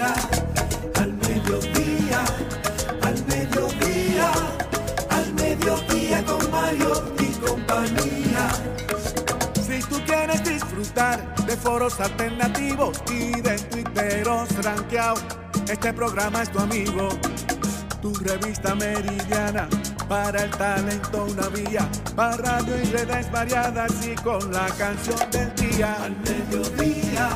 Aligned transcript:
Al 0.00 1.12
mediodía, 1.14 2.24
al 3.02 3.26
mediodía, 3.26 4.30
al 5.10 5.34
mediodía 5.34 6.24
con 6.24 6.50
Mariotti 6.52 7.24
y 7.24 7.32
compañía. 7.44 8.48
Si 9.66 9.80
tú 9.80 10.00
quieres 10.06 10.44
disfrutar 10.44 11.34
de 11.44 11.56
foros 11.56 11.98
alternativos 11.98 13.02
y 13.10 13.40
de 13.40 13.58
twitteros 13.58 14.48
rankeados, 14.64 15.24
este 15.68 15.92
programa 15.92 16.42
es 16.42 16.52
tu 16.52 16.60
amigo. 16.60 17.08
Tu 18.00 18.14
revista 18.14 18.76
meridiana 18.76 19.68
para 20.08 20.44
el 20.44 20.50
talento 20.50 21.24
una 21.24 21.48
vía, 21.48 21.88
para 22.14 22.36
radio 22.36 22.80
y 22.80 22.84
redes 22.84 23.32
variadas 23.32 23.92
y 24.06 24.14
con 24.14 24.52
la 24.52 24.68
canción 24.78 25.18
del 25.32 25.52
día. 25.56 25.96
Al 26.04 26.16
mediodía, 26.20 27.30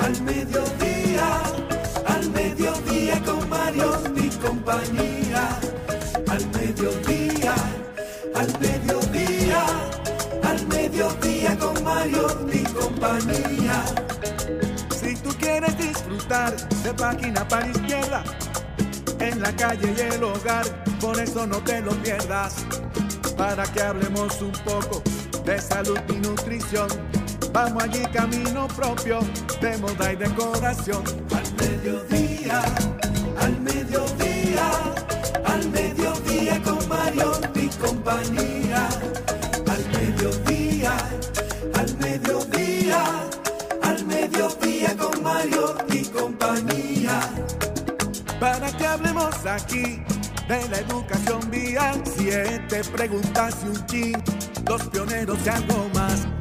al 0.00 0.22
mediodía, 0.22 1.42
mediodía 2.52 3.22
con 3.24 3.48
Mario 3.48 3.92
y 4.16 4.28
compañía. 4.28 5.58
Al 6.28 6.46
mediodía, 6.50 7.54
al 8.34 8.60
mediodía, 8.60 9.64
al 10.42 10.66
mediodía 10.66 11.58
con 11.58 11.84
Mario 11.84 12.26
y 12.52 12.62
compañía. 12.64 13.84
Si 15.00 15.14
tú 15.16 15.30
quieres 15.38 15.76
disfrutar 15.78 16.56
de 16.82 16.94
página 16.94 17.46
para 17.48 17.68
izquierda, 17.68 18.22
en 19.18 19.40
la 19.40 19.54
calle 19.56 19.94
y 19.96 20.00
el 20.14 20.22
hogar, 20.22 20.66
por 21.00 21.18
eso 21.20 21.46
no 21.46 21.58
te 21.62 21.80
lo 21.80 21.92
pierdas. 22.02 22.56
Para 23.36 23.64
que 23.64 23.82
hablemos 23.82 24.40
un 24.42 24.52
poco 24.64 25.02
de 25.44 25.60
salud 25.60 25.98
y 26.08 26.14
nutrición. 26.14 26.88
Vamos 27.52 27.82
allí 27.82 28.02
camino 28.12 28.66
propio 28.68 29.20
de 29.60 29.76
moda 29.78 30.12
y 30.12 30.16
decoración. 30.16 31.02
Al 31.34 31.54
mediodía, 31.54 32.62
al 33.40 33.60
mediodía, 33.60 34.70
al 35.44 35.68
mediodía 35.68 36.62
con 36.62 36.88
Mario 36.88 37.32
y 37.54 37.68
compañía. 37.68 38.88
Al 39.68 39.84
mediodía, 39.92 40.96
al 41.74 41.98
mediodía, 41.98 43.04
al 43.82 44.04
mediodía 44.06 44.96
con 44.96 45.22
Mario 45.22 45.74
y 45.88 46.04
compañía 46.06 47.20
para 48.40 48.76
que 48.76 48.86
hablemos 48.86 49.46
aquí 49.46 50.02
de 50.48 50.68
la 50.68 50.78
educación 50.78 51.48
vial. 51.50 52.02
Siete 52.16 52.82
preguntas 52.92 53.56
y 53.62 53.68
un 53.68 53.86
chin, 53.86 54.24
los 54.66 54.82
pioneros 54.88 55.38
y 55.46 55.48
algo 55.48 55.88
más. 55.94 56.31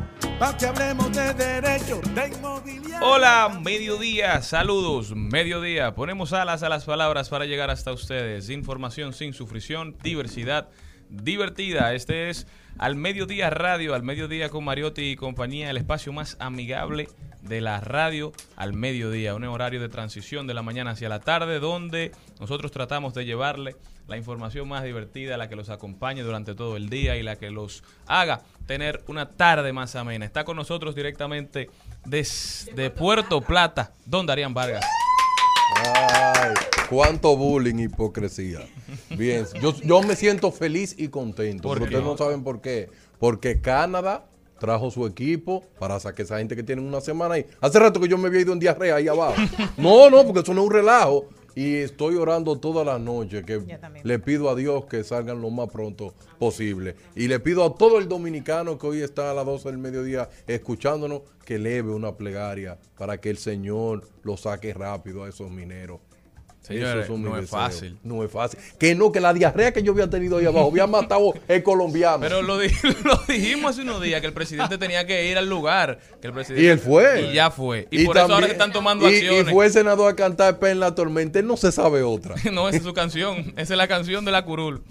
Hola, 2.99 3.59
mediodía, 3.63 4.41
saludos, 4.41 5.15
mediodía. 5.15 5.93
Ponemos 5.93 6.33
alas 6.33 6.63
a 6.63 6.69
las 6.69 6.83
palabras 6.83 7.29
para 7.29 7.45
llegar 7.45 7.69
hasta 7.69 7.93
ustedes. 7.93 8.49
Información 8.49 9.13
sin 9.13 9.33
sufrición, 9.33 9.95
diversidad 10.01 10.69
divertida. 11.11 11.93
Este 11.93 12.29
es 12.29 12.47
Al 12.77 12.95
Mediodía 12.95 13.49
Radio, 13.49 13.93
Al 13.93 14.03
Mediodía 14.03 14.49
con 14.49 14.63
Mariotti 14.63 15.11
y 15.11 15.15
compañía, 15.15 15.69
el 15.69 15.77
espacio 15.77 16.11
más 16.13 16.37
amigable 16.39 17.07
de 17.41 17.61
la 17.61 17.79
radio 17.79 18.31
al 18.55 18.73
mediodía, 18.73 19.35
un 19.35 19.43
horario 19.45 19.81
de 19.81 19.89
transición 19.89 20.47
de 20.47 20.53
la 20.53 20.61
mañana 20.61 20.91
hacia 20.91 21.09
la 21.09 21.19
tarde, 21.19 21.59
donde 21.59 22.11
nosotros 22.39 22.71
tratamos 22.71 23.13
de 23.13 23.25
llevarle 23.25 23.75
la 24.07 24.17
información 24.17 24.67
más 24.67 24.83
divertida, 24.83 25.37
la 25.37 25.49
que 25.49 25.55
los 25.55 25.69
acompañe 25.69 26.21
durante 26.21 26.53
todo 26.53 26.75
el 26.77 26.89
día 26.89 27.15
y 27.15 27.23
la 27.23 27.37
que 27.37 27.49
los 27.49 27.83
haga 28.07 28.41
tener 28.67 29.03
una 29.07 29.29
tarde 29.29 29.73
más 29.73 29.95
amena. 29.95 30.25
Está 30.25 30.43
con 30.43 30.57
nosotros 30.57 30.95
directamente 30.95 31.69
desde 32.05 32.89
Puerto 32.89 33.41
Plata, 33.41 33.91
don 34.05 34.25
Darían 34.25 34.53
Vargas. 34.53 34.85
Ay, 35.77 36.53
cuánto 36.89 37.35
bullying, 37.35 37.79
hipocresía. 37.79 38.59
Bien, 39.17 39.45
yo, 39.61 39.73
yo 39.81 40.01
me 40.01 40.15
siento 40.15 40.51
feliz 40.51 40.95
y 40.97 41.07
contento. 41.07 41.63
¿Por 41.67 41.79
pero 41.79 41.89
qué? 41.89 41.95
ustedes 41.97 42.11
no 42.11 42.17
saben 42.17 42.43
por 42.43 42.61
qué. 42.61 42.89
Porque 43.19 43.61
Canadá 43.61 44.25
trajo 44.59 44.91
su 44.91 45.05
equipo 45.07 45.63
para 45.79 45.99
sacar 45.99 46.23
esa 46.23 46.37
gente 46.37 46.55
que 46.55 46.63
tiene 46.63 46.81
una 46.81 47.01
semana 47.01 47.35
ahí. 47.35 47.45
Hace 47.59 47.79
rato 47.79 47.99
que 47.99 48.07
yo 48.07 48.17
me 48.17 48.27
había 48.27 48.41
ido 48.41 48.53
en 48.53 48.59
diarrea 48.59 48.95
ahí 48.95 49.07
abajo. 49.07 49.35
No, 49.77 50.09
no, 50.09 50.23
porque 50.23 50.41
eso 50.41 50.53
no 50.53 50.61
es 50.61 50.67
un 50.67 50.73
relajo. 50.73 51.27
Y 51.53 51.75
estoy 51.77 52.15
orando 52.15 52.57
toda 52.59 52.85
la 52.85 52.97
noche 52.97 53.43
que 53.43 53.61
le 54.03 54.19
pido 54.19 54.49
a 54.49 54.55
Dios 54.55 54.85
que 54.85 55.03
salgan 55.03 55.41
lo 55.41 55.49
más 55.49 55.67
pronto 55.69 56.13
posible. 56.39 56.95
Y 57.13 57.27
le 57.27 57.39
pido 57.41 57.65
a 57.65 57.75
todo 57.75 57.97
el 57.97 58.07
dominicano 58.07 58.77
que 58.77 58.87
hoy 58.87 59.01
está 59.01 59.31
a 59.31 59.33
las 59.33 59.45
12 59.45 59.69
del 59.69 59.77
mediodía 59.77 60.29
escuchándonos 60.47 61.23
que 61.43 61.55
eleve 61.55 61.91
una 61.91 62.15
plegaria 62.15 62.77
para 62.97 63.19
que 63.19 63.29
el 63.31 63.37
Señor 63.37 64.07
lo 64.23 64.37
saque 64.37 64.73
rápido 64.73 65.23
a 65.25 65.29
esos 65.29 65.51
mineros. 65.51 65.99
Señores, 66.61 67.09
no 67.09 67.37
es 67.37 67.49
fácil. 67.49 67.97
No 68.03 68.23
es 68.23 68.31
fácil. 68.31 68.59
Que 68.79 68.93
no, 68.93 69.11
que 69.11 69.19
la 69.19 69.33
diarrea 69.33 69.73
que 69.73 69.81
yo 69.81 69.93
había 69.93 70.09
tenido 70.09 70.37
ahí 70.37 70.45
abajo 70.45 70.67
había 70.69 70.85
matado 70.87 71.33
el 71.47 71.63
colombiano. 71.63 72.19
Pero 72.19 72.41
lo, 72.43 72.59
di- 72.59 72.69
lo 73.03 73.17
dijimos 73.27 73.71
hace 73.71 73.81
unos 73.81 74.01
días 74.01 74.21
que 74.21 74.27
el 74.27 74.33
presidente 74.33 74.77
tenía 74.77 75.05
que 75.07 75.29
ir 75.29 75.37
al 75.37 75.49
lugar. 75.49 75.99
Que 76.21 76.27
el 76.27 76.33
presidente, 76.33 76.63
Y 76.63 76.67
él 76.67 76.79
fue. 76.79 77.29
Y 77.31 77.33
ya 77.33 77.49
fue. 77.49 77.87
Y, 77.89 78.05
por 78.05 78.15
eso 78.17 78.31
ahora 78.31 78.45
se 78.45 78.51
están 78.53 78.71
tomando 78.71 79.09
y- 79.09 79.15
acciones. 79.15 79.47
Y 79.47 79.51
fue 79.51 79.65
el 79.65 79.71
senador 79.71 80.11
a 80.11 80.15
cantar 80.15 80.59
Pe 80.59 80.69
en 80.69 80.79
la 80.79 80.93
tormenta. 80.93 81.39
Él 81.39 81.47
no 81.47 81.57
se 81.57 81.71
sabe 81.71 82.03
otra. 82.03 82.35
No, 82.51 82.69
esa 82.69 82.77
es 82.77 82.83
su 82.83 82.93
canción. 82.93 83.53
Esa 83.57 83.73
es 83.73 83.77
la 83.77 83.87
canción 83.87 84.23
de 84.23 84.31
la 84.31 84.45
curul. 84.45 84.81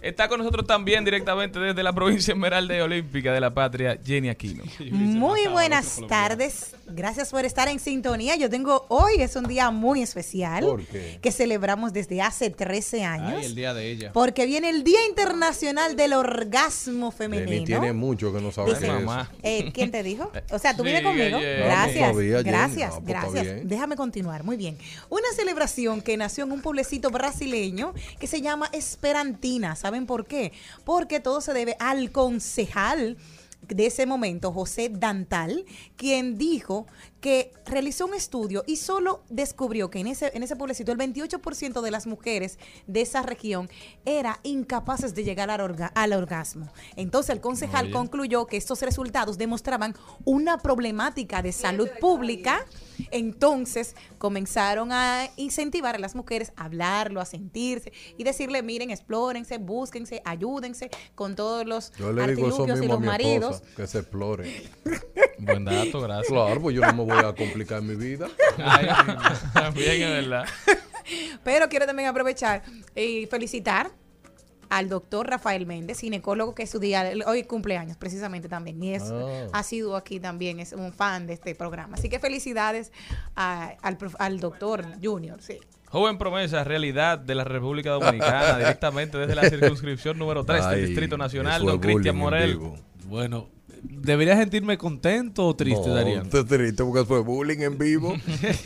Está 0.00 0.28
con 0.28 0.38
nosotros 0.38 0.64
también 0.66 1.04
directamente 1.04 1.58
desde 1.58 1.82
la 1.82 1.92
provincia 1.92 2.32
Esmeralda 2.32 2.76
y 2.76 2.80
Olímpica 2.80 3.32
de 3.32 3.40
la 3.40 3.52
Patria, 3.52 3.98
Jenny 4.04 4.28
Aquino. 4.28 4.62
Muy 4.92 5.48
buenas 5.48 5.98
tardes. 6.08 6.76
Gracias 6.90 7.30
por 7.30 7.44
estar 7.44 7.68
en 7.68 7.78
sintonía. 7.78 8.36
Yo 8.36 8.48
tengo 8.50 8.86
hoy 8.88 9.14
es 9.20 9.36
un 9.36 9.44
día 9.44 9.70
muy 9.70 10.02
especial 10.02 10.64
¿Por 10.64 10.84
qué? 10.86 11.18
que 11.20 11.30
celebramos 11.32 11.92
desde 11.92 12.22
hace 12.22 12.50
13 12.50 13.04
años. 13.04 13.34
Ay, 13.38 13.44
el 13.46 13.54
día 13.54 13.74
de 13.74 13.90
ella. 13.90 14.12
Porque 14.12 14.46
viene 14.46 14.70
el 14.70 14.84
Día 14.84 14.98
Internacional 15.08 15.96
del 15.96 16.12
Orgasmo 16.14 17.10
Femenino. 17.10 17.64
tiene 17.64 17.92
mucho 17.92 18.32
que 18.32 18.40
no 18.40 18.50
sabe 18.52 18.74
Dice- 18.74 18.86
mamá. 18.88 19.30
Eh, 19.42 19.70
¿Quién 19.72 19.90
te 19.90 20.02
dijo? 20.02 20.30
O 20.50 20.58
sea, 20.58 20.72
tú 20.74 20.82
Sí, 20.82 20.84
vienes 20.90 21.02
conmigo. 21.02 21.36
ayer. 21.38 21.58
Gracias, 21.64 22.00
Vamos 22.00 22.12
todavía, 22.12 22.36
Jenny. 22.38 22.50
gracias, 22.50 22.90
Ah, 22.94 23.00
pues 23.00 23.06
gracias. 23.06 23.44
bien. 23.44 23.68
Déjame 23.68 23.96
continuar. 23.96 24.44
Muy 24.44 24.56
bien. 24.56 24.78
Una 25.10 25.28
celebración 25.36 26.00
que 26.00 26.16
nació 26.16 26.44
en 26.44 26.52
un 26.52 26.62
pueblecito 26.62 27.10
brasileño 27.10 27.92
que 28.18 28.26
se 28.26 28.40
llama 28.40 28.68
Esperantina. 28.72 29.76
¿Saben 29.76 30.06
por 30.06 30.26
qué? 30.26 30.52
Porque 30.84 31.20
todo 31.20 31.40
se 31.40 31.52
debe 31.52 31.76
al 31.78 32.10
concejal 32.10 33.16
de 33.68 33.86
ese 33.86 34.06
momento, 34.06 34.52
José 34.52 34.88
Dantal, 34.88 35.64
quien 35.96 36.36
dijo 36.36 36.86
que 37.20 37.52
realizó 37.66 38.06
un 38.06 38.14
estudio 38.14 38.62
y 38.66 38.76
solo 38.76 39.22
descubrió 39.28 39.90
que 39.90 39.98
en 39.98 40.06
ese, 40.06 40.30
en 40.34 40.42
ese 40.42 40.54
pueblecito 40.56 40.92
el 40.92 40.98
28% 40.98 41.80
de 41.80 41.90
las 41.90 42.06
mujeres 42.06 42.58
de 42.86 43.00
esa 43.00 43.22
región 43.22 43.68
era 44.04 44.38
incapaces 44.44 45.14
de 45.14 45.24
llegar 45.24 45.50
al, 45.50 45.60
orga- 45.60 45.90
al 45.94 46.12
orgasmo. 46.12 46.68
Entonces 46.96 47.30
el 47.34 47.40
concejal 47.40 47.86
Oye. 47.86 47.92
concluyó 47.94 48.46
que 48.46 48.56
estos 48.56 48.82
resultados 48.82 49.36
demostraban 49.36 49.94
una 50.24 50.58
problemática 50.58 51.42
de 51.42 51.52
salud 51.52 51.88
pública. 52.00 52.64
Entonces 53.10 53.94
comenzaron 54.18 54.92
a 54.92 55.28
incentivar 55.36 55.94
a 55.94 55.98
las 55.98 56.14
mujeres 56.14 56.52
a 56.56 56.64
hablarlo, 56.64 57.20
a 57.20 57.24
sentirse 57.24 57.92
y 58.16 58.24
decirle, 58.24 58.62
miren, 58.62 58.90
explórense, 58.90 59.58
búsquense, 59.58 60.20
ayúdense 60.24 60.90
con 61.14 61.34
todos 61.36 61.64
los 61.66 61.92
Yo 61.92 62.12
le 62.12 62.26
digo 62.34 62.48
eso 62.48 62.62
artilugios 62.62 62.80
y 62.82 62.84
a 62.84 62.88
los 62.88 63.00
mi 63.00 63.06
maridos. 63.06 63.54
esposa, 63.56 63.74
que 63.76 63.86
se 63.86 63.98
explore. 63.98 64.62
Buen 65.38 65.64
dato, 65.64 66.00
gracias. 66.00 66.28
Claro, 66.28 66.60
pues 66.60 66.74
yo 66.74 66.82
no 66.82 66.92
me 66.92 67.02
voy 67.08 67.24
a 67.24 67.32
complicar 67.34 67.82
mi 67.82 67.94
vida. 67.96 68.28
Ay, 68.58 68.86
bien, 69.74 70.02
es 70.02 70.10
verdad. 70.28 70.44
Pero 71.44 71.68
quiero 71.68 71.86
también 71.86 72.08
aprovechar 72.08 72.62
y 72.94 73.26
felicitar 73.26 73.90
al 74.70 74.90
doctor 74.90 75.26
Rafael 75.26 75.64
Méndez, 75.64 76.00
ginecólogo 76.00 76.54
que 76.54 76.64
es 76.64 76.70
su 76.70 76.78
día, 76.78 77.10
hoy 77.26 77.44
cumpleaños 77.44 77.96
precisamente 77.96 78.50
también, 78.50 78.82
y 78.82 78.92
es, 78.94 79.04
Ah. 79.10 79.46
ha 79.54 79.62
sido 79.62 79.96
aquí 79.96 80.20
también, 80.20 80.60
es 80.60 80.72
un 80.74 80.92
fan 80.92 81.26
de 81.26 81.32
este 81.32 81.54
programa. 81.54 81.96
Así 81.96 82.10
que 82.10 82.18
felicidades 82.18 82.92
a- 83.34 83.72
al, 83.80 83.96
al 84.18 84.40
doctor 84.40 84.84
Junior, 85.02 85.40
sí. 85.40 85.58
Joven 85.86 86.18
promesa, 86.18 86.64
realidad 86.64 87.18
de 87.18 87.34
la 87.34 87.44
República 87.44 87.92
Dominicana, 87.92 88.58
directamente 88.58 89.16
desde 89.16 89.34
la 89.34 89.48
circunscripción 89.48 90.18
número 90.18 90.44
3 90.44 90.68
del 90.68 90.86
Distrito 90.88 91.16
Nacional, 91.16 91.64
don 91.64 91.78
Cristian 91.80 92.16
Morel. 92.16 92.58
Bueno, 93.06 93.48
¿Debería 93.82 94.36
sentirme 94.36 94.76
contento 94.78 95.46
o 95.46 95.56
triste, 95.56 95.88
No, 95.88 95.94
Darían? 95.94 96.28
triste 96.28 96.84
porque 96.84 97.04
fue 97.04 97.20
bullying 97.20 97.60
en 97.60 97.78
vivo. 97.78 98.14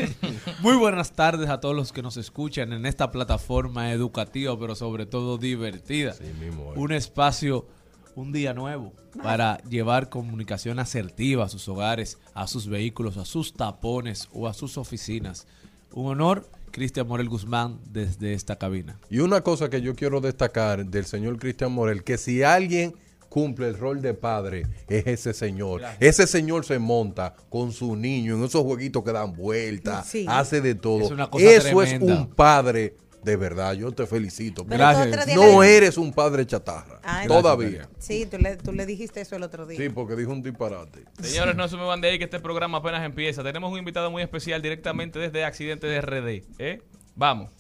Muy 0.61 0.77
buenas 0.77 1.13
tardes 1.13 1.49
a 1.49 1.61
todos 1.61 1.75
los 1.75 1.93
que 1.93 2.03
nos 2.03 2.17
escuchan 2.17 2.73
en 2.73 2.87
esta 2.87 3.11
plataforma 3.11 3.93
educativa, 3.93 4.59
pero 4.59 4.75
sobre 4.75 5.07
todo 5.07 5.39
divertida. 5.39 6.15
mismo 6.41 6.73
es. 6.73 6.79
Un 6.79 6.93
espacio, 6.93 7.67
un 8.15 8.33
día 8.33 8.55
nuevo 8.55 8.93
para 9.23 9.59
llevar 9.65 10.09
comunicación 10.09 10.79
asertiva 10.79 11.45
a 11.45 11.49
sus 11.49 11.69
hogares, 11.69 12.19
a 12.35 12.47
sus 12.47 12.67
vehículos, 12.69 13.17
a 13.17 13.25
sus 13.25 13.55
tapones 13.55 14.29
o 14.33 14.49
a 14.49 14.55
sus 14.55 14.79
oficinas. 14.79 15.47
Un 15.93 16.07
honor, 16.07 16.49
Cristian 16.71 17.07
Morel 17.07 17.29
Guzmán, 17.29 17.79
desde 17.91 18.33
esta 18.33 18.57
cabina. 18.57 18.99
Y 19.11 19.19
una 19.19 19.43
cosa 19.43 19.69
que 19.69 19.83
yo 19.83 19.95
quiero 19.95 20.21
destacar 20.23 20.87
del 20.87 21.05
señor 21.05 21.39
Cristian 21.39 21.73
Morel, 21.73 22.03
que 22.03 22.17
si 22.17 22.43
alguien 22.43 22.95
cumple 23.33 23.67
el 23.69 23.79
rol 23.79 24.03
de 24.03 24.13
padre, 24.13 24.67
es 24.89 25.07
ese 25.07 25.33
señor. 25.33 25.81
Ese 26.01 26.27
señor 26.27 26.67
se 26.67 26.79
monta 26.79 27.35
con 27.49 27.73
su 27.73 27.97
niño 27.97 28.37
en 28.37 28.45
esos 28.45 28.63
jueguitos 28.63 29.03
que 29.03 29.11
dan 29.11 29.33
vueltas, 29.33 30.07
Sí. 30.07 30.27
hace 30.29 30.61
de 30.61 30.75
todo. 30.75 31.07
Es 31.07 31.11
una 31.11 31.31
cosa 31.31 31.45
Eso 31.51 31.83
es 31.83 31.99
un 31.99 32.29
padre 32.29 32.95
de 33.23 33.37
verdad. 33.37 33.73
Yo 33.73 33.91
te 33.93 34.07
felicito. 34.07 34.67
Pero 34.67 34.79
Gracias. 34.79 35.35
No 35.35 35.63
eres 35.63 35.97
un 35.97 36.13
padre 36.13 36.45
chatarra. 36.45 37.01
Ah, 37.03 37.25
Todavía. 37.27 37.89
Sí, 37.99 38.27
tú 38.27 38.37
le, 38.37 38.57
tú 38.57 38.73
le 38.73 38.85
dijiste 38.85 39.23
eso 39.23 39.37
el 39.37 39.45
otro 39.45 39.65
día. 39.65 39.79
Sí, 39.79 39.89
porque 39.89 40.15
dijo 40.15 40.31
un 40.33 40.43
disparate. 40.43 41.05
Señores, 41.23 41.57
no 41.57 41.69
se 41.69 41.77
me 41.77 41.85
van 41.85 42.03
de 42.03 42.11
ahí 42.11 42.19
que 42.19 42.25
este 42.25 42.41
programa 42.41 42.79
apenas 42.79 43.03
empieza. 43.03 43.43
Tenemos 43.43 43.73
un 43.73 43.79
invitado 43.79 44.11
muy 44.11 44.23
especial 44.23 44.61
directamente 44.61 45.19
desde 45.19 45.45
Accidentes 45.45 45.89
de 45.89 46.01
RD. 46.03 46.45
¿eh? 46.59 46.83
Vamos. 47.15 47.51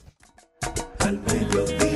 Al 0.98 1.18
mediodía, 1.20 1.91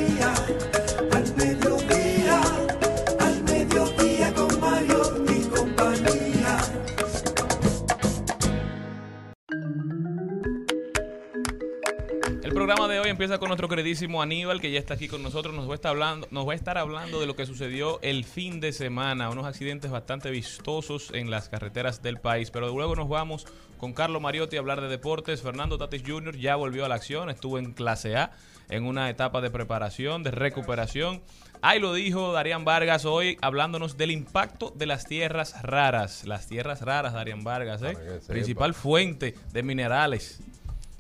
El 12.47 12.55
programa 12.55 12.87
de 12.87 13.01
hoy 13.01 13.09
empieza 13.09 13.39
con 13.39 13.49
nuestro 13.49 13.69
queridísimo 13.69 14.23
Aníbal, 14.23 14.61
que 14.61 14.71
ya 14.71 14.79
está 14.79 14.95
aquí 14.95 15.09
con 15.09 15.21
nosotros. 15.21 15.53
Nos 15.53 15.69
va 15.69 15.73
a 15.73 15.75
estar 15.75 15.91
hablando, 15.91 16.29
nos 16.31 16.47
va 16.47 16.53
a 16.53 16.55
estar 16.55 16.79
hablando 16.79 17.19
de 17.19 17.27
lo 17.27 17.35
que 17.35 17.45
sucedió 17.45 18.01
el 18.03 18.25
fin 18.25 18.61
de 18.61 18.73
semana, 18.73 19.31
unos 19.31 19.47
accidentes 19.47 19.91
bastante 19.91 20.31
vistosos 20.31 21.11
en 21.13 21.29
las 21.29 21.49
carreteras 21.49 22.05
del 22.05 22.21
país. 22.21 22.53
Pero 22.53 22.69
luego 22.69 22.95
nos 22.95 23.09
vamos 23.09 23.49
con 23.79 23.95
Carlos 23.95 24.23
Mariotti 24.23 24.55
a 24.55 24.61
hablar 24.61 24.81
de 24.81 24.87
deportes. 24.87 25.43
Fernando 25.43 25.77
Tatis 25.77 26.05
Jr. 26.07 26.37
ya 26.37 26.55
volvió 26.55 26.85
a 26.85 26.89
la 26.89 26.95
acción, 26.95 27.31
estuvo 27.31 27.59
en 27.59 27.73
clase 27.73 28.15
A 28.15 28.31
en 28.69 28.85
una 28.85 29.11
etapa 29.11 29.41
de 29.41 29.51
preparación, 29.51 30.23
de 30.23 30.31
recuperación. 30.31 31.23
Ahí 31.63 31.81
lo 31.81 31.95
dijo 31.95 32.31
Darían 32.31 32.65
Vargas 32.65 33.07
hoy 33.07 33.39
hablándonos 33.43 33.97
del 33.97 34.13
impacto 34.13 34.73
de 34.77 34.87
las 34.87 35.07
tierras 35.07 35.61
raras. 35.65 36.25
Las 36.25 36.47
tierras 36.47 36.81
raras, 36.83 37.13
Darían 37.13 37.43
Vargas, 37.43 37.83
¿eh? 37.83 38.21
Principal 38.29 38.73
fuente 38.73 39.35
de 39.53 39.63
minerales. 39.65 40.41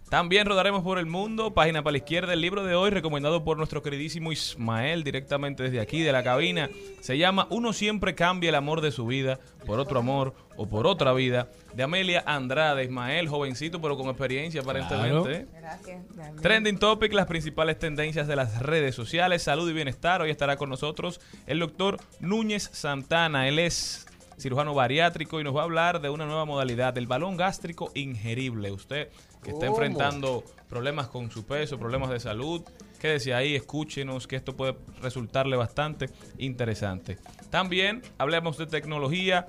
También 0.09 0.47
rodaremos 0.47 0.85
por 0.85 1.01
el 1.01 1.07
mundo, 1.07 1.53
página 1.53 1.83
para 1.83 1.93
la 1.93 1.99
izquierda, 1.99 2.33
el 2.33 2.41
libro 2.41 2.63
de 2.63 2.77
hoy 2.77 2.91
recomendado 2.91 3.43
por 3.43 3.57
nuestro 3.57 3.83
queridísimo 3.83 4.31
Ismael 4.31 5.03
directamente 5.03 5.65
desde 5.65 5.81
aquí 5.81 6.03
de 6.03 6.13
la 6.13 6.23
cabina. 6.23 6.71
Se 7.01 7.19
llama 7.19 7.49
Uno 7.51 7.73
siempre 7.73 8.15
cambia 8.15 8.51
el 8.51 8.55
amor 8.55 8.83
de 8.83 8.93
su 8.93 9.05
vida 9.05 9.41
por 9.67 9.81
otro 9.81 9.99
amor 9.99 10.33
o 10.57 10.69
por 10.69 10.87
otra 10.87 11.13
vida, 11.13 11.49
de 11.75 11.83
Amelia 11.83 12.23
Andrade. 12.25 12.85
Ismael, 12.85 13.29
jovencito 13.29 13.81
pero 13.83 13.97
con 13.97 14.07
experiencia 14.07 14.61
aparentemente. 14.61 15.33
¿eh? 15.33 15.47
Gracias. 15.53 16.05
Trending 16.41 16.79
Topic, 16.79 17.13
las 17.13 17.27
principales 17.27 17.77
tendencias 17.77 18.29
de 18.29 18.37
las 18.37 18.63
redes 18.63 18.95
sociales, 18.95 19.43
salud 19.43 19.69
y 19.69 19.73
bienestar. 19.73 20.23
Hoy 20.23 20.31
estará 20.31 20.57
con 20.57 20.71
nosotros 20.71 21.21
el 21.49 21.59
doctor 21.59 21.99
Núñez 22.21 22.71
Santana. 22.73 23.49
Él 23.49 23.59
es 23.59 24.07
cirujano 24.39 24.75
bariátrico 24.75 25.41
y 25.41 25.45
nos 25.45 25.57
va 25.57 25.63
a 25.63 25.65
hablar 25.65 26.01
de 26.01 26.11
una 26.11 26.27
nueva 26.27 26.45
modalidad, 26.45 26.93
del 26.93 27.07
balón 27.07 27.37
gástrico 27.37 27.91
ingerible. 27.95 28.71
Usted 28.71 29.09
que 29.47 29.53
está 29.53 29.67
enfrentando 29.67 30.43
problemas 30.69 31.07
con 31.07 31.31
su 31.31 31.47
peso, 31.47 31.79
problemas 31.79 32.11
de 32.11 32.19
salud, 32.19 32.63
quédese 33.01 33.33
ahí, 33.33 33.55
escúchenos, 33.55 34.27
que 34.27 34.35
esto 34.35 34.57
puede 34.57 34.75
resultarle 35.01 35.55
bastante 35.55 36.11
interesante. 36.37 37.17
También 37.49 38.03
hablemos 38.19 38.59
de 38.59 38.67
tecnología. 38.67 39.47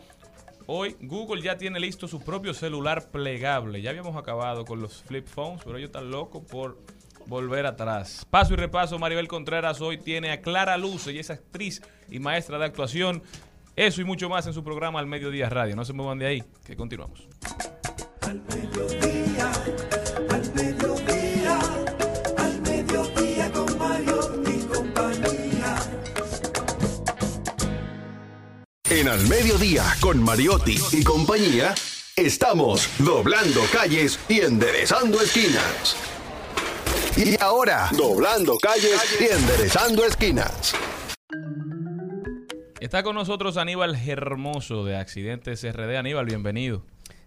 Hoy 0.67 0.95
Google 1.01 1.41
ya 1.41 1.57
tiene 1.57 1.79
listo 1.79 2.07
su 2.07 2.21
propio 2.21 2.53
celular 2.53 3.09
plegable. 3.09 3.81
Ya 3.81 3.89
habíamos 3.89 4.15
acabado 4.15 4.65
con 4.65 4.81
los 4.81 5.01
flip 5.01 5.25
phones, 5.25 5.61
pero 5.65 5.79
ellos 5.79 5.87
están 5.87 6.11
locos 6.11 6.43
por 6.45 6.77
volver 7.25 7.65
atrás. 7.65 8.23
Paso 8.29 8.53
y 8.53 8.57
repaso, 8.57 8.99
Maribel 8.99 9.27
Contreras 9.27 9.81
hoy 9.81 9.97
tiene 9.97 10.29
a 10.31 10.41
Clara 10.41 10.77
Luce 10.77 11.11
y 11.11 11.17
es 11.17 11.31
actriz 11.31 11.81
y 12.07 12.19
maestra 12.19 12.59
de 12.59 12.65
actuación. 12.65 13.23
Eso 13.75 14.01
y 14.01 14.03
mucho 14.03 14.29
más 14.29 14.45
en 14.45 14.53
su 14.53 14.63
programa 14.63 14.99
Al 14.99 15.07
Mediodía 15.07 15.49
Radio. 15.49 15.75
No 15.75 15.83
se 15.85 15.93
muevan 15.93 16.19
de 16.19 16.27
ahí, 16.27 16.43
que 16.67 16.75
continuamos. 16.75 17.27
Al 18.21 18.43
mediodía, 18.43 19.06
En 28.89 29.09
Al 29.09 29.27
Mediodía, 29.27 29.83
con 29.99 30.23
Mariotti 30.23 30.77
y 30.93 31.03
compañía, 31.03 31.75
estamos 32.15 32.89
doblando 32.99 33.59
calles 33.73 34.17
y 34.29 34.39
enderezando 34.39 35.19
esquinas. 35.21 35.97
Y 37.17 37.35
ahora, 37.43 37.89
doblando 37.97 38.57
calles 38.57 38.97
y 39.19 39.25
enderezando 39.25 40.05
esquinas. 40.05 40.73
Está 42.79 43.03
con 43.03 43.15
nosotros 43.15 43.57
Aníbal 43.57 43.93
Hermoso 43.93 44.85
de 44.85 44.95
Accidentes 44.95 45.69
RD. 45.69 45.97
Aníbal, 45.97 46.25
bienvenido. 46.25 46.85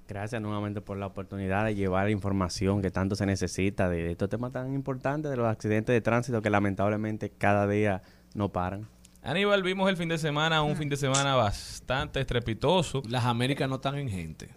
Gracias 0.09 0.41
nuevamente 0.41 0.81
por 0.81 0.97
la 0.97 1.09
oportunidad 1.09 1.67
de 1.67 1.75
llevar 1.75 2.07
la 2.07 2.11
información 2.11 2.81
que 2.81 2.91
tanto 2.91 3.17
se 3.17 3.27
necesita 3.27 3.91
de 3.91 4.13
estos 4.13 4.31
temas 4.31 4.53
tan 4.53 4.73
importantes 4.73 5.31
de 5.31 5.37
los 5.37 5.47
accidentes 5.47 5.93
de 5.93 6.01
tránsito 6.01 6.41
que 6.41 6.49
lamentablemente 6.49 7.29
cada 7.29 7.69
día 7.69 8.03
no 8.33 8.49
paran. 8.49 8.89
Aníbal, 9.23 9.63
vimos 9.63 9.89
el 9.91 9.97
fin 9.99 10.09
de 10.09 10.17
semana, 10.17 10.63
un 10.63 10.77
fin 10.77 10.89
de 10.89 10.97
semana 10.97 11.35
bastante 11.35 12.21
estrepitoso. 12.21 13.03
Las 13.07 13.27
Américas 13.27 13.69
no 13.69 13.75
están 13.75 13.97
en 13.97 14.09
gente. 14.09 14.49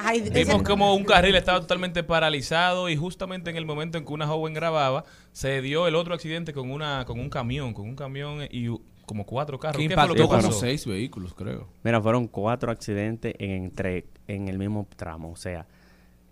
Ay, 0.00 0.28
Vimos 0.30 0.62
como 0.62 0.94
un 0.94 1.04
carril 1.04 1.36
estaba 1.36 1.60
totalmente 1.60 2.02
paralizado 2.02 2.88
y 2.88 2.96
justamente 2.96 3.50
en 3.50 3.56
el 3.56 3.64
momento 3.64 3.96
en 3.96 4.04
que 4.04 4.12
una 4.12 4.26
joven 4.26 4.54
grababa, 4.54 5.04
se 5.32 5.62
dio 5.62 5.86
el 5.86 5.94
otro 5.94 6.14
accidente 6.14 6.52
con 6.52 6.70
una 6.70 7.04
con 7.04 7.20
un 7.20 7.30
camión, 7.30 7.72
con 7.72 7.88
un 7.88 7.94
camión 7.94 8.40
y 8.50 8.68
como 9.06 9.24
cuatro 9.24 9.58
carros. 9.58 9.80
Que 9.80 9.88
¿Qué 9.88 9.94
fue 9.94 10.08
lo 10.08 10.14
que 10.14 10.22
como 10.22 10.52
seis 10.52 10.84
vehículos, 10.84 11.34
creo. 11.34 11.68
Mira, 11.84 12.00
fueron 12.00 12.26
cuatro 12.26 12.72
accidentes 12.72 13.34
en, 13.38 13.50
entre, 13.50 14.06
en 14.26 14.48
el 14.48 14.58
mismo 14.58 14.88
tramo. 14.96 15.30
O 15.30 15.36
sea, 15.36 15.66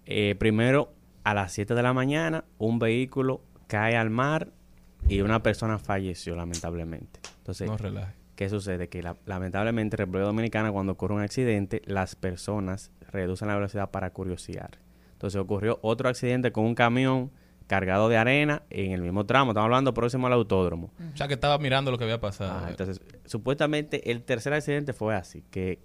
eh, 0.07 0.35
primero 0.37 0.93
a 1.25 1.35
las 1.35 1.53
7 1.53 1.75
de 1.75 1.83
la 1.83 1.93
mañana 1.93 2.45
un 2.59 2.79
vehículo 2.79 3.43
cae 3.67 3.97
al 3.97 4.11
mar 4.11 4.49
y 5.09 5.21
una 5.21 5.43
persona 5.43 5.79
falleció 5.79 6.35
lamentablemente. 6.37 7.21
Entonces, 7.39 7.69
No 7.69 7.77
relaje. 7.77 8.15
¿Qué 8.35 8.49
sucede? 8.51 8.89
Que 8.89 9.03
la- 9.03 9.17
lamentablemente 9.25 9.95
en 9.95 9.99
República 9.99 10.27
Dominicana 10.27 10.71
cuando 10.71 10.93
ocurre 10.93 11.15
un 11.15 11.23
accidente, 11.23 11.81
las 11.87 12.17
personas 12.17 12.91
reducen 13.11 13.49
la 13.49 13.55
velocidad 13.55 13.91
para 13.91 14.11
curiosear. 14.11 14.79
Entonces 15.13 15.41
ocurrió 15.41 15.79
otro 15.83 16.09
accidente 16.11 16.53
con 16.53 16.67
un 16.67 16.75
camión 16.75 17.31
cargado 17.67 18.09
de 18.11 18.17
arena 18.19 18.63
en 18.69 18.93
el 18.93 19.01
mismo 19.01 19.25
tramo. 19.25 19.53
Estamos 19.53 19.65
hablando 19.67 19.95
próximo 19.95 20.27
al 20.27 20.35
autódromo. 20.35 20.93
O 21.15 21.17
sea, 21.17 21.27
que 21.29 21.35
estaba 21.35 21.57
mirando 21.59 21.91
lo 21.91 21.97
que 21.99 22.05
había 22.05 22.21
pasado. 22.21 22.53
Ah, 22.53 22.67
entonces, 22.69 23.01
supuestamente 23.25 24.11
el 24.11 24.23
tercer 24.23 24.53
accidente 24.53 24.93
fue 24.93 25.15
así, 25.15 25.43
que 25.51 25.81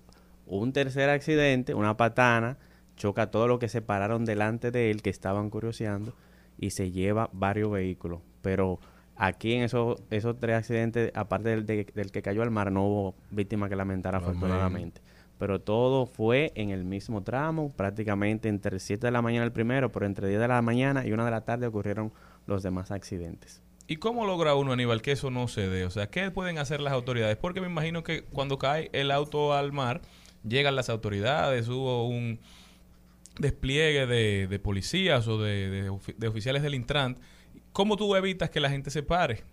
un 0.45 0.73
tercer 0.73 1.09
accidente, 1.09 1.73
una 1.73 1.95
patana, 1.95 2.57
choca 2.97 3.31
todo 3.31 3.47
lo 3.47 3.59
que 3.59 3.69
se 3.69 3.81
pararon 3.81 4.25
delante 4.25 4.71
de 4.71 4.91
él 4.91 5.01
que 5.01 5.09
estaban 5.09 5.49
curioseando 5.49 6.13
y 6.57 6.71
se 6.71 6.91
lleva 6.91 7.29
varios 7.31 7.71
vehículos. 7.71 8.19
Pero 8.41 8.79
aquí 9.23 9.53
en 9.53 9.63
esos, 9.63 10.01
esos 10.09 10.39
tres 10.39 10.55
accidentes, 10.57 11.11
aparte 11.15 11.49
del, 11.49 11.65
de- 11.65 11.85
del 11.93 12.11
que 12.11 12.21
cayó 12.21 12.41
al 12.41 12.51
mar, 12.51 12.71
no 12.71 12.85
hubo 12.85 13.15
víctimas 13.29 13.69
que 13.69 13.75
lamentar 13.75 14.15
afortunadamente. 14.15 15.01
Pero 15.37 15.59
todo 15.61 16.05
fue 16.05 16.51
en 16.55 16.69
el 16.69 16.83
mismo 16.85 17.23
tramo, 17.23 17.71
prácticamente 17.75 18.47
entre 18.49 18.79
7 18.79 19.07
de 19.07 19.11
la 19.11 19.21
mañana 19.21 19.43
el 19.45 19.51
primero, 19.51 19.91
pero 19.91 20.05
entre 20.05 20.27
10 20.27 20.39
de 20.39 20.47
la 20.47 20.61
mañana 20.61 21.05
y 21.05 21.11
1 21.11 21.25
de 21.25 21.31
la 21.31 21.41
tarde 21.41 21.67
ocurrieron 21.67 22.11
los 22.47 22.61
demás 22.63 22.91
accidentes. 22.91 23.61
¿Y 23.87 23.97
cómo 23.97 24.25
logra 24.25 24.55
uno, 24.55 24.71
Aníbal, 24.71 25.01
que 25.01 25.11
eso 25.13 25.31
no 25.31 25.47
se 25.47 25.67
dé? 25.67 25.83
O 25.85 25.89
sea, 25.89 26.07
¿qué 26.09 26.29
pueden 26.31 26.57
hacer 26.59 26.79
las 26.79 26.93
autoridades? 26.93 27.37
Porque 27.37 27.59
me 27.61 27.67
imagino 27.67 28.03
que 28.03 28.23
cuando 28.23 28.57
cae 28.57 28.89
el 28.93 29.09
auto 29.11 29.53
al 29.53 29.71
mar, 29.71 30.01
llegan 30.47 30.75
las 30.75 30.89
autoridades, 30.89 31.67
hubo 31.69 32.07
un 32.07 32.39
despliegue 33.39 34.05
de, 34.05 34.47
de 34.47 34.59
policías 34.59 35.27
o 35.27 35.41
de, 35.41 35.69
de 35.69 35.91
de 36.17 36.27
oficiales 36.27 36.61
del 36.63 36.75
Intran. 36.75 37.17
¿Cómo 37.73 37.95
tú 37.97 38.15
evitas 38.15 38.49
que 38.49 38.59
la 38.59 38.69
gente 38.69 38.89
se 38.89 39.03
pare? 39.03 39.43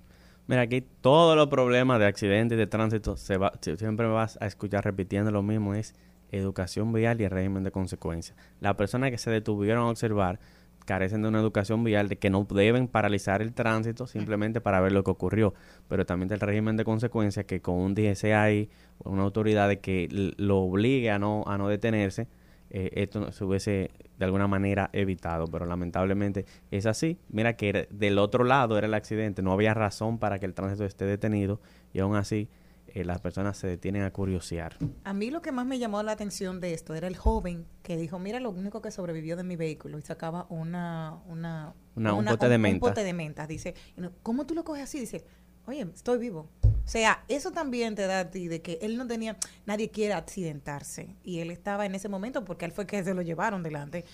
Mira, 0.47 0.63
aquí 0.63 0.81
todos 1.01 1.37
los 1.37 1.49
problemas 1.49 1.99
de 1.99 2.07
accidentes 2.07 2.57
de 2.59 2.67
tránsito 2.67 3.17
se 3.17 3.37
va, 3.37 3.53
si- 3.61 3.77
siempre 3.77 4.07
vas 4.07 4.39
a 4.41 4.47
escuchar 4.47 4.85
repitiendo 4.85 5.31
lo 5.31 5.43
mismo, 5.43 5.75
es 5.75 5.95
educación 6.33 6.93
vial 6.93 7.21
y 7.21 7.25
el 7.25 7.31
régimen 7.31 7.63
de 7.65 7.71
consecuencias. 7.71 8.37
Las 8.61 8.75
personas 8.75 9.11
que 9.11 9.19
se 9.19 9.31
detuvieron 9.31 9.85
a 9.85 9.91
observar 9.91 10.41
carecen 10.85 11.21
de 11.21 11.29
una 11.29 11.39
educación 11.41 11.85
vial 11.85 12.09
de 12.09 12.17
que 12.17 12.31
no 12.31 12.47
deben 12.51 12.89
paralizar 12.89 13.43
el 13.43 13.53
tránsito 13.53 14.07
simplemente 14.07 14.63
para 14.63 14.81
ver 14.81 14.93
lo 14.93 15.05
que 15.05 15.11
ocurrió, 15.11 15.53
pero 15.87 16.07
también 16.07 16.29
del 16.29 16.41
régimen 16.41 16.79
de 16.79 16.85
consecuencias 16.85 17.45
que 17.45 17.61
con 17.61 17.75
un 17.77 17.95
DSI 17.95 18.71
o 19.05 19.11
una 19.11 19.23
autoridad 19.23 19.71
que 19.77 20.09
lo 20.39 20.59
obligue 20.61 21.11
a 21.11 21.19
no, 21.19 21.45
a 21.47 21.59
no 21.59 21.69
detenerse, 21.69 22.27
eh, 22.71 22.91
esto 22.95 23.33
se 23.33 23.45
hubiese 23.45 23.91
de 24.19 24.25
alguna 24.25 24.47
manera 24.47 24.91
evitado, 24.93 25.47
pero 25.47 25.65
lamentablemente 25.67 26.45
es 26.71 26.87
así. 26.87 27.19
Mira 27.29 27.57
que 27.57 27.69
era- 27.69 27.87
del 27.91 28.19
otro 28.19 28.45
lado 28.45 28.77
era 28.79 28.87
el 28.87 28.95
accidente, 28.95 29.43
no 29.43 29.53
había 29.53 29.75
razón 29.75 30.19
para 30.19 30.39
que 30.39 30.47
el 30.47 30.55
tránsito 30.55 30.85
esté 30.85 31.05
detenido 31.05 31.61
y 31.93 32.01
aún 32.01 32.17
así 32.17 32.49
eh, 32.95 33.05
las 33.05 33.21
personas 33.21 33.59
se 33.59 33.67
detienen 33.67 34.03
a 34.03 34.11
curiosear. 34.13 34.77
A 35.05 35.13
mí 35.13 35.31
lo 35.31 35.43
que 35.43 35.53
más 35.53 35.67
me 35.67 35.79
llamó 35.79 36.03
la 36.03 36.13
atención 36.13 36.59
de 36.59 36.73
esto 36.73 36.95
era 36.95 37.07
el 37.07 37.17
joven 37.17 37.67
que 37.83 37.99
dijo, 37.99 38.19
mira 38.19 38.41
lo 38.41 38.49
único 38.51 38.81
que 38.81 38.91
sobrevivió 38.91 39.37
de 39.37 39.45
mi 39.45 39.57
vehículo 39.57 39.99
y 39.99 40.03
sacaba 40.03 40.47
una... 40.49 41.19
una, 41.27 41.75
Una- 41.97 42.15
un 42.15 42.25
pote 42.25 42.49
de 42.49 42.57
menta. 42.59 42.87
Un 42.87 42.91
pote 42.91 43.05
de 43.05 43.13
menta. 43.13 43.47
Dice, 43.47 43.75
¿cómo 44.23 44.47
tú 44.47 44.55
lo 44.55 44.65
coges 44.65 44.85
así? 44.85 44.99
Dice, 45.01 45.23
oye, 45.69 45.87
estoy 45.95 46.19
vivo. 46.19 46.49
O 46.63 46.91
sea, 46.91 47.23
eso 47.29 47.51
también 47.51 47.95
te 47.95 48.07
da 48.07 48.21
a 48.21 48.31
ti 48.31 48.49
de 48.49 48.63
que 48.63 48.79
él 48.81 48.97
no 48.97 49.07
tenía, 49.07 49.37
nadie 49.67 49.91
quiere 49.91 50.15
accidentarse. 50.15 51.17
Y 51.23 51.41
él 51.41 51.51
estaba 51.51 51.85
en 51.85 51.95
ese 51.95 52.09
momento 52.09 52.45
porque 52.45 52.65
él 52.65 52.73
fue 52.73 52.87
que 52.87 53.05
se 53.05 53.13
lo 53.13 53.21
llevaron 53.21 53.63
delante. 53.63 54.07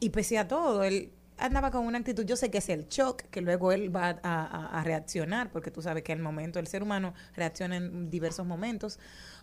Y 0.00 0.10
pese 0.10 0.38
a 0.38 0.48
todo, 0.48 0.82
él 0.82 1.12
andaba 1.38 1.70
con 1.70 1.86
una 1.86 1.98
actitud, 1.98 2.24
yo 2.24 2.36
sé 2.36 2.50
que 2.50 2.58
es 2.58 2.68
el 2.70 2.88
shock, 2.88 3.22
que 3.24 3.42
luego 3.42 3.72
él 3.72 3.94
va 3.94 4.18
a, 4.22 4.82
reaccionar, 4.84 5.50
porque 5.50 5.70
tú 5.70 5.82
sabes 5.82 6.02
que 6.02 6.12
el 6.12 6.20
momento, 6.20 6.58
el 6.58 6.66
ser 6.66 6.82
humano 6.82 7.12
reacciona 7.34 7.76
en 7.76 8.08
diversos 8.08 8.46
momentos, 8.46 8.98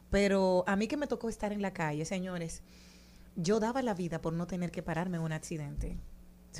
pero 0.09 0.63
a 0.67 0.75
mí 0.75 0.87
que 0.87 0.97
me 0.97 1.07
tocó 1.07 1.29
estar 1.29 1.53
en 1.53 1.61
la 1.61 1.73
calle, 1.73 2.05
señores, 2.05 2.63
yo 3.35 3.59
daba 3.59 3.81
la 3.81 3.93
vida 3.93 4.21
por 4.21 4.33
no 4.33 4.47
tener 4.47 4.71
que 4.71 4.81
pararme 4.81 5.17
en 5.17 5.23
un 5.23 5.31
accidente. 5.31 5.97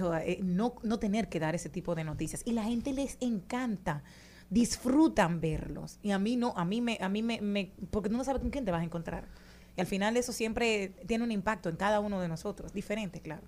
O 0.02 0.14
eh, 0.16 0.40
no, 0.42 0.76
no 0.84 0.98
tener 0.98 1.30
que 1.30 1.40
dar 1.40 1.54
ese 1.54 1.70
tipo 1.70 1.94
de 1.94 2.04
noticias. 2.04 2.42
Y 2.46 2.54
la 2.54 2.64
gente 2.64 2.94
les 2.94 3.18
encanta, 3.20 4.04
disfrutan 4.54 5.42
verlos. 5.42 5.98
Y 6.04 6.12
a 6.12 6.20
mí 6.20 6.36
no, 6.36 6.54
a 6.56 6.64
mí 6.66 6.80
me, 6.82 6.98
a 7.02 7.10
mí 7.10 7.22
me, 7.24 7.42
me- 7.42 7.72
porque 7.92 8.10
tú 8.10 8.16
no 8.18 8.24
sabes 8.24 8.42
con 8.42 8.52
quién 8.52 8.66
te 8.66 8.72
vas 8.72 8.82
a 8.82 8.86
encontrar. 8.86 9.26
Y 9.76 9.82
al 9.82 9.88
final 9.88 10.16
eso 10.18 10.32
siempre 10.32 10.94
tiene 11.08 11.24
un 11.24 11.32
impacto 11.32 11.70
en 11.70 11.76
cada 11.76 12.00
uno 12.00 12.22
de 12.22 12.28
nosotros, 12.28 12.74
diferente, 12.74 13.20
claro. 13.22 13.42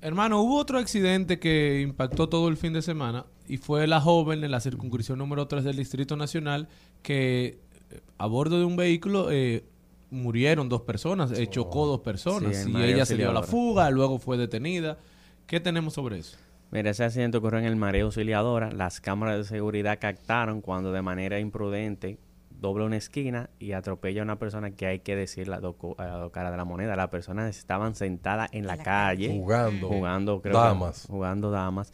Hermano, 0.00 0.40
hubo 0.42 0.56
otro 0.58 0.78
accidente 0.78 1.38
que 1.40 1.80
impactó 1.80 2.28
todo 2.28 2.48
el 2.48 2.56
fin 2.56 2.72
de 2.72 2.82
semana 2.82 3.24
y 3.48 3.56
fue 3.56 3.86
la 3.86 4.00
joven 4.00 4.44
en 4.44 4.50
la 4.50 4.60
circunscripción 4.60 5.18
número 5.18 5.48
3 5.48 5.64
del 5.64 5.76
Distrito 5.76 6.14
Nacional 6.16 6.68
que 7.02 7.58
eh, 7.90 8.00
a 8.18 8.26
bordo 8.26 8.58
de 8.58 8.64
un 8.66 8.76
vehículo 8.76 9.30
eh, 9.32 9.64
murieron 10.10 10.68
dos 10.68 10.82
personas, 10.82 11.32
eh, 11.32 11.46
chocó 11.48 11.86
dos 11.86 12.00
personas 12.00 12.54
Sí, 12.64 12.70
y 12.70 12.82
ella 12.82 13.06
se 13.06 13.16
dio 13.16 13.30
a 13.30 13.32
la 13.32 13.42
fuga, 13.42 13.90
luego 13.90 14.18
fue 14.18 14.36
detenida. 14.36 14.98
¿Qué 15.46 15.58
tenemos 15.58 15.94
sobre 15.94 16.18
eso? 16.18 16.36
Mira, 16.74 16.90
ese 16.90 17.04
accidente 17.04 17.38
ocurrió 17.38 17.60
en 17.60 17.64
el 17.66 17.76
Mareo 17.76 18.06
Auxiliadora. 18.06 18.70
Las 18.72 19.00
cámaras 19.00 19.38
de 19.38 19.44
seguridad 19.44 19.98
captaron 20.00 20.60
cuando 20.60 20.92
de 20.92 21.00
manera 21.02 21.38
imprudente 21.38 22.18
dobla 22.50 22.84
una 22.84 22.96
esquina 22.96 23.48
y 23.60 23.72
atropella 23.72 24.22
a 24.22 24.24
una 24.24 24.38
persona 24.40 24.72
que 24.72 24.86
hay 24.86 24.98
que 24.98 25.14
decir 25.14 25.46
la 25.46 25.56
a 25.56 26.04
la 26.04 26.16
dos 26.16 26.32
caras 26.32 26.50
de 26.50 26.56
la 26.56 26.64
moneda. 26.64 26.96
Las 26.96 27.10
personas 27.10 27.56
estaban 27.56 27.94
sentadas 27.94 28.48
en 28.52 28.66
la, 28.66 28.74
la 28.76 28.82
calle. 28.82 29.28
Jugando. 29.28 29.88
Jugando, 29.88 30.42
creo 30.42 30.52
que- 30.54 30.58
Damas. 30.58 31.06
jugando 31.08 31.50
damas. 31.52 31.92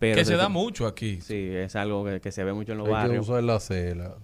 Pero 0.00 0.16
que 0.16 0.24
se 0.24 0.34
da 0.36 0.48
mucho 0.48 0.86
aquí. 0.88 1.20
Sí, 1.20 1.48
es 1.52 1.76
algo 1.76 2.04
que, 2.04 2.20
que 2.20 2.32
se 2.32 2.42
ve 2.42 2.52
mucho 2.52 2.72
en 2.72 2.78
los 2.78 2.88
Hay 2.88 2.94
que 2.94 2.98
barrios. 3.00 3.28
usar 3.28 3.44
la 3.44 3.60
cela. 3.60 4.14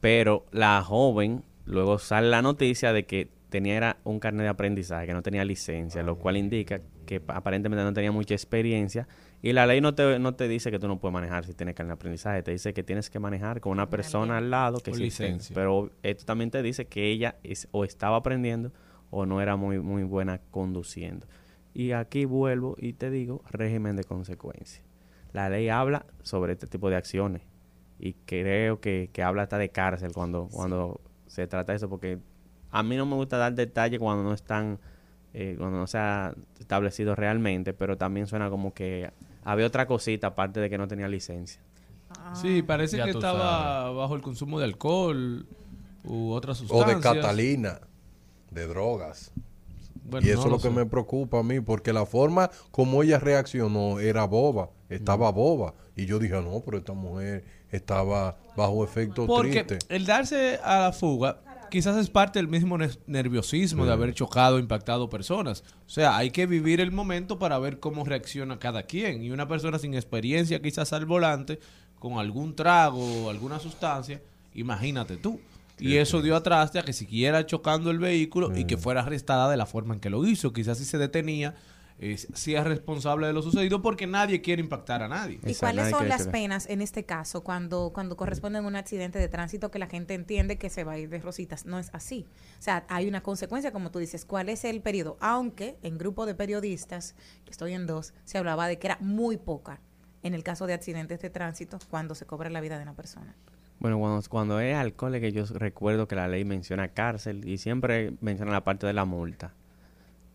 Pero 0.00 0.44
la 0.52 0.82
joven, 0.82 1.42
luego 1.64 1.98
sale 1.98 2.28
la 2.28 2.42
noticia 2.42 2.92
de 2.92 3.06
que 3.06 3.28
tenía 3.48 3.76
era 3.76 3.96
un 4.04 4.18
carnet 4.20 4.42
de 4.42 4.48
aprendizaje, 4.50 5.06
que 5.06 5.14
no 5.14 5.22
tenía 5.22 5.44
licencia, 5.44 6.02
lo 6.02 6.16
cual 6.18 6.36
indica 6.36 6.80
que 7.06 7.20
pa- 7.20 7.36
aparentemente 7.36 7.82
no 7.82 7.92
tenía 7.94 8.12
mucha 8.12 8.34
experiencia. 8.34 9.08
Y 9.40 9.52
la 9.52 9.66
ley 9.66 9.80
no 9.80 9.94
te, 9.94 10.18
no 10.18 10.34
te 10.34 10.48
dice 10.48 10.70
que 10.70 10.78
tú 10.78 10.88
no 10.88 10.98
puedes 10.98 11.12
manejar 11.14 11.44
si 11.46 11.54
tienes 11.54 11.74
carnet 11.74 11.90
de 11.90 11.94
aprendizaje, 11.94 12.42
te 12.42 12.50
dice 12.50 12.74
que 12.74 12.82
tienes 12.82 13.08
que 13.08 13.18
manejar 13.18 13.60
con 13.60 13.72
una 13.72 13.88
persona 13.88 14.36
al 14.38 14.50
lado 14.50 14.80
que 14.80 14.92
sí 14.92 15.04
licencia. 15.04 15.54
Pero 15.54 15.90
esto 16.02 16.24
también 16.26 16.50
te 16.50 16.62
dice 16.62 16.86
que 16.86 17.06
ella 17.10 17.36
es, 17.42 17.68
o 17.70 17.84
estaba 17.84 18.16
aprendiendo 18.16 18.72
o 19.10 19.24
no 19.24 19.40
era 19.40 19.56
muy, 19.56 19.78
muy 19.78 20.02
buena 20.02 20.40
conduciendo. 20.50 21.26
Y 21.72 21.92
aquí 21.92 22.24
vuelvo 22.24 22.74
y 22.78 22.92
te 22.94 23.10
digo, 23.10 23.42
régimen 23.50 23.96
de 23.96 24.04
consecuencias. 24.04 24.82
La 25.32 25.48
ley 25.48 25.68
habla 25.68 26.06
sobre 26.22 26.52
este 26.54 26.66
tipo 26.66 26.90
de 26.90 26.96
acciones 26.96 27.42
y 27.98 28.14
creo 28.24 28.80
que, 28.80 29.10
que 29.12 29.22
habla 29.22 29.42
hasta 29.42 29.58
de 29.58 29.68
cárcel 29.68 30.12
cuando, 30.12 30.48
cuando 30.50 31.00
se 31.26 31.46
trata 31.46 31.72
de 31.72 31.76
eso, 31.76 31.88
porque 31.88 32.18
a 32.70 32.82
mí 32.82 32.96
no 32.96 33.06
me 33.06 33.14
gusta 33.14 33.36
dar 33.36 33.54
detalles 33.54 34.00
cuando 34.00 34.22
no 34.24 34.32
están, 34.32 34.78
eh, 35.38 35.54
cuando 35.58 35.76
no 35.76 35.86
se 35.86 35.98
ha 35.98 36.34
establecido 36.58 37.14
realmente, 37.14 37.74
pero 37.74 37.98
también 37.98 38.26
suena 38.26 38.48
como 38.48 38.72
que 38.72 39.10
había 39.44 39.66
otra 39.66 39.86
cosita 39.86 40.28
aparte 40.28 40.60
de 40.60 40.70
que 40.70 40.78
no 40.78 40.88
tenía 40.88 41.08
licencia. 41.08 41.60
Sí, 42.34 42.62
parece 42.62 42.96
ya 42.96 43.04
que 43.04 43.10
estaba 43.10 43.90
bajo 43.90 44.14
el 44.16 44.22
consumo 44.22 44.58
de 44.58 44.64
alcohol 44.64 45.44
u 46.04 46.30
otras 46.30 46.62
O 46.62 46.66
sustancias. 46.66 46.96
de 46.96 47.02
Catalina, 47.02 47.80
de 48.50 48.66
drogas. 48.66 49.30
Bueno, 50.08 50.26
y 50.26 50.30
eso 50.30 50.48
no 50.48 50.56
es 50.56 50.62
lo 50.64 50.70
que 50.70 50.74
me 50.74 50.86
preocupa 50.86 51.40
a 51.40 51.42
mí, 51.42 51.60
porque 51.60 51.92
la 51.92 52.06
forma 52.06 52.50
como 52.70 53.02
ella 53.02 53.18
reaccionó 53.18 54.00
era 54.00 54.24
boba, 54.24 54.70
estaba 54.88 55.30
boba. 55.32 55.74
Y 55.96 56.06
yo 56.06 56.18
dije, 56.18 56.40
no, 56.40 56.62
pero 56.64 56.78
esta 56.78 56.94
mujer 56.94 57.44
estaba 57.70 58.36
bajo 58.56 58.84
efecto 58.84 59.26
Porque 59.26 59.64
triste. 59.64 59.94
el 59.94 60.06
darse 60.06 60.58
a 60.64 60.78
la 60.80 60.92
fuga 60.92 61.40
quizás 61.70 61.96
es 61.96 62.10
parte 62.10 62.38
del 62.38 62.48
mismo 62.48 62.78
ne- 62.78 62.90
nerviosismo 63.06 63.84
de 63.86 63.92
haber 63.92 64.14
chocado, 64.14 64.58
impactado 64.58 65.08
personas. 65.10 65.64
O 65.86 65.90
sea, 65.90 66.16
hay 66.16 66.30
que 66.30 66.46
vivir 66.46 66.80
el 66.80 66.92
momento 66.92 67.38
para 67.38 67.58
ver 67.58 67.80
cómo 67.80 68.04
reacciona 68.04 68.58
cada 68.58 68.82
quien. 68.84 69.22
Y 69.22 69.30
una 69.30 69.46
persona 69.48 69.78
sin 69.78 69.94
experiencia 69.94 70.60
quizás 70.62 70.92
al 70.92 71.06
volante, 71.06 71.58
con 71.98 72.18
algún 72.18 72.54
trago 72.54 73.24
o 73.24 73.30
alguna 73.30 73.58
sustancia, 73.58 74.20
imagínate 74.54 75.16
tú. 75.16 75.40
Y 75.78 75.96
eso 75.96 76.22
dio 76.22 76.36
atrás 76.36 76.74
a 76.74 76.82
que 76.82 76.94
siguiera 76.94 77.44
chocando 77.44 77.90
el 77.90 77.98
vehículo 77.98 78.56
y 78.56 78.64
que 78.64 78.78
fuera 78.78 79.02
arrestada 79.02 79.50
de 79.50 79.58
la 79.58 79.66
forma 79.66 79.92
en 79.94 80.00
que 80.00 80.08
lo 80.08 80.26
hizo. 80.26 80.52
Quizás 80.54 80.78
si 80.78 80.86
se 80.86 80.96
detenía, 80.96 81.54
eh, 81.98 82.16
sí 82.18 82.54
es 82.54 82.62
responsable 82.64 83.26
de 83.26 83.32
lo 83.32 83.40
sucedido 83.40 83.80
porque 83.80 84.06
nadie 84.06 84.42
quiere 84.42 84.60
impactar 84.60 85.02
a 85.02 85.08
nadie. 85.08 85.40
¿Y 85.42 85.48
Exacto, 85.48 85.76
cuáles 85.76 85.90
son 85.90 86.08
las 86.08 86.28
penas 86.28 86.68
en 86.68 86.82
este 86.82 87.04
caso 87.04 87.42
cuando, 87.42 87.90
cuando 87.94 88.16
corresponden 88.16 88.64
a 88.64 88.68
un 88.68 88.76
accidente 88.76 89.18
de 89.18 89.28
tránsito 89.28 89.70
que 89.70 89.78
la 89.78 89.86
gente 89.86 90.12
entiende 90.12 90.58
que 90.58 90.68
se 90.68 90.84
va 90.84 90.92
a 90.92 90.98
ir 90.98 91.08
de 91.08 91.18
rositas? 91.18 91.64
No 91.64 91.78
es 91.78 91.88
así. 91.94 92.26
O 92.58 92.62
sea, 92.62 92.84
hay 92.88 93.08
una 93.08 93.22
consecuencia, 93.22 93.72
como 93.72 93.90
tú 93.90 93.98
dices. 93.98 94.26
¿Cuál 94.26 94.50
es 94.50 94.64
el 94.64 94.82
periodo? 94.82 95.16
Aunque 95.20 95.78
en 95.82 95.96
grupo 95.96 96.26
de 96.26 96.34
periodistas, 96.34 97.14
que 97.44 97.50
estoy 97.50 97.72
en 97.72 97.86
dos, 97.86 98.12
se 98.24 98.36
hablaba 98.36 98.68
de 98.68 98.78
que 98.78 98.88
era 98.88 98.98
muy 99.00 99.38
poca 99.38 99.80
en 100.22 100.34
el 100.34 100.42
caso 100.42 100.66
de 100.66 100.74
accidentes 100.74 101.20
de 101.20 101.30
tránsito 101.30 101.78
cuando 101.88 102.14
se 102.14 102.26
cobra 102.26 102.50
la 102.50 102.60
vida 102.60 102.76
de 102.76 102.82
una 102.82 102.94
persona. 102.94 103.34
Bueno, 103.78 103.98
cuando, 103.98 104.22
cuando 104.28 104.60
es 104.60 104.76
alcohol 104.76 105.14
es 105.14 105.20
que 105.22 105.32
yo 105.32 105.44
recuerdo 105.46 106.08
que 106.08 106.16
la 106.16 106.28
ley 106.28 106.44
menciona 106.44 106.88
cárcel 106.88 107.48
y 107.48 107.56
siempre 107.58 108.14
menciona 108.20 108.52
la 108.52 108.64
parte 108.64 108.86
de 108.86 108.92
la 108.92 109.04
multa. 109.06 109.54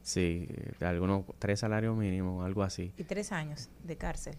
Sí, 0.04 0.48
de 0.80 0.86
algunos 0.86 1.26
tres 1.40 1.60
salarios 1.60 1.96
mínimos, 1.96 2.46
algo 2.46 2.64
así. 2.64 2.92
Y 2.98 3.04
tres 3.04 3.32
años 3.32 3.70
de 3.84 3.98
cárcel, 3.98 4.36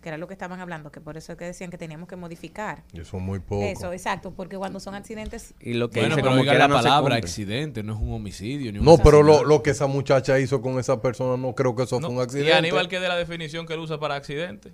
que 0.00 0.08
era 0.08 0.18
lo 0.18 0.28
que 0.28 0.34
estaban 0.34 0.60
hablando, 0.60 0.92
que 0.92 1.00
por 1.00 1.16
eso 1.16 1.32
es 1.32 1.38
que 1.38 1.44
decían 1.46 1.70
que 1.70 1.78
teníamos 1.78 2.08
que 2.08 2.16
modificar. 2.16 2.84
Eso 2.92 3.16
es 3.16 3.22
muy 3.22 3.40
poco. 3.40 3.62
Eso, 3.64 3.92
exacto, 3.92 4.30
porque 4.30 4.56
cuando 4.56 4.78
son 4.80 4.94
accidentes 4.94 5.52
Y 5.60 5.74
lo 5.74 5.90
que 5.90 6.00
Bueno, 6.00 6.14
dice 6.14 6.22
pero 6.22 6.36
como 6.36 6.50
que 6.50 6.56
la 6.58 6.68
no 6.68 6.74
palabra 6.76 7.16
accidente, 7.16 7.82
no 7.82 7.94
es 7.94 8.00
un 8.00 8.12
homicidio. 8.12 8.72
Ni 8.72 8.78
un 8.78 8.84
No, 8.84 8.98
pero 8.98 9.22
lo, 9.22 9.44
lo 9.44 9.62
que 9.62 9.70
esa 9.70 9.86
muchacha 9.88 10.38
hizo 10.38 10.62
con 10.62 10.78
esa 10.78 11.02
persona, 11.02 11.36
no 11.36 11.54
creo 11.54 11.74
que 11.74 11.82
eso 11.82 11.98
No, 12.00 12.06
fue 12.06 12.14
un 12.16 12.20
y 12.20 12.24
accidente. 12.24 12.52
Aníbal, 12.54 12.88
que 12.88 13.00
de 13.00 13.08
la 13.08 13.16
definición 13.16 13.66
que 13.66 13.74
él 13.74 13.80
usa 13.80 13.98
para 13.98 14.14
accidente? 14.14 14.72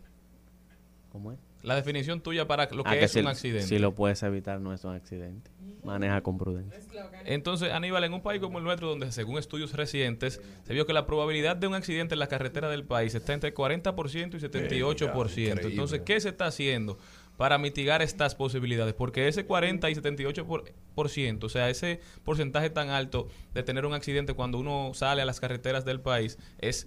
¿Cómo 1.10 1.32
es? 1.32 1.38
La 1.66 1.74
definición 1.74 2.20
tuya 2.20 2.46
para 2.46 2.68
lo 2.70 2.84
que 2.84 2.90
Ah, 2.90 2.94
es 2.96 3.10
si, 3.10 3.18
un 3.18 3.26
accidente. 3.26 3.66
si 3.66 3.78
lo 3.80 3.92
puedes 3.92 4.22
evitar, 4.22 4.60
no 4.60 4.72
es 4.72 4.84
un 4.84 4.94
accidente. 4.94 5.50
Maneja 5.82 6.20
con 6.20 6.38
prudencia. 6.38 6.78
Entonces, 7.24 7.72
Aníbal, 7.72 8.04
en 8.04 8.12
un 8.14 8.22
país 8.22 8.40
como 8.40 8.58
el 8.58 8.64
nuestro, 8.64 8.88
donde 8.88 9.10
según 9.10 9.38
estudios 9.38 9.72
recientes, 9.72 10.40
se 10.64 10.72
vio 10.74 10.86
que 10.86 10.92
la 10.92 11.06
probabilidad 11.06 11.56
de 11.56 11.66
un 11.66 11.74
accidente 11.74 12.14
en 12.14 12.20
la 12.20 12.28
carretera 12.28 12.68
del 12.68 12.84
país 12.84 13.14
está 13.16 13.34
entre 13.34 13.52
40% 13.52 14.34
y 14.36 14.40
78%. 14.40 15.24
increíble. 15.28 15.62
Entonces, 15.70 16.02
¿qué 16.04 16.20
se 16.20 16.28
está 16.28 16.46
haciendo 16.46 16.98
para 17.36 17.58
mitigar 17.58 18.00
estas 18.00 18.34
posibilidades? 18.36 18.94
Porque 18.94 19.26
ese 19.26 19.44
40 19.44 19.90
y 19.90 19.94
78%, 19.96 20.44
por, 20.46 20.72
por 20.94 21.08
ciento, 21.08 21.46
o 21.46 21.50
sea, 21.50 21.68
ese 21.68 22.00
porcentaje 22.24 22.70
tan 22.70 22.90
alto 22.90 23.26
de 23.54 23.62
tener 23.64 23.86
un 23.86 23.94
accidente 23.94 24.34
cuando 24.34 24.58
uno 24.58 24.92
sale 24.94 25.22
a 25.22 25.24
las 25.24 25.40
carreteras 25.40 25.84
del 25.84 26.00
país, 26.00 26.38
es 26.58 26.86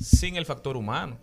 sin 0.00 0.36
el 0.36 0.46
factor 0.46 0.76
humano. 0.76 1.18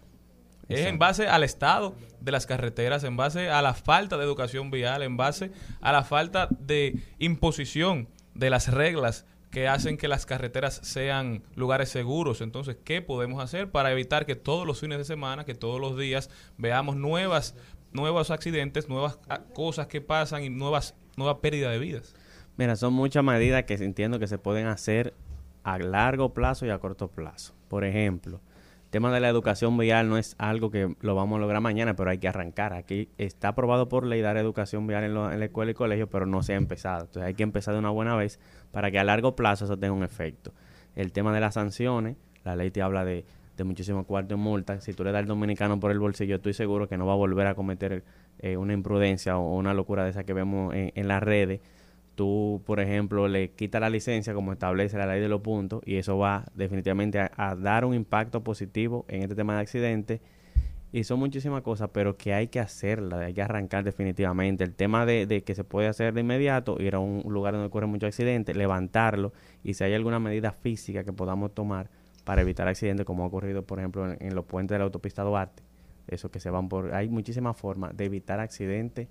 Es 0.70 0.86
en 0.86 0.98
base 0.98 1.28
al 1.28 1.44
estado 1.44 1.96
de 2.22 2.32
las 2.32 2.46
carreteras, 2.46 3.04
en 3.04 3.18
base 3.18 3.50
a 3.50 3.62
la 3.62 3.74
falta 3.74 4.18
de 4.18 4.24
educación 4.24 4.72
vial, 4.72 5.04
en 5.04 5.18
base 5.18 5.52
a 5.82 5.92
la 5.92 6.04
falta 6.04 6.48
de 6.60 7.04
imposición 7.20 8.08
de 8.34 8.50
las 8.50 8.72
reglas 8.72 9.26
que 9.52 9.68
hacen 9.68 9.98
que 9.98 10.08
las 10.08 10.26
carreteras 10.26 10.80
sean 10.84 11.44
lugares 11.56 11.90
seguros. 11.90 12.42
Entonces, 12.42 12.76
¿qué 12.84 13.02
podemos 13.02 13.44
hacer 13.44 13.70
para 13.70 13.92
evitar 13.92 14.26
que 14.26 14.36
todos 14.36 14.66
los 14.66 14.80
fines 14.80 14.98
de 14.98 15.06
semana, 15.06 15.46
que 15.46 15.54
todos 15.54 15.80
los 15.80 15.98
días 15.98 16.32
veamos 16.58 16.96
nuevas, 16.96 17.56
nuevos 17.92 18.32
accidentes, 18.32 18.90
nuevas 18.90 19.20
cosas 19.54 19.86
que 19.88 20.02
pasan 20.02 20.44
y 20.44 20.50
nuevas, 20.50 20.96
nueva 21.18 21.40
pérdida 21.40 21.70
de 21.70 21.78
vidas? 21.78 22.16
Mira, 22.58 22.76
son 22.76 22.94
muchas 22.94 23.24
medidas 23.24 23.64
que 23.66 23.76
entiendo 23.76 24.18
que 24.18 24.28
se 24.28 24.40
pueden 24.40 24.66
hacer 24.66 25.14
a 25.64 25.78
largo 25.78 26.34
plazo 26.34 26.66
y 26.66 26.72
a 26.72 26.80
corto 26.80 27.08
plazo. 27.08 27.54
Por 27.68 27.84
ejemplo, 27.84 28.42
tema 28.94 29.12
de 29.12 29.20
la 29.20 29.28
educación 29.28 29.78
vial 29.78 30.08
no 30.08 30.18
es 30.18 30.36
algo 30.38 30.72
que 30.72 30.96
lo 31.02 31.16
vamos 31.16 31.36
a 31.36 31.42
lograr 31.42 31.60
mañana, 31.62 31.96
pero 31.96 32.10
hay 32.10 32.20
que 32.20 32.30
arrancar. 32.30 32.72
Aquí 32.74 33.10
está 33.18 33.50
aprobado 33.50 33.90
por 33.90 34.06
ley 34.06 34.22
dar 34.22 34.38
educación 34.38 34.88
vial 34.88 35.04
en, 35.04 35.14
lo- 35.14 35.30
en 35.30 35.40
la 35.40 35.46
escuela 35.46 35.72
y 35.72 35.74
colegio, 35.74 36.08
pero 36.10 36.26
no 36.26 36.42
se 36.44 36.54
ha 36.54 36.56
empezado. 36.56 37.02
Entonces 37.02 37.24
hay 37.24 37.34
que 37.34 37.44
empezar 37.44 37.74
de 37.74 37.80
una 37.80 37.90
buena 37.90 38.16
vez 38.16 38.40
para 38.72 38.90
que 38.92 39.00
a 39.00 39.04
largo 39.04 39.36
plazo 39.36 39.66
eso 39.66 39.78
tenga 39.78 39.94
un 39.94 40.04
efecto. 40.04 40.54
El 40.96 41.12
tema 41.12 41.34
de 41.34 41.42
las 41.42 41.56
sanciones, 41.56 42.16
la 42.46 42.56
ley 42.56 42.72
te 42.72 42.82
habla 42.82 43.04
de, 43.04 43.26
de 43.58 43.64
muchísimos 43.66 44.06
cuartos 44.06 44.38
en 44.38 44.44
multa. 44.44 44.80
Si 44.80 44.94
tú 44.94 45.04
le 45.04 45.12
das 45.12 45.20
al 45.20 45.26
dominicano 45.28 45.80
por 45.80 45.92
el 45.92 46.00
bolsillo, 46.00 46.36
estoy 46.38 46.54
seguro 46.54 46.88
que 46.88 46.98
no 46.98 47.06
va 47.06 47.14
a 47.14 47.18
volver 47.18 47.48
a 47.48 47.56
cometer 47.56 48.04
eh, 48.40 48.56
una 48.58 48.74
imprudencia 48.74 49.38
o 49.38 49.56
una 49.58 49.74
locura 49.74 50.04
de 50.06 50.12
esa 50.12 50.24
que 50.24 50.34
vemos 50.34 50.74
en, 50.74 50.92
en 50.96 51.08
las 51.08 51.22
redes. 51.22 51.60
Tú, 52.16 52.62
por 52.66 52.80
ejemplo, 52.80 53.28
le 53.28 53.52
quitas 53.52 53.82
la 53.82 53.90
licencia 53.90 54.34
como 54.36 54.54
establece 54.54 54.98
la 54.98 55.08
ley 55.08 55.20
de 55.20 55.30
los 55.30 55.42
puntos 55.42 55.82
y 55.84 55.96
eso 55.96 56.18
va 56.18 56.46
definitivamente 56.54 57.20
a, 57.20 57.56
dar 57.56 57.86
un 57.86 57.96
impacto 57.96 58.44
positivo 58.44 59.06
en 59.08 59.24
este 59.24 59.36
tema 59.36 59.56
de 59.56 59.62
accidentes. 59.62 60.22
Y 60.92 61.06
son 61.06 61.18
muchísimas 61.18 61.64
cosas, 61.64 61.90
pero 61.92 62.18
que 62.18 62.36
hay 62.36 62.50
que 62.50 62.60
hacerla, 62.60 63.18
hay 63.22 63.34
que 63.34 63.42
arrancar 63.42 63.84
definitivamente. 63.84 64.64
El 64.64 64.76
tema 64.76 65.08
de, 65.08 65.26
de 65.26 65.44
que 65.44 65.56
se 65.56 65.64
puede 65.64 65.88
hacer 65.88 66.14
de 66.14 66.22
inmediato, 66.22 66.80
ir 66.80 66.94
a 66.94 67.00
un 67.00 67.24
lugar 67.34 67.54
donde 67.54 67.66
ocurren 67.66 67.90
muchos 67.90 68.10
accidentes, 68.10 68.56
levantarlo 68.56 69.34
y 69.64 69.74
si 69.74 69.84
hay 69.84 69.96
alguna 69.96 70.20
medida 70.20 70.52
física 70.52 71.04
que 71.04 71.12
podamos 71.12 71.56
tomar 71.56 71.90
para 72.26 72.44
evitar 72.44 72.68
accidentes, 72.68 73.08
como 73.08 73.24
ha 73.24 73.26
ocurrido, 73.26 73.64
por 73.64 73.80
ejemplo, 73.80 74.12
en, 74.12 74.18
en 74.24 74.36
los 74.36 74.46
puentes 74.46 74.76
de 74.76 74.80
la 74.80 74.86
autopista 74.86 75.24
Duarte, 75.24 75.64
eso 76.08 76.30
que 76.30 76.40
se 76.40 76.52
van 76.52 76.70
por... 76.70 76.94
Hay 76.94 77.10
muchísimas 77.10 77.58
formas 77.58 77.98
de 77.98 78.06
evitar 78.06 78.40
accidentes 78.40 79.08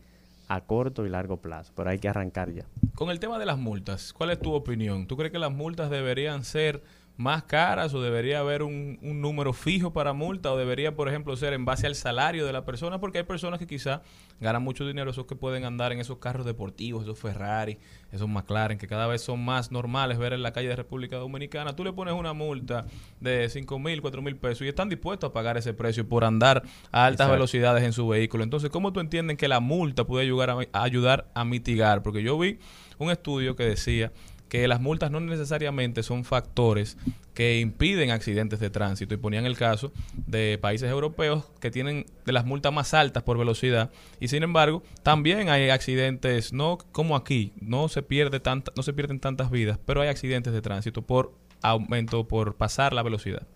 a 0.48 0.60
corto 0.62 1.06
y 1.06 1.08
largo 1.08 1.38
plazo, 1.38 1.72
pero 1.74 1.90
hay 1.90 1.98
que 1.98 2.08
arrancar 2.08 2.52
ya. 2.52 2.66
Con 2.94 3.10
el 3.10 3.20
tema 3.20 3.38
de 3.38 3.46
las 3.46 3.58
multas, 3.58 4.12
¿cuál 4.12 4.30
es 4.30 4.40
tu 4.40 4.52
opinión? 4.52 5.06
¿Tú 5.06 5.16
crees 5.16 5.32
que 5.32 5.38
las 5.38 5.52
multas 5.52 5.90
deberían 5.90 6.44
ser 6.44 6.82
más 7.16 7.44
caras 7.44 7.94
o 7.94 8.02
debería 8.02 8.40
haber 8.40 8.62
un, 8.62 8.98
un 9.02 9.20
número 9.20 9.52
fijo 9.52 9.92
para 9.92 10.12
multa 10.12 10.52
o 10.52 10.56
debería, 10.56 10.94
por 10.94 11.08
ejemplo, 11.08 11.36
ser 11.36 11.52
en 11.52 11.64
base 11.64 11.86
al 11.86 11.94
salario 11.94 12.46
de 12.46 12.52
la 12.52 12.64
persona? 12.64 12.98
Porque 12.98 13.18
hay 13.18 13.24
personas 13.24 13.58
que 13.58 13.66
quizá 13.66 14.02
ganan 14.40 14.62
mucho 14.62 14.86
dinero, 14.86 15.10
esos 15.10 15.26
que 15.26 15.36
pueden 15.36 15.64
andar 15.64 15.92
en 15.92 16.00
esos 16.00 16.18
carros 16.18 16.44
deportivos, 16.44 17.04
esos 17.04 17.18
Ferrari, 17.18 17.78
esos 18.10 18.28
McLaren, 18.28 18.76
que 18.76 18.88
cada 18.88 19.06
vez 19.06 19.22
son 19.22 19.44
más 19.44 19.70
normales 19.70 20.18
ver 20.18 20.32
en 20.32 20.42
la 20.42 20.52
calle 20.52 20.68
de 20.68 20.76
República 20.76 21.16
Dominicana. 21.16 21.76
Tú 21.76 21.84
le 21.84 21.92
pones 21.92 22.14
una 22.14 22.32
multa 22.32 22.86
de 23.20 23.48
5 23.48 23.78
mil, 23.78 24.00
4 24.02 24.20
mil 24.22 24.36
pesos 24.36 24.62
y 24.62 24.68
están 24.68 24.88
dispuestos 24.88 25.30
a 25.30 25.32
pagar 25.32 25.56
ese 25.56 25.74
precio 25.74 26.08
por 26.08 26.24
andar 26.24 26.62
a 26.90 27.06
altas 27.06 27.26
Exacto. 27.26 27.32
velocidades 27.32 27.84
en 27.84 27.92
su 27.92 28.08
vehículo. 28.08 28.42
Entonces, 28.42 28.70
¿cómo 28.70 28.92
tú 28.92 29.00
entiendes 29.00 29.36
que 29.36 29.48
la 29.48 29.60
multa 29.60 30.04
puede 30.04 30.24
ayudar 30.24 30.50
a, 30.50 30.58
a 30.72 30.82
ayudar 30.82 31.30
a 31.34 31.44
mitigar? 31.44 32.02
Porque 32.02 32.22
yo 32.22 32.36
vi 32.38 32.58
un 32.98 33.10
estudio 33.10 33.54
que 33.54 33.64
decía 33.64 34.12
que 34.52 34.68
las 34.68 34.82
multas 34.82 35.10
no 35.10 35.18
necesariamente 35.18 36.02
son 36.02 36.24
factores 36.24 36.98
que 37.32 37.58
impiden 37.58 38.10
accidentes 38.10 38.60
de 38.60 38.68
tránsito 38.68 39.14
y 39.14 39.16
ponían 39.16 39.46
el 39.46 39.56
caso 39.56 39.92
de 40.26 40.58
países 40.60 40.90
europeos 40.90 41.50
que 41.58 41.70
tienen 41.70 42.04
de 42.26 42.32
las 42.32 42.44
multas 42.44 42.70
más 42.70 42.92
altas 42.92 43.22
por 43.22 43.38
velocidad 43.38 43.90
y 44.20 44.28
sin 44.28 44.42
embargo 44.42 44.82
también 45.02 45.48
hay 45.48 45.70
accidentes 45.70 46.52
no 46.52 46.76
como 46.92 47.16
aquí 47.16 47.54
no 47.62 47.88
se 47.88 48.02
pierde 48.02 48.40
tanta, 48.40 48.72
no 48.76 48.82
se 48.82 48.92
pierden 48.92 49.20
tantas 49.20 49.50
vidas 49.50 49.78
pero 49.86 50.02
hay 50.02 50.08
accidentes 50.10 50.52
de 50.52 50.60
tránsito 50.60 51.00
por 51.00 51.32
aumento 51.62 52.28
por 52.28 52.54
pasar 52.56 52.92
la 52.92 53.02
velocidad 53.02 53.46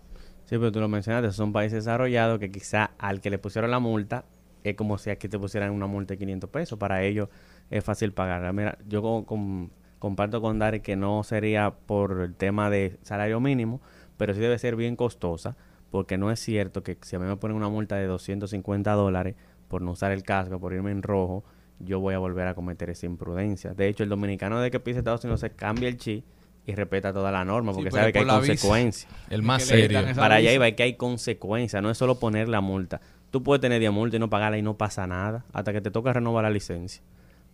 Sí, 0.45 0.55
pero 0.57 0.71
tú 0.71 0.79
lo 0.79 0.87
mencionaste, 0.87 1.31
son 1.31 1.51
países 1.53 1.83
desarrollados 1.83 2.39
que 2.39 2.49
quizá 2.49 2.91
al 2.97 3.21
que 3.21 3.29
le 3.29 3.37
pusieron 3.37 3.69
la 3.69 3.79
multa 3.79 4.25
es 4.63 4.75
como 4.75 4.97
si 4.97 5.09
aquí 5.11 5.27
te 5.29 5.37
pusieran 5.37 5.69
una 5.71 5.85
multa 5.87 6.13
de 6.15 6.17
500 6.17 6.49
pesos. 6.49 6.79
Para 6.79 7.03
ellos 7.03 7.29
es 7.69 7.83
fácil 7.83 8.11
pagarla. 8.13 8.51
Mira, 8.53 8.77
yo 8.87 9.01
con- 9.01 9.23
con- 9.25 9.71
comparto 9.99 10.41
con 10.41 10.59
Dari 10.59 10.81
que 10.81 10.95
no 10.95 11.23
sería 11.23 11.71
por 11.71 12.21
el 12.21 12.35
tema 12.35 12.69
de 12.69 12.97
salario 13.03 13.39
mínimo, 13.39 13.81
pero 14.17 14.33
sí 14.33 14.39
debe 14.39 14.57
ser 14.59 14.75
bien 14.75 14.95
costosa, 14.95 15.55
porque 15.91 16.17
no 16.17 16.31
es 16.31 16.39
cierto 16.39 16.83
que 16.83 16.97
si 17.01 17.15
a 17.15 17.19
mí 17.19 17.25
me 17.25 17.37
ponen 17.37 17.57
una 17.57 17.69
multa 17.69 17.95
de 17.95 18.07
250 18.07 18.91
dólares 18.93 19.35
por 19.67 19.81
no 19.81 19.91
usar 19.91 20.11
el 20.11 20.23
casco, 20.23 20.59
por 20.59 20.73
irme 20.73 20.91
en 20.91 21.03
rojo, 21.03 21.43
yo 21.79 21.99
voy 21.99 22.13
a 22.13 22.19
volver 22.19 22.47
a 22.47 22.55
cometer 22.55 22.89
esa 22.89 23.05
imprudencia. 23.05 23.73
De 23.73 23.87
hecho, 23.87 24.03
el 24.03 24.09
dominicano 24.09 24.59
de 24.59 24.71
que 24.71 24.79
pise 24.79 24.99
Estados 24.99 25.23
Unidos 25.23 25.41
se 25.41 25.51
cambia 25.51 25.87
el 25.87 25.97
chi 25.97 26.23
y 26.65 26.75
respeta 26.75 27.13
toda 27.13 27.31
la 27.31 27.45
norma, 27.45 27.71
porque 27.71 27.91
sabe 27.91 28.11
que 28.11 28.19
hay 28.19 28.25
por 28.25 28.35
consecuencias. 28.35 29.11
el 29.29 29.41
más 29.41 29.63
serio 29.63 29.99
Para 30.15 30.35
allá 30.35 30.51
iba, 30.51 30.69
que 30.71 30.83
hay 30.83 30.95
consecuencias, 30.95 31.81
no 31.81 31.89
es 31.89 31.97
solo 31.97 32.19
poner 32.19 32.49
la 32.49 32.61
multa. 32.61 32.99
Tú 33.31 33.43
puedes 33.43 33.61
tener 33.61 33.79
10 33.79 33.91
multas 33.91 34.17
y 34.17 34.19
no 34.19 34.29
pagarla 34.29 34.57
y 34.57 34.61
no 34.61 34.77
pasa 34.77 35.07
nada 35.07 35.45
hasta 35.53 35.71
que 35.71 35.81
te 35.81 35.91
toca 35.91 36.11
renovar 36.13 36.43
la 36.43 36.49
licencia. 36.49 37.01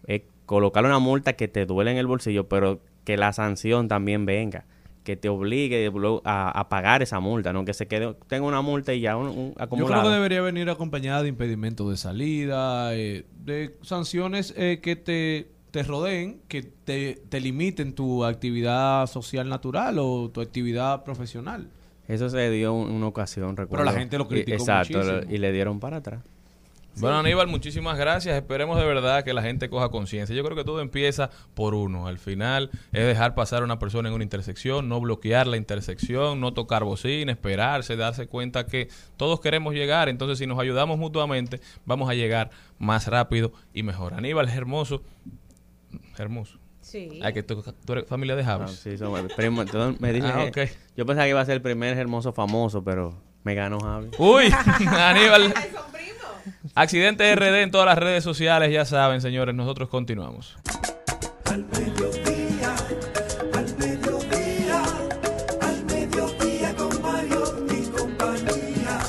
Es 0.07 0.23
colocar 0.45 0.85
una 0.85 0.99
multa 0.99 1.33
que 1.33 1.47
te 1.47 1.65
duele 1.65 1.91
en 1.91 1.97
el 1.97 2.07
bolsillo, 2.07 2.47
pero 2.47 2.79
que 3.03 3.17
la 3.17 3.33
sanción 3.33 3.87
también 3.87 4.25
venga, 4.25 4.65
que 5.03 5.15
te 5.15 5.29
obligue 5.29 5.91
a, 6.23 6.59
a 6.59 6.69
pagar 6.69 7.01
esa 7.01 7.19
multa, 7.19 7.53
no 7.53 7.65
que 7.65 7.73
se 7.73 7.87
quede, 7.87 8.15
tenga 8.27 8.45
una 8.47 8.61
multa 8.61 8.93
y 8.93 9.01
ya 9.01 9.17
un, 9.17 9.27
un 9.27 9.53
Yo 9.77 9.85
creo 9.85 10.03
que 10.03 10.09
debería 10.09 10.41
venir 10.41 10.69
acompañada 10.69 11.23
de 11.23 11.29
impedimentos 11.29 11.89
de 11.89 11.97
salida, 11.97 12.95
eh, 12.95 13.25
de 13.43 13.75
sanciones 13.81 14.53
eh, 14.57 14.79
que 14.81 14.95
te, 14.95 15.49
te 15.71 15.83
rodeen, 15.83 16.41
que 16.47 16.63
te, 16.63 17.21
te 17.27 17.39
limiten 17.41 17.93
tu 17.93 18.23
actividad 18.23 19.07
social 19.07 19.49
natural 19.49 19.97
o 19.99 20.29
tu 20.29 20.41
actividad 20.41 21.03
profesional. 21.03 21.69
Eso 22.07 22.29
se 22.29 22.49
dio 22.49 22.71
en 22.85 22.91
una 22.91 23.07
ocasión, 23.07 23.55
recuerdo. 23.55 23.85
la 23.85 23.93
gente 23.93 24.17
lo 24.17 24.27
criticó 24.27 24.57
Exacto, 24.57 24.97
muchísimo. 24.97 25.33
y 25.33 25.37
le 25.37 25.51
dieron 25.51 25.79
para 25.79 25.97
atrás. 25.97 26.21
Bueno, 26.97 27.17
Aníbal, 27.19 27.47
muchísimas 27.47 27.97
gracias. 27.97 28.35
Esperemos 28.35 28.77
de 28.77 28.85
verdad 28.85 29.23
que 29.23 29.33
la 29.33 29.41
gente 29.41 29.67
coja 29.69 29.89
conciencia. 29.89 30.35
Yo 30.35 30.43
creo 30.43 30.55
que 30.55 30.63
todo 30.63 30.79
empieza 30.79 31.31
por 31.55 31.73
uno. 31.73 32.05
Al 32.07 32.19
final 32.19 32.69
es 32.91 33.05
dejar 33.05 33.33
pasar 33.33 33.63
a 33.63 33.65
una 33.65 33.79
persona 33.79 34.09
en 34.09 34.15
una 34.15 34.23
intersección, 34.23 34.87
no 34.89 34.99
bloquear 35.01 35.47
la 35.47 35.57
intersección, 35.57 36.39
no 36.39 36.53
tocar 36.53 36.83
bocina, 36.83 37.31
esperarse, 37.31 37.95
darse 37.95 38.27
cuenta 38.27 38.67
que 38.67 38.89
todos 39.17 39.39
queremos 39.41 39.73
llegar. 39.73 40.07
Entonces, 40.07 40.37
si 40.37 40.45
nos 40.45 40.59
ayudamos 40.59 40.99
mutuamente, 40.99 41.59
vamos 41.85 42.09
a 42.09 42.13
llegar 42.13 42.51
más 42.77 43.07
rápido 43.07 43.53
y 43.73 43.81
mejor. 43.81 44.13
Aníbal, 44.13 44.47
es 44.47 44.55
hermoso. 44.55 45.01
Hermoso. 46.17 46.59
Sí. 46.81 47.19
Ay, 47.23 47.33
que 47.33 47.41
tú, 47.43 47.63
tú 47.85 47.93
eres 47.93 48.05
familia 48.07 48.35
de 48.35 48.43
Ah, 48.43 48.57
Javis. 48.59 48.71
sí, 48.71 48.97
somos 48.97 49.21
primo. 49.35 49.61
Entonces, 49.63 49.99
me 49.99 50.13
dije, 50.13 50.27
Ah. 50.27 50.51
Yo 50.95 51.05
pensaba 51.07 51.23
que 51.25 51.29
iba 51.31 51.41
a 51.41 51.45
ser 51.45 51.55
el 51.55 51.61
primer 51.61 51.97
hermoso 51.97 52.33
famoso, 52.33 52.83
pero 52.83 53.15
me 53.43 53.55
ganó 53.55 53.79
Javi. 53.79 54.09
Uy, 54.19 54.53
Aníbal. 54.87 55.53
Accidente 56.75 57.35
RD 57.35 57.61
en 57.63 57.71
todas 57.71 57.85
las 57.85 57.97
redes 57.97 58.23
sociales, 58.23 58.71
ya 58.71 58.85
saben, 58.85 59.21
señores. 59.21 59.55
Nosotros 59.55 59.89
continuamos. 59.89 60.55
Al 61.45 61.65
mediodía, 61.65 62.75
al 63.53 63.77
mediodía, 63.77 64.83
al 65.61 65.85
mediodía 65.85 66.75
con 66.75 67.01
Mario 67.01 67.65
y 67.69 67.85
compañía. 67.89 68.99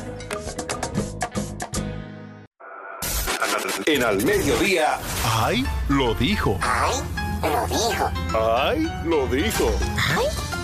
En 3.87 4.03
Al 4.03 4.25
Mediodía. 4.25 4.99
¡Ay! 5.25 5.65
Lo 5.89 6.15
dijo. 6.15 6.59
¡Ay! 6.63 6.95
Lo 7.43 7.67
dijo. 7.67 8.11
¡Ay! 8.35 8.89
Lo 9.05 9.27
dijo. 9.27 9.71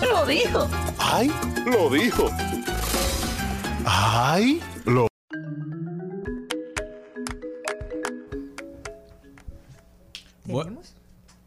Lo 0.01 0.25
dijo. 0.25 0.69
¡Ay! 0.97 1.31
Lo 1.65 1.89
dijo. 1.89 2.29
¡Ay! 3.85 4.61
Lo 4.85 5.07
¿Tenemos? 10.59 10.93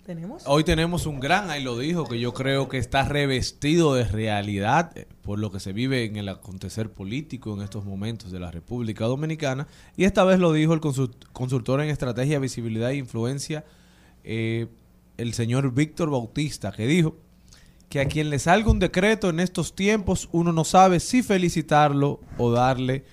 ¿Tenemos? 0.04 0.42
Hoy 0.46 0.64
tenemos 0.64 1.06
un 1.06 1.18
gran, 1.18 1.48
ahí 1.48 1.62
lo 1.62 1.78
dijo, 1.78 2.04
que 2.04 2.20
yo 2.20 2.34
creo 2.34 2.68
que 2.68 2.76
está 2.76 3.04
revestido 3.08 3.94
de 3.94 4.04
realidad 4.04 4.92
eh, 4.96 5.06
por 5.22 5.38
lo 5.38 5.50
que 5.50 5.60
se 5.60 5.72
vive 5.72 6.04
en 6.04 6.16
el 6.16 6.28
acontecer 6.28 6.92
político 6.92 7.54
en 7.54 7.62
estos 7.62 7.86
momentos 7.86 8.30
de 8.30 8.38
la 8.38 8.50
República 8.50 9.06
Dominicana. 9.06 9.66
Y 9.96 10.04
esta 10.04 10.24
vez 10.24 10.38
lo 10.38 10.52
dijo 10.52 10.74
el 10.74 10.80
consult- 10.82 11.26
consultor 11.32 11.80
en 11.80 11.88
estrategia, 11.88 12.38
visibilidad 12.38 12.90
e 12.90 12.96
influencia, 12.96 13.64
eh, 14.24 14.66
el 15.16 15.32
señor 15.32 15.72
Víctor 15.72 16.10
Bautista, 16.10 16.70
que 16.70 16.86
dijo 16.86 17.16
que 17.88 18.00
a 18.00 18.08
quien 18.08 18.28
le 18.28 18.38
salga 18.38 18.70
un 18.70 18.80
decreto 18.80 19.30
en 19.30 19.40
estos 19.40 19.74
tiempos, 19.74 20.28
uno 20.32 20.52
no 20.52 20.64
sabe 20.64 21.00
si 21.00 21.22
felicitarlo 21.22 22.20
o 22.36 22.50
darle 22.50 23.04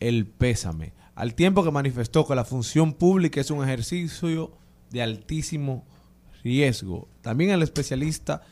el 0.00 0.24
pésame. 0.26 0.92
Al 1.14 1.34
tiempo 1.34 1.64
que 1.64 1.72
manifestó 1.72 2.26
que 2.26 2.34
la 2.36 2.44
función 2.44 2.94
pública 2.94 3.40
es 3.40 3.50
un 3.50 3.62
ejercicio 3.64 4.52
de 4.90 5.02
altísimo 5.02 5.84
riesgo. 6.42 7.08
También 7.22 7.50
el 7.50 7.62
especialista 7.62 8.42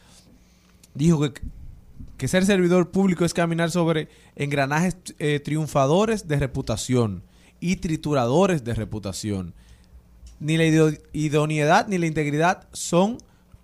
dijo 0.95 1.21
que, 1.21 1.41
que 2.17 2.29
ser 2.29 2.45
servidor 2.47 2.91
público 2.91 3.25
es 3.25 3.35
caminar 3.35 3.71
sobre 3.71 4.09
engranajes 4.35 4.97
eh, 5.19 5.41
triunfadores 5.41 6.29
de 6.29 6.39
reputación 6.39 7.23
y 7.61 7.77
trituradores 7.77 8.65
de 8.65 8.75
reputación. 8.75 9.55
Ni 10.41 10.57
la 10.57 10.65
ido- 10.67 10.93
idoneidad 11.13 11.89
ni 11.89 11.99
la 11.99 12.07
integridad 12.07 12.69
son 12.73 13.19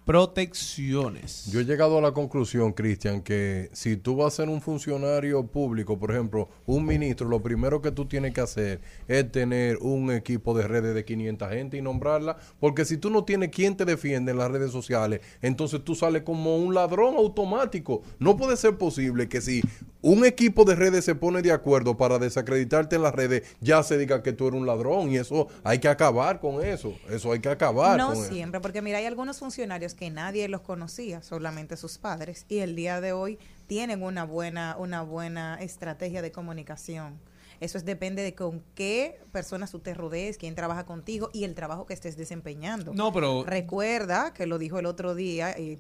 protecciones. 0.05 1.47
Yo 1.51 1.61
he 1.61 1.65
llegado 1.65 1.99
a 1.99 2.01
la 2.01 2.13
conclusión, 2.13 2.73
Cristian, 2.73 3.23
que 3.23 3.71
si 3.73 3.97
tú 3.97 4.17
vas 4.17 4.35
a 4.35 4.37
ser 4.37 4.49
un 4.49 4.61
funcionario 4.61 5.47
público, 5.47 5.99
por 5.99 6.11
ejemplo, 6.11 6.49
un 6.67 6.85
ministro, 6.85 7.29
lo 7.29 7.43
primero 7.43 7.81
que 7.81 7.91
tú 7.93 8.07
tienes 8.07 8.33
que 8.33 8.41
hacer 8.41 8.81
es 9.09 9.31
tener 9.31 9.79
un 9.79 10.11
equipo 10.11 10.55
de 10.57 10.67
redes 10.67 10.95
de 10.95 11.05
500 11.05 11.49
gente 11.51 11.77
y 11.77 11.83
nombrarla, 11.83 12.37
porque 12.61 12.85
si 12.85 12.97
tú 12.97 13.11
no 13.11 13.25
tienes 13.25 13.51
quien 13.51 13.77
te 13.77 13.85
defiende 13.85 14.33
en 14.33 14.39
las 14.39 14.51
redes 14.51 14.71
sociales, 14.73 15.21
entonces 15.41 15.83
tú 15.85 15.95
sales 15.95 16.23
como 16.23 16.57
un 16.57 16.75
ladrón 16.75 17.17
automático. 17.17 18.03
No 18.19 18.37
puede 18.37 18.57
ser 18.57 18.77
posible 18.77 19.29
que 19.29 19.41
si 19.41 19.63
un 20.03 20.25
equipo 20.25 20.65
de 20.65 20.75
redes 20.75 21.05
se 21.05 21.15
pone 21.15 21.43
de 21.43 21.53
acuerdo 21.53 21.97
para 21.97 22.19
desacreditarte 22.19 22.97
en 22.97 23.03
las 23.03 23.15
redes, 23.15 23.43
ya 23.61 23.83
se 23.83 23.97
diga 23.99 24.23
que 24.23 24.33
tú 24.33 24.49
eres 24.49 24.59
un 24.61 24.67
ladrón 24.67 25.11
y 25.11 25.17
eso 25.17 25.47
hay 25.63 25.79
que 25.79 25.89
acabar 25.89 26.41
con 26.41 26.65
eso. 26.65 26.93
Eso 27.09 27.33
hay 27.33 27.39
que 27.39 27.49
acabar 27.49 27.99
No 27.99 28.09
con 28.09 28.17
eso. 28.17 28.33
siempre, 28.33 28.61
porque 28.61 28.83
mira, 28.83 28.99
hay 28.99 29.07
algunos 29.07 29.39
funcionarios 29.39 29.92
que 29.95 30.11
nadie 30.11 30.49
los 30.49 30.63
conocía, 30.63 31.23
solamente 31.23 31.77
sus 31.77 31.99
padres, 31.99 32.47
y 32.49 32.59
el 32.59 32.77
día 32.77 33.01
de 33.01 33.13
hoy 33.13 33.39
tienen 33.67 34.03
una 34.03 34.25
buena, 34.25 34.77
una 34.79 35.03
buena 35.03 35.57
estrategia 35.61 36.23
de 36.23 36.33
comunicación. 36.33 37.19
Eso 37.63 37.79
es, 37.79 37.85
depende 37.85 38.23
de 38.23 38.35
con 38.35 38.61
qué 38.75 39.21
personas 39.31 39.71
tú 39.71 39.79
te 39.79 39.95
rodees, 39.95 40.37
quién 40.37 40.57
trabaja 40.57 40.85
contigo 40.85 41.31
y 41.33 41.45
el 41.45 41.55
trabajo 41.55 41.87
que 41.87 41.95
estés 41.95 42.17
desempeñando. 42.17 42.93
No, 42.93 43.13
pero 43.13 43.45
Recuerda 43.45 44.35
que 44.35 44.47
lo 44.47 44.59
dijo 44.59 44.81
el 44.81 44.87
otro 44.87 45.15
día 45.15 45.53
eh, 45.57 45.79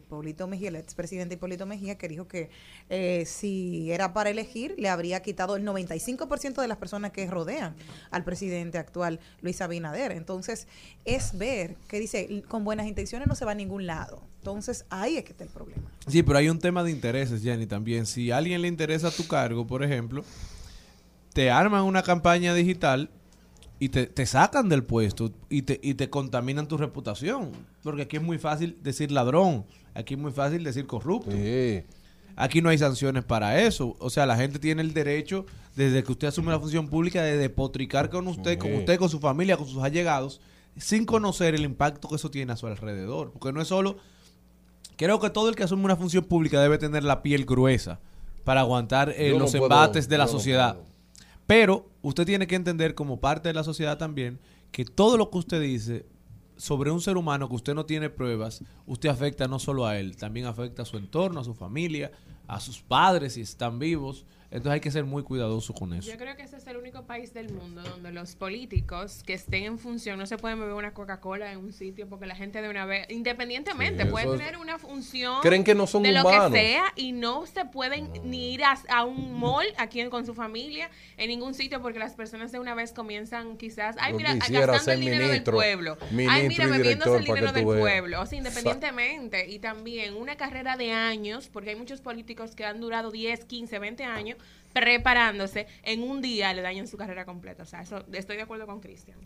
Mejía, 0.48 0.68
el 0.68 0.76
expresidente 0.76 1.34
Hipólito 1.34 1.66
Mejía, 1.66 1.98
que 1.98 2.06
dijo 2.06 2.28
que 2.28 2.50
eh, 2.88 3.24
si 3.26 3.90
era 3.90 4.12
para 4.12 4.30
elegir, 4.30 4.76
le 4.78 4.88
habría 4.88 5.22
quitado 5.22 5.56
el 5.56 5.66
95% 5.66 6.60
de 6.60 6.68
las 6.68 6.78
personas 6.78 7.10
que 7.10 7.26
rodean 7.26 7.74
al 8.12 8.22
presidente 8.22 8.78
actual, 8.78 9.18
Luis 9.40 9.60
Abinader. 9.60 10.12
Entonces, 10.12 10.68
es 11.04 11.36
ver 11.36 11.74
que 11.88 11.98
dice, 11.98 12.44
con 12.46 12.62
buenas 12.62 12.86
intenciones 12.86 13.26
no 13.26 13.34
se 13.34 13.44
va 13.44 13.50
a 13.50 13.56
ningún 13.56 13.86
lado. 13.86 14.22
Entonces, 14.38 14.84
ahí 14.88 15.16
es 15.16 15.24
que 15.24 15.32
está 15.32 15.42
el 15.42 15.50
problema. 15.50 15.82
Sí, 16.06 16.22
pero 16.22 16.38
hay 16.38 16.48
un 16.48 16.60
tema 16.60 16.84
de 16.84 16.92
intereses, 16.92 17.42
Jenny, 17.42 17.66
también. 17.66 18.06
Si 18.06 18.30
a 18.30 18.36
alguien 18.36 18.62
le 18.62 18.68
interesa 18.68 19.10
tu 19.10 19.26
cargo, 19.26 19.66
por 19.66 19.82
ejemplo, 19.82 20.24
te 21.32 21.50
arman 21.50 21.84
una 21.84 22.02
campaña 22.02 22.54
digital 22.54 23.10
y 23.78 23.88
te, 23.88 24.06
te 24.06 24.26
sacan 24.26 24.68
del 24.68 24.84
puesto 24.84 25.32
y 25.48 25.62
te, 25.62 25.80
y 25.82 25.94
te 25.94 26.08
contaminan 26.08 26.68
tu 26.68 26.76
reputación. 26.76 27.50
Porque 27.82 28.02
aquí 28.02 28.16
es 28.16 28.22
muy 28.22 28.38
fácil 28.38 28.78
decir 28.82 29.10
ladrón, 29.10 29.64
aquí 29.94 30.14
es 30.14 30.20
muy 30.20 30.32
fácil 30.32 30.62
decir 30.62 30.86
corrupto. 30.86 31.32
Sí. 31.32 31.82
Aquí 32.36 32.62
no 32.62 32.68
hay 32.70 32.78
sanciones 32.78 33.24
para 33.24 33.60
eso. 33.60 33.96
O 33.98 34.08
sea, 34.08 34.24
la 34.24 34.36
gente 34.36 34.58
tiene 34.58 34.82
el 34.82 34.94
derecho, 34.94 35.44
desde 35.76 36.02
que 36.02 36.12
usted 36.12 36.28
asume 36.28 36.50
la 36.50 36.60
función 36.60 36.88
pública, 36.88 37.22
de 37.22 37.36
despotricar 37.36 38.08
con 38.08 38.26
usted, 38.28 38.58
con 38.58 38.72
usted, 38.74 38.98
con 38.98 39.10
su 39.10 39.20
familia, 39.20 39.56
con 39.56 39.66
sus 39.66 39.82
allegados, 39.82 40.40
sin 40.76 41.04
conocer 41.04 41.54
el 41.54 41.62
impacto 41.62 42.08
que 42.08 42.14
eso 42.14 42.30
tiene 42.30 42.52
a 42.52 42.56
su 42.56 42.66
alrededor. 42.66 43.32
Porque 43.32 43.52
no 43.52 43.60
es 43.60 43.68
solo... 43.68 43.96
Creo 44.96 45.18
que 45.20 45.30
todo 45.30 45.48
el 45.48 45.56
que 45.56 45.64
asume 45.64 45.84
una 45.84 45.96
función 45.96 46.24
pública 46.24 46.60
debe 46.60 46.78
tener 46.78 47.02
la 47.02 47.22
piel 47.22 47.44
gruesa 47.44 47.98
para 48.44 48.60
aguantar 48.60 49.12
eh, 49.16 49.32
no 49.32 49.40
los 49.40 49.50
puedo, 49.50 49.64
embates 49.64 50.08
de 50.08 50.18
la 50.18 50.24
no 50.26 50.30
sociedad. 50.30 50.74
puedo. 50.74 50.91
Pero 51.46 51.90
usted 52.02 52.26
tiene 52.26 52.46
que 52.46 52.54
entender 52.54 52.94
como 52.94 53.20
parte 53.20 53.48
de 53.48 53.54
la 53.54 53.64
sociedad 53.64 53.98
también 53.98 54.40
que 54.70 54.84
todo 54.84 55.16
lo 55.16 55.30
que 55.30 55.38
usted 55.38 55.60
dice 55.60 56.06
sobre 56.56 56.90
un 56.90 57.00
ser 57.00 57.16
humano 57.16 57.48
que 57.48 57.56
usted 57.56 57.74
no 57.74 57.86
tiene 57.86 58.08
pruebas, 58.08 58.62
usted 58.86 59.08
afecta 59.08 59.48
no 59.48 59.58
solo 59.58 59.86
a 59.86 59.98
él, 59.98 60.16
también 60.16 60.46
afecta 60.46 60.82
a 60.82 60.86
su 60.86 60.96
entorno, 60.96 61.40
a 61.40 61.44
su 61.44 61.54
familia, 61.54 62.12
a 62.46 62.60
sus 62.60 62.80
padres 62.80 63.34
si 63.34 63.40
están 63.40 63.78
vivos. 63.78 64.24
Entonces 64.52 64.72
hay 64.72 64.80
que 64.80 64.90
ser 64.90 65.04
muy 65.04 65.22
cuidadoso 65.22 65.72
con 65.72 65.94
eso. 65.94 66.10
Yo 66.10 66.18
creo 66.18 66.36
que 66.36 66.42
ese 66.42 66.58
es 66.58 66.66
el 66.66 66.76
único 66.76 67.02
país 67.06 67.32
del 67.32 67.50
mundo 67.52 67.82
donde 67.82 68.12
los 68.12 68.36
políticos 68.36 69.22
que 69.26 69.32
estén 69.32 69.64
en 69.64 69.78
función 69.78 70.18
no 70.18 70.26
se 70.26 70.36
pueden 70.36 70.60
beber 70.60 70.74
una 70.74 70.92
Coca-Cola 70.92 71.50
en 71.52 71.58
un 71.58 71.72
sitio 71.72 72.06
porque 72.06 72.26
la 72.26 72.36
gente 72.36 72.60
de 72.60 72.68
una 72.68 72.84
vez, 72.84 73.06
independientemente, 73.10 74.04
Sí, 74.04 74.10
puede 74.10 74.24
eso 74.26 74.34
es- 74.34 74.40
tener 74.40 74.58
una 74.58 74.78
función 74.78 75.40
Creen 75.40 75.64
que 75.64 75.74
no 75.74 75.86
son 75.86 76.02
de 76.02 76.12
lo 76.12 76.20
humanos. 76.20 76.52
que 76.52 76.58
sea 76.58 76.84
y 76.96 77.12
no 77.12 77.46
se 77.46 77.64
pueden 77.64 78.10
ni 78.24 78.52
ir 78.52 78.62
a, 78.64 78.78
a 78.90 79.04
un 79.04 79.38
mall 79.38 79.64
aquí 79.78 80.00
en- 80.00 80.10
con 80.10 80.26
su 80.26 80.34
familia 80.34 80.90
en 81.16 81.28
ningún 81.28 81.54
sitio 81.54 81.80
porque 81.80 81.98
las 81.98 82.12
personas 82.14 82.52
de 82.52 82.58
una 82.58 82.74
vez 82.74 82.92
comienzan 82.92 83.56
quizás, 83.56 83.96
ay 83.98 84.12
mira, 84.12 84.34
gastando 84.34 84.78
ser 84.80 84.94
el 84.94 85.00
dinero 85.00 85.24
ministro, 85.28 85.56
del 85.58 85.64
pueblo, 85.64 85.96
ay 86.28 86.48
mira, 86.48 86.66
bebiéndose 86.66 87.16
el 87.16 87.24
dinero 87.24 87.52
del 87.52 87.64
veas. 87.64 87.80
pueblo, 87.80 88.20
o 88.20 88.26
sea, 88.26 88.36
independientemente 88.38 89.48
y 89.50 89.58
también 89.58 90.14
una 90.14 90.36
carrera 90.36 90.76
de 90.76 90.92
años, 90.92 91.48
porque 91.52 91.70
hay 91.70 91.76
muchos 91.76 92.00
políticos 92.02 92.54
que 92.54 92.64
han 92.66 92.80
durado 92.80 93.10
10, 93.10 93.44
15, 93.46 93.78
20 93.78 94.04
años 94.04 94.36
preparándose, 94.72 95.66
en 95.82 96.02
un 96.02 96.20
día 96.22 96.52
le 96.54 96.62
dañan 96.62 96.86
su 96.86 96.96
carrera 96.96 97.24
completa. 97.24 97.62
O 97.62 97.66
sea, 97.66 97.82
eso 97.82 98.04
estoy 98.12 98.36
de 98.36 98.42
acuerdo 98.42 98.66
con 98.66 98.80
Cristian. 98.80 99.18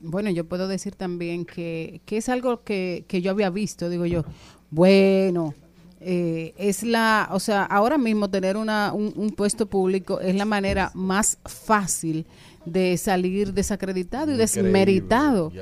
Bueno, 0.00 0.30
yo 0.30 0.44
puedo 0.44 0.68
decir 0.68 0.94
también 0.94 1.44
que, 1.46 2.00
que 2.04 2.18
es 2.18 2.28
algo 2.28 2.62
que, 2.62 3.04
que 3.08 3.22
yo 3.22 3.30
había 3.30 3.48
visto, 3.50 3.88
digo 3.88 4.04
yo, 4.04 4.24
bueno, 4.70 5.54
eh, 6.00 6.52
es 6.58 6.82
la, 6.82 7.28
o 7.32 7.40
sea, 7.40 7.62
ahora 7.64 7.96
mismo 7.96 8.28
tener 8.28 8.56
una, 8.58 8.92
un, 8.92 9.12
un 9.16 9.30
puesto 9.30 9.66
público 9.66 10.20
es 10.20 10.34
la 10.34 10.44
manera 10.44 10.90
más 10.94 11.38
fácil 11.46 12.26
de 12.66 12.96
salir 12.98 13.52
desacreditado 13.54 14.30
y 14.30 14.34
Increíble, 14.34 14.62
desmeritado. 14.62 15.52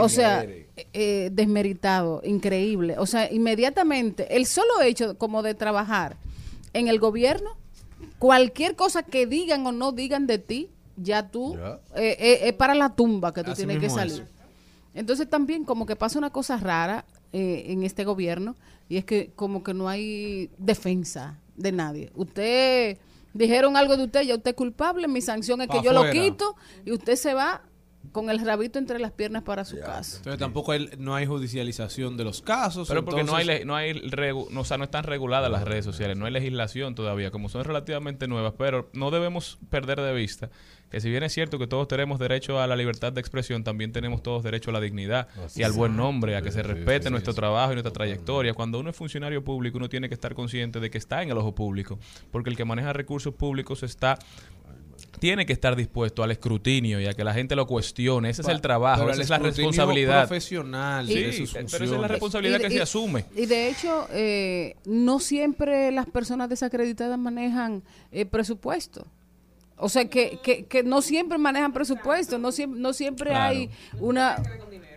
O 0.00 0.08
sea, 0.08 0.42
eres. 0.42 0.66
eh, 0.92 1.30
desmeritado, 1.32 2.20
increíble. 2.24 2.96
O 2.98 3.06
sea, 3.06 3.32
inmediatamente, 3.32 4.36
el 4.36 4.44
solo 4.46 4.82
hecho 4.82 5.16
como 5.16 5.42
de 5.42 5.54
trabajar 5.54 6.16
en 6.74 6.88
el 6.88 6.98
gobierno, 6.98 7.56
cualquier 8.18 8.76
cosa 8.76 9.02
que 9.02 9.26
digan 9.26 9.66
o 9.66 9.72
no 9.72 9.92
digan 9.92 10.26
de 10.26 10.38
ti, 10.38 10.70
ya 10.96 11.28
tú 11.28 11.54
Ya. 11.56 11.80
eh, 11.96 12.16
eh, 12.18 12.38
es 12.48 12.52
para 12.54 12.74
la 12.74 12.94
tumba 12.94 13.32
que 13.32 13.44
tú 13.44 13.52
Así 13.52 13.62
tienes 13.64 13.78
que 13.78 13.86
es. 13.86 13.92
salir. 13.94 14.26
Entonces 14.94 15.28
también 15.28 15.64
como 15.64 15.86
que 15.86 15.96
pasa 15.96 16.18
una 16.18 16.30
cosa 16.30 16.56
rara 16.56 17.04
eh, 17.32 17.64
en 17.68 17.84
este 17.84 18.04
gobierno 18.04 18.56
y 18.88 18.96
es 18.96 19.04
que 19.04 19.30
como 19.36 19.62
que 19.62 19.74
no 19.74 19.88
hay 19.88 20.50
defensa 20.58 21.38
de 21.56 21.72
nadie. 21.72 22.10
Usted 22.14 22.98
dijeron 23.34 23.76
algo 23.76 23.96
de 23.96 24.04
usted, 24.04 24.22
ya 24.22 24.34
usted 24.36 24.50
es 24.50 24.56
culpable, 24.56 25.06
mi 25.06 25.20
sanción 25.20 25.60
es 25.60 25.68
que 25.68 25.82
yo 25.82 25.92
lo 25.92 26.10
quito 26.10 26.56
y 26.84 26.92
usted 26.92 27.14
se 27.16 27.34
va 27.34 27.62
con 28.12 28.30
el 28.30 28.44
rabito 28.44 28.78
entre 28.78 28.98
las 28.98 29.12
piernas 29.12 29.42
para 29.42 29.64
su 29.64 29.78
casa. 29.80 30.16
Entonces 30.18 30.38
tampoco 30.38 30.72
hay, 30.72 30.88
no 30.98 31.14
hay 31.14 31.26
judicialización 31.26 32.16
de 32.16 32.24
los 32.24 32.40
casos. 32.40 32.88
Pero 32.88 33.04
porque 33.04 33.24
no 33.24 33.34
hay, 33.36 33.64
no 33.64 33.76
hay 33.76 33.92
regu- 33.92 34.48
no, 34.50 34.60
o 34.60 34.64
sea, 34.64 34.78
no 34.78 34.84
están 34.84 35.04
reguladas 35.04 35.50
las 35.50 35.64
redes 35.64 35.84
sociales, 35.84 36.16
no 36.16 36.24
hay 36.26 36.32
legislación 36.32 36.94
todavía, 36.94 37.30
como 37.30 37.48
son 37.48 37.64
relativamente 37.64 38.26
nuevas, 38.28 38.54
pero 38.56 38.88
no 38.92 39.10
debemos 39.10 39.58
perder 39.68 40.00
de 40.00 40.14
vista 40.14 40.48
que 40.90 41.02
si 41.02 41.10
bien 41.10 41.22
es 41.22 41.34
cierto 41.34 41.58
que 41.58 41.66
todos 41.66 41.86
tenemos 41.86 42.18
derecho 42.18 42.62
a 42.62 42.66
la 42.66 42.74
libertad 42.74 43.12
de 43.12 43.20
expresión, 43.20 43.62
también 43.62 43.92
tenemos 43.92 44.22
todos 44.22 44.42
derecho 44.42 44.70
a 44.70 44.72
la 44.72 44.80
dignidad 44.80 45.28
y 45.54 45.62
al 45.62 45.72
buen 45.72 45.94
nombre, 45.98 46.34
a 46.34 46.40
que 46.40 46.50
se 46.50 46.62
respete 46.62 47.10
nuestro 47.10 47.34
trabajo 47.34 47.72
y 47.72 47.74
nuestra 47.74 47.92
trayectoria. 47.92 48.54
Cuando 48.54 48.80
uno 48.80 48.88
es 48.88 48.96
funcionario 48.96 49.44
público, 49.44 49.76
uno 49.76 49.90
tiene 49.90 50.08
que 50.08 50.14
estar 50.14 50.34
consciente 50.34 50.80
de 50.80 50.88
que 50.90 50.96
está 50.96 51.22
en 51.22 51.28
el 51.28 51.36
ojo 51.36 51.54
público, 51.54 51.98
porque 52.30 52.48
el 52.48 52.56
que 52.56 52.64
maneja 52.64 52.94
recursos 52.94 53.34
públicos 53.34 53.82
está 53.82 54.18
tiene 55.20 55.46
que 55.46 55.52
estar 55.52 55.74
dispuesto 55.76 56.22
al 56.22 56.30
escrutinio 56.30 57.00
y 57.00 57.06
a 57.06 57.12
que 57.14 57.24
la 57.24 57.34
gente 57.34 57.56
lo 57.56 57.66
cuestione. 57.66 58.30
Ese 58.30 58.42
es 58.42 58.48
el 58.48 58.60
trabajo, 58.60 59.00
Pero 59.00 59.10
esa 59.12 59.16
el 59.18 59.22
es 59.24 59.30
la 59.30 59.38
responsabilidad. 59.38 60.26
profesional 60.28 61.06
Sí, 61.08 61.14
de 61.22 61.32
sus 61.32 61.52
pero 61.52 61.66
esa 61.66 61.84
es 61.84 61.90
la 61.90 62.08
responsabilidad 62.08 62.58
Y- 62.58 62.62
que 62.62 62.68
y- 62.68 62.76
se 62.76 62.82
asume. 62.82 63.24
Y 63.36 63.46
de 63.46 63.68
hecho, 63.68 64.06
eh, 64.12 64.76
no 64.84 65.18
siempre 65.20 65.90
las 65.92 66.06
personas 66.06 66.48
desacreditadas 66.48 67.18
manejan 67.18 67.82
eh, 68.12 68.26
presupuesto. 68.26 69.06
O 69.80 69.88
sea, 69.88 70.06
que, 70.08 70.38
que, 70.42 70.64
que 70.66 70.82
no 70.82 71.02
siempre 71.02 71.38
manejan 71.38 71.72
presupuesto, 71.72 72.36
no 72.38 72.50
siempre, 72.50 72.80
no 72.80 72.92
siempre 72.92 73.30
Claro. 73.30 73.50
hay 73.56 73.70
una... 74.00 74.36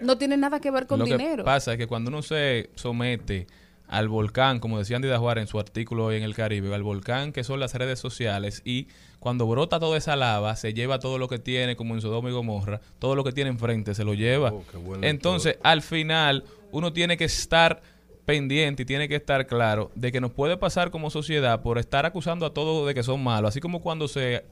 No 0.02 0.18
tiene 0.18 0.36
nada 0.38 0.60
que 0.60 0.72
ver 0.72 0.88
con 0.88 0.98
Lo 0.98 1.06
dinero. 1.06 1.44
que 1.44 1.44
pasa 1.44 1.74
es 1.74 1.78
que 1.78 1.86
cuando 1.86 2.10
uno 2.10 2.24
se 2.24 2.72
somete 2.74 3.46
al 3.92 4.08
volcán, 4.08 4.60
como 4.60 4.80
decía 4.80 4.96
Andy 4.96 5.10
Dajuar 5.10 5.38
en 5.38 5.48
su 5.48 5.60
artículo 5.60 6.06
hoy 6.06 6.16
en 6.16 6.24
el 6.24 6.34
Caribe, 6.34 6.74
al 6.74 6.82
volcán 6.82 7.34
que 7.34 7.44
son 7.44 7.60
las 7.60 7.76
redes 7.76 8.00
sociales 8.00 8.62
y 8.64 8.88
cuando 9.20 9.46
brota 9.46 9.82
toda 9.82 9.98
esa 9.98 10.16
lava, 10.16 10.56
se 10.56 10.74
lleva 10.74 10.98
todo 10.98 11.18
lo 11.18 11.28
que 11.28 11.40
tiene, 11.40 11.76
como 11.76 11.94
en 11.94 12.02
Sodoma 12.02 12.30
y 12.30 12.32
Gomorra, 12.32 12.80
todo 13.00 13.16
lo 13.16 13.24
que 13.26 13.34
tiene 13.34 13.50
enfrente 13.50 13.94
se 13.94 14.06
lo 14.06 14.14
lleva. 14.14 14.54
Oh, 14.54 14.64
Entonces, 15.02 15.60
al 15.62 15.82
final, 15.82 16.46
uno 16.72 16.94
tiene 16.94 17.18
que 17.18 17.26
estar 17.26 17.82
pendiente 18.26 18.84
y 18.84 18.86
tiene 18.86 19.10
que 19.10 19.18
estar 19.18 19.46
claro 19.46 19.92
de 19.94 20.12
que 20.12 20.22
nos 20.22 20.32
puede 20.32 20.56
pasar 20.56 20.90
como 20.90 21.10
sociedad 21.10 21.62
por 21.62 21.78
estar 21.78 22.06
acusando 22.06 22.46
a 22.46 22.54
todos 22.54 22.88
de 22.88 22.94
que 22.94 23.04
son 23.04 23.22
malos, 23.22 23.50
así 23.50 23.60
como 23.60 23.82
cuando 23.82 24.08
se 24.08 24.46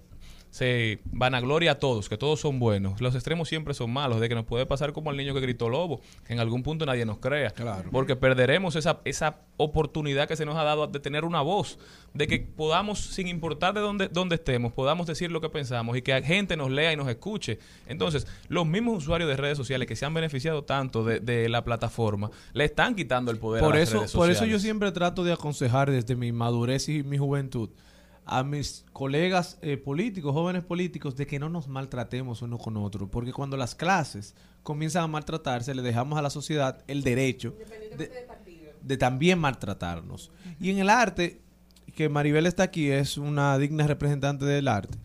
se 0.49 0.99
vanagloria 1.05 1.73
a 1.73 1.75
todos, 1.75 2.09
que 2.09 2.17
todos 2.17 2.39
son 2.39 2.59
buenos. 2.59 3.01
Los 3.01 3.13
extremos 3.13 3.47
siempre 3.47 3.73
son 3.73 3.91
malos, 3.91 4.19
de 4.19 4.27
que 4.29 4.35
nos 4.35 4.45
puede 4.45 4.65
pasar 4.65 4.93
como 4.93 5.11
al 5.11 5.17
niño 5.17 5.33
que 5.33 5.41
gritó 5.41 5.69
lobo, 5.69 6.01
que 6.25 6.33
en 6.33 6.39
algún 6.39 6.63
punto 6.63 6.85
nadie 6.85 7.05
nos 7.05 7.19
crea. 7.19 7.53
Porque 7.91 8.15
perderemos 8.15 8.75
esa, 8.75 8.99
esa 9.05 9.41
oportunidad 9.57 10.27
que 10.27 10.35
se 10.35 10.45
nos 10.45 10.55
ha 10.55 10.63
dado 10.63 10.87
de 10.87 10.99
tener 10.99 11.23
una 11.23 11.41
voz, 11.41 11.77
de 12.13 12.27
que 12.27 12.39
podamos, 12.39 12.99
sin 12.99 13.27
importar 13.27 13.75
de 13.75 13.81
dónde, 13.81 14.07
dónde 14.07 14.35
estemos, 14.35 14.73
podamos 14.73 15.05
decir 15.05 15.31
lo 15.31 15.39
que 15.39 15.49
pensamos 15.49 15.95
y 15.97 16.01
que 16.01 16.19
gente 16.23 16.57
nos 16.57 16.71
lea 16.71 16.93
y 16.93 16.95
nos 16.95 17.07
escuche. 17.07 17.59
Entonces, 17.85 18.25
los 18.47 18.65
mismos 18.65 18.97
usuarios 18.97 19.29
de 19.29 19.37
redes 19.37 19.57
sociales 19.57 19.87
que 19.87 19.95
se 19.95 20.05
han 20.05 20.13
beneficiado 20.13 20.63
tanto 20.63 21.03
de, 21.03 21.19
de 21.19 21.47
la 21.47 21.63
plataforma, 21.63 22.31
le 22.53 22.65
están 22.65 22.95
quitando 22.95 23.29
el 23.29 23.37
poder 23.37 23.63
por 23.63 23.75
a 23.75 23.79
las 23.79 23.89
eso, 23.89 23.99
redes 23.99 24.13
por 24.13 24.31
eso 24.31 24.45
yo 24.45 24.59
siempre 24.59 24.91
trato 24.91 25.23
de 25.23 25.33
aconsejar 25.33 25.91
desde 25.91 26.15
mi 26.15 26.31
madurez 26.31 26.89
y 26.89 27.03
mi 27.03 27.17
juventud 27.19 27.69
a 28.31 28.43
mis 28.43 28.85
colegas 28.93 29.57
eh, 29.61 29.77
políticos, 29.77 30.33
jóvenes 30.33 30.63
políticos, 30.63 31.15
de 31.15 31.25
que 31.25 31.39
no 31.39 31.49
nos 31.49 31.67
maltratemos 31.67 32.41
uno 32.41 32.57
con 32.57 32.77
otro. 32.77 33.09
Porque 33.09 33.33
cuando 33.33 33.57
las 33.57 33.73
clases 33.75 34.35
comienzan 34.63 35.03
a 35.03 35.07
maltratarse, 35.07 35.73
le 35.73 35.81
dejamos 35.81 36.17
a 36.19 36.21
la 36.21 36.29
sociedad 36.29 36.83
el 36.87 37.03
derecho 37.03 37.55
de, 37.97 38.11
de 38.81 38.97
también 38.97 39.39
maltratarnos. 39.39 40.31
Y 40.59 40.69
en 40.69 40.77
el 40.77 40.89
arte, 40.89 41.41
que 41.95 42.07
Maribel 42.07 42.45
está 42.45 42.63
aquí, 42.63 42.89
es 42.91 43.17
una 43.17 43.57
digna 43.57 43.87
representante 43.87 44.45
del 44.45 44.67
arte, 44.67 44.97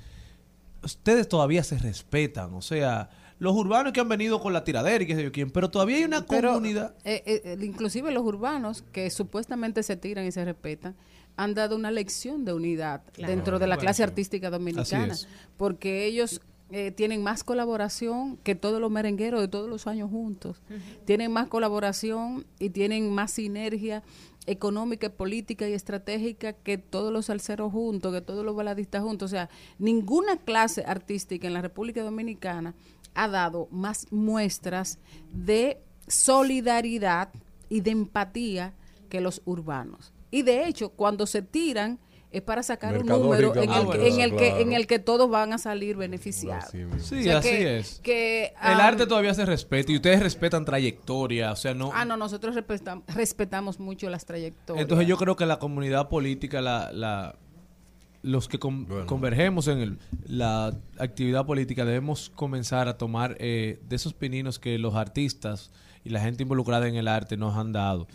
ustedes 0.83 1.29
todavía 1.29 1.65
se 1.65 1.79
respetan, 1.79 2.53
o 2.55 2.61
sea, 2.63 3.09
los 3.39 3.55
urbanos 3.57 3.93
que 3.93 4.01
han 4.01 4.09
venido 4.09 4.41
con 4.41 4.53
la 4.53 4.65
tiradera 4.65 5.03
y 5.03 5.07
qué 5.07 5.17
sé 5.17 5.25
yo 5.25 5.33
quién, 5.33 5.51
pero 5.51 5.71
todavía 5.71 5.97
hay 5.97 6.05
una 6.05 6.25
Pero, 6.27 6.51
comunidad... 6.51 6.95
eh, 7.05 7.23
eh, 7.27 7.43
eh, 7.45 7.59
inclusive 7.63 8.13
los 8.13 8.23
urbanos 8.23 8.83
que 8.93 9.11
supuestamente 9.11 9.83
se 9.83 9.97
tiran 9.97 10.25
y 10.25 10.33
se 10.33 10.45
respetan 10.45 10.95
han 11.37 11.55
dado 11.55 11.77
una 11.77 11.91
lección 11.91 12.45
de 12.45 12.53
unidad 12.53 13.03
dentro 13.17 13.59
de 13.59 13.67
la 13.67 13.77
clase 13.77 14.03
artística 14.03 14.51
dominicana 14.51 15.15
porque 15.57 16.05
ellos 16.05 16.41
eh, 16.71 16.91
tienen 16.91 17.23
más 17.23 17.45
colaboración 17.45 18.37
que 18.39 18.55
todos 18.55 18.81
los 18.81 18.91
merengueros 18.91 19.41
de 19.41 19.49
todos 19.49 19.69
los 19.69 19.87
años 19.87 20.11
juntos. 20.11 20.63
Tienen 21.05 21.31
más 21.31 21.49
colaboración 21.49 22.47
y 22.59 22.71
tienen 22.71 23.13
más 23.13 23.33
sinergia 23.33 24.03
económica, 24.47 25.11
política 25.11 25.69
y 25.69 25.73
estratégica 25.73 26.53
que 26.53 26.79
todos 26.79 27.13
los 27.13 27.27
salseros 27.27 27.71
juntos, 27.71 28.13
que 28.13 28.21
todos 28.21 28.45
los 28.45 28.57
baladistas 28.57 29.03
juntos. 29.03 29.27
O 29.27 29.31
sea, 29.31 29.51
ninguna 29.79 30.39
clase 30.39 30.85
artística 30.87 31.47
en 31.47 31.53
la 31.53 31.63
República 31.63 32.03
Dominicana 32.03 32.75
ha 33.15 33.29
dado 33.29 33.69
más 33.71 34.11
muestras 34.11 34.99
de 35.33 35.81
solidaridad 36.09 37.29
y 37.69 37.83
de 37.83 37.91
empatía 37.91 38.75
que 39.09 39.21
los 39.21 39.43
urbanos. 39.45 40.14
Y 40.35 40.43
de 40.43 40.67
hecho, 40.67 40.89
cuando 40.91 41.27
se 41.27 41.43
tiran 41.43 41.99
es 42.33 42.43
para 42.43 42.65
sacar 42.65 42.99
un 42.99 43.07
número 43.07 43.55
en 43.55 43.71
el, 43.71 43.87
que, 43.87 44.09
en 44.09 44.21
el 44.21 44.31
que 44.33 44.49
claro. 44.49 44.59
en 44.59 44.73
el 44.73 44.87
que 44.89 44.99
todos 44.99 45.31
van 45.31 45.53
a 45.53 45.59
salir 45.59 45.97
beneficiados. 45.97 46.65
Sí, 46.73 46.83
O 46.83 47.23
sea, 47.23 47.39
así 47.39 47.49
que- 47.49 47.79
es. 47.79 48.01
que, 48.03 48.53
el 48.61 48.81
arte 48.81 49.07
todavía 49.07 49.33
se 49.35 49.47
respeta 49.47 49.93
y 49.93 49.95
ustedes 49.97 50.21
respetan 50.21 50.65
trayectoria, 50.65 51.53
o 51.53 51.57
sea, 51.57 51.75
no... 51.75 51.93
Ah, 51.95 52.05
no, 52.05 52.17
nosotros 52.17 52.57
respetam- 52.57 53.05
respetamos 53.07 53.79
mucho 53.79 54.11
las 54.11 54.25
trayectorias. 54.27 54.83
Entonces 54.83 55.07
yo 55.07 55.17
creo 55.17 55.37
que 55.37 55.47
la 55.47 55.61
comunidad 55.61 56.09
política, 56.09 56.61
la, 56.61 56.91
la- 56.93 57.37
los 58.23 58.49
que 58.49 58.59
con- 58.59 58.87
Bueno. 58.87 59.07
convergemos 59.07 59.69
en 59.69 59.79
el- 59.79 59.99
la 60.27 60.75
actividad 60.99 61.47
política, 61.47 61.85
debemos 61.85 62.33
comenzar 62.35 62.89
a 62.89 62.99
tomar 62.99 63.37
eh, 63.39 63.79
de 63.89 63.95
esos 63.95 64.13
pininos 64.13 64.59
que 64.59 64.77
los 64.79 64.97
artistas 64.97 65.71
y 66.03 66.11
la 66.11 66.19
gente 66.21 66.43
involucrada 66.43 66.89
en 66.89 66.97
el 66.97 67.07
arte 67.07 67.37
nos 67.37 67.55
han 67.57 67.73
dado, 67.73 68.09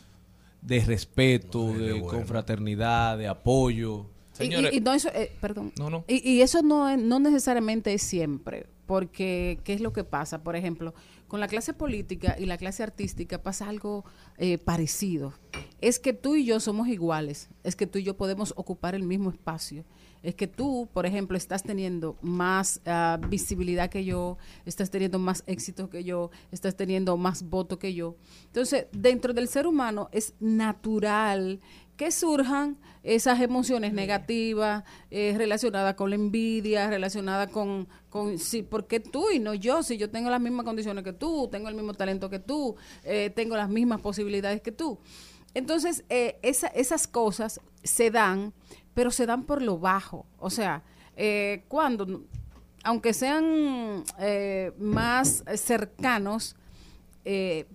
de 0.61 0.79
respeto, 0.85 1.73
de 1.73 1.93
bueno. 1.93 2.07
confraternidad, 2.07 3.17
de 3.17 3.27
apoyo. 3.27 4.07
Señores- 4.33 4.73
y, 4.73 4.77
y 4.77 4.81
no 4.81 4.93
eso, 4.93 5.09
eh, 5.13 5.31
perdón. 5.41 5.73
No, 5.77 5.89
no. 5.89 6.05
Y, 6.07 6.27
y 6.29 6.41
eso 6.41 6.61
no, 6.61 6.87
es- 6.89 6.97
no 6.99 7.19
necesariamente 7.19 7.93
es 7.93 8.01
siempre, 8.01 8.67
porque 8.85 9.59
¿qué 9.63 9.73
es 9.73 9.81
lo 9.81 9.91
que 9.93 10.03
pasa? 10.03 10.43
Por 10.43 10.55
ejemplo, 10.55 10.93
con 11.27 11.39
la 11.39 11.47
clase 11.47 11.73
política 11.73 12.35
y 12.39 12.45
la 12.45 12.57
clase 12.57 12.81
artística 12.83 13.41
pasa 13.43 13.69
algo 13.69 14.03
eh, 14.37 14.57
parecido. 14.57 15.33
Es 15.81 15.99
que 15.99 16.13
tú 16.13 16.35
y 16.35 16.45
yo 16.45 16.59
somos 16.59 16.87
iguales, 16.87 17.49
es 17.63 17.75
que 17.75 17.85
tú 17.87 17.99
y 17.99 18.03
yo 18.03 18.15
podemos 18.17 18.53
ocupar 18.57 18.95
el 18.95 19.03
mismo 19.03 19.29
espacio. 19.29 19.83
Es 20.21 20.35
que 20.35 20.47
tú, 20.47 20.89
por 20.93 21.05
ejemplo, 21.05 21.37
estás 21.37 21.63
teniendo 21.63 22.17
más 22.21 22.81
ah, 22.85 23.17
visibilidad 23.29 23.89
que 23.89 24.03
yo, 24.03 24.37
estás 24.65 24.89
teniendo 24.89 25.17
más 25.19 25.43
éxito 25.47 25.89
que 25.89 26.03
yo, 26.03 26.29
estás 26.51 26.75
teniendo 26.75 27.15
más 27.15 27.43
voto 27.43 27.79
que 27.79 27.93
yo. 27.93 28.15
Entonces, 28.47 28.87
dentro 28.91 29.33
del 29.33 29.47
ser 29.47 29.65
humano 29.65 30.09
es 30.11 30.33
natural 30.39 31.59
que 31.95 32.11
surjan 32.11 32.77
esas 33.03 33.41
emociones 33.41 33.91
negativas 33.93 34.83
eh, 35.11 35.33
relacionadas 35.37 35.95
con 35.95 36.09
la 36.09 36.15
envidia, 36.15 36.89
relacionadas 36.89 37.49
con, 37.51 37.87
con 38.09 38.37
sí, 38.39 38.61
¿por 38.63 38.87
qué 38.87 38.99
tú 39.01 39.29
y 39.31 39.39
no 39.39 39.53
yo? 39.53 39.83
Si 39.83 39.97
yo 39.97 40.09
tengo 40.09 40.29
las 40.29 40.39
mismas 40.41 40.65
condiciones 40.65 41.03
que 41.03 41.11
tú, 41.13 41.47
tengo 41.51 41.67
el 41.69 41.75
mismo 41.75 41.93
talento 41.93 42.29
que 42.29 42.39
tú, 42.39 42.75
eh, 43.03 43.31
tengo 43.35 43.57
las 43.57 43.69
mismas 43.69 43.99
posibilidades 44.01 44.61
que 44.61 44.71
tú. 44.71 44.97
Entonces, 45.53 46.03
eh, 46.09 46.37
esa- 46.41 46.67
esas 46.67 47.07
cosas 47.07 47.59
se 47.83 48.11
dan, 48.11 48.53
pero 48.93 49.11
se 49.11 49.25
dan 49.25 49.43
por 49.43 49.61
lo 49.61 49.77
bajo. 49.79 50.25
O 50.37 50.49
sea, 50.49 50.83
eh, 51.15 51.63
cuando, 51.67 52.23
aunque 52.83 53.13
sean 53.13 54.03
eh, 54.19 54.71
más 54.79 55.43
cercanos, 55.55 56.55
eh, 57.25 57.65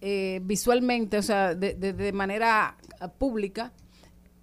eh, 0.00 0.40
visualmente, 0.44 1.18
o 1.18 1.22
sea, 1.22 1.54
de, 1.54 1.74
de- 1.74 1.92
de 1.92 2.12
manera 2.12 2.76
pública, 3.18 3.72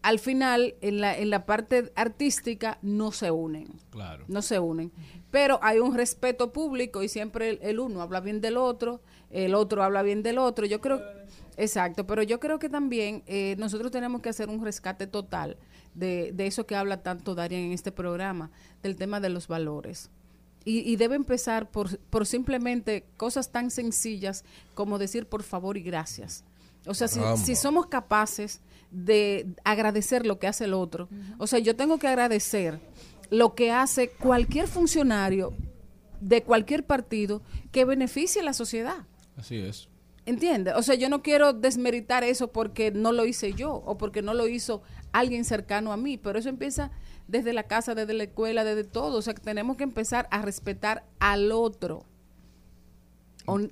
al 0.01 0.19
final, 0.19 0.75
en 0.81 1.01
la, 1.01 1.17
en 1.17 1.29
la 1.31 1.45
parte 1.47 1.91
artística, 1.95 2.77
no 2.83 3.11
se 3.11 3.31
unen. 3.31 3.67
Claro. 3.89 4.25
No 4.27 4.41
se 4.43 4.59
unen. 4.59 4.91
Pero 5.31 5.59
hay 5.63 5.79
un 5.79 5.95
respeto 5.95 6.53
público 6.53 7.01
y 7.01 7.09
siempre 7.09 7.49
el, 7.49 7.59
el 7.63 7.79
uno 7.79 8.01
habla 8.01 8.19
bien 8.19 8.39
del 8.39 8.57
otro, 8.57 9.01
el 9.35 9.53
otro 9.53 9.83
habla 9.83 10.01
bien 10.01 10.23
del 10.23 10.37
otro. 10.37 10.65
Yo 10.65 10.79
creo, 10.79 11.01
exacto, 11.57 12.07
pero 12.07 12.23
yo 12.23 12.39
creo 12.39 12.57
que 12.57 12.69
también 12.69 13.23
eh, 13.27 13.55
nosotros 13.57 13.91
tenemos 13.91 14.21
que 14.21 14.29
hacer 14.29 14.49
un 14.49 14.63
rescate 14.63 15.07
total 15.07 15.57
de, 15.93 16.31
de 16.33 16.47
eso 16.47 16.65
que 16.65 16.75
habla 16.75 17.03
tanto 17.03 17.35
Darien 17.35 17.65
en 17.65 17.71
este 17.73 17.91
programa, 17.91 18.51
del 18.81 18.95
tema 18.95 19.19
de 19.19 19.29
los 19.29 19.47
valores. 19.47 20.09
Y, 20.63 20.79
y 20.79 20.95
debe 20.95 21.15
empezar 21.15 21.69
por, 21.69 21.99
por 21.99 22.25
simplemente 22.25 23.05
cosas 23.17 23.51
tan 23.51 23.69
sencillas 23.69 24.43
como 24.73 24.97
decir 24.97 25.27
por 25.27 25.43
favor 25.43 25.77
y 25.77 25.81
gracias. 25.81 26.43
O 26.87 26.93
sea, 26.93 27.07
si, 27.07 27.19
si 27.43 27.55
somos 27.55 27.87
capaces 27.87 28.61
de 28.91 29.47
agradecer 29.63 30.25
lo 30.25 30.39
que 30.39 30.47
hace 30.47 30.65
el 30.65 30.73
otro, 30.73 31.09
o 31.37 31.47
sea, 31.47 31.59
yo 31.59 31.75
tengo 31.75 31.97
que 31.97 32.07
agradecer 32.07 32.79
lo 33.29 33.55
que 33.55 33.71
hace 33.71 34.09
cualquier 34.09 34.67
funcionario 34.67 35.53
de 36.21 36.43
cualquier 36.43 36.85
partido 36.85 37.41
que 37.71 37.85
beneficie 37.85 38.41
a 38.41 38.45
la 38.45 38.53
sociedad. 38.53 39.05
Así 39.37 39.57
es. 39.57 39.89
¿Entiendes? 40.25 40.73
O 40.75 40.81
sea, 40.81 40.95
yo 40.95 41.07
no 41.07 41.21
quiero 41.21 41.53
desmeritar 41.53 42.23
eso 42.23 42.51
porque 42.51 42.91
no 42.91 43.11
lo 43.11 43.25
hice 43.25 43.53
yo 43.53 43.73
o 43.73 43.97
porque 43.97 44.21
no 44.23 44.33
lo 44.33 44.47
hizo 44.47 44.81
alguien 45.11 45.45
cercano 45.45 45.93
a 45.93 45.97
mí, 45.97 46.17
pero 46.17 46.39
eso 46.39 46.49
empieza 46.49 46.89
desde 47.27 47.53
la 47.53 47.63
casa, 47.63 47.93
desde 47.93 48.13
la 48.13 48.23
escuela, 48.23 48.63
desde 48.63 48.83
todo. 48.83 49.17
O 49.19 49.21
sea, 49.21 49.35
que 49.35 49.41
tenemos 49.41 49.77
que 49.77 49.83
empezar 49.83 50.27
a 50.31 50.41
respetar 50.41 51.05
al 51.19 51.51
otro. 51.51 52.05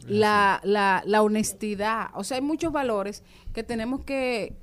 La, 0.06 0.62
la, 0.64 1.02
la 1.08 1.24
honestidad. 1.24 2.10
O 2.14 2.24
sea, 2.24 2.36
hay 2.38 2.44
muchos 2.44 2.72
valores 2.72 3.24
que 3.54 3.64
tenemos 3.64 4.02
que 4.02 4.56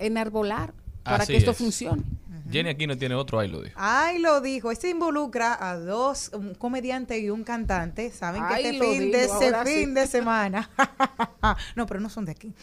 enarbolar 0.00 0.74
para 1.04 1.22
Así 1.22 1.32
que 1.34 1.38
esto 1.38 1.52
es. 1.52 1.56
funcione. 1.56 2.02
Jenny 2.50 2.70
aquí 2.70 2.86
no 2.86 2.96
tiene 2.96 3.14
otro, 3.14 3.40
ahí 3.40 3.48
lo 3.48 3.60
dijo. 3.60 3.74
Ay, 3.76 4.18
lo 4.18 4.40
dijo. 4.40 4.70
Este 4.70 4.88
involucra 4.88 5.56
a 5.58 5.76
dos, 5.76 6.30
un 6.32 6.54
comediante 6.54 7.18
y 7.18 7.28
un 7.30 7.42
cantante. 7.42 8.10
Saben 8.10 8.46
que 8.46 8.54
Ay, 8.54 8.66
este 8.66 8.78
lo 8.78 8.84
fin, 8.84 9.10
de, 9.10 9.24
ese 9.24 9.48
sí. 9.50 9.54
fin 9.64 9.94
de 9.94 10.06
semana. 10.06 10.70
no, 11.76 11.86
pero 11.86 12.00
no 12.00 12.08
son 12.08 12.24
de 12.24 12.32
aquí. 12.32 12.54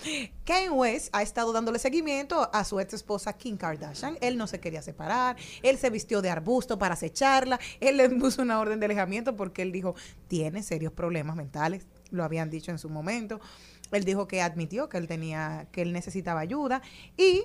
Kanye 0.45 0.69
West 0.69 1.09
ha 1.11 1.21
estado 1.21 1.51
dándole 1.51 1.79
seguimiento 1.79 2.49
a 2.53 2.63
su 2.63 2.79
ex 2.79 2.93
esposa 2.93 3.33
Kim 3.33 3.57
Kardashian. 3.57 4.17
Él 4.21 4.37
no 4.37 4.47
se 4.47 4.59
quería 4.59 4.81
separar. 4.81 5.35
Él 5.61 5.77
se 5.77 5.89
vistió 5.89 6.21
de 6.21 6.29
arbusto 6.29 6.79
para 6.79 6.93
acecharla. 6.93 7.59
Él 7.79 7.97
le 7.97 8.09
puso 8.09 8.41
una 8.41 8.59
orden 8.59 8.79
de 8.79 8.85
alejamiento 8.85 9.35
porque 9.35 9.61
él 9.63 9.71
dijo, 9.71 9.95
tiene 10.27 10.63
serios 10.63 10.93
problemas 10.93 11.35
mentales. 11.35 11.87
Lo 12.09 12.23
habían 12.23 12.49
dicho 12.49 12.71
en 12.71 12.79
su 12.79 12.89
momento. 12.89 13.41
Él 13.91 14.05
dijo 14.05 14.27
que 14.27 14.41
admitió 14.41 14.89
que 14.89 14.97
él 14.97 15.07
tenía, 15.07 15.67
que 15.71 15.81
él 15.81 15.93
necesitaba 15.93 16.39
ayuda. 16.39 16.81
Y 17.17 17.43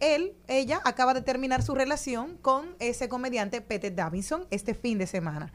él, 0.00 0.34
ella, 0.48 0.80
acaba 0.84 1.14
de 1.14 1.22
terminar 1.22 1.62
su 1.62 1.74
relación 1.74 2.36
con 2.38 2.74
ese 2.78 3.08
comediante 3.08 3.60
Pete 3.60 3.90
Davidson 3.90 4.46
este 4.50 4.74
fin 4.74 4.98
de 4.98 5.06
semana. 5.06 5.52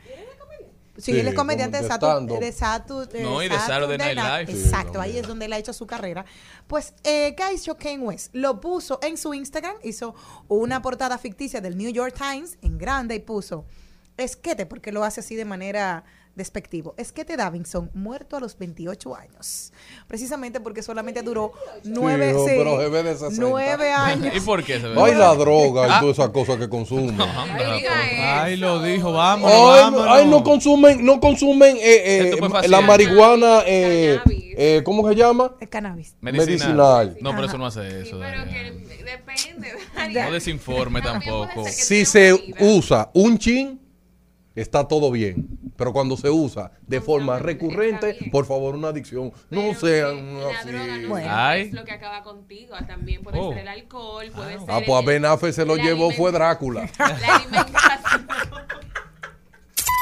Sí, 0.98 1.14
Sí, 1.14 1.20
él 1.20 1.28
es 1.30 1.34
comediante 1.36 1.82
de 1.82 1.88
Saturday, 1.88 2.40
de 2.40 2.52
Saturday- 2.52 3.24
No, 3.24 3.42
y 3.42 3.48
de 3.48 3.58
Saturday 3.58 3.98
Night 3.98 4.18
Live. 4.50 4.60
Exacto, 4.62 5.00
ahí 5.00 5.18
es 5.18 5.26
donde 5.26 5.46
él 5.46 5.54
ha 5.54 5.58
hecho 5.58 5.72
su 5.72 5.88
carrera. 5.88 6.26
Pues, 6.68 6.94
eh, 7.04 7.34
¿qué 7.36 7.54
hizo 7.54 7.78
Kanye 7.78 8.00
West? 8.00 8.36
Lo 8.36 8.60
puso 8.60 9.00
en 9.02 9.18
su 9.18 9.34
Instagram, 9.34 9.76
hizo 9.84 10.14
una 10.50 10.82
portada 10.82 11.18
ficticia 11.18 11.62
del 11.62 11.78
New 11.78 11.92
York 11.92 12.14
Times 12.18 12.58
en 12.62 12.78
grande 12.78 13.16
y 13.16 13.20
puso 13.20 13.66
esquete, 14.18 14.66
porque 14.66 14.92
lo 14.92 15.04
hace 15.04 15.22
así 15.22 15.36
de 15.36 15.46
manera 15.46 16.04
despectivo. 16.36 16.94
Esquete 16.98 17.36
Davidson, 17.38 17.90
muerto 17.94 18.38
a 18.38 18.40
los 18.40 18.58
28 18.58 19.16
años. 19.16 19.74
Precisamente 20.08 20.60
porque 20.60 20.82
solamente 20.82 21.22
duró 21.22 21.52
nueve, 21.84 22.34
no, 22.34 22.40
sí, 22.46 22.52
pero 22.58 22.80
se 22.82 22.90
ve 22.90 23.04
de 23.04 23.14
60. 23.18 23.36
nueve 23.50 23.92
años. 23.98 24.36
¿Y 24.36 24.40
por 24.40 24.64
qué 24.64 24.80
se 24.80 24.88
ve? 24.88 24.96
Ay, 25.02 25.16
la 25.16 25.34
droga 25.36 25.88
y 25.88 25.92
Ah. 25.92 26.00
todas 26.00 26.18
esas 26.18 26.30
cosas 26.30 26.58
que 26.58 26.70
consumen. 26.70 27.18
Ay, 27.20 28.58
lo 28.58 28.82
dijo, 28.82 29.12
vámonos, 29.12 29.54
Ay, 29.54 29.94
ay, 30.22 30.28
no 30.28 30.44
consumen, 30.44 31.04
no 31.06 31.20
consumen 31.20 31.76
eh, 31.78 32.32
eh, 32.40 32.68
la 32.68 32.82
marihuana, 32.82 33.64
eh, 33.66 34.20
Cannabis. 34.24 34.56
eh, 34.58 34.82
¿cómo 34.84 35.08
se 35.10 35.16
llama? 35.16 35.56
El 35.60 35.70
cannabis. 35.70 36.16
Medicinal. 36.22 37.18
No, 37.22 37.32
pero 37.32 37.46
eso 37.48 37.58
no 37.58 37.66
hace 37.66 38.04
Sí, 38.04 38.08
eso. 38.10 38.20
pero 38.20 38.44
que 38.46 38.50
Daniel. 38.50 38.88
depende. 39.06 40.22
No 40.24 40.32
desinforme 40.32 41.02
tampoco. 41.02 41.64
que 41.64 41.72
Si 41.72 42.06
se 42.06 42.56
usa 42.60 43.10
un 43.14 43.38
chin, 43.38 43.80
está 44.56 44.88
todo 44.88 45.12
bien. 45.12 45.48
Pero 45.78 45.94
cuando 45.94 46.16
se 46.18 46.30
usa 46.30 46.72
de 46.86 47.02
forma 47.02 47.40
recurrente, 47.40 48.18
por 48.32 48.46
favor, 48.46 48.76
una 48.76 48.90
adicción. 48.90 49.32
No 49.50 49.62
Pero 49.62 49.80
sean 49.80 50.16
que 50.18 50.34
la 50.44 50.60
así. 50.60 50.68
droga 50.70 50.98
no 50.98 51.10
Bueno. 51.10 51.28
Ay. 51.32 51.62
es 51.64 51.74
lo 51.74 51.84
que 51.86 51.92
acaba 51.92 52.22
contigo. 52.24 52.76
También 52.88 53.24
puede 53.24 53.40
Oh. 53.40 53.50
ser 53.54 53.60
el 53.64 53.68
alcohol, 53.68 54.32
puede 54.36 54.60
ser. 54.60 54.68
Ah, 54.70 54.80
pues 54.86 55.02
a 55.04 55.06
Ben 55.06 55.26
Affleck 55.26 55.54
se 55.54 55.66
lo 55.66 55.76
llevó, 55.78 56.12
fue 56.12 56.32
Drácula. 56.32 56.88
La 57.00 57.36
alimentación. 57.36 58.28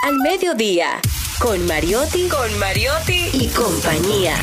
Al 0.05 0.17
mediodía, 0.19 0.99
con 1.41 1.65
Mariotti, 1.67 2.27
con 2.29 2.59
Mariotti 2.59 3.29
y 3.33 3.47
compañía. 3.49 4.35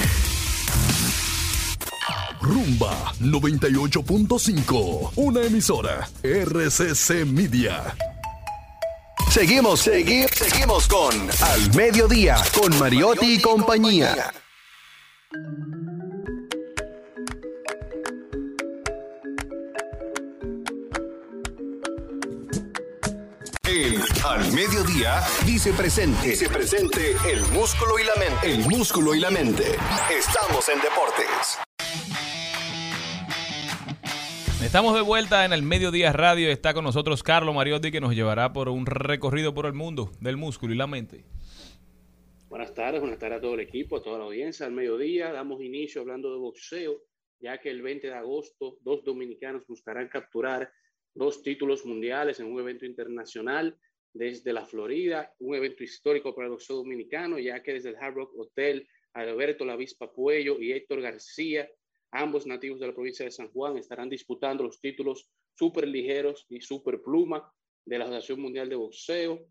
Rumba 2.40 3.12
98.5. 3.21 5.12
Una 5.16 5.42
emisora. 5.42 6.09
RCC 6.23 7.25
Media. 7.27 7.95
Seguimos, 9.37 9.81
seguimos, 9.81 10.88
con 10.88 11.12
Al 11.42 11.75
Mediodía, 11.75 12.38
con 12.59 12.75
Mariotti 12.79 13.35
y 13.35 13.38
compañía. 13.38 14.33
El 23.68 24.03
Al 24.25 24.53
Mediodía 24.53 25.22
dice 25.44 25.75
presente. 25.75 26.29
Dice 26.29 26.49
presente 26.49 27.14
el 27.31 27.42
músculo 27.49 27.99
y 27.99 28.05
la 28.05 28.14
mente. 28.14 28.51
El 28.51 28.59
músculo 28.61 29.14
y 29.14 29.20
la 29.20 29.31
mente. 29.31 29.77
Estamos 30.11 30.66
en 30.70 30.81
deportes. 30.81 31.76
Estamos 34.77 34.95
de 34.95 35.01
vuelta 35.01 35.47
en 35.47 35.55
el 35.55 35.62
Mediodía 35.62 36.12
Radio. 36.12 36.51
Está 36.51 36.75
con 36.75 36.85
nosotros 36.85 37.23
Carlos 37.23 37.55
Mariotti 37.55 37.91
que 37.91 37.99
nos 37.99 38.15
llevará 38.15 38.53
por 38.53 38.69
un 38.69 38.85
recorrido 38.85 39.55
por 39.55 39.65
el 39.65 39.73
mundo 39.73 40.11
del 40.21 40.37
músculo 40.37 40.75
y 40.75 40.77
la 40.77 40.87
mente. 40.87 41.25
Buenas 42.51 42.75
tardes, 42.75 43.01
buenas 43.01 43.19
tardes 43.19 43.39
a 43.39 43.41
todo 43.41 43.55
el 43.55 43.61
equipo, 43.61 43.97
a 43.97 44.03
toda 44.03 44.19
la 44.19 44.25
audiencia. 44.25 44.67
Al 44.67 44.73
mediodía 44.73 45.33
damos 45.33 45.62
inicio 45.62 46.03
hablando 46.03 46.31
de 46.31 46.37
boxeo, 46.37 47.01
ya 47.41 47.59
que 47.59 47.71
el 47.71 47.81
20 47.81 48.09
de 48.09 48.12
agosto 48.12 48.77
dos 48.83 49.03
dominicanos 49.03 49.67
buscarán 49.67 50.09
capturar 50.09 50.71
dos 51.15 51.43
títulos 51.43 51.87
mundiales 51.87 52.39
en 52.41 52.53
un 52.53 52.61
evento 52.61 52.85
internacional 52.85 53.79
desde 54.12 54.53
la 54.53 54.67
Florida, 54.67 55.33
un 55.39 55.55
evento 55.55 55.85
histórico 55.85 56.35
para 56.35 56.49
el 56.49 56.53
boxeo 56.53 56.77
dominicano, 56.77 57.39
ya 57.39 57.62
que 57.62 57.73
desde 57.73 57.89
el 57.89 57.97
Hard 57.97 58.17
Rock 58.17 58.39
Hotel, 58.39 58.87
Alberto 59.15 59.65
Lavispa 59.65 60.12
Puello 60.12 60.61
y 60.61 60.73
Héctor 60.73 61.01
García, 61.01 61.67
ambos 62.20 62.46
nativos 62.46 62.81
de 62.81 62.87
la 62.87 62.94
provincia 62.94 63.24
de 63.24 63.31
San 63.31 63.50
Juan, 63.50 63.76
estarán 63.76 64.09
disputando 64.09 64.64
los 64.64 64.81
títulos 64.81 65.31
super 65.55 65.87
ligeros 65.87 66.46
y 66.48 66.61
super 66.61 67.00
pluma 67.02 67.52
de 67.85 67.98
la 67.98 68.05
Asociación 68.05 68.40
Mundial 68.40 68.68
de 68.68 68.76
Boxeo. 68.76 69.46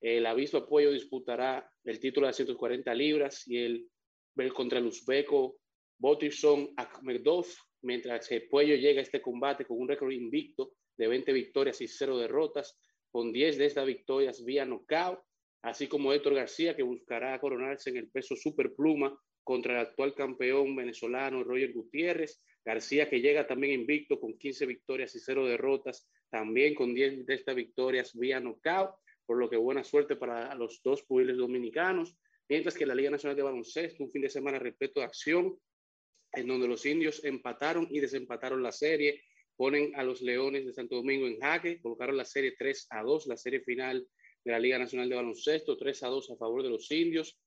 El 0.00 0.26
Avispa 0.26 0.66
Puello 0.66 0.92
disputará 0.92 1.70
el 1.84 1.98
título 2.00 2.26
de 2.26 2.32
140 2.32 2.94
libras 2.94 3.46
y 3.46 3.58
el, 3.58 3.88
el 4.36 4.52
contra 4.52 4.78
el 4.78 4.86
uzbeco 4.86 5.58
Botirson 5.98 6.70
Akhmedov, 6.76 7.46
mientras 7.82 8.28
que 8.28 8.42
Puello 8.42 8.76
llega 8.76 9.00
a 9.00 9.02
este 9.02 9.22
combate 9.22 9.64
con 9.64 9.78
un 9.78 9.88
récord 9.88 10.12
invicto 10.12 10.72
de 10.96 11.08
20 11.08 11.32
victorias 11.32 11.80
y 11.80 11.88
0 11.88 12.18
derrotas, 12.18 12.78
con 13.10 13.32
10 13.32 13.58
de 13.58 13.66
estas 13.66 13.86
victorias 13.86 14.44
vía 14.44 14.64
knockout, 14.64 15.20
así 15.62 15.86
como 15.86 16.12
Héctor 16.12 16.34
García, 16.34 16.76
que 16.76 16.82
buscará 16.82 17.40
coronarse 17.40 17.90
en 17.90 17.96
el 17.96 18.10
peso 18.10 18.36
superpluma 18.36 19.18
contra 19.46 19.74
el 19.74 19.86
actual 19.86 20.12
campeón 20.12 20.74
venezolano 20.74 21.44
Roger 21.44 21.72
Gutiérrez. 21.72 22.42
García, 22.64 23.08
que 23.08 23.20
llega 23.20 23.46
también 23.46 23.80
invicto 23.80 24.18
con 24.18 24.36
15 24.36 24.66
victorias 24.66 25.14
y 25.14 25.20
0 25.20 25.46
derrotas, 25.46 26.10
también 26.28 26.74
con 26.74 26.92
10 26.92 27.24
de 27.24 27.34
estas 27.34 27.54
victorias 27.54 28.12
vía 28.12 28.40
knockout, 28.40 28.96
por 29.24 29.38
lo 29.38 29.48
que 29.48 29.56
buena 29.56 29.84
suerte 29.84 30.16
para 30.16 30.52
los 30.56 30.82
dos 30.82 31.04
pugiles 31.04 31.36
dominicanos. 31.36 32.16
Mientras 32.48 32.74
que 32.74 32.86
la 32.86 32.96
Liga 32.96 33.10
Nacional 33.10 33.36
de 33.36 33.44
Baloncesto, 33.44 34.02
un 34.02 34.10
fin 34.10 34.22
de 34.22 34.30
semana 34.30 34.58
repleto 34.58 34.98
de 34.98 35.06
acción, 35.06 35.56
en 36.32 36.48
donde 36.48 36.66
los 36.66 36.84
indios 36.84 37.24
empataron 37.24 37.86
y 37.88 38.00
desempataron 38.00 38.64
la 38.64 38.72
serie 38.72 39.22
ponen 39.54 39.94
a 39.94 40.02
los 40.02 40.22
Leones 40.22 40.66
de 40.66 40.72
Santo 40.72 40.96
Domingo 40.96 41.28
en 41.28 41.38
jaque, 41.38 41.80
colocaron 41.80 42.16
la 42.16 42.24
serie 42.24 42.56
3 42.58 42.88
a 42.90 43.02
2, 43.04 43.28
la 43.28 43.36
serie 43.36 43.60
final 43.60 44.06
de 44.44 44.52
la 44.52 44.58
Liga 44.58 44.76
Nacional 44.76 45.08
de 45.08 45.14
Baloncesto, 45.14 45.76
3 45.76 46.02
a 46.02 46.08
2 46.08 46.30
a 46.32 46.36
favor 46.36 46.64
de 46.64 46.70
los 46.70 46.90
indios, 46.90 47.38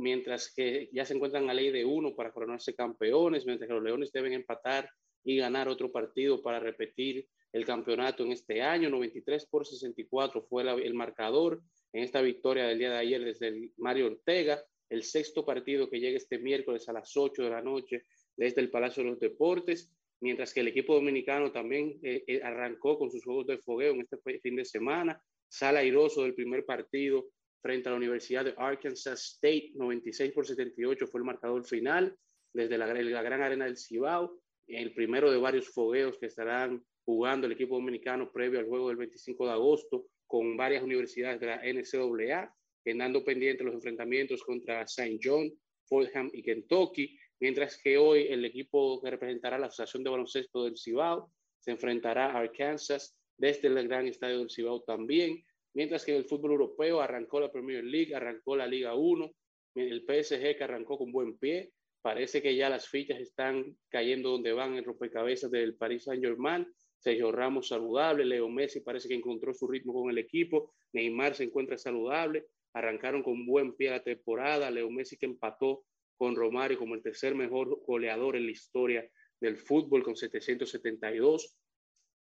mientras 0.00 0.52
que 0.54 0.88
ya 0.92 1.04
se 1.04 1.14
encuentran 1.14 1.48
a 1.48 1.54
ley 1.54 1.70
de 1.70 1.84
uno 1.84 2.14
para 2.14 2.32
coronarse 2.32 2.74
campeones, 2.74 3.46
mientras 3.46 3.68
que 3.68 3.74
los 3.74 3.82
Leones 3.82 4.12
deben 4.12 4.32
empatar 4.32 4.90
y 5.24 5.36
ganar 5.36 5.68
otro 5.68 5.92
partido 5.92 6.42
para 6.42 6.58
repetir 6.58 7.28
el 7.52 7.64
campeonato 7.64 8.24
en 8.24 8.32
este 8.32 8.62
año. 8.62 8.90
93 8.90 9.46
por 9.46 9.66
64 9.66 10.42
fue 10.42 10.64
la, 10.64 10.72
el 10.72 10.94
marcador 10.94 11.62
en 11.92 12.04
esta 12.04 12.22
victoria 12.22 12.66
del 12.66 12.78
día 12.78 12.90
de 12.90 12.98
ayer 12.98 13.24
desde 13.24 13.48
el 13.48 13.72
Mario 13.76 14.06
Ortega, 14.06 14.62
el 14.88 15.02
sexto 15.02 15.44
partido 15.44 15.88
que 15.88 16.00
llega 16.00 16.16
este 16.16 16.38
miércoles 16.38 16.88
a 16.88 16.92
las 16.92 17.16
8 17.16 17.42
de 17.42 17.50
la 17.50 17.62
noche 17.62 18.04
desde 18.36 18.60
el 18.60 18.70
Palacio 18.70 19.02
de 19.02 19.10
los 19.10 19.20
Deportes 19.20 19.92
mientras 20.20 20.52
que 20.52 20.60
el 20.60 20.68
equipo 20.68 20.94
dominicano 20.94 21.50
también 21.50 21.98
eh, 22.02 22.24
eh, 22.26 22.40
arrancó 22.42 22.98
con 22.98 23.10
sus 23.10 23.24
juegos 23.24 23.46
de 23.46 23.58
fogueo 23.58 23.92
en 23.92 24.02
este 24.02 24.18
fin 24.40 24.56
de 24.56 24.64
semana. 24.64 25.20
Sale 25.48 25.78
airoso 25.78 26.22
del 26.22 26.34
primer 26.34 26.64
partido 26.64 27.26
frente 27.60 27.88
a 27.88 27.92
la 27.92 27.98
Universidad 27.98 28.44
de 28.44 28.54
Arkansas 28.56 29.34
State, 29.34 29.72
96 29.74 30.32
por 30.32 30.46
78 30.46 31.06
fue 31.06 31.20
el 31.20 31.26
marcador 31.26 31.64
final 31.64 32.16
desde 32.52 32.78
la, 32.78 32.86
la 32.86 33.22
gran 33.22 33.42
arena 33.42 33.66
del 33.66 33.76
Cibao, 33.76 34.40
el 34.66 34.94
primero 34.94 35.30
de 35.30 35.38
varios 35.38 35.68
fogueos 35.68 36.18
que 36.18 36.26
estarán 36.26 36.82
jugando 37.04 37.46
el 37.46 37.52
equipo 37.52 37.76
dominicano 37.76 38.30
previo 38.30 38.60
al 38.60 38.66
juego 38.66 38.88
del 38.88 38.96
25 38.96 39.46
de 39.46 39.52
agosto 39.52 40.06
con 40.26 40.56
varias 40.56 40.82
universidades 40.82 41.40
de 41.40 41.46
la 41.46 41.60
NCAA, 41.62 42.54
quedando 42.84 43.24
pendientes 43.24 43.66
los 43.66 43.74
enfrentamientos 43.74 44.42
contra 44.44 44.82
St. 44.82 45.18
John, 45.22 45.52
Fordham 45.84 46.30
y 46.32 46.42
Kentucky, 46.42 47.18
mientras 47.40 47.76
que 47.82 47.98
hoy 47.98 48.26
el 48.28 48.44
equipo 48.44 49.00
que 49.02 49.10
representará 49.10 49.58
la 49.58 49.66
Asociación 49.66 50.04
de 50.04 50.10
Baloncesto 50.10 50.64
del 50.64 50.76
Cibao 50.76 51.32
se 51.58 51.72
enfrentará 51.72 52.26
a 52.26 52.38
Arkansas 52.38 53.16
desde 53.36 53.68
el 53.68 53.88
gran 53.88 54.06
estadio 54.06 54.38
del 54.38 54.50
Cibao 54.50 54.82
también, 54.82 55.42
mientras 55.74 56.04
que 56.04 56.16
el 56.16 56.24
fútbol 56.24 56.52
europeo 56.52 57.00
arrancó 57.00 57.40
la 57.40 57.52
Premier 57.52 57.84
League, 57.84 58.14
arrancó 58.14 58.56
la 58.56 58.66
Liga 58.66 58.94
1, 58.94 59.30
el 59.76 60.02
PSG 60.02 60.56
que 60.56 60.64
arrancó 60.64 60.98
con 60.98 61.12
buen 61.12 61.38
pie, 61.38 61.72
parece 62.02 62.42
que 62.42 62.56
ya 62.56 62.68
las 62.68 62.88
fichas 62.88 63.20
están 63.20 63.76
cayendo 63.88 64.30
donde 64.30 64.52
van 64.52 64.76
en 64.76 64.84
rompecabezas 64.84 65.50
del 65.50 65.76
Paris 65.76 66.04
Saint-Germain, 66.04 66.66
Sergio 66.98 67.32
Ramos 67.32 67.68
saludable, 67.68 68.24
Leo 68.24 68.48
Messi 68.48 68.80
parece 68.80 69.08
que 69.08 69.14
encontró 69.14 69.54
su 69.54 69.66
ritmo 69.68 69.92
con 69.92 70.10
el 70.10 70.18
equipo, 70.18 70.74
Neymar 70.92 71.34
se 71.34 71.44
encuentra 71.44 71.78
saludable, 71.78 72.46
arrancaron 72.74 73.22
con 73.22 73.46
buen 73.46 73.74
pie 73.74 73.90
la 73.90 74.02
temporada, 74.02 74.70
Leo 74.70 74.90
Messi 74.90 75.16
que 75.16 75.26
empató 75.26 75.84
con 76.16 76.36
Romario 76.36 76.78
como 76.78 76.94
el 76.94 77.02
tercer 77.02 77.34
mejor 77.34 77.82
goleador 77.86 78.36
en 78.36 78.44
la 78.44 78.52
historia 78.52 79.10
del 79.40 79.56
fútbol 79.56 80.02
con 80.02 80.16
772, 80.16 81.56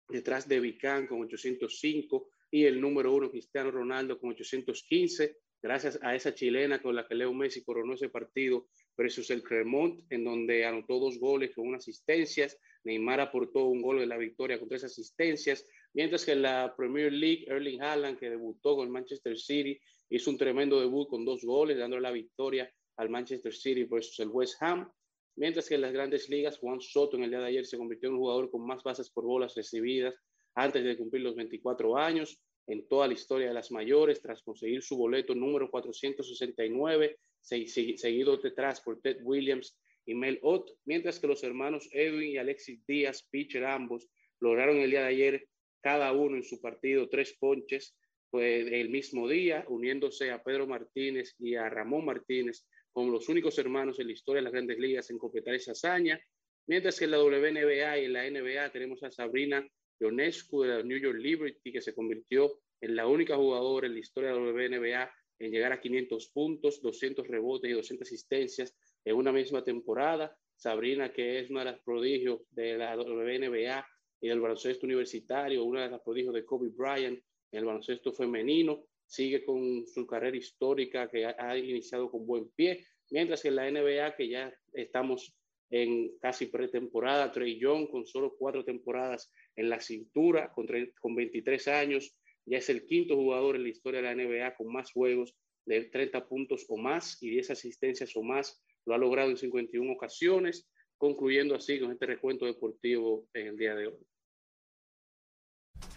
detrás 0.09 0.47
de 0.47 0.61
Vicán 0.61 1.07
con 1.07 1.23
805 1.23 2.31
y 2.51 2.65
el 2.65 2.81
número 2.81 3.13
uno 3.15 3.31
Cristiano 3.31 3.71
Ronaldo 3.71 4.19
con 4.19 4.31
815, 4.31 5.37
gracias 5.63 5.99
a 6.03 6.15
esa 6.15 6.35
chilena 6.35 6.81
con 6.81 6.95
la 6.95 7.07
que 7.07 7.15
Leo 7.15 7.33
Messi 7.33 7.65
coronó 7.65 7.95
ese 7.95 8.09
partido. 8.09 8.69
Versus 8.97 9.31
el 9.31 9.45
Cremont, 9.45 10.01
en 10.11 10.25
donde 10.25 10.65
anotó 10.65 10.99
dos 10.99 11.21
goles 11.21 11.55
con 11.55 11.69
unas 11.69 11.85
asistencias, 11.85 12.59
Neymar 12.83 13.21
aportó 13.21 13.67
un 13.67 13.81
gol 13.81 14.01
de 14.01 14.07
la 14.07 14.17
victoria 14.17 14.59
con 14.59 14.69
tres 14.69 14.83
asistencias, 14.83 15.65
mientras 15.95 16.25
que 16.25 16.33
en 16.33 16.43
la 16.43 16.75
Premier 16.77 17.13
League, 17.13 17.45
Erling 17.47 17.81
Haaland, 17.81 18.19
que 18.19 18.29
debutó 18.29 18.75
con 18.75 18.87
el 18.87 18.93
Manchester 18.93 19.39
City, 19.39 19.79
hizo 20.11 20.31
un 20.31 20.39
tremendo 20.39 20.81
debut 20.81 21.09
con 21.09 21.25
dos 21.25 21.45
goles, 21.45 21.79
dándole 21.79 22.03
la 22.03 22.11
victoria 22.11 22.69
al 22.97 23.09
Manchester 23.09 23.55
City 23.55 23.85
versus 23.85 24.19
el 24.19 24.31
West 24.31 24.61
Ham, 24.61 24.91
mientras 25.37 25.69
que 25.69 25.77
en 25.77 25.83
las 25.83 25.93
grandes 25.93 26.29
ligas 26.29 26.59
Juan 26.59 26.81
Soto 26.81 27.17
en 27.17 27.23
el 27.23 27.31
día 27.31 27.39
de 27.39 27.47
ayer 27.47 27.67
se 27.67 27.79
convirtió 27.79 28.09
en 28.09 28.17
un 28.17 28.21
jugador 28.21 28.51
con 28.51 28.67
más 28.67 28.83
bases 28.83 29.11
por 29.11 29.25
bolas 29.25 29.55
recibidas 29.55 30.17
antes 30.59 30.83
de 30.83 30.97
cumplir 30.97 31.23
los 31.23 31.37
24 31.37 31.97
años 31.97 32.43
en 32.67 32.87
toda 32.89 33.07
la 33.07 33.15
historia 33.15 33.49
de 33.49 33.55
las 33.55 33.71
mayores, 33.71 34.21
tras 34.21 34.43
conseguir 34.43 34.83
su 34.83 34.97
boleto 34.97 35.33
número 35.35 35.71
469, 35.71 37.17
seguido 37.41 38.37
detrás 38.37 38.81
por 38.81 39.01
Ted 39.01 39.19
Williams 39.23 39.79
y 40.05 40.15
Mel 40.15 40.41
Ott, 40.43 40.73
mientras 40.85 41.21
que 41.21 41.29
los 41.29 41.45
hermanos 41.45 41.89
Edwin 41.93 42.33
y 42.33 42.39
Alexis 42.39 42.85
Díaz, 42.87 43.23
pitcher 43.31 43.65
ambos, 43.65 44.09
lograron 44.41 44.79
el 44.79 44.91
día 44.91 45.03
de 45.03 45.07
ayer 45.07 45.49
cada 45.81 46.13
uno 46.13 46.37
en 46.37 46.43
su 46.43 46.61
partido 46.61 47.09
tres 47.09 47.37
ponches 47.39 47.97
pues, 48.29 48.67
el 48.71 48.89
mismo 48.91 49.29
día, 49.29 49.65
uniéndose 49.69 50.33
a 50.33 50.43
Pedro 50.43 50.67
Martínez 50.67 51.37
y 51.39 51.55
a 51.55 51.71
Ramón 51.71 52.05
Martínez 52.05 52.67
como 52.91 53.13
los 53.13 53.29
únicos 53.29 53.57
hermanos 53.59 54.01
en 54.01 54.09
la 54.09 54.13
historia 54.13 54.41
de 54.41 54.45
las 54.45 54.53
grandes 54.53 54.79
ligas 54.79 55.09
en 55.09 55.19
completar 55.19 55.55
esa 55.55 55.71
hazaña. 55.71 56.21
Mientras 56.67 56.99
que 56.99 57.05
en 57.05 57.13
la 57.13 57.23
WNBA 57.23 57.99
y 57.99 58.05
en 58.07 58.13
la 58.13 58.29
NBA 58.29 58.73
tenemos 58.73 59.03
a 59.05 59.11
Sabrina 59.11 59.65
Ionescu 60.01 60.63
de 60.63 60.69
la 60.69 60.83
New 60.83 60.99
York 60.99 61.19
Liberty, 61.19 61.73
que 61.73 61.81
se 61.81 61.95
convirtió 61.95 62.61
en 62.81 62.97
la 62.97 63.07
única 63.07 63.37
jugadora 63.37 63.87
en 63.87 63.95
la 63.95 64.01
historia 64.01 64.31
de 64.31 64.37
la 64.37 64.53
WNBA 64.53 65.11
en 65.41 65.51
llegar 65.51 65.73
a 65.73 65.81
500 65.81 66.29
puntos, 66.29 66.83
200 66.83 67.27
rebotes 67.27 67.71
y 67.71 67.75
200 67.75 68.07
asistencias 68.07 68.77
en 69.05 69.17
una 69.17 69.33
misma 69.33 69.63
temporada. 69.63 70.37
Sabrina, 70.57 71.13
que 71.13 71.39
es 71.39 71.51
una 71.51 71.61
de 71.61 71.73
las 71.73 71.81
prodigios 71.81 72.41
de 72.51 72.77
la 72.77 72.97
WNBA 72.97 73.87
y 74.21 74.29
del 74.29 74.41
baloncesto 74.41 74.87
universitario, 74.87 75.65
una 75.65 75.85
de 75.85 75.91
las 75.91 76.01
prodigios 76.01 76.35
de 76.35 76.45
Kobe 76.45 76.71
Bryant 76.71 77.19
en 77.53 77.59
el 77.59 77.65
baloncesto 77.65 78.13
femenino, 78.13 78.85
sigue 79.07 79.45
con 79.45 79.87
su 79.87 80.07
carrera 80.07 80.37
histórica 80.37 81.09
que 81.09 81.25
ha, 81.25 81.57
iniciado 81.57 82.11
con 82.11 82.27
buen 82.27 82.51
pie, 82.51 82.85
mientras 83.11 83.43
que 83.43 83.49
en 83.49 83.57
la 83.57 83.71
NBA, 83.71 84.17
que 84.17 84.29
ya 84.29 84.53
estamos 84.73 85.35
en 85.71 86.19
casi 86.19 86.47
pretemporada, 86.47 87.31
Trey 87.31 87.59
Young 87.59 87.89
con 87.89 88.07
solo 88.07 88.35
cuatro 88.37 88.65
temporadas 88.65 89.33
en 89.59 89.69
la 89.69 89.81
cintura, 89.81 90.53
con, 90.53 90.67
con 91.01 91.17
23 91.17 91.69
años, 91.69 92.17
ya 92.47 92.59
es 92.59 92.69
el 92.71 92.87
quinto 92.87 93.17
jugador 93.17 93.57
en 93.57 93.65
la 93.65 93.69
historia 93.69 94.01
de 94.01 94.15
la 94.15 94.15
NBA 94.15 94.55
con 94.55 94.73
más 94.73 94.93
juegos 94.93 95.35
de 95.67 95.85
30 95.85 96.29
puntos 96.29 96.65
o 96.69 96.77
más 96.77 97.21
y 97.21 97.31
10 97.31 97.51
asistencias 97.51 98.17
o 98.17 98.23
más, 98.23 98.63
lo 98.87 98.95
ha 98.95 98.99
logrado 98.99 99.31
en 99.31 99.37
51 99.37 99.93
ocasiones, 99.93 100.71
concluyendo 100.97 101.57
así 101.57 101.79
con 101.81 101.91
este 101.91 102.07
recuento 102.07 102.47
deportivo 102.47 103.27
en 103.35 103.49
el 103.49 103.57
día 103.57 103.75
de 103.75 103.89
hoy. 103.89 104.08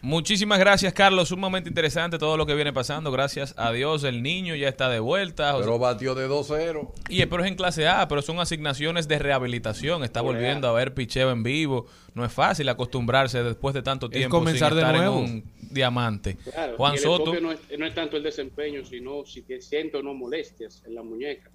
Muchísimas 0.04 0.58
gracias, 0.58 0.94
Carlos. 0.94 1.30
Sumamente 1.30 1.70
interesante 1.70 2.18
todo 2.18 2.36
lo 2.36 2.48
que 2.48 2.56
viene 2.56 2.74
pasando. 2.74 3.12
Gracias 3.12 3.54
a 3.56 3.72
Dios, 3.72 4.04
el 4.04 4.24
niño 4.24 4.56
ya 4.56 4.68
está 4.68 4.90
de 4.90 5.00
vuelta. 5.00 5.56
Pero 5.60 5.78
batió 5.78 6.16
de 6.16 6.28
2-0. 6.28 6.92
Y 7.10 7.24
pero 7.28 7.44
es 7.44 7.48
en 7.48 7.56
clase 7.56 7.88
A, 7.88 8.08
pero 8.08 8.24
son 8.24 8.40
asignaciones 8.40 9.08
de 9.08 9.20
rehabilitación. 9.20 10.04
Está 10.04 10.22
volviendo 10.22 10.68
a 10.68 10.72
ver 10.72 10.96
picheo 10.96 11.30
en 11.30 11.44
vivo. 11.44 11.86
No 12.16 12.26
es 12.26 12.34
fácil 12.34 12.68
acostumbrarse 12.70 13.44
después 13.44 13.76
de 13.76 13.84
tanto 13.84 14.08
Es 14.08 14.14
tiempo 14.14 14.40
comenzar 14.40 14.70
sin 14.70 14.78
de 14.78 14.88
estar 14.88 15.04
en 15.04 15.10
un 15.10 15.44
diamante. 15.70 16.36
Claro, 16.38 16.78
Juan 16.78 16.94
el 16.94 17.00
Soto. 17.00 17.40
no 17.40 17.52
es, 17.52 17.60
no 17.78 17.86
es 17.86 17.94
tanto 17.94 18.18
el 18.18 18.24
desempeño, 18.24 18.84
sino 18.84 19.24
si 19.24 19.44
te 19.44 19.62
siento 19.62 20.00
o 20.00 20.02
no 20.02 20.16
molestias 20.16 20.82
en 20.88 20.96
la 20.96 21.04
muñeca. 21.04 21.52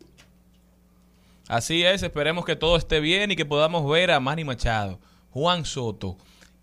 Así 1.49 1.83
es, 1.83 2.05
esperemos 2.05 2.45
que 2.45 2.55
todo 2.55 2.77
esté 2.77 3.01
bien 3.01 3.33
y 3.33 3.37
que 3.37 3.45
podamos 3.45 3.89
ver 3.91 4.13
a 4.13 4.21
Manny 4.21 4.45
Machado, 4.45 5.01
Juan 5.31 5.65
Soto 5.65 6.17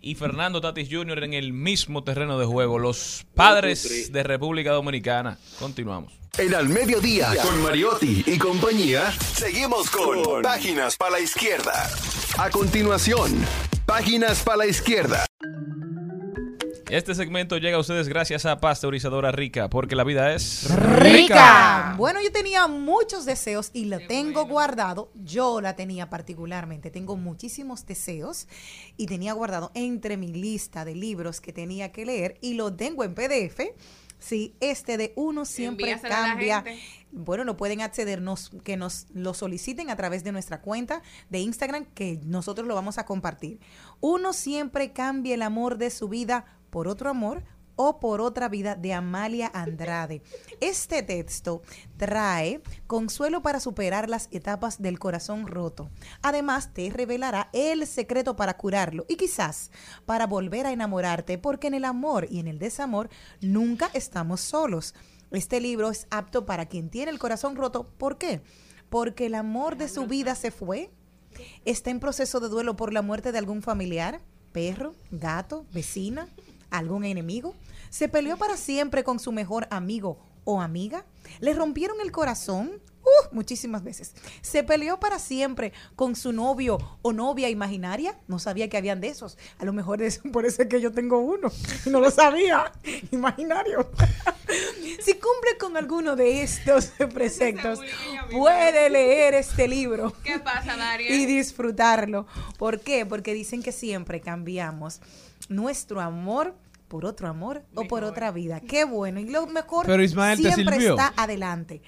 y 0.04 0.14
Fernando 0.14 0.60
Tatis 0.60 0.88
Jr. 0.90 1.24
en 1.24 1.32
el 1.32 1.54
mismo 1.54 2.04
terreno 2.04 2.38
de 2.38 2.44
juego, 2.44 2.78
los 2.78 3.24
padres 3.34 4.12
de 4.12 4.22
República 4.22 4.72
Dominicana. 4.72 5.38
Continuamos. 5.58 6.12
En 6.36 6.54
Al 6.54 6.68
Mediodía, 6.68 7.32
con 7.42 7.62
Mariotti 7.62 8.22
y 8.26 8.36
compañía, 8.36 9.10
seguimos 9.12 9.88
con 9.88 10.42
Páginas 10.42 10.96
para 10.96 11.12
la 11.12 11.20
Izquierda. 11.20 11.88
A 12.36 12.50
continuación, 12.50 13.32
Páginas 13.86 14.42
para 14.42 14.58
la 14.58 14.66
Izquierda. 14.66 15.24
Este 16.94 17.12
segmento 17.16 17.58
llega 17.58 17.76
a 17.76 17.80
ustedes 17.80 18.06
gracias 18.06 18.46
a 18.46 18.60
Pasteurizadora 18.60 19.32
Rica, 19.32 19.68
porque 19.68 19.96
la 19.96 20.04
vida 20.04 20.32
es 20.32 20.70
Rica. 20.70 21.96
Bueno, 21.98 22.22
yo 22.22 22.30
tenía 22.30 22.68
muchos 22.68 23.24
deseos 23.24 23.70
y 23.72 23.86
lo 23.86 23.98
tengo 24.06 24.46
guardado. 24.46 25.10
Yo 25.16 25.60
la 25.60 25.74
tenía 25.74 26.08
particularmente. 26.08 26.92
Tengo 26.92 27.16
muchísimos 27.16 27.84
deseos 27.84 28.46
y 28.96 29.06
tenía 29.06 29.32
guardado 29.32 29.72
entre 29.74 30.16
mi 30.16 30.28
lista 30.28 30.84
de 30.84 30.94
libros 30.94 31.40
que 31.40 31.52
tenía 31.52 31.90
que 31.90 32.06
leer 32.06 32.38
y 32.40 32.54
lo 32.54 32.72
tengo 32.72 33.02
en 33.02 33.16
PDF. 33.16 33.60
Sí, 34.20 34.54
este 34.60 34.96
de 34.96 35.12
uno 35.16 35.46
siempre 35.46 35.90
Envíaselo 35.90 36.14
cambia. 36.14 36.64
Bueno, 37.10 37.44
no 37.44 37.56
pueden 37.56 37.80
accedernos, 37.80 38.52
que 38.62 38.76
nos 38.76 39.08
lo 39.12 39.34
soliciten 39.34 39.90
a 39.90 39.96
través 39.96 40.22
de 40.22 40.30
nuestra 40.30 40.60
cuenta 40.62 41.02
de 41.28 41.40
Instagram, 41.40 41.86
que 41.86 42.20
nosotros 42.24 42.68
lo 42.68 42.76
vamos 42.76 42.98
a 42.98 43.04
compartir. 43.04 43.58
Uno 44.00 44.32
siempre 44.32 44.92
cambia 44.92 45.34
el 45.34 45.42
amor 45.42 45.76
de 45.76 45.90
su 45.90 46.08
vida 46.08 46.44
por 46.74 46.88
otro 46.88 47.08
amor 47.08 47.44
o 47.76 48.00
por 48.00 48.20
otra 48.20 48.48
vida 48.48 48.74
de 48.74 48.92
Amalia 48.92 49.48
Andrade. 49.54 50.22
Este 50.60 51.04
texto 51.04 51.62
trae 51.96 52.62
consuelo 52.88 53.42
para 53.42 53.60
superar 53.60 54.10
las 54.10 54.26
etapas 54.32 54.82
del 54.82 54.98
corazón 54.98 55.46
roto. 55.46 55.88
Además, 56.20 56.74
te 56.74 56.90
revelará 56.90 57.48
el 57.52 57.86
secreto 57.86 58.34
para 58.34 58.56
curarlo 58.56 59.06
y 59.08 59.14
quizás 59.14 59.70
para 60.04 60.26
volver 60.26 60.66
a 60.66 60.72
enamorarte, 60.72 61.38
porque 61.38 61.68
en 61.68 61.74
el 61.74 61.84
amor 61.84 62.26
y 62.28 62.40
en 62.40 62.48
el 62.48 62.58
desamor 62.58 63.08
nunca 63.40 63.88
estamos 63.94 64.40
solos. 64.40 64.96
Este 65.30 65.60
libro 65.60 65.90
es 65.90 66.08
apto 66.10 66.44
para 66.44 66.66
quien 66.66 66.90
tiene 66.90 67.12
el 67.12 67.20
corazón 67.20 67.54
roto. 67.54 67.88
¿Por 67.98 68.18
qué? 68.18 68.42
Porque 68.88 69.26
el 69.26 69.36
amor 69.36 69.76
de 69.76 69.88
su 69.88 70.08
vida 70.08 70.34
se 70.34 70.50
fue, 70.50 70.90
está 71.64 71.90
en 71.90 72.00
proceso 72.00 72.40
de 72.40 72.48
duelo 72.48 72.74
por 72.74 72.92
la 72.92 73.02
muerte 73.02 73.30
de 73.30 73.38
algún 73.38 73.62
familiar, 73.62 74.22
perro, 74.50 74.94
gato, 75.10 75.66
vecina, 75.72 76.28
algún 76.78 77.04
enemigo, 77.04 77.54
se 77.90 78.08
peleó 78.08 78.36
para 78.36 78.56
siempre 78.56 79.04
con 79.04 79.18
su 79.18 79.32
mejor 79.32 79.66
amigo 79.70 80.18
o 80.44 80.60
amiga, 80.60 81.04
le 81.40 81.54
rompieron 81.54 82.00
el 82.02 82.12
corazón, 82.12 82.70
uh, 83.02 83.34
muchísimas 83.34 83.82
veces, 83.82 84.14
se 84.42 84.62
peleó 84.62 85.00
para 85.00 85.18
siempre 85.18 85.72
con 85.96 86.16
su 86.16 86.32
novio 86.32 86.78
o 87.02 87.12
novia 87.12 87.48
imaginaria, 87.48 88.18
no 88.28 88.38
sabía 88.38 88.68
que 88.68 88.76
habían 88.76 89.00
de 89.00 89.08
esos, 89.08 89.38
a 89.58 89.64
lo 89.64 89.72
mejor 89.72 90.02
es 90.02 90.18
por 90.32 90.44
eso 90.44 90.62
es 90.62 90.68
que 90.68 90.80
yo 90.80 90.92
tengo 90.92 91.18
uno, 91.18 91.50
no 91.86 92.00
lo 92.00 92.10
sabía, 92.10 92.72
imaginario. 93.10 93.90
si 95.00 95.12
cumple 95.14 95.56
con 95.58 95.76
alguno 95.76 96.16
de 96.16 96.42
estos 96.42 96.92
preceptos, 97.14 97.80
puede 98.30 98.90
leer 98.90 99.34
este 99.34 99.66
libro 99.68 100.12
¿Qué 100.22 100.38
pasa, 100.38 100.76
Daria? 100.76 101.14
y 101.14 101.26
disfrutarlo. 101.26 102.26
¿Por 102.58 102.80
qué? 102.80 103.06
Porque 103.06 103.32
dicen 103.32 103.62
que 103.62 103.72
siempre 103.72 104.20
cambiamos 104.20 105.00
nuestro 105.48 106.00
amor 106.00 106.54
por 106.88 107.04
otro 107.04 107.28
amor 107.28 107.62
o 107.74 107.84
por 107.84 108.04
otra 108.04 108.30
vida. 108.30 108.60
Qué 108.60 108.84
bueno. 108.84 109.20
Y 109.20 109.28
lo 109.30 109.46
mejor 109.46 109.86
Pero, 109.86 110.02
Ismael, 110.02 110.40
¿te 110.40 110.52
siempre 110.52 110.76
está 110.76 111.12
adelante. 111.16 111.82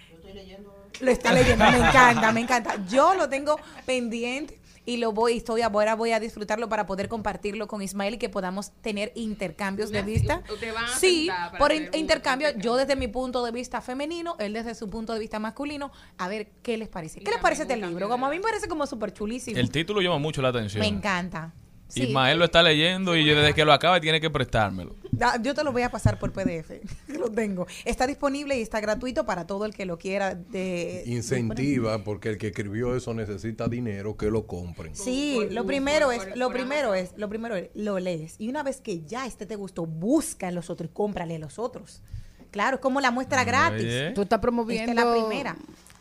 Lo 1.01 1.11
está 1.11 1.33
leyendo, 1.33 1.65
me 1.71 1.77
encanta, 1.77 2.33
me 2.33 2.41
encanta. 2.41 2.77
Yo 2.89 3.15
lo 3.15 3.29
tengo 3.29 3.57
pendiente 3.85 4.59
y 4.87 4.97
lo 4.99 5.13
voy, 5.13 5.37
estoy 5.39 5.63
ahora 5.63 5.95
voy 5.95 6.13
a 6.13 6.21
disfrutarlo 6.21 6.69
para 6.69 6.87
poder 6.87 7.09
compartirlo 7.09 7.67
con 7.67 7.83
Ismael 7.83 8.15
y 8.15 8.19
que 8.19 8.29
podamos 8.29 8.71
tener 8.81 9.13
intercambios 9.15 9.91
de 9.91 10.01
vista. 10.03 10.43
ustedes 10.51 10.73
van 10.73 10.85
a 10.85 10.89
Sí, 10.97 11.29
por 11.59 11.73
in- 11.73 11.91
intercambio, 11.93 12.49
yo 12.57 12.77
desde 12.77 12.97
mi 12.97 13.09
punto 13.09 13.45
de 13.45 13.51
vista 13.53 13.81
femenino, 13.83 14.37
él 14.39 14.53
desde 14.55 14.75
su 14.75 14.89
punto 14.89 15.13
de 15.13 15.19
vista 15.19 15.39
masculino, 15.39 15.91
a 16.19 16.29
ver 16.29 16.49
qué 16.63 16.79
les 16.79 16.89
parece. 16.89 17.21
¿Qué 17.21 17.31
les 17.31 17.41
parece 17.41 17.63
este 17.63 17.77
libro? 17.77 18.09
Como 18.09 18.27
a 18.27 18.31
mí 18.31 18.37
me 18.37 18.43
parece 18.43 18.69
como 18.69 18.87
súper 18.87 19.13
chulísimo. 19.13 19.59
El 19.59 19.71
título 19.71 20.01
llama 20.01 20.19
mucho 20.19 20.41
la 20.41 20.49
atención. 20.49 20.81
Me 20.81 20.87
encanta. 20.87 21.53
Sí. 21.89 22.05
Ismael 22.05 22.39
lo 22.39 22.45
está 22.45 22.62
leyendo 22.62 23.16
y 23.16 23.24
desde 23.24 23.55
que 23.55 23.64
lo 23.64 23.72
acaba 23.72 24.01
tiene 24.01 24.20
que 24.20 24.28
prestármelo. 24.28 24.97
Yo 25.43 25.55
te 25.55 25.64
lo 25.64 25.72
voy 25.72 25.82
a 25.82 25.91
pasar 25.91 26.18
por 26.18 26.32
PDF. 26.32 26.70
Lo 27.09 27.30
tengo. 27.30 27.66
Está 27.84 28.07
disponible 28.07 28.59
y 28.59 28.62
está 28.62 28.80
gratuito 28.80 29.24
para 29.24 29.47
todo 29.47 29.64
el 29.64 29.74
que 29.74 29.87
lo 29.87 29.99
quiera. 29.99 30.34
De, 30.34 31.03
Incentiva, 31.07 32.05
porque 32.05 32.28
el 32.28 32.39
que 32.39 32.49
escribió 32.49 32.95
eso 32.95 33.14
necesita 33.14 33.68
dinero, 33.68 34.16
que 34.16 34.30
lo 34.30 34.47
compren. 34.47 34.95
Sí, 34.95 35.41
lo 35.51 35.64
primero 35.64 36.12
es, 36.12 36.37
lo 36.37 36.51
primero 36.51 36.95
es, 36.95 37.12
lo 37.16 37.28
primero 37.28 37.57
es, 37.57 37.70
lo 37.74 37.99
lees. 37.99 38.37
Y 38.39 38.49
una 38.49 38.62
vez 38.62 38.80
que 38.80 39.03
ya 39.05 39.26
este 39.26 39.47
te 39.47 39.57
gustó, 39.57 39.87
busca 39.87 40.49
en 40.49 40.55
los 40.55 40.68
otros 40.68 40.91
y 40.91 40.93
cómprale 40.93 41.37
a 41.37 41.39
los 41.39 41.59
otros. 41.59 42.03
Claro, 42.51 42.76
es 42.76 42.82
como 42.82 43.01
la 43.01 43.11
muestra 43.11 43.45
gratis. 43.45 43.84
Oye. 43.87 44.12
Tú 44.12 44.22
estás 44.22 44.37
Esta 44.37 44.41
promoviendo. 44.41 44.93
es 44.93 44.97
la 44.97 45.12
primera. 45.12 45.57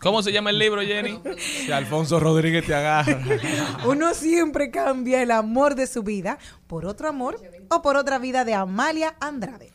¿Cómo 0.06 0.22
se 0.22 0.32
llama 0.32 0.52
el 0.52 0.60
libro, 0.60 0.84
Jenny? 0.84 1.20
Si 1.40 1.72
Alfonso 1.72 2.20
Rodríguez 2.20 2.64
te 2.64 2.76
agarra. 2.76 3.18
Uno 3.86 4.14
siempre 4.14 4.70
cambia 4.70 5.24
el 5.24 5.32
amor 5.32 5.74
de 5.74 5.88
su 5.88 6.04
vida 6.04 6.38
por 6.68 6.86
otro 6.86 7.10
amor 7.10 7.42
o 7.70 7.82
por 7.82 7.98
otra 7.98 8.20
vida 8.20 8.46
de 8.46 8.54
Amalia 8.54 9.16
Andrade. 9.20 9.74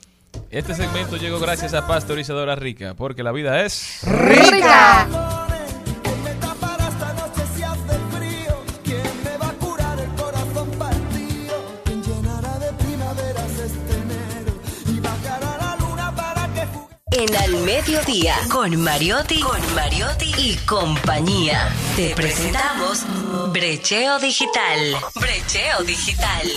Este 0.49 0.76
segmento 0.76 1.16
llegó 1.16 1.41
gracias 1.41 1.74
a 1.74 1.85
Pasteurizadora 1.85 2.55
Rica, 2.55 2.95
porque 2.95 3.24
la 3.24 3.33
vida 3.33 3.64
es... 3.64 4.03
¡Rica! 4.05 5.39
En 17.21 17.37
Al 17.37 17.62
Mediodía, 17.66 18.35
con 18.51 18.81
Mariotti, 18.81 19.41
con 19.41 19.61
Mariotti 19.75 20.33
y 20.39 20.57
compañía. 20.64 21.68
Te 21.95 22.14
presentamos 22.14 23.05
Brecheo 23.53 24.18
Digital. 24.18 24.95
Brecheo 25.16 25.85
Digital. 25.85 26.49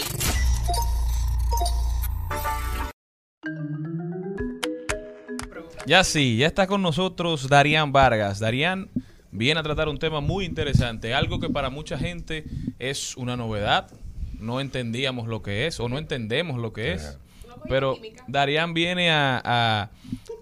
Ya 5.86 6.06
sí, 6.06 6.38
ya 6.38 6.48
está 6.48 6.66
con 6.66 6.82
nosotros 6.82 7.50
Darían 7.50 7.92
Vargas. 7.92 8.40
Darían 8.40 8.90
viene 9.32 9.60
a 9.60 9.64
tratar 9.64 9.90
un 9.90 10.00
tema 10.00 10.22
muy 10.22 10.46
interesante, 10.46 11.14
algo 11.14 11.42
que 11.42 11.50
para 11.50 11.70
mucha 11.72 11.98
gente 11.98 12.46
es 12.80 13.18
una 13.18 13.36
novedad. 13.36 13.92
No 14.40 14.62
entendíamos 14.62 15.28
lo 15.28 15.42
que 15.42 15.68
es 15.68 15.82
o 15.82 15.90
no 15.90 15.98
entendemos 15.98 16.58
lo 16.58 16.72
que 16.72 16.94
es. 16.94 17.18
Pero 17.70 17.98
Darían 18.28 18.74
viene 18.74 19.12
a, 19.12 19.42
a- 19.44 19.90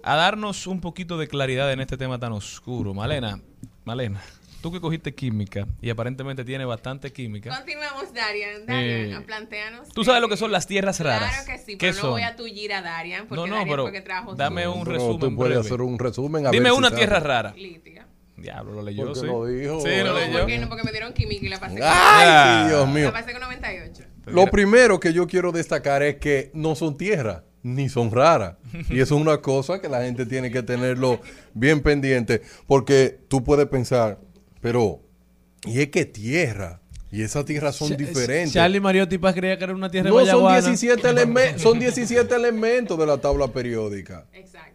a 0.04 0.16
darnos 0.16 0.66
un 0.66 0.80
poquito 0.80 1.16
de 1.18 1.28
claridad 1.28 1.72
en 1.72 1.80
este 1.80 1.96
tema 1.96 2.18
tan 2.18 2.32
oscuro. 2.32 2.92
Malena, 2.94 3.40
Malena, 3.84 4.20
tú 4.60 4.72
que 4.72 4.80
cogiste 4.80 5.14
química 5.14 5.66
y 5.80 5.90
aparentemente 5.90 6.44
tiene 6.44 6.64
bastante 6.64 7.12
química. 7.12 7.56
Continuamos, 7.56 8.12
Darian. 8.12 8.66
Darian, 8.66 9.22
Eh, 9.22 9.24
planteanos. 9.26 9.88
¿Tú 9.90 10.02
sabes 10.04 10.20
lo 10.20 10.28
que 10.28 10.36
son 10.36 10.50
las 10.50 10.66
tierras 10.66 10.98
raras? 11.00 11.30
Claro 11.44 11.46
que 11.46 11.58
sí, 11.58 11.78
¿Qué 11.78 11.88
pero 11.88 11.94
no 11.94 12.00
son? 12.00 12.10
voy 12.12 12.22
a 12.22 12.34
tullir 12.36 12.72
a 12.72 12.82
Darian 12.82 13.26
porque 13.28 13.40
No, 13.40 13.46
no, 13.46 13.54
Darian 13.56 13.68
pero 13.70 13.82
fue 13.84 13.92
que 13.92 14.00
trajo 14.00 14.34
dame 14.34 14.66
un 14.66 14.80
Pero 14.84 14.92
resumen 14.92 15.18
Tú 15.20 15.36
puedes 15.36 15.54
breve. 15.54 15.66
hacer 15.68 15.80
un 15.82 15.98
resumen. 15.98 16.46
A 16.46 16.50
Dime 16.50 16.64
ver 16.64 16.72
si 16.72 16.78
una 16.78 16.88
sabes. 16.88 16.98
tierra 17.04 17.20
rara. 17.20 17.54
Lítica. 17.56 18.06
Diablo, 18.36 18.72
lo 18.72 18.82
leyó, 18.82 19.04
Porque 19.04 19.20
sí. 19.20 19.26
lo 19.26 19.46
dijo. 19.46 19.80
Sí, 19.82 19.88
lo 19.98 20.04
No, 20.14 20.18
leyó. 20.18 20.38
porque, 20.40 20.58
no, 20.58 20.68
porque 20.68 20.82
me 20.84 20.90
dieron 20.90 21.12
química 21.12 21.46
y 21.46 21.48
la 21.48 21.60
pasé. 21.60 21.78
¡Ay, 21.80 22.62
sí, 22.64 22.68
Dios 22.70 22.88
mío! 22.88 23.04
La 23.04 23.12
pasé 23.12 23.32
con 23.32 23.40
98. 23.42 24.02
Lo 24.26 24.46
primero 24.46 25.00
que 25.00 25.12
yo 25.12 25.26
quiero 25.26 25.52
destacar 25.52 26.02
es 26.02 26.16
que 26.16 26.50
no 26.54 26.74
son 26.74 26.96
tierra, 26.96 27.44
ni 27.62 27.88
son 27.88 28.10
raras. 28.10 28.56
Y 28.88 29.00
eso 29.00 29.16
es 29.16 29.20
una 29.20 29.38
cosa 29.38 29.80
que 29.80 29.88
la 29.88 30.02
gente 30.02 30.26
tiene 30.26 30.50
que 30.50 30.62
tenerlo 30.62 31.20
bien 31.54 31.80
pendiente. 31.82 32.42
Porque 32.66 33.18
tú 33.28 33.42
puedes 33.44 33.66
pensar, 33.66 34.18
pero, 34.60 35.00
¿y 35.64 35.80
es 35.80 35.88
que 35.88 36.04
tierra? 36.04 36.80
Y 37.10 37.22
esas 37.22 37.44
tierras 37.44 37.76
son 37.76 37.94
diferentes. 37.96 38.52
Charlie 38.54 38.80
Mariotti 38.80 39.18
Paz 39.18 39.34
creía 39.34 39.58
que 39.58 39.64
era 39.64 39.74
una 39.74 39.90
tierra 39.90 40.08
No, 40.08 40.16
de 40.18 40.24
son 40.30 40.44
Bayaguana. 40.44 40.60
17, 40.68 41.08
elemen- 41.10 41.58
son 41.58 41.78
17 41.78 42.34
elementos 42.34 42.98
de 42.98 43.06
la 43.06 43.18
tabla 43.18 43.48
periódica. 43.48 44.26
Exacto. 44.32 44.71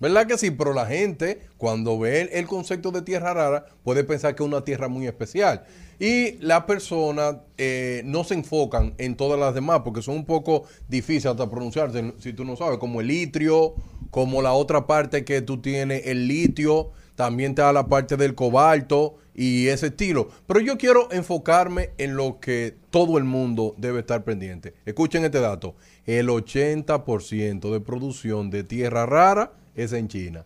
¿Verdad 0.00 0.26
que 0.26 0.36
sí? 0.36 0.50
Pero 0.50 0.72
la 0.72 0.86
gente, 0.86 1.40
cuando 1.56 1.98
ve 1.98 2.28
el, 2.32 2.46
concepto 2.46 2.90
de 2.90 3.02
tierra 3.02 3.32
rara, 3.32 3.66
puede 3.84 4.04
pensar 4.04 4.34
que 4.34 4.42
es 4.42 4.48
una 4.48 4.64
tierra 4.64 4.88
muy 4.88 5.06
especial. 5.06 5.64
Y 6.00 6.32
las 6.38 6.64
personas 6.64 7.36
eh, 7.56 8.02
no 8.04 8.24
se 8.24 8.34
enfocan 8.34 8.94
en 8.98 9.16
todas 9.16 9.38
las 9.38 9.54
demás 9.54 9.82
porque 9.84 10.02
son 10.02 10.16
un 10.16 10.26
poco 10.26 10.64
difíciles 10.88 11.26
hasta 11.26 11.48
pronunciarse 11.48 12.12
si 12.18 12.32
tú 12.32 12.44
no 12.44 12.56
sabes, 12.56 12.78
como 12.78 13.00
el 13.00 13.06
litrio, 13.06 13.74
como 14.10 14.42
la 14.42 14.52
otra 14.52 14.86
parte 14.86 15.24
que 15.24 15.40
tú 15.40 15.58
tienes, 15.60 16.06
el 16.06 16.26
litio, 16.26 16.90
también 17.14 17.54
da 17.54 17.72
la 17.72 17.86
parte 17.86 18.16
del 18.16 18.34
cobalto 18.34 19.16
y 19.34 19.68
ese 19.68 19.86
estilo. 19.86 20.28
Pero 20.46 20.60
yo 20.60 20.76
quiero 20.76 21.10
enfocarme 21.12 21.90
en 21.98 22.16
lo 22.16 22.40
que 22.40 22.76
todo 22.90 23.18
el 23.18 23.24
mundo 23.24 23.74
debe 23.78 24.00
estar 24.00 24.24
pendiente. 24.24 24.74
Escuchen 24.84 25.24
este 25.24 25.40
dato. 25.40 25.76
El 26.06 26.28
80% 26.28 27.72
de 27.72 27.80
producción 27.80 28.50
de 28.50 28.64
tierra 28.64 29.06
rara 29.06 29.52
es 29.74 29.92
en 29.92 30.08
China. 30.08 30.44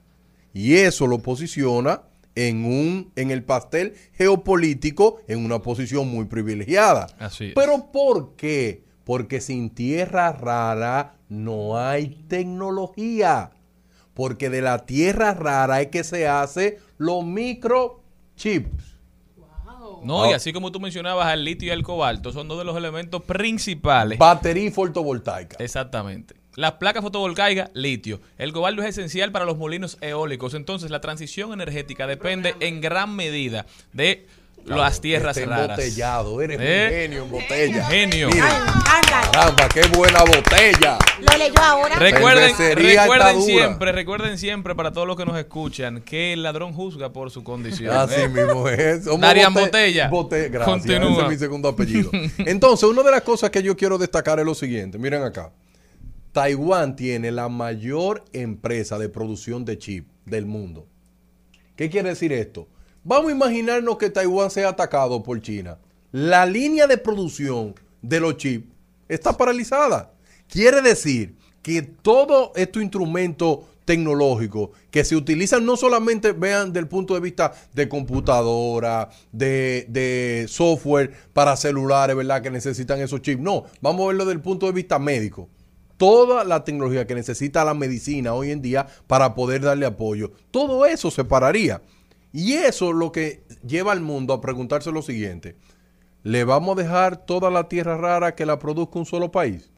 Y 0.53 0.75
eso 0.77 1.07
lo 1.07 1.19
posiciona 1.19 2.03
en 2.35 2.65
un 2.65 3.13
en 3.17 3.31
el 3.31 3.43
pastel 3.45 3.95
geopolítico 4.15 5.19
en 5.29 5.45
una 5.45 5.61
posición 5.61 6.09
muy 6.09 6.27
privilegiada. 6.27 7.07
Así 7.19 7.47
es. 7.47 7.53
Pero 7.55 7.91
¿por 7.93 8.37
qué? 8.37 8.85
Porque 9.05 9.41
sin 9.41 9.71
tierra 9.71 10.33
rara 10.33 11.15
no 11.29 11.79
hay 11.79 12.09
tecnología. 12.29 13.51
Porque 14.15 14.51
de 14.51 14.63
la 14.63 14.85
tierra 14.85 15.35
rara 15.35 15.81
es 15.81 15.89
que 15.89 16.03
se 16.05 16.27
hace 16.29 16.79
los 16.97 17.25
microchips. 17.25 18.97
No, 20.05 20.25
Ah. 20.25 20.31
y 20.31 20.33
así 20.33 20.53
como 20.53 20.71
tú 20.71 20.79
mencionabas 20.79 21.33
el 21.35 21.45
litio 21.45 21.69
y 21.69 21.71
el 21.71 21.83
cobalto, 21.83 22.31
son 22.33 22.47
dos 22.47 22.59
de 22.59 22.65
los 22.65 22.77
elementos 22.77 23.23
principales. 23.25 24.17
Batería 24.19 24.71
fotovoltaica. 24.71 25.57
Exactamente. 25.63 26.37
Las 26.59 26.73
placas 26.73 27.05
fotovoltaicas, 27.05 27.71
litio. 27.73 28.21
El 28.37 28.53
cobalto 28.53 28.83
es 28.83 28.89
esencial 28.89 29.31
para 29.31 29.45
los 29.45 29.57
molinos 29.57 29.97
eólicos. 30.01 30.55
Entonces, 30.55 30.91
la 30.91 31.01
transición 31.01 31.53
energética 31.53 32.09
depende 32.09 32.57
en 32.59 32.81
gran 32.81 33.15
medida 33.15 33.65
de 33.93 34.27
las 34.65 35.01
tierras 35.01 35.37
Este 35.37 35.49
raras. 35.49 35.79
embotellado, 35.79 36.43
eres 36.43 36.59
¿Eh? 36.61 36.85
un 36.89 36.91
genio 36.99 37.23
en 37.23 37.31
botella. 37.31 37.85
Genio. 37.87 38.27
Miren, 38.29 38.43
caramba, 39.09 39.69
qué 39.73 39.83
buena 39.97 40.19
botella. 40.25 40.99
Lo 41.21 41.39
leyó 41.39 41.61
ahora. 41.63 41.95
Recuerden, 41.95 42.53
recuerden 42.77 43.43
siempre, 43.43 43.93
recuerden 43.93 44.37
siempre 44.37 44.75
para 44.75 44.93
todos 44.93 45.07
los 45.07 45.17
que 45.17 45.25
nos 45.27 45.39
escuchan 45.39 46.01
que 46.01 46.33
el 46.33 46.43
ladrón 46.43 46.73
juzga 46.73 47.13
por 47.13 47.31
su 47.31 47.45
condición. 47.45 47.95
Así 47.97 48.21
¿eh? 48.23 48.29
mismo 48.29 48.69
es. 48.69 49.07
Bote- 49.07 49.49
Botella. 49.55 50.11
bote- 50.11 50.49
gracias, 50.51 50.65
Continúa. 50.65 51.13
ese 51.13 51.23
es 51.23 51.29
mi 51.29 51.37
segundo 51.37 51.69
apellido. 51.69 52.11
Entonces, 52.39 52.89
una 52.89 53.05
de 53.05 53.13
las 53.13 53.23
cosas 53.23 53.51
que 53.51 53.63
yo 53.63 53.77
quiero 53.77 53.97
destacar 53.97 54.41
es 54.41 54.45
lo 54.45 54.57
siguiente. 54.57 54.99
Miren 54.99 55.23
acá. 55.23 55.53
Taiwán 56.39 56.95
tiene 56.95 57.33
la 57.33 57.49
mayor 57.49 58.25
empresa 58.33 58.97
de 58.97 59.09
producción 59.09 59.65
de 59.65 59.77
chip 59.77 60.07
del 60.25 60.47
mundo. 60.47 60.87
¿Qué 61.75 61.91
quiere 61.91 62.11
decir 62.11 62.33
esto? 62.33 62.69
Vamos 63.03 63.31
a 63.31 63.35
imaginarnos 63.35 63.99
que 63.99 64.09
Taiwán 64.09 64.49
sea 64.49 64.69
atacado 64.69 65.21
por 65.25 65.43
China. 65.43 65.79
La 66.13 66.47
línea 66.47 66.87
de 66.87 66.97
producción 66.97 67.75
de 68.03 68.21
los 68.21 68.37
chips 68.37 68.69
está 69.09 69.37
paralizada. 69.37 70.13
Quiere 70.47 70.81
decir 70.81 71.35
que 71.61 71.83
todos 71.83 72.53
estos 72.55 72.85
instrumentos 72.85 73.59
tecnológicos 73.85 74.71
que 74.93 75.05
se 75.05 75.17
utilizan 75.17 75.67
no 75.67 75.77
solamente 75.77 76.31
vean 76.31 76.73
del 76.73 76.87
punto 76.87 77.15
de 77.15 77.21
vista 77.21 77.53
de 77.75 77.89
computadora, 77.89 79.11
de, 79.33 79.87
de 79.89 80.47
software 80.49 81.13
para 81.33 81.57
celulares, 81.57 82.15
¿verdad? 82.15 82.43
Que 82.43 82.51
necesitan 82.53 83.01
esos 83.01 83.23
chips. 83.23 83.43
No, 83.43 83.65
vamos 83.81 84.05
a 84.05 84.07
verlo 84.07 84.25
desde 84.25 84.37
el 84.37 84.41
punto 84.41 84.67
de 84.67 84.73
vista 84.73 85.01
médico 85.01 85.49
toda 85.99 86.45
la 86.45 86.65
tecnología 86.65 87.07
que 87.07 87.15
necesita 87.15 87.65
la 87.65 87.75
medicina 87.75 88.33
hoy 88.33 88.53
en 88.53 88.63
día 88.63 88.87
para 89.07 89.35
poder 89.35 89.61
darle 89.61 89.85
apoyo, 89.85 90.33
todo 90.51 90.87
eso 90.87 91.11
se 91.11 91.25
pararía. 91.25 91.83
Y 92.33 92.55
eso 92.55 92.91
es 92.91 92.95
lo 92.95 93.13
que 93.13 93.43
lleva 93.67 93.93
al 93.93 94.01
mundo 94.01 94.33
a 94.33 94.41
preguntarse 94.41 94.93
lo 94.93 95.03
siguiente. 95.03 95.57
¿Le 96.23 96.45
vamos 96.45 96.79
a 96.79 96.83
dejar 96.83 97.27
toda 97.27 97.51
la 97.51 97.69
tierra 97.69 97.97
rara 97.97 98.35
que 98.35 98.47
la 98.47 98.59
produzca 98.59 98.99
un 98.99 99.07
solo 99.07 99.31
país? 99.31 99.71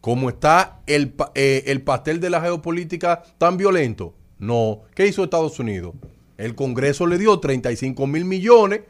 Como 0.00 0.28
está 0.28 0.80
el, 0.86 1.14
eh, 1.34 1.64
el 1.66 1.82
pastel 1.82 2.20
de 2.20 2.30
la 2.30 2.40
geopolítica 2.40 3.22
tan 3.38 3.56
violento. 3.56 4.14
No. 4.38 4.82
¿Qué 4.94 5.06
hizo 5.06 5.24
Estados 5.24 5.58
Unidos? 5.60 5.94
El 6.36 6.54
Congreso 6.56 7.06
le 7.06 7.18
dio 7.18 7.38
35 7.38 8.06
mil 8.08 8.24
millones, 8.24 8.80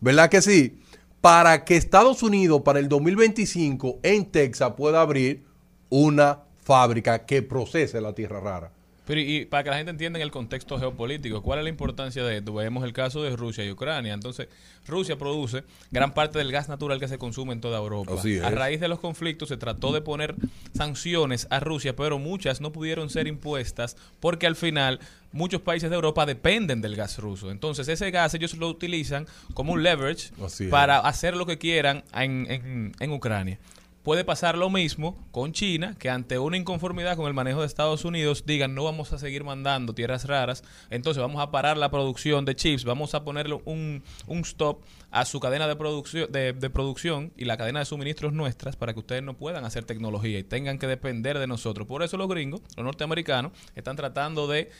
¿verdad 0.00 0.28
que 0.28 0.42
sí? 0.42 0.80
Para 1.20 1.64
que 1.64 1.76
Estados 1.76 2.22
Unidos 2.24 2.62
para 2.64 2.80
el 2.80 2.88
2025 2.88 4.00
en 4.02 4.26
Texas 4.32 4.72
pueda 4.76 5.00
abrir 5.00 5.44
una 5.90 6.38
fábrica 6.62 7.26
que 7.26 7.42
procese 7.42 8.00
la 8.00 8.14
tierra 8.14 8.40
rara. 8.40 8.70
Pero 9.06 9.20
y 9.22 9.44
para 9.44 9.64
que 9.64 9.70
la 9.70 9.76
gente 9.76 9.90
entienda 9.90 10.20
en 10.20 10.22
el 10.22 10.30
contexto 10.30 10.78
geopolítico, 10.78 11.42
¿cuál 11.42 11.58
es 11.58 11.64
la 11.64 11.70
importancia 11.70 12.22
de 12.22 12.36
esto? 12.36 12.54
Vemos 12.54 12.84
el 12.84 12.92
caso 12.92 13.24
de 13.24 13.34
Rusia 13.34 13.64
y 13.64 13.72
Ucrania. 13.72 14.12
Entonces, 14.14 14.46
Rusia 14.86 15.18
produce 15.18 15.64
gran 15.90 16.14
parte 16.14 16.38
del 16.38 16.52
gas 16.52 16.68
natural 16.68 17.00
que 17.00 17.08
se 17.08 17.18
consume 17.18 17.52
en 17.54 17.60
toda 17.60 17.78
Europa. 17.78 18.12
A 18.46 18.50
raíz 18.50 18.78
de 18.78 18.86
los 18.86 19.00
conflictos 19.00 19.48
se 19.48 19.56
trató 19.56 19.92
de 19.92 20.00
poner 20.00 20.36
sanciones 20.74 21.48
a 21.50 21.58
Rusia, 21.58 21.96
pero 21.96 22.20
muchas 22.20 22.60
no 22.60 22.70
pudieron 22.70 23.10
ser 23.10 23.26
impuestas 23.26 23.96
porque 24.20 24.46
al 24.46 24.54
final 24.54 25.00
muchos 25.32 25.60
países 25.60 25.90
de 25.90 25.96
Europa 25.96 26.24
dependen 26.24 26.80
del 26.80 26.94
gas 26.94 27.18
ruso. 27.18 27.50
Entonces, 27.50 27.88
ese 27.88 28.12
gas 28.12 28.34
ellos 28.34 28.54
lo 28.58 28.68
utilizan 28.68 29.26
como 29.54 29.72
un 29.72 29.82
leverage 29.82 30.30
para 30.70 30.98
hacer 31.00 31.34
lo 31.36 31.46
que 31.46 31.58
quieran 31.58 32.04
en, 32.14 32.46
en- 32.48 32.92
en 33.00 33.10
Ucrania. 33.10 33.58
Puede 34.02 34.24
pasar 34.24 34.56
lo 34.56 34.70
mismo 34.70 35.28
con 35.30 35.52
China, 35.52 35.94
que 35.98 36.08
ante 36.08 36.38
una 36.38 36.56
inconformidad 36.56 37.16
con 37.16 37.26
el 37.26 37.34
manejo 37.34 37.60
de 37.60 37.66
Estados 37.66 38.06
Unidos 38.06 38.44
digan 38.46 38.74
no 38.74 38.84
vamos 38.84 39.12
a 39.12 39.18
seguir 39.18 39.44
mandando 39.44 39.94
tierras 39.94 40.24
raras, 40.24 40.64
entonces 40.88 41.20
vamos 41.20 41.42
a 41.42 41.50
parar 41.50 41.76
la 41.76 41.90
producción 41.90 42.46
de 42.46 42.56
chips, 42.56 42.84
vamos 42.84 43.14
a 43.14 43.24
ponerle 43.24 43.60
un, 43.66 44.02
un 44.26 44.38
stop 44.40 44.80
a 45.10 45.26
su 45.26 45.38
cadena 45.38 45.68
de 45.68 45.76
producción, 45.76 46.32
de, 46.32 46.54
de 46.54 46.70
producción 46.70 47.32
y 47.36 47.44
la 47.44 47.58
cadena 47.58 47.80
de 47.80 47.84
suministros 47.84 48.32
nuestras 48.32 48.74
para 48.74 48.94
que 48.94 49.00
ustedes 49.00 49.22
no 49.22 49.34
puedan 49.34 49.66
hacer 49.66 49.84
tecnología 49.84 50.38
y 50.38 50.44
tengan 50.44 50.78
que 50.78 50.86
depender 50.86 51.38
de 51.38 51.46
nosotros. 51.46 51.86
Por 51.86 52.02
eso 52.02 52.16
los 52.16 52.28
gringos, 52.28 52.62
los 52.76 52.84
norteamericanos, 52.86 53.52
están 53.74 53.96
tratando 53.96 54.46
de, 54.48 54.70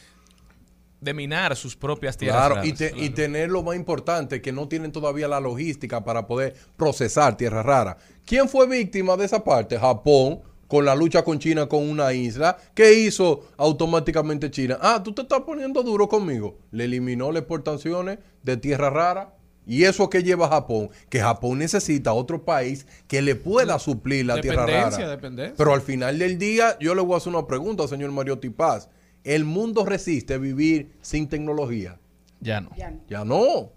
de 1.00 1.14
minar 1.14 1.56
sus 1.56 1.76
propias 1.76 2.16
tierras 2.16 2.38
Claro, 2.40 2.54
raras. 2.56 2.68
y, 2.68 2.72
te- 2.74 2.88
y 2.88 2.90
Claro. 3.08 3.14
tener 3.14 3.50
lo 3.50 3.62
más 3.62 3.76
importante, 3.76 4.42
que 4.42 4.52
no 4.52 4.68
tienen 4.68 4.92
todavía 4.92 5.28
la 5.28 5.40
logística 5.40 6.04
para 6.04 6.26
poder 6.26 6.54
procesar 6.76 7.36
tierra 7.36 7.62
rara. 7.62 7.96
¿Quién 8.26 8.48
fue 8.48 8.66
víctima 8.68 9.16
de 9.16 9.24
esa 9.24 9.42
parte? 9.42 9.78
Japón, 9.78 10.40
con 10.68 10.84
la 10.84 10.94
lucha 10.94 11.24
con 11.24 11.38
China 11.40 11.66
con 11.66 11.88
una 11.88 12.12
isla. 12.12 12.56
¿Qué 12.74 12.92
hizo 12.94 13.48
automáticamente 13.56 14.50
China? 14.50 14.78
Ah, 14.80 15.02
tú 15.02 15.12
te 15.12 15.22
estás 15.22 15.40
poniendo 15.40 15.82
duro 15.82 16.08
conmigo. 16.08 16.58
Le 16.70 16.84
eliminó 16.84 17.32
las 17.32 17.40
exportaciones 17.40 18.18
de 18.42 18.56
tierra 18.56 18.90
rara. 18.90 19.34
¿Y 19.66 19.84
eso 19.84 20.08
que 20.10 20.22
lleva 20.22 20.48
Japón? 20.48 20.90
Que 21.08 21.20
Japón 21.20 21.58
necesita 21.58 22.12
otro 22.12 22.44
país 22.44 22.86
que 23.08 23.22
le 23.22 23.34
pueda 23.36 23.78
suplir 23.78 24.26
la 24.26 24.40
tierra 24.40 24.66
rara. 24.66 24.96
dependencia. 25.08 25.54
Pero 25.56 25.74
al 25.74 25.80
final 25.80 26.18
del 26.18 26.38
día, 26.38 26.76
yo 26.80 26.94
le 26.94 27.02
voy 27.02 27.14
a 27.14 27.16
hacer 27.18 27.32
una 27.34 27.46
pregunta, 27.46 27.86
señor 27.88 28.10
Mariotti 28.12 28.50
Paz. 28.50 28.88
¿El 29.24 29.44
mundo 29.44 29.84
resiste 29.84 30.38
vivir 30.38 30.92
sin 31.02 31.28
tecnología? 31.28 31.98
Ya 32.40 32.60
no. 32.60 32.70
Ya 32.76 33.24
no, 33.24 33.72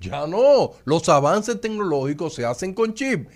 ya 0.00 0.26
no. 0.26 0.72
Los 0.84 1.08
avances 1.08 1.60
tecnológicos 1.60 2.34
se 2.34 2.44
hacen 2.46 2.72
con 2.72 2.94
chip. 2.94 3.28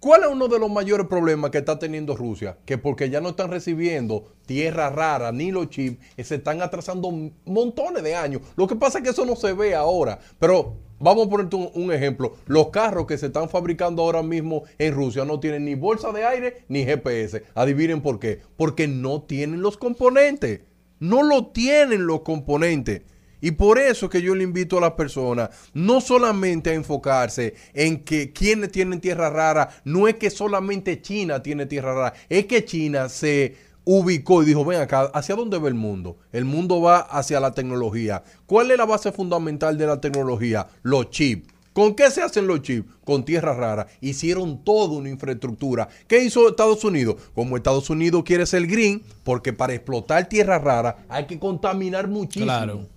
¿Cuál 0.00 0.22
es 0.22 0.28
uno 0.28 0.46
de 0.46 0.60
los 0.60 0.70
mayores 0.70 1.08
problemas 1.08 1.50
que 1.50 1.58
está 1.58 1.78
teniendo 1.78 2.16
Rusia? 2.16 2.56
Que 2.64 2.78
porque 2.78 3.10
ya 3.10 3.20
no 3.20 3.30
están 3.30 3.50
recibiendo 3.50 4.32
tierra 4.46 4.90
rara 4.90 5.32
ni 5.32 5.50
los 5.50 5.70
chips, 5.70 5.98
eh, 6.16 6.22
se 6.22 6.36
están 6.36 6.62
atrasando 6.62 7.10
montones 7.44 8.04
de 8.04 8.14
años. 8.14 8.42
Lo 8.54 8.68
que 8.68 8.76
pasa 8.76 8.98
es 8.98 9.04
que 9.04 9.10
eso 9.10 9.26
no 9.26 9.34
se 9.34 9.52
ve 9.54 9.74
ahora. 9.74 10.20
Pero 10.38 10.76
vamos 11.00 11.26
a 11.26 11.30
ponerte 11.30 11.56
un, 11.56 11.70
un 11.74 11.92
ejemplo. 11.92 12.36
Los 12.46 12.68
carros 12.68 13.06
que 13.06 13.18
se 13.18 13.26
están 13.26 13.48
fabricando 13.48 14.02
ahora 14.02 14.22
mismo 14.22 14.62
en 14.78 14.94
Rusia 14.94 15.24
no 15.24 15.40
tienen 15.40 15.64
ni 15.64 15.74
bolsa 15.74 16.12
de 16.12 16.24
aire 16.24 16.64
ni 16.68 16.84
GPS. 16.84 17.42
Adivinen 17.56 18.00
por 18.00 18.20
qué. 18.20 18.40
Porque 18.56 18.86
no 18.86 19.22
tienen 19.22 19.62
los 19.62 19.76
componentes. 19.76 20.60
No 21.00 21.22
lo 21.22 21.46
tienen 21.46 22.06
los 22.06 22.22
componentes. 22.22 23.02
Y 23.40 23.52
por 23.52 23.78
eso 23.78 24.08
que 24.08 24.20
yo 24.20 24.34
le 24.34 24.42
invito 24.42 24.78
a 24.78 24.80
las 24.80 24.92
personas 24.92 25.50
no 25.72 26.00
solamente 26.00 26.70
a 26.70 26.74
enfocarse 26.74 27.54
en 27.72 28.02
que 28.04 28.32
quienes 28.32 28.72
tienen 28.72 29.00
tierra 29.00 29.30
rara, 29.30 29.68
no 29.84 30.08
es 30.08 30.16
que 30.16 30.30
solamente 30.30 31.00
China 31.00 31.42
tiene 31.42 31.66
tierra 31.66 31.94
rara, 31.94 32.14
es 32.28 32.46
que 32.46 32.64
China 32.64 33.08
se 33.08 33.54
ubicó 33.84 34.42
y 34.42 34.46
dijo, 34.46 34.64
ven 34.64 34.80
acá, 34.80 35.10
¿hacia 35.14 35.34
dónde 35.34 35.58
va 35.58 35.68
el 35.68 35.74
mundo? 35.74 36.18
El 36.32 36.44
mundo 36.44 36.82
va 36.82 36.98
hacia 36.98 37.40
la 37.40 37.52
tecnología. 37.52 38.22
¿Cuál 38.44 38.70
es 38.70 38.76
la 38.76 38.84
base 38.84 39.12
fundamental 39.12 39.78
de 39.78 39.86
la 39.86 40.00
tecnología? 40.00 40.66
Los 40.82 41.10
chips. 41.10 41.57
¿Con 41.78 41.94
qué 41.94 42.10
se 42.10 42.22
hacen 42.22 42.48
los 42.48 42.62
chips? 42.62 42.90
Con 43.04 43.24
tierra 43.24 43.54
rara. 43.54 43.86
Hicieron 44.00 44.64
toda 44.64 44.98
una 44.98 45.10
infraestructura. 45.10 45.88
¿Qué 46.08 46.24
hizo 46.24 46.48
Estados 46.48 46.82
Unidos? 46.82 47.14
Como 47.36 47.56
Estados 47.56 47.88
Unidos 47.88 48.24
quiere 48.24 48.46
ser 48.46 48.66
green, 48.66 49.00
porque 49.22 49.52
para 49.52 49.74
explotar 49.74 50.28
tierra 50.28 50.58
rara 50.58 50.96
hay 51.08 51.28
que 51.28 51.38
contaminar 51.38 52.08
muchísimo. 52.08 52.46
Claro. 52.46 52.88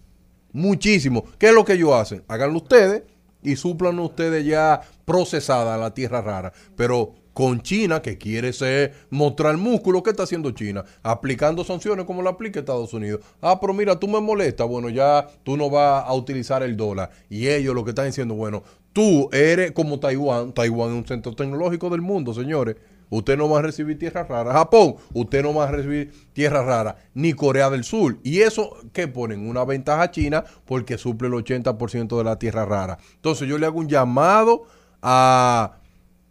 Muchísimo. 0.51 1.25
¿Qué 1.37 1.49
es 1.49 1.53
lo 1.53 1.63
que 1.63 1.73
ellos 1.73 1.93
hacen? 1.93 2.23
Háganlo 2.27 2.57
ustedes 2.57 3.03
y 3.43 3.55
suplan 3.55 3.99
ustedes 3.99 4.43
ya 4.47 4.81
procesada 5.05 5.77
la 5.77 5.93
tierra 5.93 6.23
rara. 6.23 6.51
Pero 6.75 7.13
con 7.33 7.61
China, 7.61 8.01
que 8.01 8.17
quiere 8.17 8.53
ser, 8.53 8.93
mostrar 9.09 9.57
músculo. 9.57 10.03
¿Qué 10.03 10.11
está 10.11 10.23
haciendo 10.23 10.51
China? 10.51 10.83
Aplicando 11.03 11.63
sanciones 11.63 12.05
como 12.05 12.21
la 12.21 12.31
aplica 12.31 12.59
Estados 12.59 12.93
Unidos. 12.93 13.21
Ah, 13.41 13.59
pero 13.59 13.73
mira, 13.73 13.99
tú 13.99 14.07
me 14.07 14.19
molestas. 14.19 14.67
Bueno, 14.67 14.89
ya 14.89 15.27
tú 15.43 15.57
no 15.57 15.69
vas 15.69 16.03
a 16.05 16.13
utilizar 16.13 16.63
el 16.63 16.75
dólar. 16.75 17.11
Y 17.29 17.47
ellos 17.47 17.73
lo 17.73 17.83
que 17.83 17.91
están 17.91 18.07
diciendo, 18.07 18.35
bueno, 18.35 18.63
tú 18.93 19.29
eres 19.31 19.71
como 19.71 19.99
Taiwán. 19.99 20.53
Taiwán 20.53 20.91
es 20.91 20.95
un 20.95 21.07
centro 21.07 21.33
tecnológico 21.33 21.89
del 21.89 22.01
mundo, 22.01 22.33
señores. 22.33 22.75
Usted 23.09 23.37
no 23.37 23.49
va 23.49 23.59
a 23.59 23.61
recibir 23.61 23.99
tierras 23.99 24.29
raras. 24.29 24.53
Japón, 24.53 24.95
usted 25.13 25.43
no 25.43 25.53
va 25.53 25.67
a 25.67 25.71
recibir 25.71 26.13
tierras 26.31 26.65
raras. 26.65 26.95
Ni 27.13 27.33
Corea 27.33 27.69
del 27.69 27.83
Sur. 27.83 28.17
Y 28.23 28.39
eso 28.39 28.77
que 28.93 29.09
ponen 29.09 29.49
una 29.49 29.65
ventaja 29.65 30.03
a 30.03 30.11
China 30.11 30.45
porque 30.65 30.97
suple 30.97 31.27
el 31.27 31.33
80% 31.33 32.17
de 32.17 32.23
la 32.23 32.39
tierra 32.39 32.65
rara. 32.65 32.97
Entonces 33.15 33.49
yo 33.49 33.57
le 33.57 33.65
hago 33.65 33.79
un 33.79 33.89
llamado 33.89 34.63
a 35.01 35.80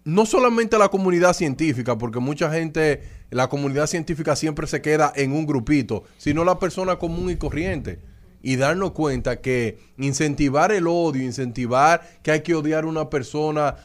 no 0.05 0.26
solamente 0.26 0.76
a 0.76 0.78
la 0.78 0.88
comunidad 0.88 1.34
científica, 1.34 1.98
porque 1.98 2.20
mucha 2.20 2.51
gente, 2.51 3.03
la 3.30 3.48
comunidad 3.48 3.86
científica 3.86 4.34
siempre 4.36 4.66
se 4.66 4.80
queda 4.80 5.12
en 5.14 5.32
un 5.32 5.46
grupito, 5.46 6.05
sino 6.16 6.44
la 6.44 6.59
persona 6.59 6.96
común 6.96 7.30
y 7.30 7.36
corriente. 7.36 7.98
Y 8.42 8.57
darnos 8.57 8.92
cuenta 8.92 9.42
que 9.42 9.78
incentivar 9.98 10.72
el 10.72 10.86
odio, 10.86 11.22
incentivar 11.22 12.01
que 12.22 12.30
hay 12.30 12.40
que 12.40 12.55
odiar 12.55 12.84
a 12.84 12.86
una 12.86 13.11
persona 13.11 13.76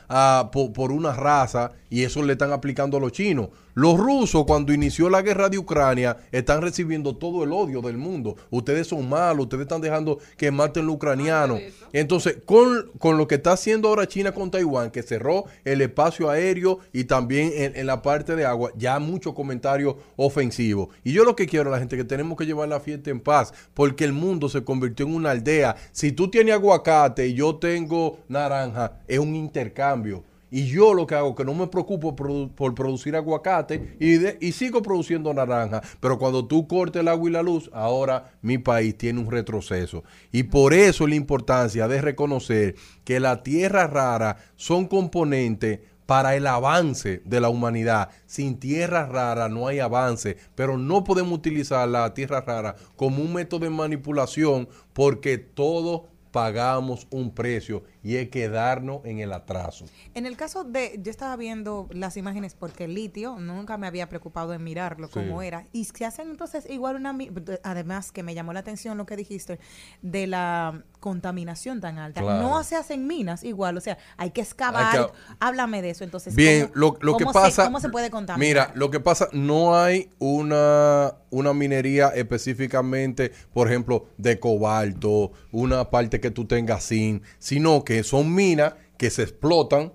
po- 0.53 0.72
por, 0.72 0.93
una 0.93 1.11
raza, 1.11 1.74
y 1.95 2.03
eso 2.03 2.21
le 2.21 2.33
están 2.33 2.51
aplicando 2.51 2.97
a 2.97 2.99
los 2.99 3.13
chinos. 3.13 3.47
Los 3.73 3.97
rusos, 3.97 4.43
cuando 4.45 4.73
inició 4.73 5.09
la 5.09 5.21
guerra 5.21 5.47
de 5.47 5.57
Ucrania, 5.57 6.17
están 6.33 6.61
recibiendo 6.61 7.15
todo 7.15 7.45
el 7.45 7.53
odio 7.53 7.81
del 7.81 7.97
mundo. 7.97 8.35
Ustedes 8.49 8.87
son 8.87 9.07
malos, 9.07 9.45
ustedes 9.45 9.61
están 9.61 9.79
dejando 9.79 10.19
que 10.35 10.51
maten 10.51 10.87
los 10.87 10.95
ucranianos. 10.97 11.61
Entonces, 11.93 12.39
con, 12.43 12.91
con 12.99 13.17
lo 13.17 13.29
que 13.29 13.35
está 13.35 13.53
haciendo 13.53 13.87
ahora 13.87 14.09
China 14.09 14.33
con 14.33 14.51
Taiwán, 14.51 14.91
que 14.91 15.03
cerró 15.03 15.45
el 15.63 15.79
espacio 15.79 16.29
aéreo 16.29 16.79
y 16.91 17.05
también 17.05 17.53
en, 17.55 17.77
en 17.77 17.87
la 17.87 18.01
parte 18.01 18.35
de 18.35 18.43
agua, 18.43 18.71
ya 18.75 18.99
muchos 18.99 19.33
comentarios 19.33 19.95
ofensivos. 20.17 20.89
Y 21.05 21.13
yo 21.13 21.23
lo 21.23 21.37
que 21.37 21.47
quiero 21.47 21.69
a 21.69 21.71
la 21.71 21.79
gente 21.79 21.95
que 21.95 22.03
tenemos 22.03 22.37
que 22.37 22.45
llevar 22.45 22.67
la 22.67 22.81
fiesta 22.81 23.09
en 23.09 23.21
paz, 23.21 23.53
porque 23.73 24.03
el 24.03 24.11
mundo 24.11 24.49
se 24.49 24.65
convirtió 24.65 25.05
en 25.05 25.15
una 25.15 25.31
aldea. 25.31 25.77
Si 25.93 26.11
tú 26.11 26.29
tienes 26.29 26.55
aguacate 26.55 27.27
y 27.27 27.35
yo 27.35 27.55
tengo 27.55 28.19
naranja, 28.27 28.99
es 29.07 29.19
un 29.19 29.33
intercambio. 29.33 30.25
Y 30.56 30.68
yo 30.68 30.93
lo 30.93 31.06
que 31.06 31.16
hago 31.16 31.36
que 31.36 31.43
no 31.43 31.53
me 31.53 31.68
preocupo 31.68 32.16
por 32.16 32.74
producir 32.76 33.14
aguacate 33.18 33.97
y 33.99 34.53
sigo 34.53 34.82
produciendo 34.82 35.34
naranja. 35.34 35.82
Pero 35.99 36.18
cuando 36.18 36.47
tú 36.47 36.66
cortes 36.66 37.01
el 37.01 37.10
agua 37.10 37.30
y 37.30 37.34
la 37.34 37.43
luz, 37.43 37.70
ahora 37.74 38.32
mi 38.41 38.58
país 38.58 38.97
tiene 38.97 39.20
un 39.20 39.30
retroceso. 39.30 40.06
Y 40.32 40.43
por 40.43 40.74
eso 40.74 41.08
la 41.08 41.16
importancia 41.16 41.89
de 41.89 41.99
reconocer 41.99 42.76
que 43.03 43.20
la 43.20 43.43
tierra 43.43 43.88
rara 43.88 44.38
son 44.56 44.88
componentes 44.88 45.82
para 46.06 46.38
el 46.38 46.47
avance 46.47 47.22
de 47.26 47.41
la 47.41 47.49
humanidad. 47.49 48.08
Sin 48.26 48.58
tierra 48.58 49.08
rara 49.08 49.49
no 49.49 49.68
hay 49.68 49.80
avance, 49.80 50.38
pero 50.56 50.78
no 50.78 51.03
podemos 51.03 51.34
utilizar 51.34 51.86
la 51.89 52.14
tierra 52.14 52.39
rara 52.39 52.78
como 52.95 53.22
un 53.22 53.34
método 53.34 53.66
de 53.66 53.72
manipulación 53.72 54.70
porque 54.93 55.38
todos 55.38 56.03
pagamos 56.36 57.08
un 57.12 57.34
precio 57.34 57.84
y 58.06 58.18
es 58.18 58.30
quedarnos 58.30 59.01
en 59.03 59.18
el 59.20 59.34
atraso. 59.34 59.86
En 60.14 60.28
el 60.28 60.38
caso 60.38 60.64
de, 60.64 60.99
yo 61.01 61.10
estaba 61.10 61.36
viendo 61.38 61.88
las 61.91 62.18
imágenes 62.18 62.53
porque 62.53 62.84
el 62.84 62.93
litio 62.93 63.38
nunca 63.39 63.78
me 63.80 63.88
había 63.88 64.08
preocupado 64.08 64.53
en 64.53 64.64
mirarlo 64.64 65.08
Sí. 65.08 65.14
como 65.14 65.41
era. 65.41 65.66
Y 65.72 65.86
se 65.86 66.06
hacen 66.06 66.30
entonces 66.30 66.70
igual 66.70 66.97
una, 66.97 67.18
además 67.64 68.12
que 68.12 68.22
me 68.22 68.36
llamó 68.36 68.53
la 68.53 68.60
atención 68.60 68.95
lo 68.97 69.08
que 69.08 69.16
dijiste 69.16 69.60
de 70.03 70.28
la 70.28 70.84
contaminación 70.99 71.82
tan 71.82 71.97
alta. 71.97 72.22
Claro. 72.22 72.43
No 72.47 72.64
se 72.64 72.76
hacen 72.76 73.08
minas 73.08 73.43
igual, 73.43 73.76
o 73.76 73.82
sea, 73.82 73.97
hay 74.18 74.30
que 74.30 74.41
excavar. 74.41 74.95
Hay 74.97 75.06
que- 75.06 75.12
Háblame 75.39 75.82
de 75.82 75.89
eso 75.89 76.03
entonces. 76.03 76.36
Bien, 76.36 76.68
¿cómo- 76.68 76.76
lo, 76.76 76.97
lo 77.01 77.18
que 77.18 77.26
se- 77.26 77.34
pasa. 77.34 77.66
¿Cómo 77.66 77.80
se 77.80 77.89
puede 77.89 78.12
contaminar? 78.12 78.47
Mira, 78.47 78.72
lo 78.76 78.91
que 78.91 78.99
pasa, 78.99 79.30
no 79.32 79.76
hay 79.76 80.10
una, 80.20 81.16
una 81.32 81.53
minería 81.56 82.10
específicamente, 82.10 83.32
por 83.53 83.68
ejemplo, 83.68 84.06
de 84.18 84.39
cobalto, 84.39 85.32
una 85.51 85.89
parte 85.89 86.20
que 86.20 86.30
tú 86.32 86.45
tengas 86.45 86.88
zinc, 86.88 87.24
sino 87.39 87.84
que 87.84 87.94
son 88.03 88.33
minas 88.33 88.73
que 88.97 89.09
se 89.09 89.23
explotan 89.23 89.93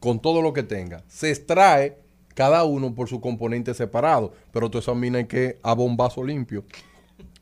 con 0.00 0.20
todo 0.20 0.42
lo 0.42 0.52
que 0.52 0.62
tenga. 0.62 1.02
Se 1.08 1.30
extrae 1.30 1.98
cada 2.34 2.64
uno 2.64 2.94
por 2.94 3.08
su 3.08 3.20
componente 3.20 3.74
separado, 3.74 4.32
pero 4.52 4.70
toda 4.70 4.80
esa 4.80 4.94
mina 4.94 5.18
hay 5.18 5.26
que 5.26 5.58
a 5.62 5.74
bombazo 5.74 6.22
limpio. 6.22 6.64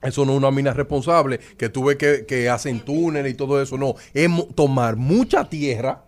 Eso 0.03 0.24
no 0.24 0.32
es 0.32 0.39
una 0.39 0.51
mina 0.51 0.72
responsable, 0.72 1.39
que 1.59 1.68
tú 1.68 1.84
ves 1.84 1.97
que, 1.97 2.24
que 2.26 2.49
hacen 2.49 2.80
túneles 2.80 3.32
y 3.32 3.34
todo 3.34 3.61
eso. 3.61 3.76
No, 3.76 3.95
es 4.14 4.30
tomar 4.55 4.97
mucha 4.97 5.49
tierra, 5.49 6.05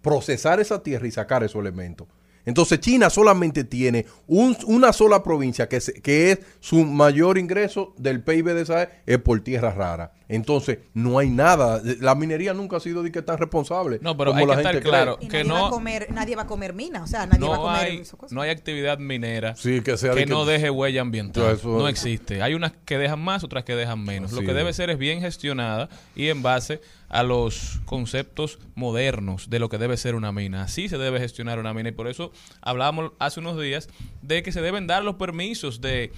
procesar 0.00 0.58
esa 0.60 0.82
tierra 0.82 1.06
y 1.06 1.10
sacar 1.10 1.44
esos 1.44 1.60
elementos. 1.60 2.08
Entonces 2.44 2.80
China 2.80 3.08
solamente 3.10 3.64
tiene 3.64 4.06
un- 4.26 4.56
una 4.66 4.92
sola 4.92 5.22
provincia 5.22 5.68
que, 5.68 5.80
se- 5.80 6.00
que 6.02 6.32
es 6.32 6.40
su 6.60 6.84
mayor 6.84 7.38
ingreso 7.38 7.94
del 7.98 8.22
PIB 8.22 8.52
de 8.54 8.62
esa 8.62 8.88
es 9.06 9.18
por 9.18 9.40
tierra 9.40 9.70
rara. 9.72 10.12
Entonces 10.28 10.78
no 10.94 11.18
hay 11.18 11.28
nada. 11.28 11.82
La 12.00 12.14
minería 12.14 12.54
nunca 12.54 12.78
ha 12.78 12.80
sido 12.80 13.02
de 13.02 13.12
que 13.12 13.20
tan 13.20 13.36
responsable. 13.38 13.98
No, 14.00 14.16
pero 14.16 14.30
como 14.30 14.40
hay 14.40 14.46
la 14.46 14.56
que 14.56 14.62
gente 14.62 14.80
claro 14.80 15.18
que 15.18 15.26
nadie, 15.26 15.42
va 15.52 15.58
no, 15.60 15.66
a 15.66 15.70
comer, 15.70 16.06
nadie 16.10 16.36
va 16.36 16.42
a 16.42 16.46
comer 16.46 16.72
mina, 16.72 17.02
o 17.02 17.06
sea, 17.06 17.26
nadie 17.26 17.46
va 17.46 17.54
a 17.54 17.58
comer 17.58 17.80
hay, 17.84 18.02
no 18.30 18.40
hay 18.40 18.50
actividad 18.50 18.98
minera 18.98 19.54
Sí, 19.56 19.82
que 19.82 19.96
sea 19.98 20.10
de 20.14 20.20
que 20.20 20.24
que- 20.24 20.30
no 20.32 20.44
deje 20.46 20.70
huella 20.70 21.02
ambiental. 21.02 21.54
Eso- 21.56 21.76
No 21.78 21.86
existe. 21.86 22.40
Hay 22.42 22.54
unas 22.54 22.72
que 22.86 22.96
dejan 22.96 23.20
más, 23.20 23.44
otras 23.44 23.64
que 23.64 23.74
dejan 23.76 24.02
menos. 24.02 24.32
Lo 24.32 24.40
que 24.40 24.48
es. 24.48 24.54
debe 24.54 24.72
ser 24.72 24.88
es 24.90 24.96
bien 24.98 25.20
gestionada 25.20 25.90
y 26.16 26.28
en 26.28 26.42
base 26.42 26.80
a 27.12 27.22
los 27.22 27.80
conceptos 27.84 28.58
modernos 28.74 29.48
de 29.50 29.60
lo 29.60 29.68
que 29.68 29.78
debe 29.78 29.96
ser 29.96 30.16
una 30.16 30.32
mina. 30.32 30.62
Así 30.62 30.88
se 30.88 30.98
debe 30.98 31.20
gestionar 31.20 31.58
una 31.58 31.74
mina 31.74 31.90
y 31.90 31.92
por 31.92 32.08
eso 32.08 32.32
hablábamos 32.60 33.12
hace 33.20 33.38
unos 33.38 33.60
días 33.60 33.88
de 34.22 34.42
que 34.42 34.50
se 34.50 34.62
deben 34.62 34.86
dar 34.86 35.04
los 35.04 35.14
permisos 35.16 35.80
de 35.80 36.10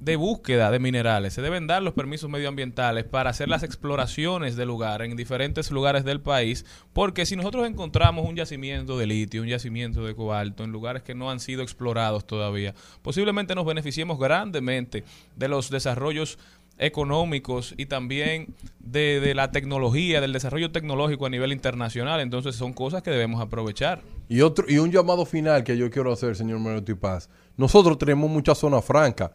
de 0.00 0.16
búsqueda 0.16 0.70
de 0.70 0.78
minerales, 0.78 1.34
se 1.34 1.42
deben 1.42 1.66
dar 1.66 1.82
los 1.82 1.92
permisos 1.92 2.30
medioambientales 2.30 3.04
para 3.04 3.30
hacer 3.30 3.48
las 3.48 3.62
exploraciones 3.62 4.56
de 4.56 4.64
lugar 4.64 5.02
en 5.02 5.14
diferentes 5.14 5.70
lugares 5.70 6.04
del 6.04 6.22
país, 6.22 6.64
porque 6.94 7.26
si 7.26 7.36
nosotros 7.36 7.68
encontramos 7.68 8.26
un 8.26 8.34
yacimiento 8.34 8.96
de 8.96 9.06
litio, 9.06 9.42
un 9.42 9.48
yacimiento 9.48 10.02
de 10.04 10.14
cobalto 10.14 10.64
en 10.64 10.72
lugares 10.72 11.02
que 11.02 11.14
no 11.14 11.30
han 11.30 11.38
sido 11.38 11.62
explorados 11.62 12.26
todavía, 12.26 12.74
posiblemente 13.02 13.54
nos 13.54 13.66
beneficiemos 13.66 14.18
grandemente 14.18 15.04
de 15.36 15.48
los 15.48 15.68
desarrollos 15.68 16.38
económicos 16.80 17.74
y 17.76 17.86
también 17.86 18.54
de, 18.80 19.20
de 19.20 19.34
la 19.34 19.52
tecnología, 19.52 20.20
del 20.20 20.32
desarrollo 20.32 20.72
tecnológico 20.72 21.26
a 21.26 21.30
nivel 21.30 21.52
internacional. 21.52 22.20
Entonces 22.20 22.56
son 22.56 22.72
cosas 22.72 23.02
que 23.02 23.10
debemos 23.10 23.40
aprovechar. 23.40 24.02
Y 24.28 24.40
otro 24.40 24.64
y 24.68 24.78
un 24.78 24.90
llamado 24.90 25.24
final 25.24 25.62
que 25.62 25.76
yo 25.76 25.90
quiero 25.90 26.12
hacer, 26.12 26.34
señor 26.34 26.58
Manuel 26.58 26.84
Paz. 26.96 27.28
Nosotros 27.56 27.98
tenemos 27.98 28.30
mucha 28.30 28.54
zona 28.54 28.80
franca, 28.80 29.32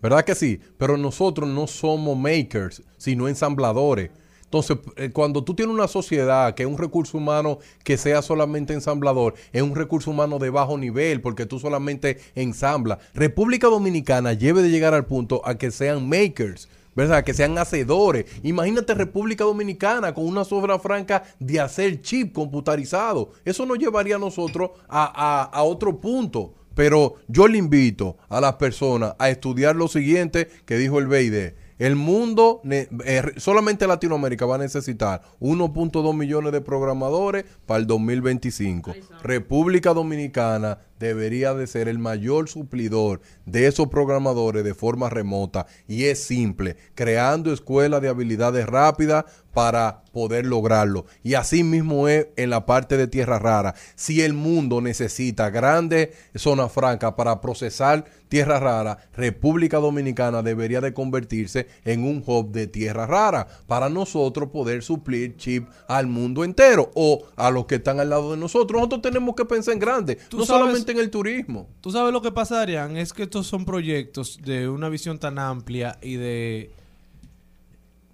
¿verdad 0.00 0.24
que 0.24 0.34
sí? 0.34 0.60
Pero 0.78 0.96
nosotros 0.96 1.48
no 1.48 1.66
somos 1.66 2.16
makers, 2.16 2.82
sino 2.96 3.28
ensambladores. 3.28 4.10
Entonces, 4.44 4.78
eh, 4.96 5.10
cuando 5.10 5.42
tú 5.42 5.54
tienes 5.54 5.74
una 5.74 5.88
sociedad 5.88 6.54
que 6.54 6.62
es 6.62 6.68
un 6.68 6.78
recurso 6.78 7.18
humano 7.18 7.58
que 7.82 7.96
sea 7.96 8.22
solamente 8.22 8.72
ensamblador, 8.72 9.34
es 9.52 9.62
un 9.62 9.74
recurso 9.74 10.12
humano 10.12 10.38
de 10.38 10.50
bajo 10.50 10.78
nivel 10.78 11.20
porque 11.20 11.44
tú 11.44 11.58
solamente 11.58 12.20
ensamblas. 12.36 12.98
República 13.14 13.66
Dominicana 13.66 14.36
debe 14.36 14.62
de 14.62 14.70
llegar 14.70 14.94
al 14.94 15.06
punto 15.06 15.42
a 15.44 15.56
que 15.56 15.72
sean 15.72 16.08
makers. 16.08 16.68
¿Verdad? 16.94 17.24
Que 17.24 17.34
sean 17.34 17.56
hacedores. 17.58 18.26
Imagínate 18.42 18.94
República 18.94 19.44
Dominicana 19.44 20.14
con 20.14 20.26
una 20.26 20.44
sobra 20.44 20.78
franca 20.78 21.24
de 21.38 21.60
hacer 21.60 22.00
chip 22.02 22.32
computarizado. 22.32 23.32
Eso 23.44 23.66
nos 23.66 23.78
llevaría 23.78 24.16
a 24.16 24.18
nosotros 24.20 24.70
a, 24.88 25.04
a- 25.04 25.44
a 25.44 25.62
otro 25.62 26.00
punto. 26.00 26.54
Pero 26.74 27.14
yo 27.28 27.46
le 27.46 27.58
invito 27.58 28.16
a 28.28 28.40
las 28.40 28.54
personas 28.54 29.14
a 29.18 29.30
estudiar 29.30 29.76
lo 29.76 29.86
siguiente 29.86 30.48
que 30.66 30.76
dijo 30.76 30.98
el 30.98 31.06
BID. 31.06 31.52
El 31.84 31.96
mundo, 31.96 32.62
eh, 32.70 33.32
solamente 33.36 33.86
Latinoamérica 33.86 34.46
va 34.46 34.54
a 34.54 34.58
necesitar 34.58 35.20
1.2 35.38 36.16
millones 36.16 36.50
de 36.50 36.62
programadores 36.62 37.44
para 37.66 37.78
el 37.78 37.86
2025. 37.86 38.94
República 39.22 39.92
Dominicana 39.92 40.78
debería 40.98 41.52
de 41.52 41.66
ser 41.66 41.88
el 41.88 41.98
mayor 41.98 42.48
suplidor 42.48 43.20
de 43.44 43.66
esos 43.66 43.88
programadores 43.88 44.64
de 44.64 44.72
forma 44.72 45.10
remota 45.10 45.66
y 45.86 46.04
es 46.04 46.22
simple, 46.22 46.76
creando 46.94 47.52
escuelas 47.52 48.00
de 48.00 48.08
habilidades 48.08 48.66
rápidas 48.66 49.26
para 49.54 50.02
poder 50.12 50.44
lograrlo. 50.46 51.06
Y 51.22 51.34
así 51.34 51.64
mismo 51.64 52.08
es 52.08 52.26
en 52.36 52.50
la 52.50 52.66
parte 52.66 52.96
de 52.96 53.06
tierra 53.08 53.38
rara. 53.38 53.74
Si 53.94 54.20
el 54.22 54.32
mundo 54.32 54.80
necesita 54.80 55.50
grandes 55.50 56.10
zonas 56.34 56.70
francas 56.72 57.14
para 57.14 57.40
procesar 57.40 58.04
tierra 58.28 58.58
rara, 58.60 58.98
República 59.16 59.78
Dominicana 59.78 60.42
debería 60.42 60.80
de 60.80 60.92
convertirse 60.92 61.68
en 61.84 62.04
un 62.04 62.22
hub 62.26 62.50
de 62.50 62.66
tierra 62.66 63.06
rara 63.06 63.46
para 63.66 63.88
nosotros 63.88 64.50
poder 64.50 64.82
suplir 64.82 65.36
chip 65.36 65.68
al 65.88 66.06
mundo 66.08 66.42
entero 66.44 66.90
o 66.94 67.22
a 67.36 67.50
los 67.50 67.66
que 67.66 67.76
están 67.76 68.00
al 68.00 68.10
lado 68.10 68.32
de 68.32 68.36
nosotros. 68.36 68.76
Nosotros 68.80 69.02
tenemos 69.02 69.34
que 69.36 69.44
pensar 69.44 69.74
en 69.74 69.80
grande, 69.80 70.18
no 70.32 70.44
sabes- 70.44 70.46
solamente 70.46 70.92
en 70.92 70.98
el 70.98 71.10
turismo. 71.10 71.68
Tú 71.80 71.90
sabes 71.90 72.12
lo 72.12 72.22
que 72.22 72.32
pasa, 72.32 72.60
Adrián, 72.60 72.96
es 72.96 73.12
que 73.12 73.24
estos 73.24 73.46
son 73.46 73.64
proyectos 73.64 74.38
de 74.44 74.68
una 74.68 74.88
visión 74.88 75.18
tan 75.18 75.38
amplia 75.38 75.98
y 76.02 76.14
de 76.16 76.70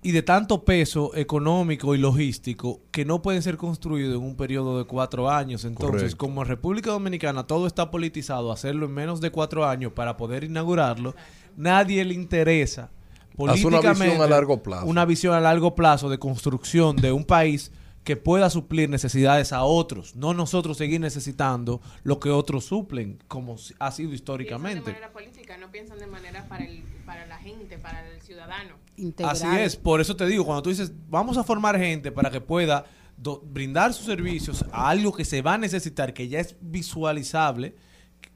y 0.02 0.12
de 0.12 0.22
tanto 0.22 0.64
peso 0.64 1.14
económico 1.14 1.94
y 1.94 1.98
logístico 1.98 2.80
que 2.90 3.04
no 3.04 3.20
pueden 3.20 3.42
ser 3.42 3.56
construidos 3.56 4.16
en 4.16 4.22
un 4.22 4.34
periodo 4.34 4.78
de 4.78 4.84
cuatro 4.84 5.30
años. 5.30 5.64
Entonces, 5.64 5.90
Correcto. 5.90 6.16
como 6.16 6.42
en 6.42 6.48
República 6.48 6.90
Dominicana 6.90 7.46
todo 7.46 7.66
está 7.66 7.90
politizado, 7.90 8.50
hacerlo 8.50 8.86
en 8.86 8.94
menos 8.94 9.20
de 9.20 9.30
cuatro 9.30 9.66
años 9.66 9.92
para 9.92 10.16
poder 10.16 10.44
inaugurarlo, 10.44 11.14
nadie 11.56 12.04
le 12.04 12.14
interesa 12.14 12.90
Haz 13.32 13.36
una 13.36 13.52
políticamente 13.78 14.04
visión 14.04 14.22
a 14.22 14.26
largo 14.26 14.62
plazo. 14.62 14.86
una 14.86 15.04
visión 15.04 15.34
a 15.34 15.40
largo 15.40 15.74
plazo 15.74 16.08
de 16.08 16.18
construcción 16.18 16.96
de 16.96 17.12
un 17.12 17.24
país 17.24 17.70
que 18.04 18.16
pueda 18.16 18.48
suplir 18.48 18.88
necesidades 18.88 19.52
a 19.52 19.62
otros, 19.64 20.16
no 20.16 20.32
nosotros 20.32 20.78
seguir 20.78 21.00
necesitando 21.00 21.82
lo 22.02 22.18
que 22.18 22.30
otros 22.30 22.64
suplen, 22.64 23.18
como 23.28 23.54
ha 23.54 23.56
sido 23.58 23.76
Piensan 23.78 24.08
de 24.10 24.14
históricamente. 24.14 24.90
manera 24.92 25.12
política, 25.12 25.58
no 25.58 25.70
piensan 25.70 25.98
de 25.98 26.06
manera 26.06 26.48
para, 26.48 26.64
el, 26.64 26.82
para 27.04 27.26
la 27.26 27.36
gente, 27.38 27.78
para 27.78 28.08
el 28.08 28.20
ciudadano. 28.22 28.76
Así 29.24 29.46
es, 29.58 29.76
por 29.76 30.00
eso 30.00 30.16
te 30.16 30.26
digo, 30.26 30.44
cuando 30.46 30.62
tú 30.62 30.70
dices, 30.70 30.92
vamos 31.08 31.36
a 31.36 31.44
formar 31.44 31.78
gente 31.78 32.10
para 32.10 32.30
que 32.30 32.40
pueda 32.40 32.84
do- 33.18 33.40
brindar 33.44 33.92
sus 33.92 34.06
servicios 34.06 34.64
a 34.72 34.88
algo 34.88 35.12
que 35.12 35.24
se 35.26 35.42
va 35.42 35.54
a 35.54 35.58
necesitar, 35.58 36.14
que 36.14 36.26
ya 36.28 36.40
es 36.40 36.56
visualizable, 36.60 37.74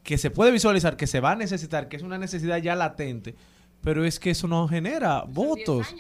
que 0.03 0.19
se 0.19 0.31
puede 0.31 0.53
visualizar, 0.53 0.97
que 0.97 1.07
se 1.07 1.21
va 1.21 1.33
a 1.33 1.37
necesitar, 1.37 1.89
que 1.89 1.97
es 1.97 2.03
una 2.03 2.19
necesidad 2.19 2.59
ya 2.59 2.75
latente, 2.75 3.35
pero 3.85 4.05
es 4.05 4.18
que 4.18 4.30
eso 4.30 4.49
no 4.49 4.66
genera 4.66 5.24
votos. 5.28 5.95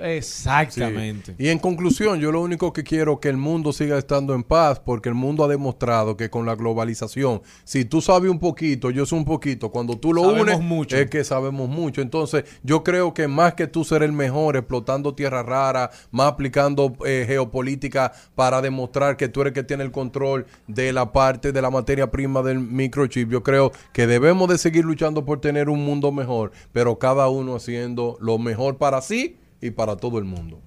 Exactamente. 0.00 1.34
Sí. 1.36 1.44
Y 1.44 1.48
en 1.48 1.58
conclusión, 1.58 2.20
yo 2.20 2.30
lo 2.30 2.40
único 2.40 2.72
que 2.72 2.84
quiero 2.84 3.14
es 3.14 3.18
que 3.20 3.28
el 3.28 3.36
mundo 3.36 3.72
siga 3.72 3.98
estando 3.98 4.34
en 4.34 4.42
paz, 4.44 4.80
porque 4.80 5.08
el 5.08 5.14
mundo 5.14 5.44
ha 5.44 5.48
demostrado 5.48 6.16
que 6.16 6.30
con 6.30 6.46
la 6.46 6.54
globalización, 6.54 7.42
si 7.64 7.84
tú 7.84 8.00
sabes 8.00 8.30
un 8.30 8.38
poquito, 8.38 8.90
yo 8.90 9.04
sé 9.06 9.14
un 9.14 9.24
poquito, 9.24 9.70
cuando 9.70 9.98
tú 9.98 10.12
lo 10.12 10.22
Sabemos 10.22 10.42
unes, 10.42 10.60
mucho. 10.60 10.96
es 10.96 11.10
que 11.10 11.24
sabemos 11.24 11.68
mucho. 11.68 12.00
Entonces, 12.00 12.44
yo 12.62 12.84
creo 12.84 13.12
que 13.14 13.26
más 13.28 13.54
que 13.54 13.66
tú 13.66 13.84
ser 13.84 14.02
el 14.02 14.12
mejor 14.12 14.56
explotando 14.56 15.14
tierra 15.14 15.42
rara, 15.42 15.90
más 16.10 16.28
aplicando 16.32 16.96
eh, 17.04 17.24
geopolítica 17.26 18.12
para 18.34 18.60
demostrar 18.60 19.16
que 19.16 19.28
tú 19.28 19.40
eres 19.40 19.48
el 19.48 19.54
que 19.54 19.62
tiene 19.64 19.82
el 19.82 19.90
control 19.90 20.46
de 20.66 20.92
la 20.92 21.10
parte 21.12 21.52
de 21.52 21.62
la 21.62 21.70
materia 21.70 22.10
prima 22.10 22.42
del 22.42 22.60
microchip, 22.60 23.30
yo 23.30 23.42
creo 23.42 23.72
que 23.92 24.06
debemos 24.06 24.48
de 24.48 24.58
seguir 24.58 24.84
luchando 24.84 25.24
por 25.24 25.40
tener 25.40 25.68
un 25.68 25.84
mundo 25.84 26.12
mejor, 26.12 26.52
pero 26.72 26.98
cada 26.98 27.07
uno 27.28 27.56
haciendo 27.56 28.16
lo 28.20 28.38
mejor 28.38 28.76
para 28.78 29.00
sí 29.00 29.36
y 29.60 29.70
para 29.70 29.96
todo 29.96 30.18
el 30.18 30.24
mundo. 30.24 30.60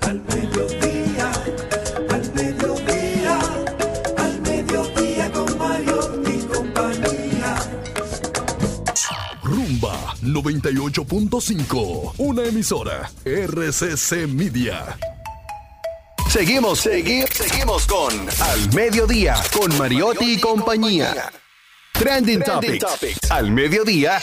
Al 0.00 0.20
mediodía, 0.22 1.32
al 2.10 2.34
mediodía, 2.34 3.38
al 4.16 4.40
mediodía 4.40 5.32
con 5.32 5.58
Mario 5.58 6.22
y 6.26 6.38
compañía. 6.46 7.56
Rumba 9.42 10.14
98.5, 10.22 12.14
una 12.18 12.44
emisora 12.44 13.10
RCC 13.24 14.26
Media. 14.28 14.96
Seguimos, 16.30 16.80
seguimos, 16.80 17.30
seguimos 17.30 17.86
con 17.86 18.12
Al 18.40 18.74
Mediodía, 18.74 19.36
con 19.50 19.76
Mariotti 19.78 20.34
y 20.34 20.40
compañía. 20.40 21.32
Trending, 21.98 22.42
Topics. 22.42 23.18
Al 23.28 23.50
Mediodía, 23.50 24.20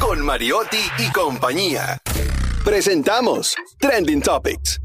con 0.00 0.24
Mariotti 0.24 0.80
y 0.98 1.12
compañía. 1.12 1.98
Presentamos 2.64 3.54
Trending 3.78 4.22
Topics. 4.22 4.80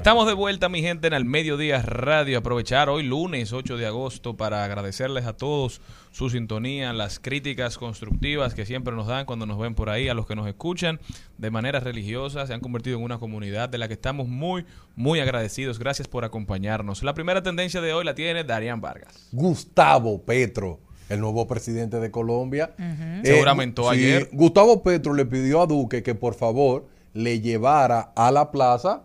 Estamos 0.00 0.26
de 0.26 0.32
vuelta, 0.32 0.70
mi 0.70 0.80
gente, 0.80 1.08
en 1.08 1.12
el 1.12 1.26
Mediodía 1.26 1.82
Radio. 1.82 2.38
Aprovechar 2.38 2.88
hoy, 2.88 3.02
lunes 3.02 3.52
8 3.52 3.76
de 3.76 3.84
agosto, 3.84 4.34
para 4.34 4.64
agradecerles 4.64 5.26
a 5.26 5.34
todos 5.34 5.82
su 6.10 6.30
sintonía, 6.30 6.94
las 6.94 7.18
críticas 7.18 7.76
constructivas 7.76 8.54
que 8.54 8.64
siempre 8.64 8.94
nos 8.94 9.08
dan 9.08 9.26
cuando 9.26 9.44
nos 9.44 9.58
ven 9.58 9.74
por 9.74 9.90
ahí, 9.90 10.08
a 10.08 10.14
los 10.14 10.26
que 10.26 10.34
nos 10.34 10.48
escuchan 10.48 11.00
de 11.36 11.50
manera 11.50 11.80
religiosa. 11.80 12.46
Se 12.46 12.54
han 12.54 12.60
convertido 12.60 12.96
en 12.96 13.04
una 13.04 13.18
comunidad 13.18 13.68
de 13.68 13.76
la 13.76 13.88
que 13.88 13.92
estamos 13.92 14.26
muy, 14.26 14.64
muy 14.96 15.20
agradecidos. 15.20 15.78
Gracias 15.78 16.08
por 16.08 16.24
acompañarnos. 16.24 17.02
La 17.02 17.12
primera 17.12 17.42
tendencia 17.42 17.82
de 17.82 17.92
hoy 17.92 18.06
la 18.06 18.14
tiene 18.14 18.42
Darían 18.42 18.80
Vargas. 18.80 19.28
Gustavo 19.32 20.22
Petro, 20.22 20.80
el 21.10 21.20
nuevo 21.20 21.46
presidente 21.46 22.00
de 22.00 22.10
Colombia. 22.10 22.74
Ujú. 22.78 23.26
Se 23.26 23.38
juramentó 23.38 23.90
ayer. 23.90 24.30
Gustavo 24.32 24.82
Petro 24.82 25.12
le 25.12 25.26
pidió 25.26 25.60
a 25.60 25.66
Duque 25.66 26.02
que 26.02 26.14
por 26.14 26.32
favor 26.32 26.86
le 27.12 27.42
llevara 27.42 28.12
a 28.16 28.30
la 28.30 28.50
plaza 28.50 29.02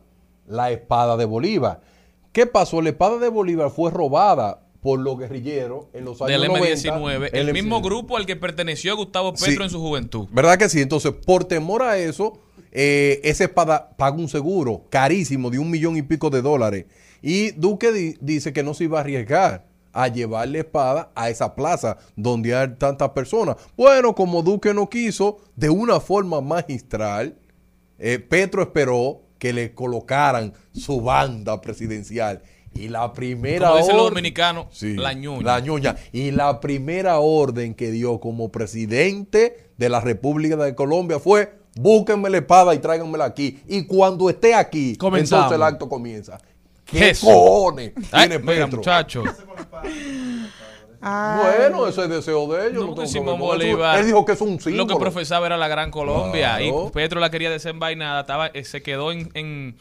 la 0.48 0.72
espada 0.72 1.18
de 1.18 1.26
Bolívar. 1.26 1.82
¿Qué 2.32 2.46
pasó? 2.46 2.82
La 2.82 2.89
espada 2.89 3.18
de 3.18 3.30
Bolívar 3.30 3.70
fue 3.72 3.91
robada 3.91 4.62
por 4.82 5.00
los 5.00 5.18
guerrilleros 5.18 5.86
en 5.93 6.06
los 6.06 6.22
años 6.22 6.41
Del 6.41 6.48
90. 6.52 6.96
M19, 6.96 7.30
el 7.34 7.54
mismo 7.54 7.82
grupo 7.82 8.18
al 8.18 8.26
que 8.26 8.36
perteneció 8.36 8.96
Gustavo 8.96 9.34
Petro 9.34 9.48
Sí. 9.52 9.64
en 9.64 9.70
su 9.70 9.80
juventud. 9.82 10.28
¿Verdad 10.32 10.58
que 10.58 10.70
sí? 10.70 10.82
Entonces, 10.82 11.12
por 11.26 11.46
temor 11.46 11.82
a 11.82 11.98
eso, 11.98 12.38
eh, 12.72 13.20
esa 13.24 13.46
espada 13.46 13.96
paga 13.98 14.18
un 14.18 14.28
seguro 14.28 14.84
carísimo 14.89 15.50
de 15.50 15.58
un 15.60 15.72
millón 15.72 15.98
y 15.98 16.02
pico 16.04 16.30
de 16.30 16.41
dólares. 16.41 16.86
Y 17.22 17.52
Duque 17.52 17.91
di- 17.91 18.18
dice 18.22 18.54
que 18.54 18.62
no 18.62 18.74
se 18.76 18.84
iba 18.84 18.98
a 19.00 19.02
arriesgar 19.02 19.66
a 19.93 20.10
llevar 20.10 20.50
la 20.50 20.58
espada 20.60 21.10
a 21.16 21.30
esa 21.30 21.56
plaza 21.56 21.98
donde 22.18 22.54
hay 22.54 22.76
tantas 22.78 23.10
personas. 23.12 23.56
Bueno, 23.78 24.14
como 24.14 24.43
Duque 24.43 24.74
no 24.74 24.89
quiso, 24.89 25.38
de 25.56 25.70
una 25.70 26.00
forma 26.02 26.41
magistral, 26.41 27.38
eh, 27.98 28.20
Petro 28.20 28.62
esperó 28.62 29.22
que 29.46 29.54
le 29.54 29.76
colocaran 29.76 30.54
su 30.74 31.02
banda 31.02 31.62
presidencial. 31.62 32.41
Y 32.74 32.88
la 32.88 33.14
primera 33.14 33.68
Como 33.68 33.78
dicen 33.80 33.96
los 33.96 34.06
orden- 34.08 34.14
dominicanos, 34.16 34.66
Sí, 34.72 34.96
la 34.96 35.14
ñuña. 35.14 35.43
la 35.43 35.60
ñuña. 35.60 35.96
Y 36.12 36.32
la 36.32 36.60
primera 36.60 37.20
orden 37.20 37.76
que 37.76 37.91
dio 37.91 38.20
como 38.20 38.50
presidente 38.52 39.70
de 39.78 39.89
la 39.89 40.02
República 40.02 40.56
de 40.56 40.74
Colombia 40.74 41.20
fue 41.20 41.60
búsquenme 41.76 42.32
la 42.32 42.38
espada 42.38 42.74
y 42.74 42.80
tráiganmela 42.80 43.26
aquí. 43.26 43.60
Y 43.68 43.84
cuando 43.86 44.32
esté 44.32 44.56
aquí, 44.56 44.96
Comenzamos. 44.96 45.43
entonces 45.46 45.56
el 45.58 45.62
acto 45.64 45.88
comienza. 45.88 46.39
¿Qué 46.86 47.12
Eso. 47.12 47.28
cojones 47.28 47.91
Ay, 48.12 48.28
tiene 48.30 48.39
mira, 48.43 48.66
Petro? 48.66 48.78
muchacho. 48.78 49.24
Bueno, 51.10 51.88
ese 51.88 52.03
es 52.03 52.10
deseo 52.10 52.47
de 52.53 52.68
ellos. 52.68 52.82
No, 52.82 52.88
no 52.88 52.88
que 52.89 52.95
tengo 53.01 53.08
Simón 53.08 53.38
problema 53.38 53.47
con 53.47 53.62
eso. 53.62 53.68
Bolívar. 53.78 53.99
Él 53.99 54.06
dijo 54.08 54.26
que 54.26 54.32
es 54.32 54.41
un 54.41 54.53
Lo 54.56 54.60
símbolo. 54.60 54.88
que 54.88 54.95
profesaba 54.95 55.45
era 55.45 55.58
la 55.58 55.68
Gran 55.68 55.91
Colombia. 55.91 56.58
Claro. 56.58 56.88
Y 56.88 56.91
Petro 56.91 57.20
la 57.20 57.30
quería 57.30 57.49
desenvainada. 57.49 58.22
Estaba, 58.22 58.47
eh, 58.47 58.64
se 58.64 58.82
quedó 58.82 59.12
en. 59.12 59.30
en- 59.34 59.78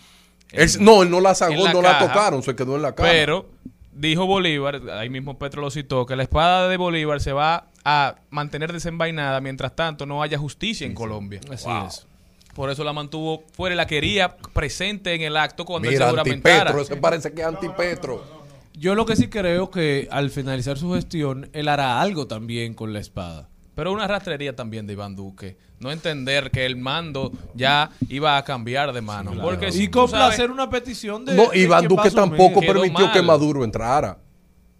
Él- 0.53 0.71
no, 0.81 1.03
él 1.03 1.11
no 1.11 1.21
la 1.21 1.35
sacó, 1.35 1.69
no 1.73 1.83
la 1.83 1.99
tocaron, 1.99 2.43
se 2.43 2.55
quedó 2.55 2.77
en 2.77 2.83
la 2.83 2.95
caja. 2.95 3.11
Pero 3.11 3.47
dijo 3.93 4.27
Bolívar, 4.27 4.81
ahí 4.93 5.09
mismo 5.09 5.39
Petro 5.39 5.63
lo 5.63 5.71
citó, 5.71 6.05
que 6.07 6.15
la 6.17 6.23
espada 6.25 6.69
de 6.69 6.77
Bolívar 6.77 7.21
se 7.21 7.33
va 7.33 7.67
a 7.85 8.17
mantener 8.31 8.73
desenvainada 8.73 9.41
mientras 9.41 9.75
tanto 9.75 10.07
no 10.07 10.23
haya 10.23 10.39
justicia 10.39 10.87
en 10.87 10.95
Colombia. 10.95 11.41
Así 11.53 11.67
Wow. 11.67 11.87
es. 11.87 12.07
Por 12.55 12.71
eso 12.71 12.85
la 12.85 12.93
mantuvo 12.93 13.43
fuera 13.53 13.75
y 13.75 13.77
la 13.77 13.87
quería 13.87 14.37
presente 14.37 15.13
en 15.15 15.23
el 15.23 15.37
acto 15.37 15.65
cuando 15.65 15.89
él 15.89 15.95
Mira, 15.95 16.07
se 16.07 16.11
juramentara. 16.13 16.55
antipetro, 16.71 16.83
ese 16.83 16.97
parece 16.97 17.33
que 17.33 17.41
es 17.41 17.47
antipetro. 17.49 18.44
Yo 18.77 18.95
lo 18.95 19.07
que 19.07 19.17
sí 19.17 19.29
creo 19.29 19.71
que 19.71 20.09
al 20.11 20.31
finalizar 20.31 20.77
su 20.79 20.93
gestión, 20.95 21.49
él 21.53 21.69
hará 21.69 22.01
algo 22.01 22.27
también 22.27 22.75
con 22.75 22.93
la 22.93 22.99
espada. 23.01 23.49
Pero 23.75 23.93
una 23.93 24.07
rastrería 24.07 24.55
también 24.55 24.87
de 24.87 24.93
Iván 24.93 25.17
Duque. 25.17 25.57
No 25.81 25.91
entender 25.91 26.51
que 26.51 26.65
el 26.65 26.77
mando 26.77 27.33
ya 27.55 27.91
iba 28.09 28.37
a 28.37 28.45
cambiar 28.45 28.93
de 28.93 29.01
mano. 29.01 29.33
Porque 29.41 29.73
si 29.73 29.85
y 29.85 29.89
complacer 29.89 30.51
una 30.51 30.71
petición 30.71 31.25
de. 31.25 31.35
No, 31.35 31.49
de 31.51 31.59
Iván 31.59 31.89
Duque 31.89 32.11
tampoco 32.11 32.61
permitió 32.61 33.07
mal. 33.07 33.13
que 33.13 33.23
Maduro 33.23 33.65
entrara. 33.65 34.19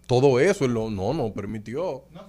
Todo 0.07 0.39
eso, 0.39 0.65
él 0.65 0.71
lo- 0.73 0.89
no, 0.89 1.13
no 1.13 1.33
permitió. 1.33 2.03
No, 2.13 2.21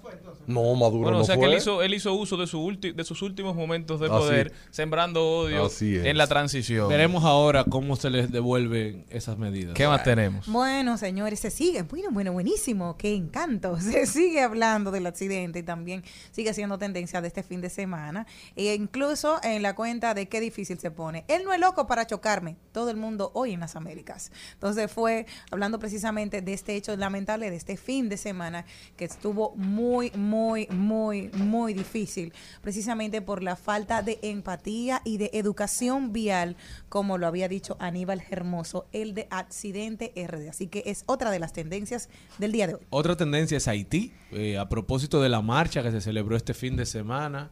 Maduro 0.47 1.03
Bueno, 1.03 1.19
no 1.19 1.23
o 1.23 1.25
sea 1.27 1.35
fue. 1.37 1.45
que 1.47 1.53
él 1.53 1.59
hizo, 1.59 1.83
él 1.83 1.95
hizo 1.95 2.13
uso 2.15 2.37
de, 2.37 2.47
su 2.47 2.59
ulti- 2.61 2.95
de 2.95 3.05
sus 3.05 3.23
últimos 3.23 3.57
momentos 3.57 4.01
de 4.01 4.07
Así- 4.07 4.15
poder, 4.15 4.53
sembrando 4.71 5.25
odio 5.41 5.67
Así 5.67 5.97
en 5.97 6.17
la 6.17 6.27
transición. 6.27 6.89
Veremos 6.89 7.25
ahora 7.25 7.65
cómo 7.65 7.97
se 7.97 8.11
les 8.11 8.31
devuelven 8.31 9.05
esas 9.11 9.39
medidas. 9.39 9.75
¿Qué 9.75 9.87
más 9.89 10.03
tenemos? 10.05 10.47
Bueno, 10.47 10.99
señores, 10.99 11.41
se 11.41 11.51
sigue, 11.51 11.83
bueno, 11.83 12.09
bueno, 12.13 12.33
buenísimo, 12.33 12.97
qué 12.97 13.15
encanto. 13.15 13.79
Se 13.81 14.07
sigue 14.07 14.41
hablando 14.43 14.91
del 14.91 15.07
accidente 15.07 15.61
y 15.61 15.63
también 15.63 16.03
sigue 16.31 16.53
siendo 16.55 16.79
tendencia 16.79 17.21
de 17.21 17.29
este 17.29 17.43
fin 17.43 17.61
de 17.61 17.71
semana. 17.71 18.27
E 18.55 18.75
incluso 18.75 19.39
en 19.43 19.63
la 19.63 19.75
cuenta 19.75 20.15
de 20.15 20.29
qué 20.29 20.41
difícil 20.41 20.79
se 20.79 20.91
pone. 20.91 21.25
Él 21.29 21.43
no 21.45 21.53
es 21.53 21.61
loco 21.61 21.87
para 21.87 22.07
chocarme. 22.07 22.57
Todo 22.73 22.91
el 22.91 22.97
mundo 22.97 23.31
hoy 23.35 23.53
en 23.53 23.61
las 23.61 23.77
Américas. 23.77 24.31
Entonces 24.55 24.91
fue 24.91 25.27
hablando 25.51 25.79
precisamente 25.79 26.43
de 26.43 26.53
este 26.53 26.77
hecho 26.77 26.97
lamentable 26.97 27.51
de 27.51 27.57
este 27.57 27.77
fin 27.77 28.09
de 28.09 28.17
semana 28.17 28.65
que 28.97 29.05
estuvo 29.05 29.55
muy, 29.57 30.11
muy, 30.15 30.36
muy, 30.71 31.31
muy 31.35 31.75
difícil. 31.75 32.33
Precisamente 32.63 33.23
por 33.23 33.43
la 33.43 33.57
falta 33.57 34.03
de 34.03 34.19
empatía 34.23 35.03
y 35.05 35.19
de 35.19 35.31
educación 35.33 36.13
vial, 36.13 36.57
como 36.89 37.19
lo 37.19 37.27
había 37.27 37.49
dicho 37.49 37.77
Aníbal 37.81 38.23
Hermoso, 38.31 38.87
el 38.93 39.15
de 39.15 39.27
accidente 39.31 40.13
RD. 40.17 40.49
Así 40.49 40.67
que 40.67 40.83
es 40.87 41.05
otra 41.07 41.31
de 41.31 41.39
las 41.39 41.53
tendencias 41.53 42.09
del 42.39 42.53
día 42.53 42.67
de 42.67 42.75
hoy. 42.75 42.81
Otra 42.91 43.17
tendencia 43.17 43.57
es 43.57 43.69
Haití. 43.69 44.13
Eh, 44.33 44.59
a 44.59 44.69
propósito 44.69 45.21
de 45.23 45.29
la 45.29 45.41
marcha 45.41 45.83
que 45.83 45.91
se 45.91 46.01
celebró 46.01 46.37
este 46.37 46.55
fin 46.55 46.77
de 46.77 46.87
semana 46.87 47.51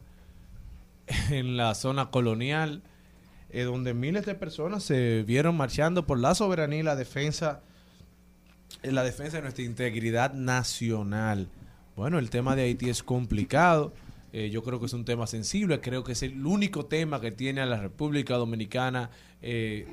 en 1.29 1.57
la 1.57 1.75
zona 1.75 2.09
colonial, 2.11 2.83
eh, 3.49 3.63
donde 3.63 3.93
miles 3.93 4.25
de 4.25 4.35
personas 4.35 4.83
se 4.83 5.23
vieron 5.23 5.55
marchando 5.55 6.05
por 6.05 6.19
la 6.19 6.35
soberanía 6.35 6.79
y 6.79 6.83
la 6.83 6.95
defensa, 6.95 7.61
eh, 8.83 8.91
la 8.91 9.03
defensa 9.03 9.37
de 9.37 9.43
nuestra 9.43 9.63
integridad 9.63 10.33
nacional. 10.33 11.47
Bueno, 11.95 12.19
el 12.19 12.29
tema 12.29 12.57
de 12.57 12.63
Haití 12.63 12.89
es 12.89 13.03
complicado. 13.03 13.93
Eh, 14.33 14.49
yo 14.49 14.63
creo 14.63 14.81
que 14.81 14.85
es 14.87 14.93
un 14.93 15.05
tema 15.05 15.27
sensible, 15.27 15.79
creo 15.79 16.03
que 16.03 16.11
es 16.11 16.23
el 16.23 16.45
único 16.45 16.87
tema 16.87 17.21
que 17.21 17.31
tiene 17.31 17.61
a 17.61 17.65
la 17.65 17.79
República 17.79 18.35
Dominicana 18.35 19.11
eh, 19.41 19.87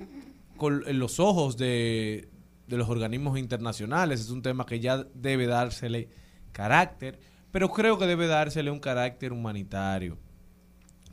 con, 0.57 0.83
en 0.89 0.99
los 0.99 1.21
ojos 1.21 1.57
de, 1.57 2.29
de 2.67 2.77
los 2.77 2.89
organismos 2.89 3.39
internacionales. 3.39 4.21
Es 4.21 4.31
un 4.31 4.43
tema 4.43 4.67
que 4.67 4.81
ya 4.81 5.07
debe 5.15 5.47
dársele 5.47 6.09
carácter, 6.51 7.21
pero 7.53 7.71
creo 7.71 7.99
que 7.99 8.07
debe 8.07 8.27
dársele 8.27 8.73
un 8.73 8.81
carácter 8.81 9.33
humanitario. 9.33 10.19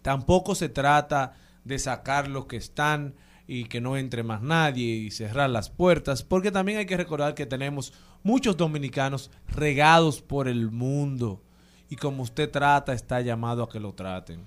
Tampoco 0.02 0.56
se 0.56 0.70
trata 0.70 1.34
de 1.64 1.78
sacar 1.78 2.28
los 2.28 2.48
que 2.48 2.58
están 2.58 3.14
y 3.52 3.64
que 3.64 3.82
no 3.82 3.98
entre 3.98 4.22
más 4.22 4.44
nadie 4.44 4.86
y 4.86 5.10
cerrar 5.10 5.50
las 5.50 5.72
puertas, 5.72 6.22
porque 6.22 6.52
también 6.52 6.78
hay 6.78 6.86
que 6.86 6.98
recordar 6.98 7.34
que 7.34 7.48
tenemos 7.48 7.94
muchos 8.22 8.56
dominicanos 8.56 9.32
regados 9.48 10.22
por 10.22 10.48
el 10.48 10.70
mundo 10.70 11.42
y 11.90 11.96
como 11.96 12.22
usted 12.22 12.52
trata 12.52 12.94
está 12.94 13.22
llamado 13.22 13.64
a 13.64 13.70
que 13.70 13.80
lo 13.80 13.94
traten. 13.94 14.46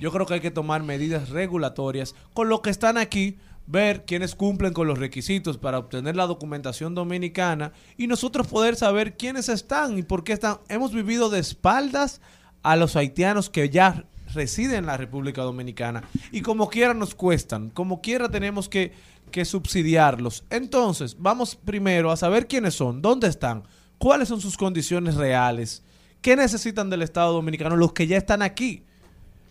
Yo 0.00 0.10
creo 0.10 0.26
que 0.26 0.34
hay 0.34 0.40
que 0.40 0.50
tomar 0.50 0.82
medidas 0.82 1.28
regulatorias 1.28 2.16
con 2.34 2.48
los 2.48 2.60
que 2.60 2.70
están 2.70 2.98
aquí, 2.98 3.38
ver 3.68 4.04
quiénes 4.04 4.34
cumplen 4.34 4.72
con 4.72 4.88
los 4.88 4.98
requisitos 4.98 5.56
para 5.56 5.78
obtener 5.78 6.16
la 6.16 6.26
documentación 6.26 6.96
dominicana 6.96 7.72
y 7.96 8.08
nosotros 8.08 8.48
poder 8.48 8.74
saber 8.74 9.16
quiénes 9.16 9.48
están 9.48 9.96
y 9.96 10.02
por 10.02 10.24
qué 10.24 10.32
están. 10.32 10.58
Hemos 10.68 10.92
vivido 10.92 11.30
de 11.30 11.38
espaldas 11.38 12.20
a 12.64 12.74
los 12.74 12.96
haitianos 12.96 13.48
que 13.48 13.70
ya 13.70 14.06
residen 14.32 14.78
en 14.78 14.86
la 14.86 14.96
República 14.96 15.42
Dominicana 15.42 16.04
y 16.32 16.42
como 16.42 16.68
quiera 16.68 16.94
nos 16.94 17.14
cuestan, 17.14 17.70
como 17.70 18.00
quiera 18.00 18.28
tenemos 18.28 18.68
que, 18.68 18.92
que 19.30 19.44
subsidiarlos. 19.44 20.44
Entonces, 20.50 21.16
vamos 21.18 21.56
primero 21.56 22.10
a 22.10 22.16
saber 22.16 22.46
quiénes 22.46 22.74
son, 22.74 23.02
dónde 23.02 23.28
están, 23.28 23.64
cuáles 23.98 24.28
son 24.28 24.40
sus 24.40 24.56
condiciones 24.56 25.14
reales, 25.16 25.82
qué 26.22 26.36
necesitan 26.36 26.90
del 26.90 27.02
Estado 27.02 27.32
Dominicano 27.32 27.76
los 27.76 27.92
que 27.92 28.06
ya 28.06 28.16
están 28.16 28.42
aquí. 28.42 28.84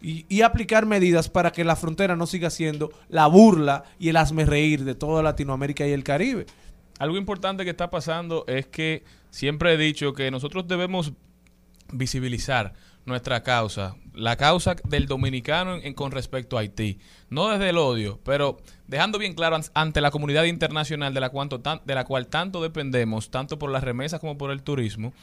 Y, 0.01 0.25
y 0.30 0.43
aplicar 0.43 0.86
medidas 0.86 1.27
para 1.27 1.51
que 1.51 1.65
la 1.65 1.75
frontera 1.75 2.15
no 2.15 2.25
siga 2.25 2.49
siendo 2.49 2.89
la 3.09 3.27
burla 3.27 3.84
y 3.99 4.07
el 4.07 4.15
hazme 4.15 4.45
reír 4.45 4.86
de 4.86 4.95
toda 4.95 5.21
Latinoamérica 5.21 5.86
y 5.86 5.91
el 5.91 6.05
Caribe. 6.05 6.45
Algo 6.99 7.17
importante 7.17 7.65
que 7.65 7.71
está 7.71 7.89
pasando 7.89 8.45
es 8.47 8.65
que 8.67 9.03
siempre 9.30 9.73
he 9.73 9.77
dicho 9.77 10.13
que 10.13 10.32
nosotros 10.32 10.69
debemos 10.69 11.11
visibilizar 11.91 12.73
nuestra 13.10 13.43
causa, 13.43 13.95
la 14.14 14.38
causa 14.38 14.76
del 14.86 15.05
dominicano 15.07 15.76
en, 15.76 15.86
en- 15.86 15.93
con 15.93 16.12
respecto 16.12 16.55
a 16.57 16.62
Haití. 16.62 16.99
No 17.30 17.49
desde 17.49 17.70
el 17.70 17.78
odio, 17.78 18.20
pero 18.24 18.57
dejando 18.88 19.18
bien 19.20 19.34
claro 19.34 19.57
an- 19.57 19.64
ante 19.74 19.99
la 20.01 20.12
comunidad 20.12 20.45
internacional 20.45 21.14
de 21.14 21.20
la, 21.20 21.30
cuanto 21.30 21.60
tan- 21.60 21.82
de 21.86 21.95
la 21.95 22.05
cual 22.05 22.28
tanto 22.28 22.62
dependemos, 22.62 23.30
tanto 23.30 23.60
por 23.60 23.70
las 23.72 23.84
remesas 23.84 24.20
como 24.22 24.38
por 24.38 24.51
el 24.51 24.64
turismo, 24.64 25.14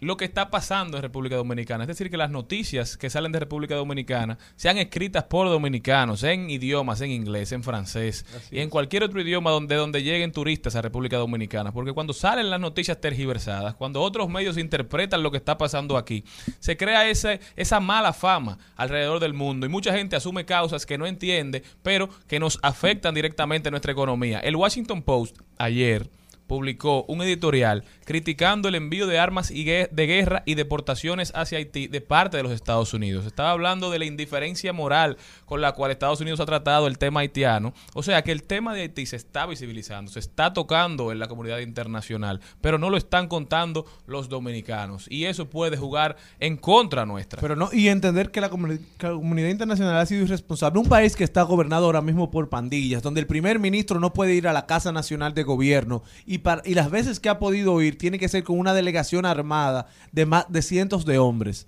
lo 0.00 0.16
que 0.16 0.24
está 0.24 0.50
pasando 0.50 0.96
en 0.96 1.02
República 1.02 1.36
Dominicana. 1.36 1.84
Es 1.84 1.88
decir, 1.88 2.10
que 2.10 2.16
las 2.16 2.30
noticias 2.30 2.96
que 2.96 3.10
salen 3.10 3.32
de 3.32 3.40
República 3.40 3.74
Dominicana 3.74 4.38
sean 4.56 4.78
escritas 4.78 5.24
por 5.24 5.48
dominicanos 5.48 6.22
en 6.22 6.50
idiomas, 6.50 7.00
en 7.00 7.10
inglés, 7.10 7.52
en 7.52 7.62
francés 7.62 8.24
y 8.50 8.60
en 8.60 8.70
cualquier 8.70 9.04
otro 9.04 9.20
idioma 9.20 9.50
donde, 9.50 9.76
donde 9.76 10.02
lleguen 10.02 10.32
turistas 10.32 10.74
a 10.74 10.82
República 10.82 11.18
Dominicana. 11.18 11.72
Porque 11.72 11.92
cuando 11.92 12.12
salen 12.12 12.50
las 12.50 12.60
noticias 12.60 13.00
tergiversadas, 13.00 13.74
cuando 13.74 14.00
otros 14.00 14.28
medios 14.28 14.56
interpretan 14.56 15.22
lo 15.22 15.30
que 15.30 15.36
está 15.36 15.58
pasando 15.58 15.96
aquí, 15.96 16.24
se 16.58 16.76
crea 16.76 17.08
ese, 17.08 17.40
esa 17.56 17.80
mala 17.80 18.12
fama 18.12 18.58
alrededor 18.76 19.20
del 19.20 19.34
mundo 19.34 19.66
y 19.66 19.68
mucha 19.68 19.92
gente 19.92 20.16
asume 20.16 20.44
causas 20.44 20.86
que 20.86 20.98
no 20.98 21.06
entiende, 21.06 21.62
pero 21.82 22.08
que 22.26 22.40
nos 22.40 22.58
afectan 22.62 23.14
directamente 23.14 23.68
a 23.68 23.70
nuestra 23.70 23.92
economía. 23.92 24.40
El 24.40 24.56
Washington 24.56 25.02
Post 25.02 25.38
ayer 25.58 26.08
publicó 26.50 27.04
un 27.04 27.22
editorial 27.22 27.84
criticando 28.04 28.68
el 28.68 28.74
envío 28.74 29.06
de 29.06 29.20
armas 29.20 29.50
de 29.50 29.88
guerra 29.92 30.42
y 30.46 30.56
deportaciones 30.56 31.30
hacia 31.36 31.58
Haití 31.58 31.86
de 31.86 32.00
parte 32.00 32.38
de 32.38 32.42
los 32.42 32.50
Estados 32.50 32.92
Unidos. 32.92 33.24
Estaba 33.24 33.52
hablando 33.52 33.88
de 33.88 34.00
la 34.00 34.04
indiferencia 34.04 34.72
moral 34.72 35.16
con 35.44 35.60
la 35.60 35.70
cual 35.74 35.92
Estados 35.92 36.20
Unidos 36.20 36.40
ha 36.40 36.46
tratado 36.46 36.88
el 36.88 36.98
tema 36.98 37.20
haitiano. 37.20 37.72
O 37.94 38.02
sea 38.02 38.24
que 38.24 38.32
el 38.32 38.42
tema 38.42 38.74
de 38.74 38.80
Haití 38.80 39.06
se 39.06 39.14
está 39.14 39.46
visibilizando, 39.46 40.10
se 40.10 40.18
está 40.18 40.52
tocando 40.52 41.12
en 41.12 41.20
la 41.20 41.28
comunidad 41.28 41.60
internacional, 41.60 42.40
pero 42.60 42.78
no 42.78 42.90
lo 42.90 42.96
están 42.96 43.28
contando 43.28 43.86
los 44.08 44.28
dominicanos. 44.28 45.06
Y 45.08 45.26
eso 45.26 45.48
puede 45.48 45.76
jugar 45.76 46.16
en 46.40 46.56
contra 46.56 47.06
nuestra. 47.06 47.40
Pero 47.40 47.54
no, 47.54 47.68
y 47.72 47.86
entender 47.86 48.32
que 48.32 48.40
la 48.40 48.50
que 48.50 49.06
la 49.06 49.12
comunidad 49.12 49.50
internacional 49.50 49.96
ha 49.96 50.04
sido 50.04 50.24
irresponsable. 50.24 50.80
Un 50.80 50.88
país 50.88 51.14
que 51.14 51.22
está 51.22 51.42
gobernado 51.42 51.86
ahora 51.86 52.02
mismo 52.02 52.32
por 52.32 52.48
pandillas, 52.48 53.04
donde 53.04 53.20
el 53.20 53.28
primer 53.28 53.60
ministro 53.60 54.00
no 54.00 54.12
puede 54.12 54.34
ir 54.34 54.48
a 54.48 54.52
la 54.52 54.66
Casa 54.66 54.90
Nacional 54.90 55.32
de 55.32 55.44
Gobierno 55.44 56.02
y, 56.26 56.39
y 56.64 56.74
las 56.74 56.90
veces 56.90 57.20
que 57.20 57.28
ha 57.28 57.38
podido 57.38 57.80
ir 57.82 57.98
tiene 57.98 58.18
que 58.18 58.28
ser 58.28 58.44
con 58.44 58.58
una 58.58 58.74
delegación 58.74 59.26
armada 59.26 59.86
de 60.12 60.26
más 60.26 60.46
de 60.48 60.62
cientos 60.62 61.04
de 61.04 61.18
hombres 61.18 61.66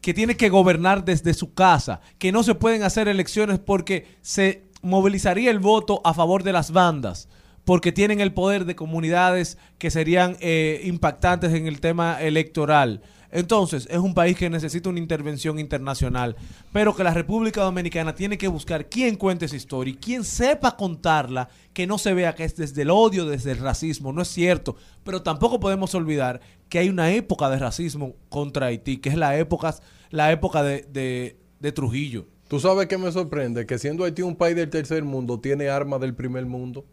que 0.00 0.14
tiene 0.14 0.36
que 0.36 0.50
gobernar 0.50 1.04
desde 1.04 1.34
su 1.34 1.52
casa, 1.52 2.00
que 2.18 2.30
no 2.30 2.44
se 2.44 2.54
pueden 2.54 2.84
hacer 2.84 3.08
elecciones 3.08 3.58
porque 3.58 4.06
se 4.22 4.62
movilizaría 4.82 5.50
el 5.50 5.58
voto 5.58 6.00
a 6.04 6.14
favor 6.14 6.44
de 6.44 6.52
las 6.52 6.70
bandas, 6.70 7.28
porque 7.66 7.90
tienen 7.90 8.20
el 8.20 8.32
poder 8.32 8.64
de 8.64 8.76
comunidades 8.76 9.58
que 9.76 9.90
serían 9.90 10.36
eh, 10.40 10.80
impactantes 10.84 11.52
en 11.52 11.66
el 11.66 11.80
tema 11.80 12.22
electoral. 12.22 13.02
Entonces, 13.32 13.88
es 13.90 13.98
un 13.98 14.14
país 14.14 14.36
que 14.36 14.48
necesita 14.48 14.88
una 14.88 15.00
intervención 15.00 15.58
internacional, 15.58 16.36
pero 16.72 16.94
que 16.94 17.02
la 17.02 17.12
República 17.12 17.62
Dominicana 17.62 18.14
tiene 18.14 18.38
que 18.38 18.46
buscar 18.46 18.88
quién 18.88 19.16
cuente 19.16 19.46
esa 19.46 19.56
historia 19.56 19.96
quién 20.00 20.22
sepa 20.22 20.76
contarla, 20.76 21.48
que 21.72 21.88
no 21.88 21.98
se 21.98 22.14
vea 22.14 22.36
que 22.36 22.44
es 22.44 22.54
desde 22.54 22.82
el 22.82 22.90
odio, 22.90 23.26
desde 23.26 23.50
el 23.50 23.58
racismo, 23.58 24.12
no 24.12 24.22
es 24.22 24.28
cierto, 24.28 24.76
pero 25.02 25.22
tampoco 25.22 25.58
podemos 25.58 25.92
olvidar 25.96 26.40
que 26.68 26.78
hay 26.78 26.88
una 26.88 27.10
época 27.10 27.50
de 27.50 27.58
racismo 27.58 28.14
contra 28.28 28.66
Haití, 28.66 28.98
que 28.98 29.08
es 29.08 29.16
la 29.16 29.36
época, 29.36 29.74
la 30.10 30.30
época 30.30 30.62
de, 30.62 31.36
Trujillo. 31.74 32.28
¿Tú 32.46 32.60
sabes 32.60 32.86
qué 32.86 32.96
me 32.96 33.10
sorprende? 33.10 33.66
Que 33.66 33.76
siendo 33.76 34.04
Haití 34.04 34.22
un 34.22 34.36
país 34.36 34.54
del 34.54 34.70
tercer 34.70 35.02
mundo, 35.02 35.40
tiene 35.40 35.68
armas 35.68 36.00
del 36.00 36.14
primer 36.14 36.46
mundo. 36.46 36.86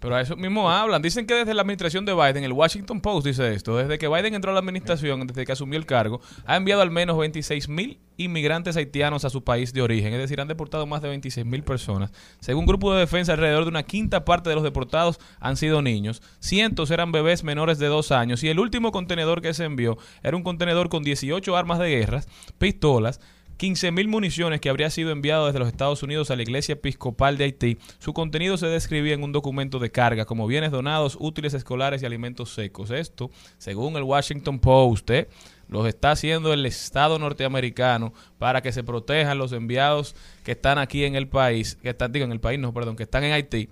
Pero 0.00 0.14
a 0.14 0.20
eso 0.20 0.36
mismo 0.36 0.70
hablan. 0.70 1.00
Dicen 1.00 1.26
que 1.26 1.34
desde 1.34 1.54
la 1.54 1.62
administración 1.62 2.04
de 2.04 2.14
Biden, 2.14 2.44
el 2.44 2.52
Washington 2.52 3.00
Post 3.00 3.26
dice 3.26 3.54
esto, 3.54 3.76
desde 3.76 3.98
que 3.98 4.08
Biden 4.08 4.34
entró 4.34 4.50
a 4.50 4.54
la 4.54 4.60
administración, 4.60 5.26
desde 5.26 5.46
que 5.46 5.52
asumió 5.52 5.78
el 5.78 5.86
cargo, 5.86 6.20
ha 6.44 6.56
enviado 6.56 6.82
al 6.82 6.90
menos 6.90 7.16
26 7.16 7.68
mil 7.68 7.98
inmigrantes 8.18 8.76
haitianos 8.76 9.24
a 9.24 9.30
su 9.30 9.42
país 9.44 9.72
de 9.72 9.82
origen. 9.82 10.12
Es 10.12 10.20
decir, 10.20 10.40
han 10.40 10.48
deportado 10.48 10.86
más 10.86 11.02
de 11.02 11.08
26 11.08 11.46
mil 11.46 11.62
personas. 11.62 12.12
Según 12.40 12.66
Grupo 12.66 12.92
de 12.92 13.00
Defensa, 13.00 13.32
alrededor 13.32 13.64
de 13.64 13.70
una 13.70 13.82
quinta 13.84 14.24
parte 14.24 14.50
de 14.50 14.54
los 14.54 14.64
deportados 14.64 15.18
han 15.40 15.56
sido 15.56 15.82
niños. 15.82 16.22
Cientos 16.40 16.90
eran 16.90 17.12
bebés 17.12 17.44
menores 17.44 17.78
de 17.78 17.86
dos 17.86 18.12
años. 18.12 18.42
Y 18.42 18.48
el 18.48 18.58
último 18.58 18.92
contenedor 18.92 19.40
que 19.40 19.54
se 19.54 19.64
envió 19.64 19.96
era 20.22 20.36
un 20.36 20.42
contenedor 20.42 20.88
con 20.88 21.04
18 21.04 21.56
armas 21.56 21.78
de 21.78 21.88
guerra, 21.88 22.22
pistolas, 22.58 23.20
15.000 23.58 24.08
municiones 24.08 24.60
que 24.60 24.68
habría 24.68 24.90
sido 24.90 25.10
enviado 25.10 25.46
desde 25.46 25.58
los 25.58 25.68
Estados 25.68 26.02
Unidos 26.02 26.30
a 26.30 26.36
la 26.36 26.42
Iglesia 26.42 26.74
Episcopal 26.74 27.38
de 27.38 27.44
Haití. 27.44 27.78
Su 27.98 28.12
contenido 28.12 28.58
se 28.58 28.66
describía 28.66 29.14
en 29.14 29.22
un 29.22 29.32
documento 29.32 29.78
de 29.78 29.90
carga 29.90 30.26
como 30.26 30.46
bienes 30.46 30.70
donados, 30.70 31.16
útiles 31.18 31.54
escolares 31.54 32.02
y 32.02 32.06
alimentos 32.06 32.52
secos. 32.52 32.90
Esto, 32.90 33.30
según 33.56 33.96
el 33.96 34.02
Washington 34.02 34.58
Post, 34.58 35.10
¿eh? 35.10 35.28
los 35.68 35.86
está 35.86 36.10
haciendo 36.10 36.52
el 36.52 36.66
Estado 36.66 37.18
norteamericano 37.18 38.12
para 38.38 38.60
que 38.60 38.72
se 38.72 38.84
protejan 38.84 39.38
los 39.38 39.52
enviados 39.52 40.14
que 40.44 40.52
están 40.52 40.78
aquí 40.78 41.04
en 41.04 41.16
el 41.16 41.26
país, 41.28 41.78
que 41.82 41.90
están, 41.90 42.12
digo, 42.12 42.26
en 42.26 42.32
el 42.32 42.40
país, 42.40 42.60
no, 42.60 42.74
perdón, 42.74 42.96
que 42.96 43.04
están 43.04 43.24
en 43.24 43.32
Haití. 43.32 43.70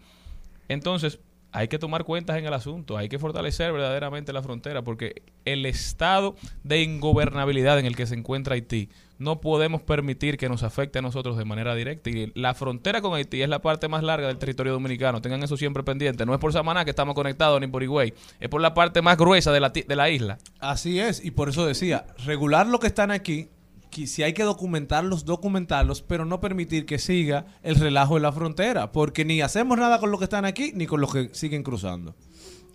Entonces, 0.68 1.20
hay 1.55 1.69
que 1.69 1.79
tomar 1.79 2.03
cuentas 2.03 2.37
en 2.37 2.47
el 2.47 2.53
asunto, 2.53 2.97
hay 2.97 3.09
que 3.09 3.21
fortalecer 3.21 3.73
verdaderamente 3.73 4.33
la 4.33 4.43
frontera, 4.43 4.83
porque 4.83 5.23
el 5.45 5.65
estado 5.67 6.35
de 6.65 6.83
ingobernabilidad 6.83 7.79
en 7.79 7.87
el 7.87 7.95
que 7.95 8.07
se 8.07 8.17
encuentra 8.17 8.55
Haití, 8.55 8.89
no 9.19 9.41
podemos 9.41 9.81
permitir 9.81 10.37
que 10.37 10.49
nos 10.49 10.65
afecte 10.65 10.99
a 10.99 11.03
nosotros 11.03 11.39
de 11.39 11.45
manera 11.45 11.77
directa. 11.77 12.11
Y 12.11 12.33
la 12.35 12.55
frontera 12.55 13.01
con 13.01 13.15
Haití 13.15 13.41
es 13.41 13.49
la 13.49 13.61
parte 13.61 13.87
más 13.87 14.03
larga 14.03 14.27
del 14.27 14.39
territorio 14.39 14.73
dominicano, 14.73 15.23
tengan 15.23 15.45
eso 15.45 15.57
siempre 15.57 15.85
pendiente. 15.85 16.27
No 16.27 16.35
es 16.35 16.41
por 16.41 16.53
Samaná 16.53 16.85
que 16.85 16.91
estamos 16.91 17.15
conectados 17.15 17.61
ni 17.61 17.69
por 17.69 17.85
Higüey, 17.85 18.15
es 18.41 18.49
por 18.49 18.61
la 18.61 18.75
parte 18.75 19.01
más 19.01 19.17
gruesa 19.17 19.53
de 19.53 19.61
la, 19.61 19.71
de 19.71 19.97
la 19.97 20.11
isla. 20.11 20.39
Así 20.59 20.99
es, 20.99 21.25
y 21.25 21.31
por 21.31 21.49
eso 21.51 21.65
decía, 21.65 22.05
regular 22.27 22.67
lo 22.67 22.81
que 22.81 22.89
están 22.89 23.13
aquí, 23.13 23.49
si 23.95 24.23
hay 24.23 24.33
que 24.33 24.43
documentarlos, 24.43 25.25
documentarlos, 25.25 26.03
pero 26.03 26.25
no 26.25 26.41
permitir 26.41 26.85
que 26.87 26.99
siga 26.99 27.47
el 27.63 27.77
relajo 27.77 28.15
de 28.15 28.21
la 28.21 28.33
frontera, 28.33 28.93
porque 28.93 29.25
ni 29.25 29.41
hacemos 29.41 29.79
nada 29.79 29.99
con 29.99 30.11
los 30.11 30.19
que 30.19 30.25
están 30.25 30.45
aquí, 30.45 30.73
ni 30.75 30.87
con 30.87 31.01
los 31.01 31.13
que 31.13 31.31
siguen 31.33 31.63
cruzando. 31.63 32.15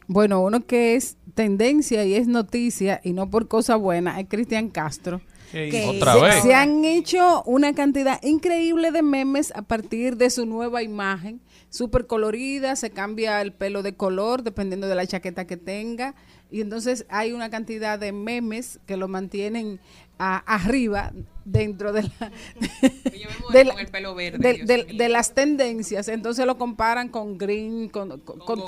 Bueno, 0.07 0.41
uno 0.41 0.65
que 0.65 0.95
es 0.95 1.17
tendencia 1.35 2.03
y 2.03 2.15
es 2.15 2.27
noticia 2.27 2.99
y 3.03 3.13
no 3.13 3.29
por 3.29 3.47
cosa 3.47 3.75
buena 3.75 4.19
es 4.19 4.27
Cristian 4.27 4.69
Castro. 4.69 5.21
¿Qué 5.51 5.69
que? 5.69 5.85
Otra 5.85 6.13
se, 6.13 6.21
vez. 6.21 6.41
se 6.41 6.53
han 6.55 6.83
hecho 6.83 7.43
una 7.43 7.73
cantidad 7.73 8.19
increíble 8.23 8.91
de 8.91 9.03
memes 9.03 9.51
a 9.55 9.61
partir 9.61 10.17
de 10.17 10.29
su 10.31 10.45
nueva 10.45 10.81
imagen, 10.81 11.41
súper 11.69 12.07
colorida, 12.07 12.75
se 12.75 12.89
cambia 12.89 13.41
el 13.41 13.53
pelo 13.53 13.83
de 13.83 13.95
color 13.95 14.43
dependiendo 14.43 14.87
de 14.87 14.95
la 14.95 15.05
chaqueta 15.05 15.45
que 15.45 15.57
tenga 15.57 16.15
y 16.51 16.61
entonces 16.61 17.05
hay 17.09 17.31
una 17.31 17.49
cantidad 17.49 17.99
de 17.99 18.11
memes 18.11 18.79
que 18.87 18.97
lo 18.97 19.07
mantienen 19.07 19.79
a- 20.19 20.37
arriba 20.45 21.11
dentro 21.45 21.91
de 21.93 22.03
la, 22.03 22.31
de, 23.51 23.63
la- 23.65 23.71
con 23.71 23.79
el 23.81 23.87
pelo 23.87 24.13
verde, 24.13 24.61
de- 24.65 25.09
las 25.09 25.33
tendencias. 25.33 26.07
Entonces 26.09 26.45
lo 26.45 26.57
comparan 26.57 27.09
con 27.09 27.37
Green, 27.37 27.89
con, 27.89 28.19
con, 28.19 28.39
con, 28.39 28.61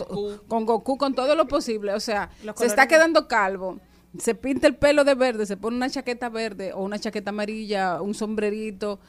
con 0.47 0.65
Goku. 0.65 0.97
con 0.97 1.13
todo 1.13 1.35
lo 1.35 1.47
posible. 1.47 1.93
O 1.93 1.99
sea, 1.99 2.29
Los 2.43 2.55
se 2.57 2.65
está 2.65 2.87
quedando 2.87 3.27
calvo. 3.27 3.79
se 4.17 4.33
pinta 4.35 4.67
el 4.67 4.75
pelo 4.75 5.03
de 5.03 5.13
verde, 5.15 5.45
se 5.45 5.57
pone 5.57 5.77
una 5.77 5.89
chaqueta 5.89 6.29
verde 6.29 6.73
o 6.73 6.83
una 6.83 6.97
chaqueta 6.99 7.29
amarilla, 7.29 8.01
un 8.01 8.13
sombrerito. 8.13 8.99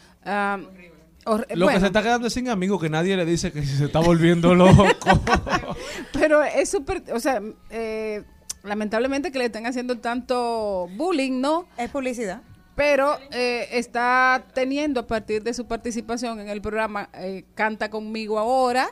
hor- 1.24 1.46
Lo 1.54 1.68
que 1.68 1.80
se 1.80 1.86
está 1.86 2.02
quedando 2.02 2.26
es 2.26 2.32
sin 2.34 2.48
amigos 2.48 2.80
que 2.80 2.90
nadie 2.90 3.16
le 3.16 3.24
dice 3.24 3.52
que 3.52 3.64
se 3.64 3.84
está 3.86 4.00
volviendo 4.00 4.54
loco. 4.54 4.84
Pero 6.12 6.42
es 6.42 6.68
súper, 6.68 7.02
o 7.12 7.20
sea, 7.20 7.40
eh, 7.70 8.22
lamentablemente 8.62 9.32
que 9.32 9.38
le 9.38 9.46
estén 9.46 9.66
haciendo 9.66 9.98
tanto 9.98 10.88
bullying, 10.96 11.40
¿no? 11.40 11.66
Es 11.76 11.90
publicidad. 11.90 12.42
Pero 12.74 13.18
eh, 13.32 13.68
está 13.72 14.44
teniendo 14.54 15.00
a 15.00 15.06
partir 15.06 15.42
de 15.42 15.52
su 15.52 15.66
participación 15.66 16.40
en 16.40 16.48
el 16.48 16.62
programa 16.62 17.10
eh, 17.12 17.44
Canta 17.54 17.90
conmigo 17.90 18.38
ahora, 18.38 18.88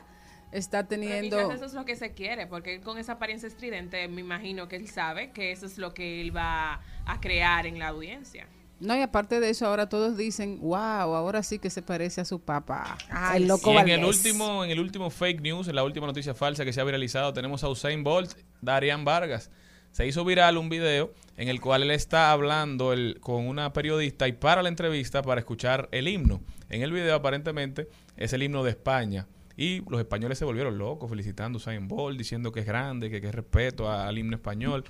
está 0.51 0.87
Pero 0.87 1.01
teniendo... 1.01 1.37
quizás 1.37 1.55
eso 1.55 1.65
es 1.65 1.73
lo 1.73 1.85
que 1.85 1.95
se 1.95 2.13
quiere, 2.13 2.45
porque 2.45 2.75
él 2.75 2.81
con 2.81 2.99
esa 2.99 3.13
apariencia 3.13 3.47
estridente, 3.47 4.07
me 4.07 4.21
imagino 4.21 4.67
que 4.67 4.75
él 4.75 4.87
sabe 4.87 5.31
que 5.31 5.51
eso 5.51 5.65
es 5.65 5.79
lo 5.79 5.93
que 5.95 6.21
él 6.21 6.35
va 6.35 6.79
a 7.05 7.19
crear 7.21 7.65
en 7.65 7.79
la 7.79 7.87
audiencia. 7.87 8.45
No, 8.79 8.95
y 8.95 9.01
aparte 9.01 9.39
de 9.39 9.49
eso, 9.49 9.67
ahora 9.67 9.89
todos 9.89 10.17
dicen, 10.17 10.59
wow, 10.59 10.75
ahora 10.75 11.43
sí 11.43 11.59
que 11.59 11.69
se 11.69 11.81
parece 11.83 12.21
a 12.21 12.25
su 12.25 12.39
papá, 12.39 12.97
Ay, 13.09 13.43
el 13.43 13.47
loco 13.47 13.71
Y 13.73 13.77
en 13.77 13.89
el 13.89 14.01
Valdés". 14.01 14.17
último, 14.17 14.63
en 14.65 14.71
el 14.71 14.79
último 14.79 15.09
fake 15.11 15.41
news, 15.41 15.67
en 15.67 15.75
la 15.75 15.83
última 15.83 16.07
noticia 16.07 16.33
falsa 16.33 16.65
que 16.65 16.73
se 16.73 16.81
ha 16.81 16.83
viralizado, 16.83 17.31
tenemos 17.33 17.63
a 17.63 17.69
Usain 17.69 18.03
Bolt, 18.03 18.33
Darian 18.61 19.05
Vargas. 19.05 19.51
Se 19.91 20.07
hizo 20.07 20.23
viral 20.25 20.57
un 20.57 20.69
video 20.69 21.13
en 21.37 21.49
el 21.49 21.59
cual 21.59 21.83
él 21.83 21.91
está 21.91 22.31
hablando 22.31 22.93
el- 22.93 23.17
con 23.19 23.47
una 23.47 23.73
periodista 23.73 24.27
y 24.27 24.31
para 24.33 24.61
la 24.63 24.69
entrevista 24.69 25.21
para 25.21 25.39
escuchar 25.39 25.89
el 25.91 26.07
himno. 26.07 26.41
En 26.69 26.81
el 26.81 26.91
video 26.91 27.15
aparentemente 27.15 27.87
es 28.17 28.31
el 28.33 28.43
himno 28.43 28.63
de 28.63 28.71
España. 28.71 29.27
Y 29.57 29.81
los 29.89 29.99
españoles 29.99 30.37
se 30.39 30.45
volvieron 30.45 30.77
locos 30.77 31.09
felicitando 31.09 31.57
a 31.57 31.59
Usain 31.59 31.87
Bolt, 31.87 32.17
diciendo 32.17 32.51
que 32.51 32.61
es 32.61 32.65
grande, 32.65 33.09
que, 33.09 33.19
que 33.21 33.27
es 33.27 33.35
respeto 33.35 33.91
al 33.91 34.17
himno 34.17 34.35
español. 34.35 34.85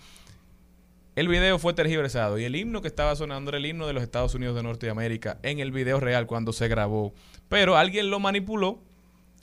El 1.16 1.28
video 1.28 1.60
fue 1.60 1.74
tergiversado 1.74 2.38
y 2.40 2.46
el 2.46 2.56
himno 2.56 2.82
que 2.82 2.88
estaba 2.88 3.16
sonando 3.16 3.50
era 3.50 3.58
el 3.58 3.66
himno 3.66 3.86
de 3.88 3.94
los 3.94 4.04
Estados 4.04 4.34
Unidos 4.36 4.56
de 4.56 4.64
Norteamérica 4.64 5.40
en 5.44 5.60
el 5.60 5.72
video 5.72 6.00
real 6.00 6.26
cuando 6.26 6.54
se 6.54 6.68
grabó. 6.70 7.14
Pero 7.50 7.76
alguien 7.76 8.10
lo 8.10 8.20
manipuló 8.20 8.80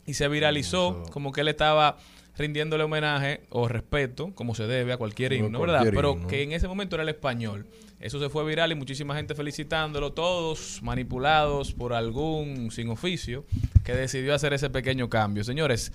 y 0.07 0.15
se 0.15 0.29
viralizó 0.29 1.03
como 1.11 1.33
que 1.33 1.43
él 1.43 1.49
estaba 1.49 1.99
rindiéndole 2.39 2.85
homenaje 2.85 3.43
o 3.51 3.69
respeto, 3.69 4.33
como 4.35 4.55
se 4.55 4.67
debe 4.67 4.93
a 4.93 4.97
cualquier 4.97 5.33
himno, 5.33 5.61
¿verdad? 5.61 5.83
Pero 5.85 6.13
himno. 6.15 6.29
que 6.29 6.43
en 6.43 6.53
ese 6.53 6.69
momento 6.69 6.97
era 6.97 7.03
el 7.03 7.09
español. 7.09 7.67
Eso 8.01 8.21
se 8.21 8.31
fue 8.31 8.45
viral 8.45 8.71
y 8.71 8.77
muchísima 8.77 9.17
gente 9.17 9.35
felicitándolo, 9.35 10.13
todos 10.13 10.81
manipulados 10.83 11.73
por 11.73 11.93
algún 11.93 12.71
sin 12.71 12.89
oficio 12.91 13.45
que 13.85 13.93
decidió 13.93 14.35
hacer 14.35 14.53
ese 14.53 14.71
pequeño 14.71 15.11
cambio. 15.11 15.43
Señores, 15.43 15.93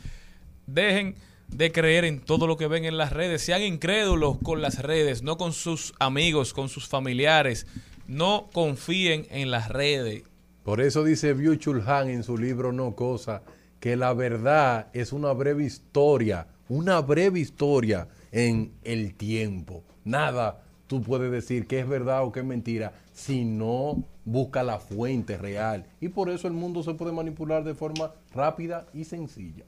dejen 0.67 1.15
de 1.47 1.71
creer 1.71 2.03
en 2.03 2.19
todo 2.19 2.45
lo 2.45 2.57
que 2.57 2.67
ven 2.67 2.83
en 2.83 2.97
las 2.97 3.13
redes. 3.13 3.41
Sean 3.41 3.61
incrédulos 3.61 4.37
con 4.43 4.61
las 4.61 4.81
redes, 4.81 5.23
no 5.23 5.37
con 5.37 5.53
sus 5.53 5.93
amigos, 5.99 6.53
con 6.53 6.67
sus 6.67 6.89
familiares. 6.89 7.67
No 8.05 8.49
confíen 8.51 9.25
en 9.29 9.49
las 9.49 9.69
redes. 9.69 10.23
Por 10.63 10.81
eso 10.81 11.03
dice 11.03 11.35
Chul 11.57 11.83
Han 11.87 12.09
en 12.09 12.23
su 12.23 12.37
libro 12.37 12.73
No 12.73 12.95
Cosa, 12.95 13.43
que 13.83 13.97
la 13.97 14.13
verdad 14.13 14.87
es 14.93 15.11
una 15.11 15.33
breve 15.33 15.65
historia, 15.65 16.47
una 16.69 17.01
breve 17.01 17.41
historia 17.41 18.07
en 18.31 18.71
el 18.85 19.13
tiempo. 19.13 19.83
Nada 20.05 20.61
tú 20.87 21.01
puedes 21.01 21.29
decir 21.29 21.67
que 21.67 21.81
es 21.81 21.87
verdad 21.89 22.23
o 22.23 22.31
que 22.31 22.39
es 22.39 22.45
mentira 22.45 22.93
si 23.11 23.43
no 23.43 24.01
busca 24.23 24.63
la 24.63 24.79
fuente 24.79 25.37
real. 25.37 25.85
Y 25.99 26.07
por 26.07 26.29
eso 26.29 26.47
el 26.47 26.53
mundo 26.53 26.81
se 26.81 26.93
puede 26.93 27.11
manipular 27.11 27.65
de 27.65 27.75
forma 27.75 28.13
rápida 28.33 28.87
y 28.93 29.03
sencilla. 29.03 29.65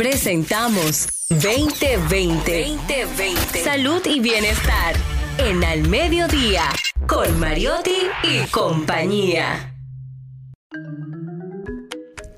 Presentamos 0.00 1.28
2020. 1.28 2.68
2020. 2.68 3.58
Salud 3.62 4.00
y 4.06 4.18
bienestar. 4.18 4.94
En 5.36 5.62
Al 5.62 5.86
Mediodía. 5.90 6.70
Con 7.06 7.38
Mariotti 7.38 7.98
y 8.22 8.46
compañía. 8.50 9.76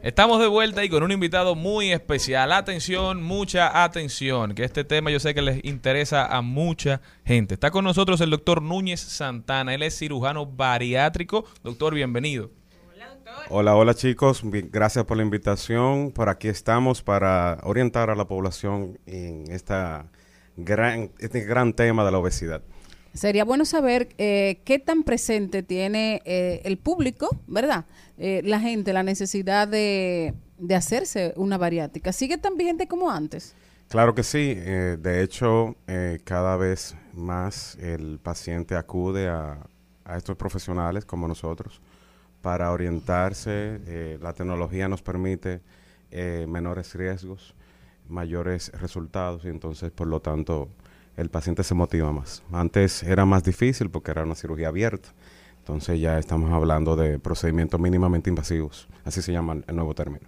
Estamos 0.02 0.40
de 0.40 0.48
vuelta 0.48 0.82
y 0.82 0.88
con 0.88 1.04
un 1.04 1.12
invitado 1.12 1.54
muy 1.54 1.92
especial. 1.92 2.50
Atención, 2.50 3.22
mucha 3.22 3.84
atención, 3.84 4.56
que 4.56 4.64
este 4.64 4.82
tema 4.82 5.12
yo 5.12 5.20
sé 5.20 5.32
que 5.32 5.42
les 5.42 5.64
interesa 5.64 6.26
a 6.26 6.42
mucha 6.42 7.00
gente. 7.24 7.54
Está 7.54 7.70
con 7.70 7.84
nosotros 7.84 8.20
el 8.22 8.30
doctor 8.30 8.60
Núñez 8.60 8.98
Santana. 8.98 9.72
Él 9.72 9.84
es 9.84 9.96
cirujano 9.96 10.46
bariátrico. 10.46 11.44
Doctor, 11.62 11.94
bienvenido. 11.94 12.50
Hola, 13.48 13.76
hola 13.76 13.94
chicos, 13.94 14.42
gracias 14.44 15.04
por 15.04 15.16
la 15.16 15.22
invitación. 15.22 16.10
Por 16.10 16.28
aquí 16.28 16.48
estamos 16.48 17.02
para 17.02 17.58
orientar 17.64 18.08
a 18.10 18.14
la 18.14 18.26
población 18.26 18.98
en 19.06 19.50
esta 19.50 20.06
gran, 20.56 21.10
este 21.18 21.40
gran 21.40 21.72
tema 21.74 22.04
de 22.04 22.12
la 22.12 22.18
obesidad. 22.18 22.62
Sería 23.14 23.44
bueno 23.44 23.64
saber 23.64 24.08
eh, 24.16 24.62
qué 24.64 24.78
tan 24.78 25.02
presente 25.02 25.62
tiene 25.62 26.22
eh, 26.24 26.62
el 26.64 26.78
público, 26.78 27.28
¿verdad? 27.46 27.84
Eh, 28.16 28.40
la 28.44 28.58
gente, 28.58 28.94
la 28.94 29.02
necesidad 29.02 29.68
de, 29.68 30.32
de 30.56 30.74
hacerse 30.74 31.34
una 31.36 31.58
bariátrica. 31.58 32.12
¿Sigue 32.12 32.38
tan 32.38 32.56
vigente 32.56 32.88
como 32.88 33.10
antes? 33.10 33.54
Claro 33.88 34.14
que 34.14 34.22
sí, 34.22 34.54
eh, 34.56 34.96
de 34.98 35.22
hecho 35.22 35.76
cada 36.24 36.56
vez 36.56 36.96
más 37.12 37.76
el 37.76 38.18
paciente 38.18 38.76
acude 38.76 39.28
a, 39.28 39.58
a 40.04 40.16
estos 40.16 40.36
profesionales 40.36 41.04
como 41.04 41.28
nosotros 41.28 41.82
para 42.42 42.70
orientarse. 42.72 43.80
eh, 43.86 44.18
la 44.20 44.32
tecnología 44.34 44.88
nos 44.88 45.02
permite 45.02 45.60
eh, 46.10 46.46
menores 46.48 46.94
riesgos, 46.94 47.54
mayores 48.08 48.70
resultados 48.80 49.44
y 49.44 49.48
entonces 49.48 49.90
por 49.90 50.06
lo 50.08 50.20
tanto 50.20 50.68
el 51.16 51.30
paciente 51.30 51.62
se 51.62 51.74
motiva 51.74 52.12
más. 52.12 52.42
Antes 52.52 53.02
era 53.02 53.24
más 53.24 53.44
difícil 53.44 53.88
porque 53.90 54.10
era 54.10 54.24
una 54.24 54.34
cirugía 54.34 54.68
abierta, 54.68 55.10
entonces 55.58 56.00
ya 56.00 56.18
estamos 56.18 56.50
hablando 56.52 56.96
de 56.96 57.18
procedimientos 57.18 57.80
mínimamente 57.80 58.28
invasivos, 58.28 58.88
así 59.04 59.22
se 59.22 59.32
llama 59.32 59.58
el 59.66 59.76
nuevo 59.76 59.94
término. 59.94 60.26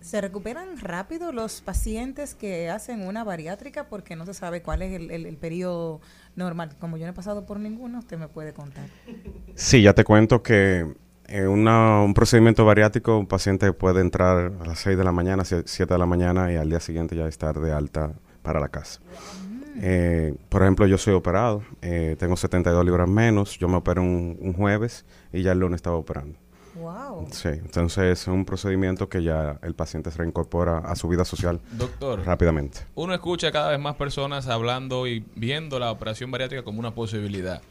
¿Se 0.00 0.20
recuperan 0.20 0.78
rápido 0.78 1.32
los 1.32 1.60
pacientes 1.62 2.34
que 2.34 2.70
hacen 2.70 3.06
una 3.06 3.24
bariátrica 3.24 3.88
porque 3.88 4.14
no 4.14 4.24
se 4.24 4.34
sabe 4.34 4.62
cuál 4.62 4.82
es 4.82 4.92
el, 4.92 5.10
el- 5.10 5.26
el 5.26 5.36
periodo 5.36 6.00
normal? 6.36 6.76
Como 6.78 6.96
yo 6.96 7.06
no 7.06 7.10
he 7.10 7.14
pasado 7.14 7.44
por 7.44 7.58
ninguno, 7.58 7.98
usted 7.98 8.16
me 8.16 8.28
puede 8.28 8.52
contar. 8.52 8.88
Sí, 9.56 9.82
ya 9.82 9.94
te 9.94 10.04
cuento 10.04 10.42
que 10.44 10.94
en 11.28 11.48
una- 11.48 12.02
un 12.02 12.14
procedimiento 12.14 12.64
bariátrico 12.64 13.18
un 13.18 13.26
paciente 13.26 13.72
puede 13.72 14.00
entrar 14.00 14.52
a 14.60 14.66
las 14.66 14.78
6 14.80 14.96
de 14.96 15.04
la 15.04 15.12
mañana, 15.12 15.44
7 15.44 15.94
de 15.94 15.98
la 15.98 16.06
mañana 16.06 16.52
y 16.52 16.56
al 16.56 16.68
día 16.68 16.80
siguiente 16.80 17.16
ya 17.16 17.26
estar 17.26 17.58
de 17.60 17.72
alta 17.72 18.12
para 18.42 18.60
la 18.60 18.68
casa. 18.68 19.00
Eh, 19.78 20.34
por 20.48 20.62
ejemplo, 20.62 20.86
yo 20.86 20.96
soy 20.98 21.14
operado, 21.14 21.62
eh, 21.82 22.16
tengo 22.18 22.36
72 22.36 22.84
libras 22.84 23.08
menos, 23.08 23.58
yo 23.58 23.68
me 23.68 23.76
opero 23.76 24.02
un, 24.02 24.38
un 24.40 24.52
jueves 24.54 25.04
y 25.32 25.42
ya 25.42 25.52
el 25.52 25.58
lunes 25.58 25.76
estaba 25.76 25.96
operando. 25.96 26.38
Wow. 26.76 27.28
Sí, 27.30 27.48
entonces 27.48 28.04
es 28.20 28.26
un 28.28 28.44
procedimiento 28.44 29.08
que 29.08 29.22
ya 29.22 29.58
el 29.62 29.74
paciente 29.74 30.10
se 30.10 30.18
reincorpora 30.18 30.78
a 30.78 30.94
su 30.94 31.08
vida 31.08 31.24
social 31.24 31.60
Doctor. 31.72 32.22
rápidamente. 32.24 32.80
Uno 32.94 33.14
escucha 33.14 33.50
cada 33.50 33.70
vez 33.70 33.80
más 33.80 33.96
personas 33.96 34.46
hablando 34.46 35.06
y 35.06 35.24
viendo 35.34 35.78
la 35.78 35.90
operación 35.90 36.30
bariátrica 36.30 36.62
como 36.62 36.78
una 36.78 36.94
posibilidad. 36.94 37.62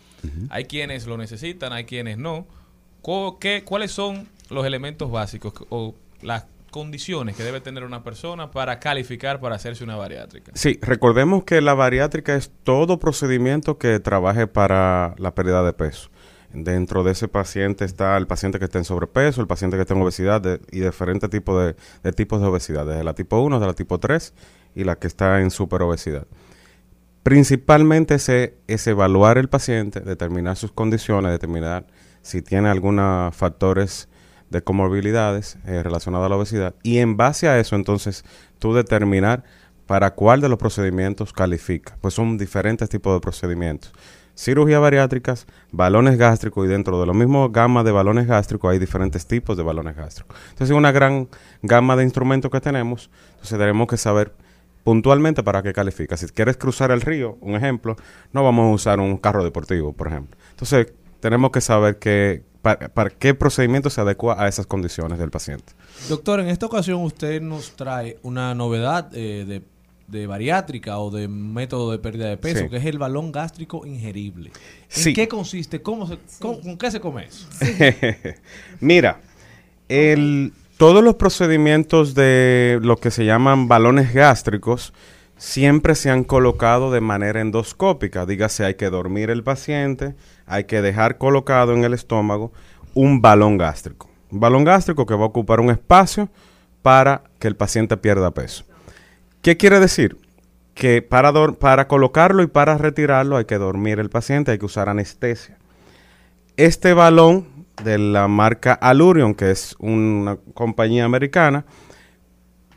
Hay 0.50 0.66
quienes 0.66 1.06
lo 1.06 1.18
necesitan, 1.18 1.72
hay 1.72 1.86
quienes 1.86 2.18
no. 2.18 2.48
¿Cuáles 3.06 3.92
son 3.92 4.28
los 4.50 4.66
elementos 4.66 5.12
básicos 5.12 5.54
o 5.70 5.94
las 6.24 6.46
condiciones 6.72 7.36
que 7.36 7.44
debe 7.44 7.62
tener 7.62 7.84
una 7.84 8.04
persona 8.04 8.50
para 8.50 8.80
calificar 8.80 9.40
para 9.40 9.56
hacerse 9.56 9.84
una 9.84 9.96
bariátrica? 9.96 10.52
Sí, 10.56 10.80
recordemos 10.82 11.44
que 11.44 11.62
la 11.62 11.76
bariátrica 11.76 12.36
es 12.36 12.52
todo 12.64 12.98
procedimiento 12.98 13.78
que 13.78 14.00
trabaje 14.00 14.48
para 14.48 15.14
la 15.20 15.36
pérdida 15.36 15.62
de 15.62 15.74
peso. 15.74 16.10
Dentro 16.52 17.04
de 17.04 17.12
ese 17.12 17.28
paciente 17.28 17.86
está 17.86 18.18
el 18.18 18.26
paciente 18.26 18.58
que 18.58 18.66
está 18.66 18.80
en 18.80 18.86
sobrepeso, 18.86 19.40
el 19.40 19.48
paciente 19.48 19.78
que 19.78 19.82
está 19.82 19.94
en 19.94 20.02
obesidad 20.02 20.42
y 20.72 20.80
diferentes 20.80 21.30
tipos 21.30 21.76
de, 22.02 22.12
tipos 22.14 22.42
de 22.42 22.48
obesidad, 22.48 22.88
desde 22.88 23.04
la 23.04 23.14
tipo 23.14 23.40
1 23.40 23.58
hasta 23.58 23.68
la 23.68 23.74
tipo 23.74 24.00
3 24.00 24.34
y 24.74 24.84
la 24.84 24.96
que 24.96 25.06
está 25.06 25.42
en 25.42 25.52
superobesidad. 25.52 26.26
Principalmente 27.22 28.16
es 28.16 28.88
evaluar 28.88 29.38
el 29.38 29.48
paciente, 29.48 30.00
determinar 30.00 30.56
sus 30.56 30.72
condiciones, 30.72 31.32
determinar 31.32 31.86
si 32.26 32.42
tiene 32.42 32.70
algunos 32.70 33.36
factores 33.36 34.10
de 34.50 34.64
comorbilidades 34.64 35.60
eh, 35.68 35.84
relacionadas 35.84 36.26
a 36.26 36.30
la 36.30 36.38
obesidad 36.38 36.74
y 36.82 36.98
en 36.98 37.18
base 37.18 37.48
a 37.48 37.60
eso 37.60 37.76
entonces 37.76 38.26
tú 38.58 38.74
determinar 38.74 39.44
para 39.86 40.16
cuál 40.16 40.42
de 40.42 40.50
los 40.50 40.58
procedimientos 40.58 41.32
califica. 41.32 41.96
Pues 42.02 42.16
son 42.16 42.40
diferentes 42.40 42.90
tipos 42.90 43.14
de 43.14 43.22
procedimientos. 43.22 43.94
Cirugía 44.34 44.80
bariátricas, 44.80 45.46
balones 45.72 46.18
gástricos 46.18 46.66
y 46.66 46.68
dentro 46.68 47.00
de 47.00 47.06
la 47.06 47.14
misma 47.14 47.48
gama 47.50 47.84
de 47.84 47.92
balones 47.92 48.26
gástricos 48.26 48.72
hay 48.72 48.80
diferentes 48.80 49.28
tipos 49.28 49.56
de 49.56 49.62
balones 49.62 49.96
gástricos. 49.96 50.36
Entonces 50.50 50.72
es 50.72 50.76
una 50.76 50.92
gran 50.92 51.30
gama 51.62 51.96
de 51.96 52.04
instrumentos 52.04 52.50
que 52.50 52.60
tenemos, 52.60 53.12
entonces 53.34 53.60
tenemos 53.60 53.88
que 53.88 53.98
saber 53.98 54.34
puntualmente 54.84 55.44
para 55.44 55.62
qué 55.62 55.74
califica. 55.74 56.18
Si 56.18 56.26
quieres 56.26 56.58
cruzar 56.58 56.90
el 56.90 57.02
río, 57.02 57.38
un 57.42 57.54
ejemplo, 57.54 57.96
no 58.34 58.44
vamos 58.44 58.72
a 58.72 58.74
usar 58.74 59.00
un 59.00 59.16
carro 59.18 59.44
deportivo, 59.44 59.94
por 59.94 60.08
ejemplo. 60.08 60.36
Entonces 60.50 60.88
tenemos 61.26 61.50
que 61.50 61.60
saber 61.60 61.98
que, 61.98 62.44
para, 62.62 62.88
para 62.88 63.10
qué 63.10 63.34
procedimiento 63.34 63.90
se 63.90 64.00
adecua 64.00 64.36
a 64.40 64.48
esas 64.48 64.68
condiciones 64.68 65.18
del 65.18 65.32
paciente. 65.32 65.74
Doctor, 66.08 66.40
en 66.40 66.50
esta 66.50 66.68
ocasión 66.68 67.02
usted 67.02 67.42
nos 67.42 67.76
trae 67.76 68.20
una 68.22 68.54
novedad 68.54 69.10
eh, 69.16 69.44
de, 69.48 69.64
de 70.08 70.28
bariátrica 70.28 71.00
o 71.00 71.10
de 71.10 71.28
método 71.28 71.90
de 71.92 71.98
pérdida 71.98 72.28
de 72.30 72.38
peso, 72.38 72.60
Sí. 72.66 72.70
que 72.70 72.78
es 72.78 72.86
el 72.86 73.00
balón 73.00 73.32
gástrico 73.32 73.88
ingerible. 73.88 74.50
¿En 74.50 75.02
Sí. 75.04 75.14
qué 75.16 75.28
consiste? 75.28 75.82
¿Cómo 75.82 76.06
se, 76.06 76.20
cómo- 76.38 76.62
¿Con 76.62 76.78
qué 76.78 76.92
se 76.92 77.00
come 77.00 77.26
eso? 77.26 77.48
Mira, 78.80 79.20
el, 79.90 80.54
todos 80.78 81.04
los 81.04 81.16
procedimientos 81.16 82.14
de 82.14 82.78
lo 82.84 82.98
que 82.98 83.10
se 83.10 83.26
llaman 83.26 83.68
balones 83.68 84.14
gástricos 84.14 84.94
siempre 85.38 85.96
se 85.96 86.10
han 86.10 86.24
colocado 86.24 86.92
de 86.92 87.02
manera 87.02 87.42
endoscópica. 87.42 88.26
Dígase, 88.26 88.66
hay 88.66 88.76
que 88.76 88.90
dormir 88.90 89.30
el 89.30 89.44
paciente, 89.44 90.16
hay 90.46 90.66
que 90.66 90.82
dejar 90.82 91.18
colocado 91.18 91.74
en 91.74 91.84
el 91.84 91.94
estómago 91.94 92.52
un 92.94 93.22
balón 93.22 93.58
gástrico. 93.58 94.10
Un 94.32 94.40
balón 94.40 94.64
gástrico 94.64 95.06
que 95.06 95.16
va 95.16 95.24
a 95.24 95.28
ocupar 95.28 95.60
un 95.60 95.70
espacio 95.70 96.30
para 96.82 97.24
que 97.40 97.48
el 97.48 97.56
paciente 97.56 97.98
pierda 97.98 98.32
peso. 98.32 98.66
¿Qué 99.42 99.58
quiere 99.58 99.80
decir? 99.80 100.18
Que 100.74 101.02
para, 101.02 101.32
para 101.54 101.88
colocarlo 101.88 102.44
y 102.44 102.48
para 102.48 102.78
retirarlo 102.78 103.38
hay 103.38 103.46
que 103.46 103.58
dormir 103.58 104.00
el 104.00 104.10
paciente, 104.10 104.52
hay 104.52 104.58
que 104.58 104.66
usar 104.66 104.90
anestesia. 104.90 105.58
Este 106.58 106.94
balón 106.94 107.48
de 107.84 107.98
la 107.98 108.28
marca 108.28 108.74
Alurion, 108.74 109.36
que 109.36 109.52
es 109.52 109.76
una 109.80 110.38
compañía 110.54 111.06
americana, 111.06 111.66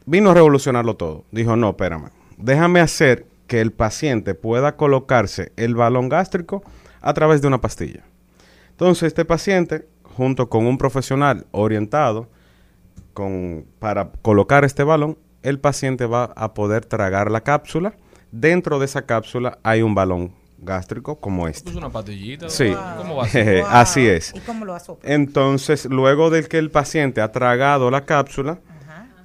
vino 0.07 0.31
a 0.31 0.35
revolucionarlo 0.35 0.97
todo. 0.97 1.25
Dijo, 1.31 1.57
no, 1.57 1.71
espérame, 1.71 2.11
déjame 2.39 2.81
hacer 2.81 3.27
que 3.47 3.61
el 3.61 3.73
paciente 3.73 4.35
pueda 4.35 4.77
colocarse 4.77 5.53
el 5.57 5.75
balón 5.75 6.09
gástrico 6.09 6.63
a 7.01 7.15
través 7.15 7.43
de 7.43 7.49
una 7.49 7.61
pastilla. 7.61 8.05
Entonces, 8.71 9.09
este 9.09 9.25
paciente, 9.25 9.89
junto 10.03 10.49
con 10.49 10.67
un 10.67 10.79
profesional 10.79 11.47
orientado 11.51 12.29
con, 13.15 13.67
para 13.79 14.11
colocar 14.23 14.65
este 14.65 14.85
balón, 14.85 15.19
el 15.43 15.59
paciente 15.59 16.07
va 16.07 16.25
a 16.37 16.55
poder 16.55 16.85
tragar 16.85 17.31
la 17.31 17.41
cápsula. 17.41 17.95
Dentro 18.31 18.79
de 18.79 18.85
esa 18.85 19.03
cápsula 19.03 19.59
hay 19.63 19.83
un 19.83 19.95
balón 19.95 20.35
gástrico 20.59 21.19
como 21.19 21.49
este. 21.49 21.71
¿Es 21.71 21.77
una 21.77 21.89
patillita? 21.89 22.49
Sí, 22.49 22.75
¿Cómo 22.97 23.17
va 23.17 23.25
a 23.25 23.29
ser? 23.29 23.65
así 23.69 24.07
es. 24.07 24.35
¿Y 24.35 24.41
cómo 24.41 24.65
lo? 24.65 24.77
Entonces, 25.03 25.87
luego 25.87 26.31
de 26.31 26.45
que 26.45 26.59
el 26.59 26.71
paciente 26.71 27.21
ha 27.21 27.33
tragado 27.33 27.91
la 27.91 28.05
cápsula, 28.05 28.59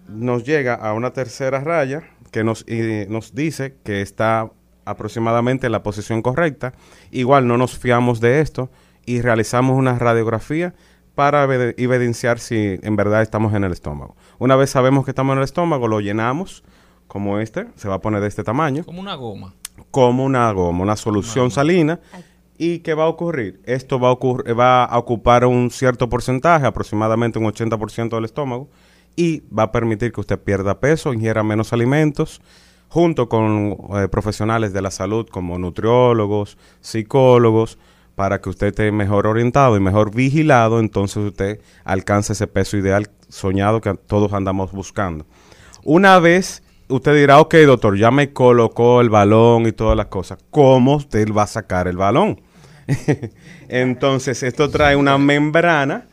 nos 0.08 0.44
llega 0.44 0.76
a 0.76 0.94
una 0.94 1.12
tercera 1.12 1.60
raya 1.60 2.04
que 2.34 2.44
nos, 2.44 2.66
y 2.68 3.06
nos 3.10 3.34
dice 3.34 3.78
que 3.86 4.02
está 4.02 4.52
aproximadamente 4.84 5.66
en 5.68 5.72
la 5.72 5.84
posición 5.84 6.22
correcta. 6.22 6.74
Igual 7.12 7.48
no 7.48 7.58
nos 7.58 7.78
fiamos 7.78 8.20
de 8.20 8.42
esto 8.42 8.70
y 9.06 9.22
realizamos 9.22 9.78
una 9.78 9.98
radiografía 9.98 10.74
para 11.16 11.46
evide- 11.46 11.76
evidenciar 11.78 12.40
si 12.40 12.80
en 12.82 12.96
verdad 12.98 13.22
estamos 13.22 13.54
en 13.54 13.64
el 13.64 13.72
estómago. 13.72 14.16
Una 14.40 14.56
vez 14.58 14.72
sabemos 14.72 15.06
que 15.06 15.12
estamos 15.12 15.34
en 15.34 15.38
el 15.40 15.44
estómago, 15.46 15.88
lo 15.88 16.02
llenamos 16.02 16.64
como 17.08 17.40
este, 17.40 17.68
se 17.76 17.88
va 17.88 17.96
a 17.96 18.02
poner 18.02 18.22
de 18.22 18.28
este 18.28 18.44
tamaño 18.44 18.84
Como 18.84 19.00
una 19.00 19.16
goma. 19.16 19.54
como 19.92 20.26
una 20.26 20.52
goma, 20.52 20.84
una 20.84 20.96
solución 20.96 21.52
salina. 21.52 22.00
¿Y 22.58 22.80
qué 22.80 22.94
va 22.94 23.04
a 23.06 23.08
ocurrir? 23.08 23.62
Esto 23.66 24.00
va 24.00 24.10
a, 24.10 24.14
ocurr- 24.14 24.58
va 24.58 24.84
a 24.86 24.98
ocupar 24.98 25.46
un 25.46 25.70
cierto 25.72 26.08
porcentaje, 26.10 26.66
aproximadamente 26.66 27.40
un 27.40 27.46
80% 27.46 28.10
del 28.16 28.26
estómago, 28.26 28.70
y 29.16 29.44
va 29.56 29.64
a 29.64 29.72
permitir 29.72 30.12
que 30.12 30.22
usted 30.22 30.40
pierda 30.40 30.80
peso, 30.80 31.14
ingiera 31.14 31.44
menos 31.44 31.74
alimentos, 31.74 32.42
junto 32.88 33.30
con 33.30 33.78
eh, 33.96 34.08
profesionales 34.08 34.74
de 34.74 34.82
la 34.82 34.92
salud 34.92 35.28
como 35.30 35.58
nutriólogos, 35.58 36.58
psicólogos, 36.82 37.78
para 38.16 38.40
que 38.42 38.50
usted 38.50 38.68
esté 38.68 38.92
mejor 38.92 39.26
orientado 39.26 39.76
y 39.76 39.80
mejor 39.80 40.14
vigilado, 40.14 40.80
entonces 40.80 41.18
usted 41.18 41.62
alcance 41.84 42.34
ese 42.34 42.46
peso 42.46 42.78
ideal 42.78 43.10
soñado 43.28 43.82
que 43.82 43.94
todos 43.96 44.34
andamos 44.34 44.72
buscando. 44.72 45.26
Una 45.84 46.20
vez 46.20 46.62
usted 46.88 47.16
dirá, 47.16 47.40
ok, 47.40 47.56
doctor, 47.66 47.98
ya 47.98 48.12
me 48.12 48.32
colocó 48.32 49.02
el 49.02 49.10
balón 49.10 49.68
y 49.68 49.72
todas 49.72 49.98
las 49.98 50.08
cosas. 50.08 50.40
¿Cómo 50.50 50.96
usted 50.96 51.28
va 51.34 51.44
a 51.44 51.48
sacar 51.48 51.88
el 51.88 51.98
balón? 51.98 52.42
Entonces, 53.68 54.44
esto 54.44 54.70
trae 54.70 54.96
una 54.96 55.18
membrana 55.18 56.08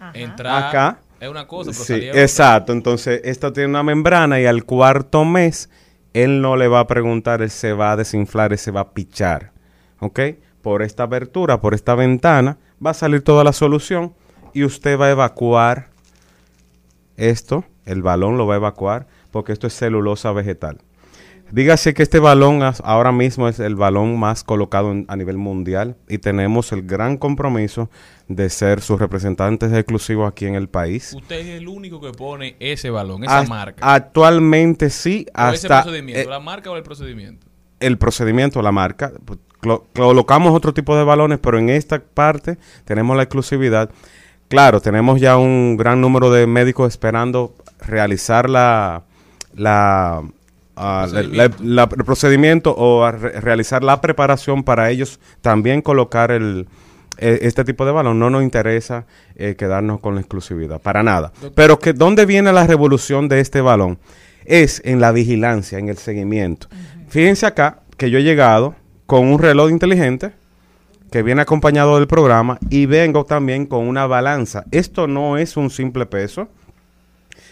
acá. 0.44 1.01
Es 1.21 1.29
una 1.29 1.47
cosa, 1.47 1.71
pero 1.71 1.85
Sí, 1.85 2.09
exacto. 2.12 2.73
Entonces, 2.73 3.21
esto 3.25 3.53
tiene 3.53 3.68
una 3.68 3.83
membrana 3.83 4.41
y 4.41 4.47
al 4.47 4.64
cuarto 4.64 5.25
mes, 5.25 5.68
él 6.14 6.41
no 6.41 6.57
le 6.57 6.66
va 6.66 6.81
a 6.81 6.87
preguntar, 6.87 7.43
él 7.43 7.51
se 7.51 7.73
va 7.73 7.93
a 7.93 7.97
desinflar, 7.97 8.53
él 8.53 8.59
se 8.59 8.71
va 8.71 8.81
a 8.81 8.91
pichar. 8.91 9.53
¿Ok? 10.01 10.21
Por 10.62 10.83
esta 10.83 11.05
abertura, 11.05 11.61
por 11.61 11.75
esta 11.75 11.95
ventana, 11.95 12.59
va 12.85 12.91
a 12.91 12.95
salir 12.95 13.23
toda 13.23 13.45
la 13.45 13.53
solución 13.53 14.14
y 14.55 14.64
usted 14.64 14.99
va 14.99 15.07
a 15.07 15.11
evacuar 15.11 15.91
esto, 17.16 17.64
el 17.85 18.03
balón 18.03 18.39
lo 18.39 18.47
va 18.47 18.55
a 18.55 18.57
evacuar, 18.57 19.07
porque 19.31 19.53
esto 19.53 19.66
es 19.66 19.75
celulosa 19.75 20.33
vegetal. 20.33 20.81
Dígase 21.53 21.94
que 21.94 22.03
este 22.03 22.18
balón 22.20 22.61
ahora 22.84 23.12
mismo 23.12 23.48
es 23.48 23.59
el 23.61 23.74
balón 23.74 24.18
más 24.18 24.44
colocado 24.44 24.92
en- 24.92 25.05
a 25.09 25.16
nivel 25.16 25.36
mundial 25.36 25.96
y 26.09 26.18
tenemos 26.18 26.72
el 26.72 26.82
gran 26.82 27.16
compromiso 27.16 27.90
de 28.28 28.48
ser 28.51 28.80
sus 28.80 29.01
representantes 29.01 29.72
exclusivos 29.72 30.30
aquí 30.30 30.46
en 30.46 30.55
el 30.55 30.68
país. 30.68 31.12
Usted 31.16 31.40
es 31.40 31.46
el 31.48 31.66
único 31.68 32.01
que 32.01 32.12
pone 32.12 32.57
ese 32.61 32.90
balón, 32.90 33.24
esa 33.24 33.42
marca. 33.44 33.92
Actualmente 33.94 34.90
sí, 34.90 35.26
o 35.34 35.48
ese 35.53 35.66
hasta 35.66 35.82
procedimiento, 35.82 36.20
eh, 36.22 36.30
la 36.30 36.38
marca 36.40 36.70
o 36.70 36.76
el 36.76 36.82
procedimiento. 36.82 37.46
el 37.80 37.98
procedimiento, 37.98 38.62
la 38.62 38.72
marca. 38.72 39.12
pues, 39.24 39.38
colocamos 39.94 40.55
otro 40.55 40.72
tipo 40.72 40.96
de 40.96 41.05
balones, 41.05 41.38
pero 41.38 41.59
en 41.59 41.68
esta 41.68 41.98
parte 42.01 42.57
tenemos 42.84 43.14
la 43.16 43.24
exclusividad. 43.24 43.90
Claro, 44.48 44.80
tenemos 44.80 45.20
ya 45.20 45.36
un 45.36 45.76
gran 45.76 46.01
número 46.01 46.30
de 46.30 46.46
médicos 46.46 46.88
esperando 46.88 47.55
realizar 47.86 48.48
la, 48.48 49.03
la, 49.55 50.22
la- 51.07 51.22
la- 51.22 51.51
la- 51.61 51.89
el 51.97 52.05
procedimiento 52.05 52.72
o 52.76 53.05
a 53.05 53.12
re- 53.12 53.41
realizar 53.41 53.83
la 53.85 54.01
preparación 54.01 54.62
para 54.64 54.91
ellos 54.91 55.20
también 55.41 55.83
colocar 55.83 56.31
el, 56.31 56.68
eh, 57.18 57.39
este 57.43 57.64
tipo 57.64 57.85
de 57.85 57.93
balón. 57.93 58.18
No 58.18 58.31
nos 58.31 58.43
interesa 58.43 59.05
eh, 59.37 59.55
quedarnos 59.57 60.01
con 60.01 60.14
la 60.14 60.20
exclusividad, 60.20 60.81
para 60.81 61.03
nada. 61.03 61.33
Pero 61.55 61.78
que 61.78 61.93
¿dónde 61.93 62.24
viene 62.26 62.53
la 62.53 62.66
revolución 62.66 63.28
de 63.28 63.41
este 63.41 63.61
balón? 63.61 63.99
Es 64.45 64.81
en 64.85 65.01
la 65.01 65.12
vigilancia, 65.12 65.78
en 65.78 65.89
el 65.89 65.99
seguimiento. 65.99 66.68
Fíjense 67.09 67.45
acá 67.47 67.81
que 67.97 68.11
yo 68.11 68.18
he 68.18 68.22
llegado 68.22 68.74
con 69.07 69.26
un 69.26 69.39
reloj 69.39 69.70
inteligente 69.70 70.33
que 71.11 71.22
viene 71.22 71.43
acompañado 71.43 71.97
del 71.97 72.07
programa 72.07 72.59
y 72.70 72.87
vengo 72.87 73.24
también 73.24 73.66
con 73.66 73.87
una 73.89 74.07
balanza. 74.07 74.64
Esto 74.70 75.07
no 75.09 75.37
es 75.37 75.57
un 75.57 75.68
simple 75.68 76.07
peso, 76.07 76.49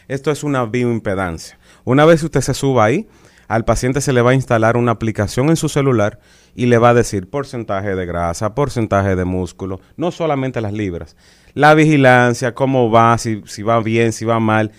esto 0.07 0.31
es 0.31 0.45
una 0.45 0.65
bioimpedancia. 0.65 1.58
Una 1.89 2.05
vez 2.05 2.23
usted 2.23 2.43
se 2.43 2.53
suba 2.53 2.85
ahí, 2.85 3.09
al 3.49 3.65
paciente 3.65 4.03
se 4.03 4.13
le 4.13 4.21
va 4.21 4.33
a 4.33 4.35
instalar 4.35 4.77
una 4.77 4.93
aplicación 4.93 5.49
en 5.49 5.57
su 5.57 5.71
celular 5.71 6.19
y 6.55 6.67
le 6.67 6.77
va 6.77 6.91
a 6.91 6.95
decir 6.95 7.31
porcentaje 7.31 7.95
de 7.95 8.05
grasa, 8.05 8.55
porcentaje 8.55 9.17
de 9.17 9.25
músculo, 9.25 9.81
no 9.97 10.11
solamente 10.11 10.61
las 10.61 10.75
libras, 10.75 11.17
la 11.55 11.73
vigilancia, 11.73 12.55
cómo 12.55 12.91
va, 12.91 13.17
si, 13.17 13.41
si 13.47 13.63
va 13.63 13.81
bien, 13.81 14.13
si 14.13 14.27
va 14.27 14.39
mal. 14.39 14.71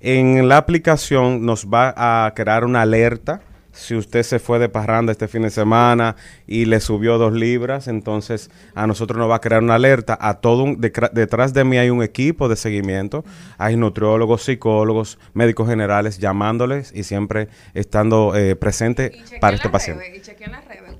En 0.00 0.48
la 0.48 0.56
aplicación 0.56 1.46
nos 1.46 1.66
va 1.66 1.94
a 1.96 2.34
crear 2.34 2.64
una 2.64 2.82
alerta 2.82 3.42
si 3.76 3.94
usted 3.94 4.22
se 4.22 4.38
fue 4.38 4.58
de 4.58 4.68
parranda 4.68 5.12
este 5.12 5.28
fin 5.28 5.42
de 5.42 5.50
semana 5.50 6.16
y 6.46 6.64
le 6.64 6.80
subió 6.80 7.18
dos 7.18 7.32
libras, 7.32 7.88
entonces 7.88 8.50
a 8.74 8.86
nosotros 8.86 9.18
nos 9.18 9.30
va 9.30 9.36
a 9.36 9.40
crear 9.40 9.62
una 9.62 9.74
alerta. 9.74 10.16
A 10.20 10.34
todo 10.34 10.62
un- 10.64 10.80
detrás 10.80 11.52
de 11.52 11.64
mí 11.64 11.78
hay 11.78 11.90
un 11.90 12.02
equipo 12.02 12.48
de 12.48 12.56
seguimiento, 12.56 13.24
hay 13.58 13.76
nutriólogos, 13.76 14.42
psicólogos, 14.42 15.18
médicos 15.34 15.68
generales 15.68 16.18
llamándoles 16.18 16.92
y 16.94 17.04
siempre 17.04 17.48
estando 17.74 18.34
eh, 18.34 18.56
presente 18.56 19.12
para 19.40 19.56
este 19.56 19.68
paciente. 19.68 20.04
Y. 20.16 20.20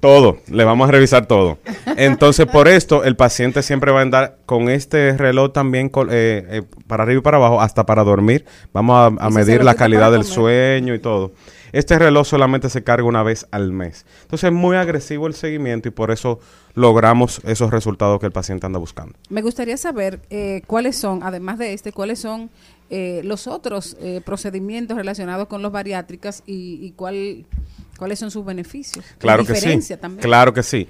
Todo, 0.00 0.38
le 0.48 0.64
vamos 0.64 0.88
a 0.88 0.92
revisar 0.92 1.26
todo. 1.26 1.58
Entonces, 1.96 2.46
por 2.46 2.68
esto, 2.68 3.04
el 3.04 3.16
paciente 3.16 3.62
siempre 3.62 3.92
va 3.92 4.00
a 4.00 4.02
andar 4.02 4.38
con 4.44 4.68
este 4.68 5.16
reloj 5.16 5.52
también 5.52 5.90
eh, 6.10 6.46
eh, 6.48 6.62
para 6.86 7.04
arriba 7.04 7.20
y 7.20 7.22
para 7.22 7.38
abajo, 7.38 7.60
hasta 7.60 7.86
para 7.86 8.04
dormir. 8.04 8.44
Vamos 8.72 9.14
a, 9.18 9.30
medir 9.30 9.64
la 9.64 9.74
calidad 9.74 10.12
del 10.12 10.22
comer. 10.22 10.34
sueño 10.34 10.94
y 10.94 10.98
todo. 10.98 11.32
Este 11.72 11.98
reloj 11.98 12.26
solamente 12.26 12.70
se 12.70 12.82
carga 12.84 13.04
una 13.04 13.22
vez 13.22 13.46
al 13.50 13.72
mes. 13.72 14.06
Entonces 14.22 14.48
es 14.48 14.52
muy 14.52 14.76
agresivo 14.76 15.26
el 15.26 15.34
seguimiento 15.34 15.88
y 15.88 15.90
por 15.90 16.10
eso 16.10 16.40
logramos 16.74 17.40
esos 17.44 17.70
resultados 17.70 18.20
que 18.20 18.26
el 18.26 18.32
paciente 18.32 18.66
anda 18.66 18.78
buscando. 18.78 19.14
Me 19.28 19.42
gustaría 19.42 19.76
saber 19.76 20.20
eh, 20.30 20.62
cuáles 20.66 20.96
son, 20.96 21.22
además 21.22 21.58
de 21.58 21.72
este, 21.72 21.92
cuáles 21.92 22.18
son 22.18 22.50
eh, 22.90 23.22
los 23.24 23.46
otros 23.46 23.96
eh, 24.00 24.20
procedimientos 24.24 24.96
relacionados 24.96 25.48
con 25.48 25.62
los 25.62 25.72
bariátricas 25.72 26.42
y, 26.46 26.78
y 26.82 26.92
cuál, 26.92 27.44
cuáles 27.98 28.18
son 28.18 28.30
sus 28.30 28.44
beneficios. 28.44 29.04
La 29.04 29.18
Claro 29.18 29.44
que 29.44 29.54
sí. 29.56 29.96
también. 29.96 30.22
Claro 30.22 30.54
que 30.54 30.62
sí. 30.62 30.88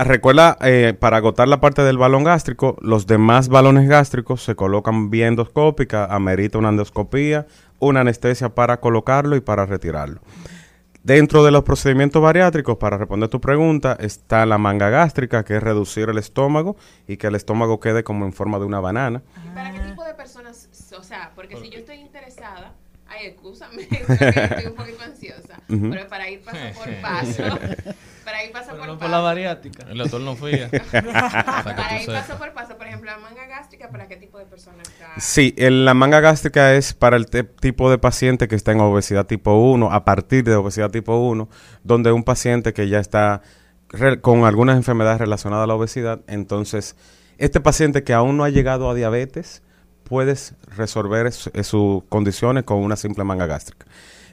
Ah, 0.00 0.04
Recuerda, 0.04 0.56
eh, 0.60 0.94
para 0.96 1.16
agotar 1.16 1.48
la 1.48 1.60
parte 1.60 1.82
del 1.82 1.98
balón 1.98 2.22
gástrico, 2.22 2.76
los 2.80 3.08
demás 3.08 3.48
balones 3.48 3.88
gástricos 3.88 4.44
se 4.44 4.54
colocan 4.54 5.10
vía 5.10 5.26
endoscópica, 5.26 6.04
amerita 6.04 6.56
una 6.56 6.68
endoscopía, 6.68 7.48
una 7.80 8.02
anestesia 8.02 8.54
para 8.54 8.78
colocarlo 8.78 9.34
y 9.34 9.40
para 9.40 9.66
retirarlo. 9.66 10.20
Dentro 11.02 11.42
de 11.42 11.50
los 11.50 11.64
procedimientos 11.64 12.22
bariátricos, 12.22 12.76
para 12.76 12.96
responder 12.96 13.28
tu 13.28 13.40
pregunta, 13.40 13.96
está 13.98 14.46
la 14.46 14.56
manga 14.56 14.88
gástrica, 14.88 15.44
que 15.44 15.56
es 15.56 15.62
reducir 15.64 16.08
el 16.08 16.18
estómago 16.18 16.76
y 17.08 17.16
que 17.16 17.26
el 17.26 17.34
estómago 17.34 17.80
quede 17.80 18.04
como 18.04 18.24
en 18.24 18.32
forma 18.32 18.60
de 18.60 18.66
una 18.66 18.78
banana. 18.78 19.24
¿Y 19.44 19.52
para 19.52 19.72
qué 19.72 19.80
tipo 19.80 20.04
de 20.04 20.14
personas? 20.14 20.68
O 20.96 21.02
sea, 21.02 21.32
porque 21.34 21.56
si 21.56 21.70
yo 21.70 21.78
estoy 21.80 21.96
interesada, 21.96 22.72
ay, 23.08 23.26
escúchame, 23.26 23.82
estoy 23.90 24.66
un 24.66 24.74
poquito 24.74 25.02
ansiosa, 25.02 25.60
pero 25.66 26.06
para 26.06 26.30
ir 26.30 26.42
paso 26.42 26.58
por 26.76 26.88
paso, 27.02 27.58
para 28.32 28.66
por 28.78 28.78
no 28.78 28.86
paso. 28.86 28.98
por 28.98 29.10
la 29.10 29.18
bariátrica. 29.20 29.86
El 29.90 29.98
doctor 29.98 30.20
no 30.20 30.36
fía. 30.36 30.68
Para 30.92 32.00
ir 32.02 32.06
paso 32.06 32.36
por 32.38 32.52
paso, 32.52 32.76
por 32.76 32.86
ejemplo, 32.86 33.10
la 33.10 33.18
manga 33.18 33.46
gástrica, 33.46 33.88
¿para 33.90 34.06
qué 34.08 34.16
tipo 34.16 34.38
de 34.38 34.46
personas 34.46 34.88
está? 34.88 35.08
Sí, 35.20 35.54
el- 35.56 35.84
la 35.84 35.94
manga 35.94 36.20
gástrica 36.20 36.74
es 36.74 36.92
para 36.94 37.16
el 37.16 37.26
tipo 37.26 37.90
de 37.90 37.98
paciente 37.98 38.48
que 38.48 38.54
está 38.54 38.72
en 38.72 38.80
obesidad 38.80 39.26
tipo 39.26 39.52
1, 39.54 39.92
a 39.92 40.04
partir 40.04 40.44
de 40.44 40.54
obesidad 40.56 40.90
tipo 40.90 41.16
1, 41.16 41.48
donde 41.84 42.12
un 42.12 42.24
paciente 42.24 42.72
que 42.72 42.88
ya 42.88 42.98
está 42.98 43.42
con 44.20 44.44
algunas 44.44 44.76
enfermedades 44.76 45.18
relacionadas 45.18 45.64
a 45.64 45.66
la 45.66 45.74
obesidad, 45.74 46.20
entonces 46.26 46.94
este 47.38 47.60
paciente 47.60 48.04
que 48.04 48.12
aún 48.12 48.36
no 48.36 48.44
ha 48.44 48.50
llegado 48.50 48.90
a 48.90 48.94
diabetes, 48.94 49.62
puedes 50.04 50.54
resolver 50.76 51.32
su- 51.32 51.50
eh, 51.54 51.64
sus 51.64 52.02
condiciones 52.08 52.64
con 52.64 52.78
una 52.78 52.96
simple 52.96 53.24
manga 53.24 53.46
gástrica. 53.46 53.86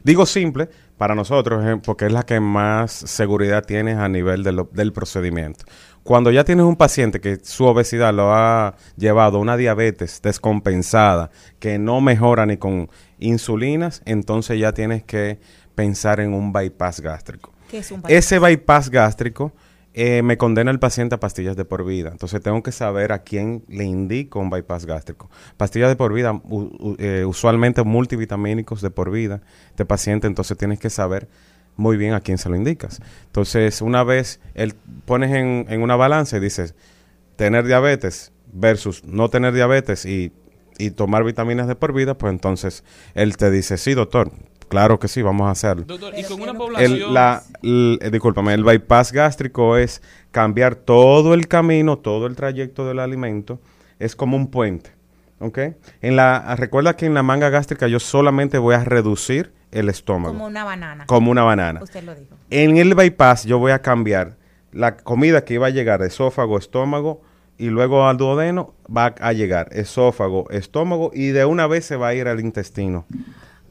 Digo 0.04 0.26
simple 0.26 0.70
para 0.98 1.16
nosotros 1.16 1.64
porque 1.84 2.06
es 2.06 2.12
la 2.12 2.24
que 2.24 2.40
más 2.40 2.92
seguridad 2.92 3.64
tienes 3.66 3.98
a 3.98 4.08
nivel 4.08 4.44
de 4.44 4.52
lo- 4.54 4.70
del 4.72 4.94
procedimiento. 4.94 5.66
Cuando 6.04 6.30
ya 6.32 6.44
tienes 6.44 6.66
un 6.66 6.76
paciente 6.76 7.20
que 7.20 7.38
su 7.44 7.66
obesidad 7.66 8.14
lo 8.14 8.32
ha 8.34 8.76
llevado 8.96 9.38
a 9.38 9.42
una 9.42 9.58
diabetes 9.58 10.22
descompensada, 10.22 11.32
que 11.60 11.80
no 11.80 12.00
mejora 12.00 12.46
ni 12.46 12.58
con 12.58 12.90
insulinas, 13.20 14.02
entonces 14.06 14.60
ya 14.60 14.72
tienes 14.74 15.04
que 15.04 15.40
pensar 15.74 16.20
en 16.20 16.34
un 16.34 16.54
bypass 16.54 17.02
gástrico. 17.02 17.52
¿Qué 17.70 17.80
es 17.80 17.92
un 17.92 17.98
bypass? 18.02 18.12
Ese 18.12 18.40
bypass 18.40 18.90
gástrico 18.90 19.52
eh, 19.98 20.22
me 20.24 20.38
condena 20.38 20.72
al 20.72 20.80
paciente 20.80 21.16
a 21.16 21.22
pastillas 21.22 21.56
de 21.56 21.64
por 21.64 21.86
vida. 21.86 22.10
Entonces 22.12 22.42
tengo 22.42 22.62
que 22.62 22.74
saber 22.74 23.14
a 23.14 23.20
quién 23.20 23.64
le 23.70 23.86
indico 23.86 24.42
un 24.42 24.50
bypass 24.50 24.86
gástrico. 24.86 25.30
Pastillas 25.56 25.88
de 25.88 25.96
por 25.96 26.14
vida, 26.14 26.42
eh, 26.98 27.24
usualmente 27.26 27.82
multivitamínicos 27.84 28.82
de 28.82 28.90
por 28.90 29.10
vida 29.10 29.42
de 29.78 29.86
paciente, 29.86 30.28
entonces 30.28 30.58
tienes 30.58 30.80
que 30.80 30.90
saber 30.90 31.30
muy 31.78 31.96
bien 31.96 32.14
a 32.14 32.20
quién 32.20 32.38
se 32.38 32.50
lo 32.50 32.58
indicas. 32.58 33.00
Entonces, 33.28 33.82
una 33.82 34.04
vez 34.04 34.42
el, 34.54 34.74
pones 35.06 35.32
en, 35.32 35.66
en 35.70 35.82
una 35.82 35.96
balanza 35.96 36.36
y 36.36 36.42
dices, 36.42 36.76
tener 37.38 37.66
diabetes 37.66 38.34
versus 38.52 39.06
no 39.06 39.30
tener 39.30 39.54
diabetes 39.54 40.06
y, 40.06 40.34
y 40.78 40.92
tomar 40.92 41.24
vitaminas 41.24 41.68
de 41.68 41.76
por 41.76 41.94
vida, 41.94 42.18
pues 42.18 42.34
entonces 42.34 42.84
él 43.14 43.38
te 43.38 43.50
dice, 43.50 43.78
sí, 43.78 43.94
doctor, 43.94 44.34
claro 44.68 45.00
que 45.00 45.08
sí, 45.08 45.22
vamos 45.22 45.48
a 45.48 45.52
hacerlo. 45.52 45.86
Doctor, 45.86 46.14
y 46.18 46.24
con 46.24 46.42
una 46.42 46.54
población... 46.54 46.92
El, 46.94 47.14
la, 47.14 47.44
l- 47.62 47.98
eh, 48.02 48.10
discúlpame, 48.12 48.54
el 48.54 48.64
bypass 48.64 49.12
gástrico 49.12 49.78
es 49.78 50.02
cambiar 50.32 50.76
todo 50.76 51.34
el 51.34 51.48
camino, 51.48 51.98
todo 51.98 52.28
el 52.28 52.36
trayecto 52.36 52.86
del 52.88 53.00
alimento, 53.00 53.60
es 54.00 54.16
como 54.16 54.36
un 54.38 54.48
puente, 54.52 54.92
¿ok? 55.40 55.60
En 56.02 56.16
la, 56.16 56.56
recuerda 56.58 56.96
que 56.96 57.06
en 57.06 57.14
la 57.14 57.24
manga 57.24 57.50
gástrica 57.50 57.88
yo 57.88 58.00
solamente 58.00 58.58
voy 58.58 58.76
a 58.76 58.84
reducir 58.84 59.54
el 59.72 59.90
estómago, 59.90 60.34
Como 60.34 60.46
una 60.48 60.64
banana. 60.64 61.06
como 61.06 61.32
una 61.32 61.44
banana. 61.44 61.82
Usted 61.84 62.04
lo 62.04 62.16
dijo. 62.16 62.36
En 62.50 62.78
el 62.78 62.96
bypass 62.96 63.46
yo 63.46 63.60
voy 63.60 63.72
a 63.74 63.82
cambiar 63.82 64.36
la 64.72 64.98
comida 64.98 65.44
que 65.46 65.54
iba 65.56 65.68
a 65.68 65.70
llegar 65.70 66.02
de 66.02 66.08
esófago, 66.08 66.58
estómago 66.58 67.22
y 67.58 67.68
luego 67.68 68.08
al 68.08 68.18
duodeno 68.18 68.74
va 68.94 69.16
a 69.20 69.32
llegar 69.34 69.70
esófago, 69.72 70.50
estómago 70.50 71.12
y 71.14 71.28
de 71.28 71.46
una 71.46 71.68
vez 71.68 71.86
se 71.86 71.96
va 71.96 72.10
a 72.10 72.14
ir 72.14 72.28
al 72.28 72.40
intestino. 72.42 73.06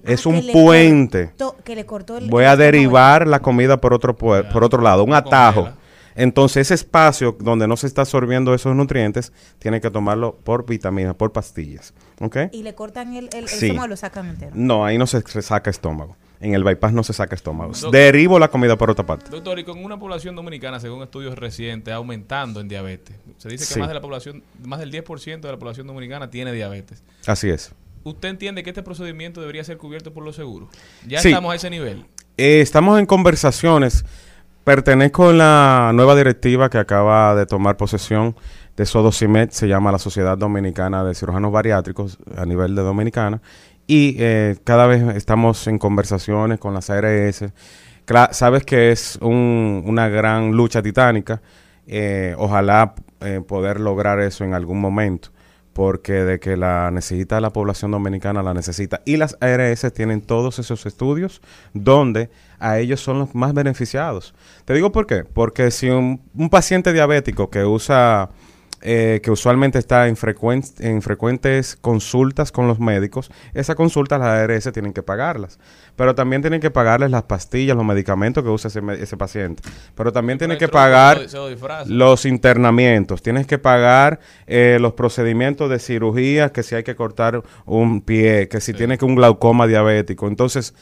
Es 0.06 0.26
Ah, 0.26 0.28
un 0.28 0.40
que 0.43 0.52
puente. 0.52 1.31
cortó- 1.36 1.56
que 1.64 1.74
le 1.76 1.86
cortó 1.86 2.18
el- 2.18 2.28
Voy 2.31 2.44
a 2.44 2.56
derivar 2.56 3.26
la 3.26 3.40
comida 3.40 3.81
por 3.81 3.93
otro 3.94 4.16
pue- 4.16 4.51
por 4.52 4.64
otro 4.64 4.82
lado, 4.82 5.05
un 5.05 5.14
atajo. 5.14 5.68
Entonces 6.16 6.68
ese 6.68 6.74
espacio 6.74 7.36
donde 7.40 7.66
no 7.66 7.76
se 7.76 7.89
está 7.89 8.02
absorbiendo 8.02 8.55
esos 8.55 8.76
nutrientes 8.76 9.32
tiene 9.59 9.81
que 9.81 9.90
tomarlo 9.90 10.36
por 10.44 10.64
vitaminas, 10.64 11.16
por 11.16 11.32
pastillas, 11.32 11.93
¿ok? 12.20 12.36
Y 12.52 12.62
le 12.62 12.74
cortan 12.76 13.14
el, 13.14 13.28
el, 13.32 13.40
el 13.44 13.48
Sí. 13.48 13.66
estómago 13.66 13.89
lo 13.89 13.97
sacan 13.97 14.28
entero. 14.28 14.52
No, 14.55 14.85
ahí 14.85 14.97
no 14.97 15.09
se, 15.09 15.22
se 15.22 15.43
saca 15.43 15.70
estómago. 15.70 16.16
En 16.40 16.55
el 16.55 16.62
bypass 16.62 16.93
no 16.93 17.02
se 17.02 17.12
saca 17.14 17.35
estómago. 17.35 17.72
Derivo 17.90 18.39
la 18.39 18.48
comida 18.48 18.76
por 18.76 18.90
otra 18.90 19.05
parte. 19.06 19.31
Doctor, 19.31 19.59
y 19.59 19.64
con 19.64 19.82
una 19.82 19.98
población 19.98 20.36
dominicana, 20.36 20.78
según 20.78 21.02
estudios 21.02 21.36
recientes, 21.39 21.93
aumentando 21.94 22.60
en 22.60 22.68
diabetes. 22.68 23.16
Se 23.39 23.48
dice 23.48 23.66
que 23.66 23.74
Sí. 23.74 23.81
más 23.81 23.89
de 23.89 23.94
la 23.94 24.01
población, 24.01 24.43
más 24.62 24.78
del 24.78 24.90
10% 24.93 25.48
de 25.48 25.52
la 25.52 25.59
población 25.59 25.86
dominicana 25.86 26.28
tiene 26.31 26.52
diabetes. 26.52 27.02
Así 27.26 27.48
es. 27.48 27.72
¿Usted 28.05 28.28
entiende 28.28 28.62
que 28.62 28.70
este 28.70 28.82
procedimiento 28.82 29.40
debería 29.40 29.64
ser 29.64 29.78
cubierto 29.78 30.12
por 30.12 30.24
los 30.24 30.36
seguros? 30.36 30.68
Ya 31.06 31.20
Sí. 31.20 31.28
estamos 31.28 31.52
a 31.52 31.56
ese 31.56 31.70
nivel. 31.70 32.05
Eh, 32.36 32.60
estamos 32.60 32.98
en 32.98 33.06
conversaciones. 33.06 34.05
Pertenezco 34.64 35.28
a 35.28 35.32
la 35.32 35.90
nueva 35.94 36.14
directiva 36.16 36.70
que 36.70 36.78
acaba 36.78 37.35
de 37.35 37.44
tomar 37.47 37.76
posesión 37.76 38.35
de 38.76 38.86
Sodocimet, 38.86 39.51
se 39.52 39.68
llama 39.68 39.93
la 39.93 39.98
Sociedad 39.98 40.36
Dominicana 40.39 41.05
de 41.05 41.14
Cirujanos 41.14 41.52
Bariátricos 41.52 42.18
a 42.36 42.44
nivel 42.47 42.74
de 42.74 42.82
Dominicana. 42.82 43.40
Y 43.86 44.16
eh, 44.18 44.56
cada 44.64 44.86
vez 44.86 45.02
estamos 45.16 45.66
en 45.66 45.78
conversaciones 45.78 46.59
con 46.59 46.72
las 46.72 46.89
ARS. 46.89 47.44
Cla- 48.06 48.32
sabes 48.32 48.64
que 48.64 48.90
es 48.90 49.16
un- 49.20 49.82
una 49.86 50.09
gran 50.09 50.52
lucha 50.52 50.82
titánica. 50.82 51.43
Eh, 51.86 52.35
ojalá 52.39 52.94
eh, 53.20 53.43
poder 53.47 53.81
lograr 53.81 54.20
eso 54.20 54.44
en 54.44 54.55
algún 54.55 54.81
momento 54.81 55.28
porque 55.74 56.12
de 56.12 56.40
que 56.40 56.56
la 56.56 56.90
necesita 56.90 57.40
la 57.40 57.51
población 57.51 57.90
dominicana, 57.90 58.42
la 58.42 58.55
necesita. 58.55 59.02
Y 59.05 59.18
las 59.18 59.36
ARS 59.40 59.92
tienen 59.92 60.22
todos 60.22 60.59
esos 60.59 60.86
estudios 60.86 61.42
donde 61.74 62.30
a 62.59 62.78
ellos 62.78 63.01
son 63.01 63.18
los 63.18 63.34
más 63.34 63.52
beneficiados. 63.52 64.34
Te 64.64 64.72
digo 64.72 64.92
por 64.92 65.06
qué. 65.06 65.24
Porque 65.24 65.70
si 65.70 65.90
un, 65.90 66.22
un 66.34 66.48
paciente 66.48 66.92
diabético 66.92 67.51
que 67.51 67.64
usa, 67.64 68.30
eh, 68.85 69.20
que 69.23 69.31
usualmente 69.31 69.78
está 69.78 70.06
en, 70.09 70.15
frecuen- 70.16 70.74
en 70.78 71.01
frecuentes 71.02 71.77
consultas 71.81 72.52
con 72.52 72.69
los 72.69 72.78
médicos, 72.78 73.31
esas 73.55 73.74
consultas 73.77 74.20
las 74.20 74.28
ARS 74.28 74.70
tienen 74.73 74.93
que 74.93 75.02
pagarlas. 75.02 75.59
Pero 75.97 76.15
también 76.15 76.43
tienen 76.43 76.61
que 76.61 76.70
pagarles 76.70 77.11
las 77.11 77.23
pastillas, 77.23 77.77
los 77.77 77.86
medicamentos 77.86 78.44
que 78.44 78.51
usa 78.51 78.69
ese, 78.69 78.81
ese 79.01 79.16
paciente. 79.16 79.62
Pero 79.94 80.12
también 80.12 80.39
tienen 80.39 80.59
que 80.59 80.69
pagar 80.69 81.16
los 81.89 82.27
internamientos, 82.27 83.23
tienes 83.23 83.47
que 83.47 83.59
pagar 83.59 84.20
eh, 84.47 84.78
los 84.81 84.93
procedimientos 84.93 85.70
de 85.70 85.78
cirugía, 85.78 86.52
que 86.52 86.62
si 86.62 86.74
hay 86.74 86.82
que 86.82 86.94
cortar 86.94 87.43
un 87.65 88.02
pie, 88.02 88.48
que 88.48 88.61
si 88.61 88.73
tiene 88.74 88.98
que 88.98 89.05
un 89.05 89.15
glaucoma 89.15 89.66
diabético. 89.66 90.28
Entonces, 90.28 90.74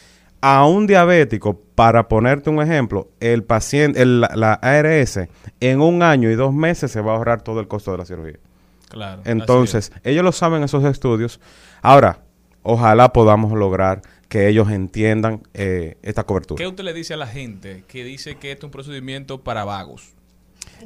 a 0.43 0.67
un 0.67 0.87
diabético, 0.87 1.59
para 1.75 2.09
ponerte 2.09 2.51
un 2.51 2.61
ejemplo, 2.61 3.09
el 3.21 3.43
paciente, 3.45 4.03
el- 4.03 4.21
la, 4.21 4.31
la 4.35 4.53
ARS, 4.55 5.21
en 5.61 5.81
un 5.81 6.03
año 6.03 6.31
y 6.31 6.35
dos 6.35 6.53
meses 6.53 6.91
se 6.91 7.01
va 7.01 7.13
a 7.13 7.17
ahorrar 7.17 7.43
todo 7.43 7.61
el 7.61 7.69
costo 7.69 7.93
de 7.93 7.99
la 7.99 8.05
cirugía. 8.05 8.39
Claro. 8.91 9.23
Entonces, 9.25 9.91
ellos 10.05 10.23
lo 10.23 10.33
saben 10.33 10.63
esos 10.63 10.85
estudios. 10.85 11.41
Ahora, 11.81 12.19
ojalá 12.63 13.13
podamos 13.15 13.53
lograr 13.53 14.03
que 14.29 14.49
ellos 14.49 14.71
entiendan 14.71 15.43
eh, 15.55 15.97
esta 16.03 16.25
cobertura. 16.25 16.59
¿Qué 16.59 16.67
usted 16.67 16.85
le 16.85 16.93
dice 16.93 17.15
a 17.15 17.17
la 17.17 17.27
gente 17.27 17.85
que 17.89 18.05
dice 18.05 18.37
que 18.37 18.53
esto 18.53 18.67
es 18.67 18.69
un 18.69 18.71
procedimiento 18.73 19.41
para 19.43 19.65
vagos? 19.65 20.13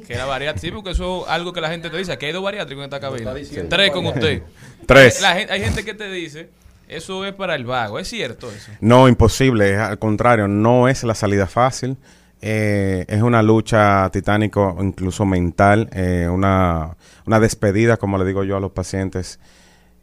Que 0.05 0.13
era 0.13 0.25
bariátrico. 0.25 0.61
Sí, 0.67 0.71
porque 0.71 0.91
eso 0.91 1.25
es 1.25 1.31
algo 1.31 1.53
que 1.53 1.61
la 1.61 1.69
gente 1.69 1.89
te 1.89 1.97
dice. 1.97 2.17
Que 2.17 2.27
hay 2.27 2.31
dos 2.31 2.43
bariátricos 2.43 2.81
en 2.83 2.85
esta 2.93 2.99
cabina. 2.99 3.33
Tres 3.69 3.91
con 3.91 4.05
usted. 4.05 4.43
Tres. 4.85 5.21
La 5.21 5.31
hay 5.31 5.61
gente 5.61 5.83
que 5.83 5.93
te 5.93 6.09
dice, 6.11 6.49
eso 6.87 7.25
es 7.25 7.33
para 7.33 7.55
el 7.55 7.65
vago. 7.65 7.99
¿Es 7.99 8.07
cierto 8.07 8.51
eso? 8.51 8.71
No, 8.81 9.07
imposible. 9.07 9.77
Al 9.77 9.99
contrario, 9.99 10.47
no 10.47 10.87
es 10.87 11.03
la 11.03 11.15
salida 11.15 11.47
fácil. 11.47 11.97
Eh, 12.41 13.05
es 13.07 13.21
una 13.21 13.41
lucha 13.41 14.09
titánico, 14.11 14.77
incluso 14.79 15.25
mental. 15.25 15.89
eh, 15.93 16.27
una, 16.31 16.95
una 17.25 17.39
despedida, 17.39 17.97
como 17.97 18.17
le 18.17 18.25
digo 18.25 18.43
yo 18.43 18.57
a 18.57 18.59
los 18.59 18.71
pacientes. 18.71 19.39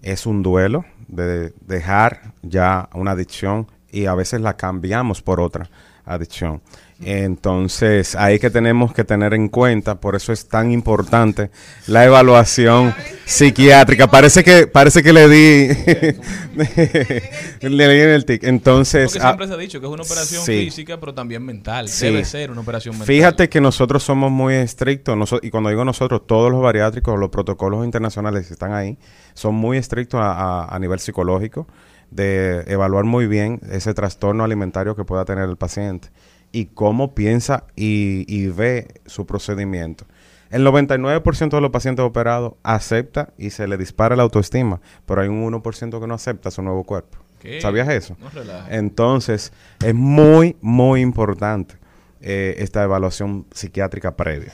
Es 0.03 0.27
un 0.27 0.43
duelo 0.43 0.85
de 1.09 1.55
dejar 1.61 2.33
ya 2.43 2.89
una 2.95 3.13
adicción 3.13 3.69
y 3.91 4.07
a 4.07 4.15
veces 4.15 4.41
la 4.41 4.57
cambiamos 4.57 5.23
por 5.23 5.41
otra 5.41 5.71
adicción. 6.05 6.61
Entonces, 7.03 8.15
ahí 8.15 8.39
que 8.39 8.51
tenemos 8.51 8.93
que 8.95 9.05
tener 9.05 9.35
en 9.35 9.49
cuenta, 9.49 9.97
por 10.01 10.15
eso 10.15 10.33
es 10.33 10.47
tan 10.49 10.71
importante 10.71 11.51
la 11.87 12.05
evaluación 12.05 12.95
psiquiátrica. 13.25 14.07
Parece 14.07 14.45
que 14.45 14.67
parece 14.69 15.03
que 15.03 15.13
le 15.13 15.29
di 15.29 15.69
le 17.61 17.89
di 17.89 18.01
en 18.01 18.11
el 18.11 18.25
tic. 18.25 18.45
Entonces, 18.45 19.11
Porque 19.13 19.19
ah, 19.27 19.31
siempre 19.31 19.47
se 19.49 19.55
ha 19.55 19.57
dicho 19.57 19.81
que 19.81 19.87
es 19.87 19.93
una 19.93 20.03
operación 20.03 20.43
sí. 20.45 20.65
física, 20.65 20.99
pero 21.01 21.15
también 21.15 21.45
mental. 21.45 21.89
Sí. 21.89 22.07
Debe 22.07 22.25
ser 22.25 22.51
una 22.51 22.61
operación 22.61 22.95
mental. 22.95 23.07
Fíjate 23.07 23.49
que 23.49 23.61
nosotros 23.61 24.03
somos 24.03 24.31
muy 24.31 24.55
estrictos, 24.55 25.35
y 25.43 25.51
cuando 25.51 25.71
digo 25.71 25.85
nosotros, 25.85 26.27
todos 26.27 26.51
los 26.51 26.63
bariátricos, 26.63 27.19
los 27.19 27.31
protocolos 27.31 27.85
internacionales 27.85 28.47
que 28.47 28.53
están 28.55 28.73
ahí, 28.73 28.99
son 29.35 29.55
muy 29.55 29.79
estrictos 29.79 30.21
a, 30.21 30.33
a- 30.33 30.75
a 30.75 30.79
nivel 30.79 30.99
psicológico, 31.01 31.67
de 32.11 32.61
evaluar 32.69 33.05
muy 33.05 33.27
bien 33.27 33.61
ese 33.71 33.93
trastorno 33.95 34.45
alimentario 34.45 34.95
que 34.95 35.05
pueda 35.05 35.25
tener 35.25 35.49
el 35.49 35.57
paciente 35.57 36.09
y 36.55 36.67
cómo 36.67 37.17
piensa 37.17 37.65
y, 37.75 38.25
y 38.29 38.47
ve 38.47 38.87
su 39.07 39.27
procedimiento. 39.27 40.07
El 40.51 40.65
99% 40.65 41.51
de 41.51 41.61
los 41.61 41.71
pacientes 41.73 42.05
operados 42.05 42.55
acepta 42.63 43.31
y 43.37 43.51
se 43.51 43.67
le 43.67 43.77
dispara 43.77 44.15
la 44.15 44.23
autoestima, 44.23 44.81
pero 45.05 45.21
hay 45.21 45.27
un 45.27 45.45
1% 45.53 46.01
que 46.01 46.07
no 46.07 46.15
acepta 46.15 46.53
su 46.53 46.63
nuevo 46.63 46.85
cuerpo. 46.85 47.19
¿Qué? 47.41 47.61
¿Sabías 47.61 47.89
eso? 47.89 48.17
No. 48.21 48.31
Entonces, 48.71 49.53
es 49.85 49.95
muy, 49.95 50.57
muy 50.61 51.01
importante 51.01 51.75
eh, 52.21 52.55
esta 52.59 52.85
evaluación 52.85 53.47
psiquiátrica 53.51 54.15
previa. 54.15 54.53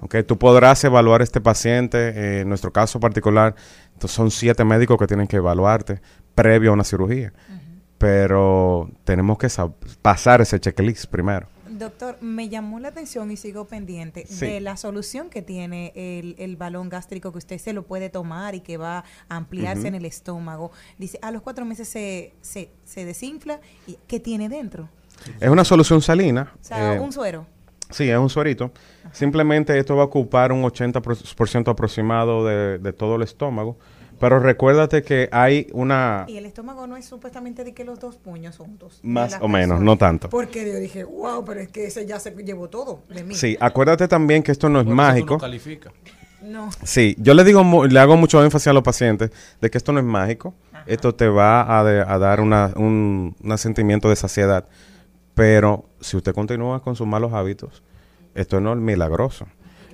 ¿Ok? 0.00 0.16
Tú 0.26 0.38
podrás 0.38 0.82
evaluar 0.82 1.20
a 1.20 1.24
este 1.24 1.42
paciente, 1.42 1.98
eh, 1.98 2.40
en 2.40 2.48
nuestro 2.48 2.72
caso 2.72 2.98
particular, 2.98 3.54
son 4.06 4.30
siete 4.30 4.64
médicos 4.64 4.96
que 4.98 5.06
tienen 5.06 5.26
que 5.26 5.36
evaluarte 5.36 6.00
previo 6.34 6.70
a 6.70 6.72
una 6.72 6.84
cirugía. 6.84 7.34
Pero 8.02 8.90
tenemos 9.04 9.38
que 9.38 9.46
pasar 10.02 10.40
ese 10.40 10.58
checklist 10.58 11.06
primero. 11.06 11.46
Doctor, 11.70 12.18
me 12.20 12.48
llamó 12.48 12.80
la 12.80 12.88
atención 12.88 13.30
y 13.30 13.36
sigo 13.36 13.66
pendiente 13.68 14.26
Sí. 14.26 14.44
de 14.44 14.60
la 14.60 14.76
solución 14.76 15.30
que 15.30 15.40
tiene 15.40 15.92
el, 15.94 16.34
el 16.38 16.56
balón 16.56 16.88
gástrico 16.88 17.30
que 17.30 17.38
usted 17.38 17.58
se 17.58 17.72
lo 17.72 17.84
puede 17.84 18.10
tomar 18.10 18.56
y 18.56 18.60
que 18.60 18.76
va 18.76 19.04
a 19.28 19.36
ampliarse 19.36 19.86
en 19.86 19.94
el 19.94 20.04
estómago. 20.04 20.72
Dice, 20.98 21.20
a 21.22 21.30
los 21.30 21.42
cuatro 21.42 21.64
meses 21.64 21.86
se, 21.88 22.34
se, 22.40 22.70
se 22.84 23.04
desinfla. 23.04 23.60
y 23.86 23.96
¿Qué 24.08 24.18
tiene 24.18 24.48
dentro? 24.48 24.88
Es 25.38 25.48
una 25.48 25.64
solución 25.64 26.02
salina. 26.02 26.52
O 26.60 26.64
sea, 26.64 26.96
eh, 26.96 26.98
un 27.00 27.12
suero. 27.12 27.46
Sí, 27.90 28.10
es 28.10 28.18
un 28.18 28.30
suerito. 28.30 28.72
Simplemente 29.12 29.78
esto 29.78 29.94
va 29.94 30.02
a 30.02 30.06
ocupar 30.06 30.50
un 30.50 30.64
80% 30.64 31.68
aproximado 31.70 32.44
de, 32.44 32.78
de 32.80 32.92
todo 32.92 33.14
el 33.14 33.22
estómago. 33.22 33.76
Pero 34.22 34.38
recuérdate 34.38 35.02
que 35.02 35.28
hay 35.32 35.66
una... 35.72 36.26
Y 36.28 36.36
el 36.36 36.46
estómago 36.46 36.86
no 36.86 36.96
es 36.96 37.04
supuestamente 37.04 37.64
de 37.64 37.74
que 37.74 37.84
los 37.84 37.98
dos 37.98 38.16
puños 38.18 38.56
juntos. 38.56 39.00
Más 39.02 39.36
o 39.40 39.48
menos, 39.48 39.80
no 39.80 39.98
tanto. 39.98 40.30
Porque 40.30 40.64
yo 40.64 40.78
dije, 40.78 41.02
wow, 41.02 41.44
pero 41.44 41.58
es 41.58 41.68
que 41.70 41.86
ese 41.86 42.06
ya 42.06 42.20
se 42.20 42.30
llevó 42.30 42.68
todo 42.70 43.00
de 43.12 43.24
mí. 43.24 43.34
Sí, 43.34 43.56
acuérdate 43.58 44.06
también 44.06 44.44
que 44.44 44.52
esto 44.52 44.68
no 44.68 44.78
es 44.80 44.86
mágico. 44.86 45.38
califica. 45.38 45.90
No. 46.40 46.70
Sí, 46.84 47.16
yo 47.18 47.34
le 47.34 47.42
digo, 47.42 47.84
le 47.86 47.98
hago 47.98 48.16
mucho 48.16 48.44
énfasis 48.44 48.68
a 48.68 48.72
los 48.72 48.84
pacientes 48.84 49.32
de 49.60 49.70
que 49.70 49.76
esto 49.78 49.90
no 49.92 49.98
es 49.98 50.06
mágico. 50.06 50.54
Esto 50.86 51.14
te 51.16 51.26
va 51.26 51.80
a, 51.80 51.82
de- 51.82 52.02
a 52.02 52.16
dar 52.18 52.40
una, 52.40 52.72
un, 52.76 53.34
un 53.42 53.58
sentimiento 53.58 54.08
de 54.08 54.14
saciedad. 54.14 54.68
Pero 55.34 55.86
si 56.00 56.16
usted 56.16 56.32
continúa 56.32 56.80
con 56.80 56.94
sus 56.94 57.08
malos 57.08 57.32
hábitos, 57.32 57.82
esto 58.36 58.60
no 58.60 58.72
es 58.72 58.78
milagroso. 58.78 59.46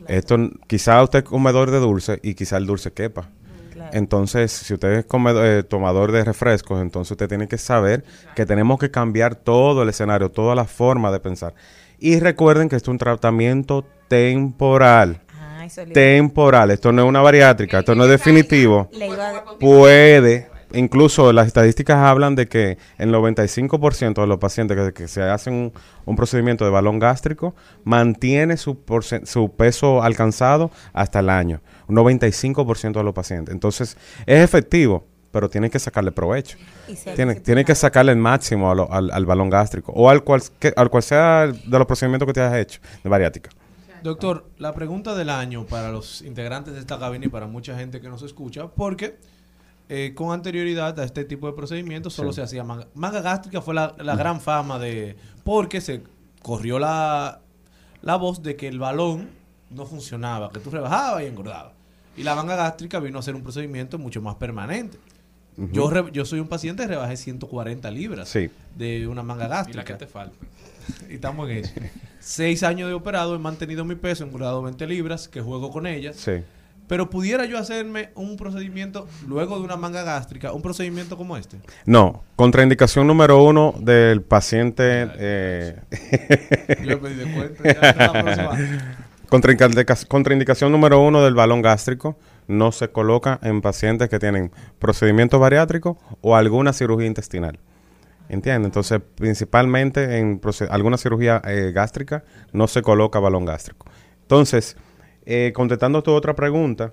Esto, 0.07 0.37
quizá 0.67 1.03
usted 1.03 1.21
es 1.21 1.25
comedor 1.25 1.71
de 1.71 1.79
dulce 1.79 2.19
y 2.23 2.35
quizá 2.35 2.59
el 2.59 2.67
dulce 2.67 2.93
quepa. 2.93 3.31
Entonces, 3.93 4.53
si 4.53 4.75
usted 4.75 4.93
es 4.93 5.07
comedor- 5.09 5.45
eh, 5.45 5.63
tomador 5.63 6.13
de 6.13 6.25
refrescos, 6.25 6.81
entonces 6.83 7.13
usted 7.13 7.29
tiene 7.29 7.49
que 7.49 7.59
saber 7.59 8.05
que 8.35 8.47
tenemos 8.47 8.79
que 8.79 8.91
cambiar 8.91 9.35
todo 9.35 9.83
el 9.83 9.89
escenario, 9.89 10.31
toda 10.31 10.55
la 10.55 10.65
forma 10.65 11.11
de 11.11 11.21
pensar. 11.21 11.55
Y 11.99 12.21
recuerden 12.21 12.69
que 12.69 12.77
esto 12.77 12.91
es 12.91 12.93
un 12.93 12.99
tratamiento 12.99 13.85
temporal. 14.09 15.21
Ah, 15.41 15.65
eso 15.65 15.83
Temporal. 15.93 16.71
Esto 16.71 16.93
no 16.93 17.03
es 17.03 17.09
una 17.09 17.21
bariátrica, 17.21 17.81
esto 17.81 17.95
no 17.95 18.05
es 18.05 18.11
definitivo. 18.11 18.89
Puede, 19.59 20.49
incluso 20.73 21.33
las 21.33 21.47
estadísticas 21.49 21.97
hablan 21.99 22.35
de 22.37 22.47
que 22.47 22.79
el 22.99 23.11
95% 23.13 24.21
de 24.21 24.27
los 24.27 24.39
pacientes 24.39 24.77
que, 24.77 24.93
que 24.93 25.09
se 25.09 25.23
hacen 25.23 25.55
un, 25.55 25.73
un 26.05 26.17
procedimiento 26.17 26.65
de 26.65 26.71
balón 26.71 26.99
gástrico 26.99 27.55
mantiene 27.85 28.57
su, 28.57 28.79
su 29.25 29.51
peso 29.57 30.03
alcanzado 30.03 30.71
hasta 30.93 31.19
el 31.21 31.31
año. 31.31 31.61
Un 31.89 31.97
95% 31.97 32.93
de 32.93 33.03
los 33.05 33.15
pacientes. 33.15 33.53
Entonces, 33.55 33.97
es 34.27 34.45
efectivo, 34.45 35.07
pero 35.31 35.49
tiene 35.51 35.69
que 35.71 35.79
sacarle 35.79 36.13
provecho. 36.13 36.57
Y 36.87 36.97
se- 36.97 37.15
Tiene, 37.15 37.35
se 37.35 37.41
tiene 37.41 37.65
que 37.65 37.75
sacarle 37.75 38.13
el 38.13 38.19
máximo 38.19 38.71
a 38.71 38.75
lo- 38.75 38.93
al, 38.93 39.11
al 39.11 39.27
balón 39.27 39.51
gástrico 39.51 39.93
o 39.93 40.09
al 40.11 40.23
cual, 40.25 40.43
que- 40.59 40.73
al 40.77 40.91
cual 40.91 41.03
sea 41.03 41.47
de 41.49 41.79
los 41.79 41.87
procedimientos 41.87 42.27
que 42.27 42.33
te 42.35 42.41
hayas 42.41 42.57
hecho 42.59 42.81
de 43.03 43.09
bariátrica. 43.11 43.51
Doctor, 44.03 44.49
la 44.59 44.73
pregunta 44.75 45.15
del 45.17 45.29
año 45.29 45.67
para 45.67 45.91
los 45.91 46.23
integrantes 46.23 46.75
de 46.75 46.81
esta 46.81 46.99
cabina 46.99 47.27
y 47.27 47.29
para 47.29 47.47
mucha 47.49 47.77
gente 47.77 48.01
que 48.01 48.09
nos 48.09 48.23
escucha, 48.23 48.69
porque 48.69 49.19
eh, 49.89 50.13
con 50.15 50.33
anterioridad 50.33 50.99
a 51.01 51.05
este 51.05 51.25
tipo 51.25 51.47
de 51.47 51.55
procedimientos 51.55 52.13
solo 52.15 52.31
Sí. 52.33 52.37
se 52.37 52.43
hacía 52.43 52.63
manga, 52.63 52.87
manga 52.95 53.21
gástrica, 53.23 53.61
fue 53.63 53.75
la, 53.75 53.95
la 53.99 54.15
gran 54.17 54.41
fama 54.41 54.79
de... 54.79 55.17
porque 55.45 55.81
se 55.81 56.03
corrió 56.43 56.79
la, 56.79 57.41
la 58.03 58.17
voz 58.17 58.43
de 58.43 58.55
que 58.55 58.69
el 58.69 58.79
balón 58.79 59.31
no 59.71 59.85
funcionaba, 59.87 60.51
que 60.51 60.61
tú 60.61 60.71
rebajabas 60.71 61.23
y 61.23 61.27
engordabas. 61.27 61.73
Y 62.19 62.23
la 62.25 62.35
manga 62.35 62.57
gástrica 62.57 62.99
vino 63.01 63.19
a 63.19 63.23
ser 63.23 63.35
un 63.35 63.43
procedimiento 63.43 63.99
mucho 63.99 64.21
más 64.21 64.35
permanente. 64.37 64.99
Yo, 65.73 65.91
re- 65.91 66.11
yo 66.13 66.25
soy 66.25 66.39
un 66.39 66.47
paciente 66.49 66.83
que 66.85 66.89
rebajé 66.89 67.17
140 67.17 67.91
libras 67.91 68.29
Sí. 68.29 68.49
de 68.77 69.07
una 69.09 69.23
manga 69.25 69.47
Y 69.47 69.49
gástrica. 69.49 69.79
la 69.79 69.85
que 69.85 69.95
te 69.95 70.07
falta. 70.07 70.35
Y 71.11 71.15
estamos 71.15 71.51
en 71.51 71.59
eso. 71.59 71.73
Seis 72.21 72.63
años 72.63 72.89
de 72.89 72.95
operado, 72.95 73.35
he 73.35 73.39
mantenido 73.39 73.85
mi 73.85 73.95
peso, 73.95 74.25
he 74.25 74.27
engordado 74.27 74.63
20 74.63 74.87
libras, 74.87 75.29
que 75.29 75.41
juego 75.41 75.71
con 75.71 75.87
ellas. 75.87 76.17
Sí. 76.17 76.33
Pero 76.87 77.11
pudiera 77.11 77.45
yo 77.45 77.59
hacerme 77.59 78.11
un 78.15 78.37
procedimiento, 78.39 79.07
luego 79.27 79.59
de 79.59 79.65
una 79.65 79.77
manga 79.77 80.03
gástrica, 80.05 80.53
un 80.53 80.63
procedimiento 80.63 81.19
como 81.19 81.37
este. 81.37 81.59
No, 81.85 82.23
contraindicación 82.37 83.07
número 83.07 83.43
uno 83.43 83.75
del 83.79 84.23
paciente. 84.23 85.09
eh, 85.19 85.77
Yo 86.87 86.99
me 87.01 87.11
di 87.11 87.15
de 87.17 87.33
cuenta, 87.35 87.63
ya 87.65 87.71
está 87.91 88.13
la 88.13 88.23
próxima. 88.25 88.99
contraindica- 89.31 90.07
contraindicación 90.07 90.73
número 90.73 91.01
uno 91.01 91.23
del 91.23 91.35
balón 91.35 91.63
gástrico 91.63 92.19
no 92.47 92.73
se 92.73 92.89
coloca 92.89 93.39
en 93.43 93.61
pacientes 93.61 94.09
que 94.09 94.19
tienen 94.19 94.51
procedimiento 94.79 95.39
bariátrico 95.39 95.99
o 96.21 96.37
alguna 96.37 96.73
cirugía 96.73 97.07
intestinal. 97.07 97.59
¿Entiendes? 98.29 98.67
Entonces, 98.67 99.01
principalmente 99.15 100.19
en 100.19 100.41
alguna 100.69 100.99
cirugía 100.99 101.41
eh, 101.47 101.73
gástrica 101.75 102.25
no 102.53 102.69
se 102.69 102.83
coloca 102.83 103.19
balón 103.19 103.47
gástrico. 103.47 103.87
Entonces, 104.23 104.77
eh, 105.25 105.53
contestando 105.55 106.03
tu 106.03 106.13
otra 106.13 106.35
pregunta, 106.35 106.93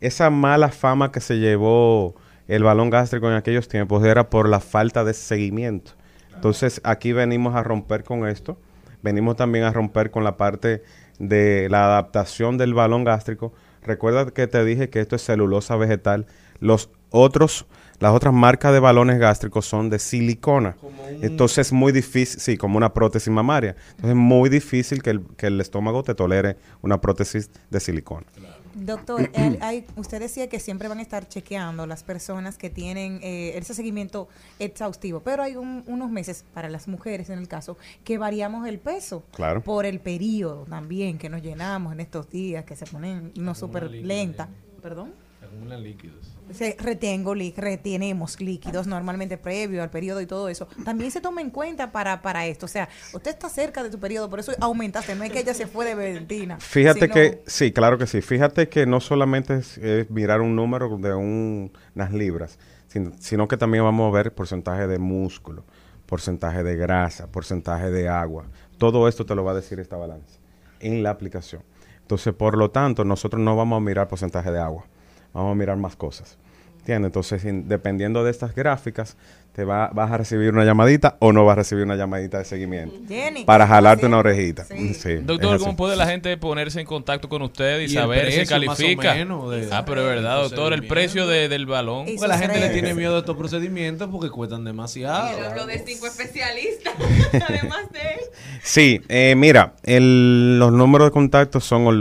esa 0.00 0.30
mala 0.30 0.70
fama 0.70 1.12
que 1.12 1.20
se 1.20 1.38
llevó 1.38 2.16
el 2.48 2.64
balón 2.64 2.90
gástrico 2.90 3.28
en 3.28 3.36
aquellos 3.36 3.68
tiempos 3.68 4.04
era 4.04 4.28
por 4.28 4.48
la 4.48 4.58
falta 4.58 5.04
de 5.04 5.14
seguimiento. 5.14 5.92
Entonces, 6.34 6.80
aquí 6.82 7.12
venimos 7.12 7.54
a 7.54 7.62
romper 7.62 8.02
con 8.02 8.26
esto. 8.26 8.58
Venimos 9.02 9.36
también 9.36 9.64
a 9.64 9.72
romper 9.72 10.10
con 10.10 10.24
la 10.24 10.36
parte 10.36 10.82
de 11.18 11.68
la 11.70 11.84
adaptación 11.84 12.58
del 12.58 12.74
balón 12.74 13.04
gástrico. 13.04 13.52
Recuerda 13.82 14.30
que 14.30 14.46
te 14.46 14.64
dije 14.64 14.90
que 14.90 15.00
esto 15.00 15.16
es 15.16 15.24
celulosa 15.24 15.76
vegetal. 15.76 16.26
Los 16.60 16.90
otros, 17.10 17.66
las 18.02 18.12
otras 18.14 18.34
marcas 18.34 18.72
de 18.72 18.80
balones 18.80 19.18
gástricos 19.18 19.64
son 19.64 19.88
de 19.88 19.98
silicona. 19.98 20.76
Entonces 21.20 21.68
es 21.68 21.72
muy 21.72 21.92
difícil, 21.92 22.40
sí, 22.40 22.56
como 22.56 22.76
una 22.76 22.92
prótesis 22.92 23.28
mamaria. 23.32 23.76
Entonces 23.90 24.10
es 24.10 24.16
muy 24.16 24.50
difícil 24.50 25.02
que 25.02 25.10
el, 25.10 25.22
que 25.36 25.46
el 25.46 25.60
estómago 25.60 26.02
te 26.02 26.14
tolere 26.14 26.56
una 26.82 27.00
prótesis 27.00 27.50
de 27.70 27.80
silicona. 27.80 28.26
Doctor, 28.74 29.30
él- 29.34 29.58
hay- 29.60 29.84
usted 29.96 30.18
decía 30.18 30.48
que 30.48 30.58
siempre 30.58 30.88
van 30.88 30.98
a 30.98 31.02
estar 31.02 31.28
chequeando 31.28 31.86
las 31.86 32.02
personas 32.02 32.56
que 32.56 32.70
tienen 32.70 33.20
eh, 33.22 33.52
ese 33.56 33.74
seguimiento 33.74 34.28
exhaustivo, 34.58 35.20
pero 35.20 35.42
hay 35.42 35.56
un- 35.56 35.84
unos 35.86 36.10
meses 36.10 36.44
para 36.54 36.70
las 36.70 36.88
mujeres 36.88 37.28
en 37.30 37.38
el 37.38 37.48
caso 37.48 37.76
que 38.02 38.16
variamos 38.18 38.66
el 38.66 38.78
peso 38.78 39.24
Claro. 39.34 39.62
por 39.62 39.84
el 39.84 40.00
periodo 40.00 40.64
también 40.64 41.18
que 41.18 41.28
nos 41.28 41.42
llenamos 41.42 41.92
en 41.92 42.00
estos 42.00 42.30
días 42.30 42.64
que 42.64 42.74
se 42.74 42.86
ponen 42.86 43.30
no 43.36 43.54
súper 43.54 43.90
lenta. 43.90 44.48
¿Perdón? 44.82 45.12
Se 45.42 45.46
acumulan 45.48 45.82
líquidos. 45.82 46.36
Se 46.52 46.76
retengo, 46.78 47.34
lí- 47.34 47.52
retenemos 47.56 48.40
líquidos 48.40 48.86
normalmente 48.86 49.38
previo 49.38 49.82
al 49.82 49.90
periodo 49.90 50.20
y 50.20 50.26
todo 50.26 50.48
eso. 50.48 50.68
También 50.84 51.10
se 51.10 51.20
toma 51.20 51.40
en 51.40 51.50
cuenta 51.50 51.90
para, 51.90 52.22
para 52.22 52.46
esto. 52.46 52.66
O 52.66 52.68
sea, 52.68 52.88
usted 53.12 53.32
está 53.32 53.48
cerca 53.48 53.82
de 53.82 53.90
tu 53.90 53.98
periodo, 53.98 54.30
por 54.30 54.38
eso 54.38 54.52
aumentaste. 54.60 55.16
No 55.16 55.24
es 55.24 55.32
que 55.32 55.40
ella 55.40 55.52
se 55.54 55.66
fue 55.66 55.84
de 55.84 55.96
Valentina. 55.96 56.58
Fíjate 56.60 57.00
sino- 57.00 57.14
que, 57.14 57.42
sí, 57.46 57.72
claro 57.72 57.98
que 57.98 58.06
sí. 58.06 58.20
Fíjate 58.22 58.68
que 58.68 58.86
no 58.86 59.00
solamente 59.00 59.56
es, 59.56 59.78
es 59.78 60.08
mirar 60.10 60.40
un 60.42 60.54
número 60.54 60.96
de 60.98 61.12
un- 61.14 61.72
unas 61.96 62.12
libras, 62.12 62.58
sino, 62.86 63.10
sino 63.18 63.48
que 63.48 63.56
también 63.56 63.82
vamos 63.82 64.08
a 64.12 64.16
ver 64.16 64.32
porcentaje 64.32 64.86
de 64.86 64.98
músculo, 65.00 65.64
porcentaje 66.06 66.62
de 66.62 66.76
grasa, 66.76 67.26
porcentaje 67.32 67.90
de 67.90 68.08
agua. 68.08 68.44
Todo 68.78 69.08
esto 69.08 69.26
te 69.26 69.34
lo 69.34 69.42
va 69.42 69.52
a 69.52 69.54
decir 69.56 69.80
esta 69.80 69.96
balanza 69.96 70.38
en 70.78 71.02
la 71.02 71.10
aplicación. 71.10 71.62
Entonces, 72.02 72.34
por 72.34 72.56
lo 72.58 72.70
tanto, 72.70 73.04
nosotros 73.04 73.40
no 73.42 73.56
vamos 73.56 73.78
a 73.78 73.80
mirar 73.80 74.06
porcentaje 74.08 74.50
de 74.52 74.60
agua, 74.60 74.84
vamos 75.32 75.52
a 75.52 75.54
mirar 75.54 75.76
más 75.76 75.96
cosas. 75.96 76.38
¿Entiendes? 76.78 77.10
Entonces, 77.10 77.42
dependiendo 77.68 78.24
de 78.24 78.30
estas 78.30 78.54
gráficas, 78.54 79.16
te 79.52 79.64
va, 79.64 79.90
vas 79.92 80.10
a 80.10 80.16
recibir 80.16 80.50
una 80.50 80.64
llamadita 80.64 81.16
o 81.18 81.30
no 81.30 81.44
vas 81.44 81.52
a 81.52 81.56
recibir 81.56 81.84
una 81.84 81.94
llamadita 81.94 82.38
de 82.38 82.44
seguimiento. 82.46 82.94
Jenny, 83.06 83.44
para 83.44 83.64
¿cómo 83.64 83.74
jalarte 83.74 84.06
una 84.06 84.16
orejita. 84.18 84.64
Sí. 84.64 84.94
Sí, 84.94 85.16
Doctor, 85.22 85.58
¿cómo 85.58 85.76
puede 85.76 85.94
la 85.96 86.06
gente 86.06 86.34
ponerse 86.38 86.80
en 86.80 86.86
contacto 86.86 87.28
con 87.28 87.42
usted 87.42 87.80
y, 87.80 87.84
Y 87.84 87.88
saber 87.90 88.32
si 88.32 88.46
califica? 88.46 89.12
de- 89.14 89.68
ah, 89.70 89.84
pero 89.84 90.00
es 90.00 90.06
verdad, 90.06 90.40
doctor, 90.42 90.72
el 90.72 90.86
precio 90.86 91.26
de- 91.26 91.50
del 91.50 91.66
balón. 91.66 92.08
Y 92.08 92.14
Porque 92.16 92.28
la 92.28 92.38
gente 92.38 92.60
le 92.60 92.70
tiene 92.70 92.94
miedo 92.94 93.16
a 93.16 93.18
estos 93.18 93.36
procedimientos 93.36 94.08
porque 94.10 94.30
cuestan 94.30 94.64
demasiado. 94.64 95.28
Pero 95.36 95.50
hablo 95.50 95.66
de 95.66 95.78
cinco 95.80 96.06
especialistas, 96.06 96.94
además 97.48 97.92
de 97.92 98.00
él. 98.00 98.20
Sí, 98.62 99.02
eh, 99.10 99.34
mira, 99.36 99.74
el- 99.82 100.58
los 100.58 100.72
números 100.72 101.08
de 101.08 101.12
contacto 101.12 101.60
son 101.60 101.82
el 101.88 102.00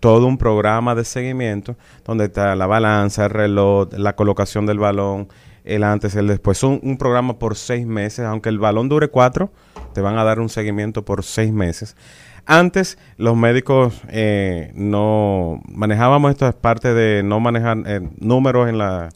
todo 0.00 0.26
un 0.26 0.36
programa 0.36 0.94
de 0.94 1.06
seguimiento 1.06 1.76
donde 2.04 2.26
está 2.26 2.54
la 2.56 2.66
balanza, 2.66 3.24
el 3.24 3.30
reloj, 3.30 3.88
la 3.94 4.16
colocación 4.16 4.66
del 4.66 4.78
balón, 4.78 5.28
el 5.64 5.82
antes, 5.82 6.14
el 6.14 6.26
después. 6.26 6.62
Un, 6.62 6.78
un 6.82 6.98
programa 6.98 7.38
por 7.38 7.56
seis 7.56 7.86
meses, 7.86 8.26
aunque 8.26 8.50
el 8.50 8.58
balón 8.58 8.90
dure 8.90 9.08
cuatro, 9.08 9.50
te 9.94 10.02
van 10.02 10.18
a 10.18 10.24
dar 10.24 10.38
un 10.38 10.50
seguimiento 10.50 11.02
por 11.02 11.24
seis 11.24 11.52
meses. 11.52 11.96
Antes 12.52 12.98
los 13.16 13.36
médicos 13.36 14.00
eh, 14.08 14.72
no 14.74 15.60
manejábamos 15.68 16.32
esto 16.32 16.48
es 16.48 16.54
parte 16.56 16.92
de 16.92 17.22
no 17.22 17.38
manejar 17.38 17.78
eh, 17.86 18.00
números 18.18 18.68
en 18.68 18.76
la 18.78 19.08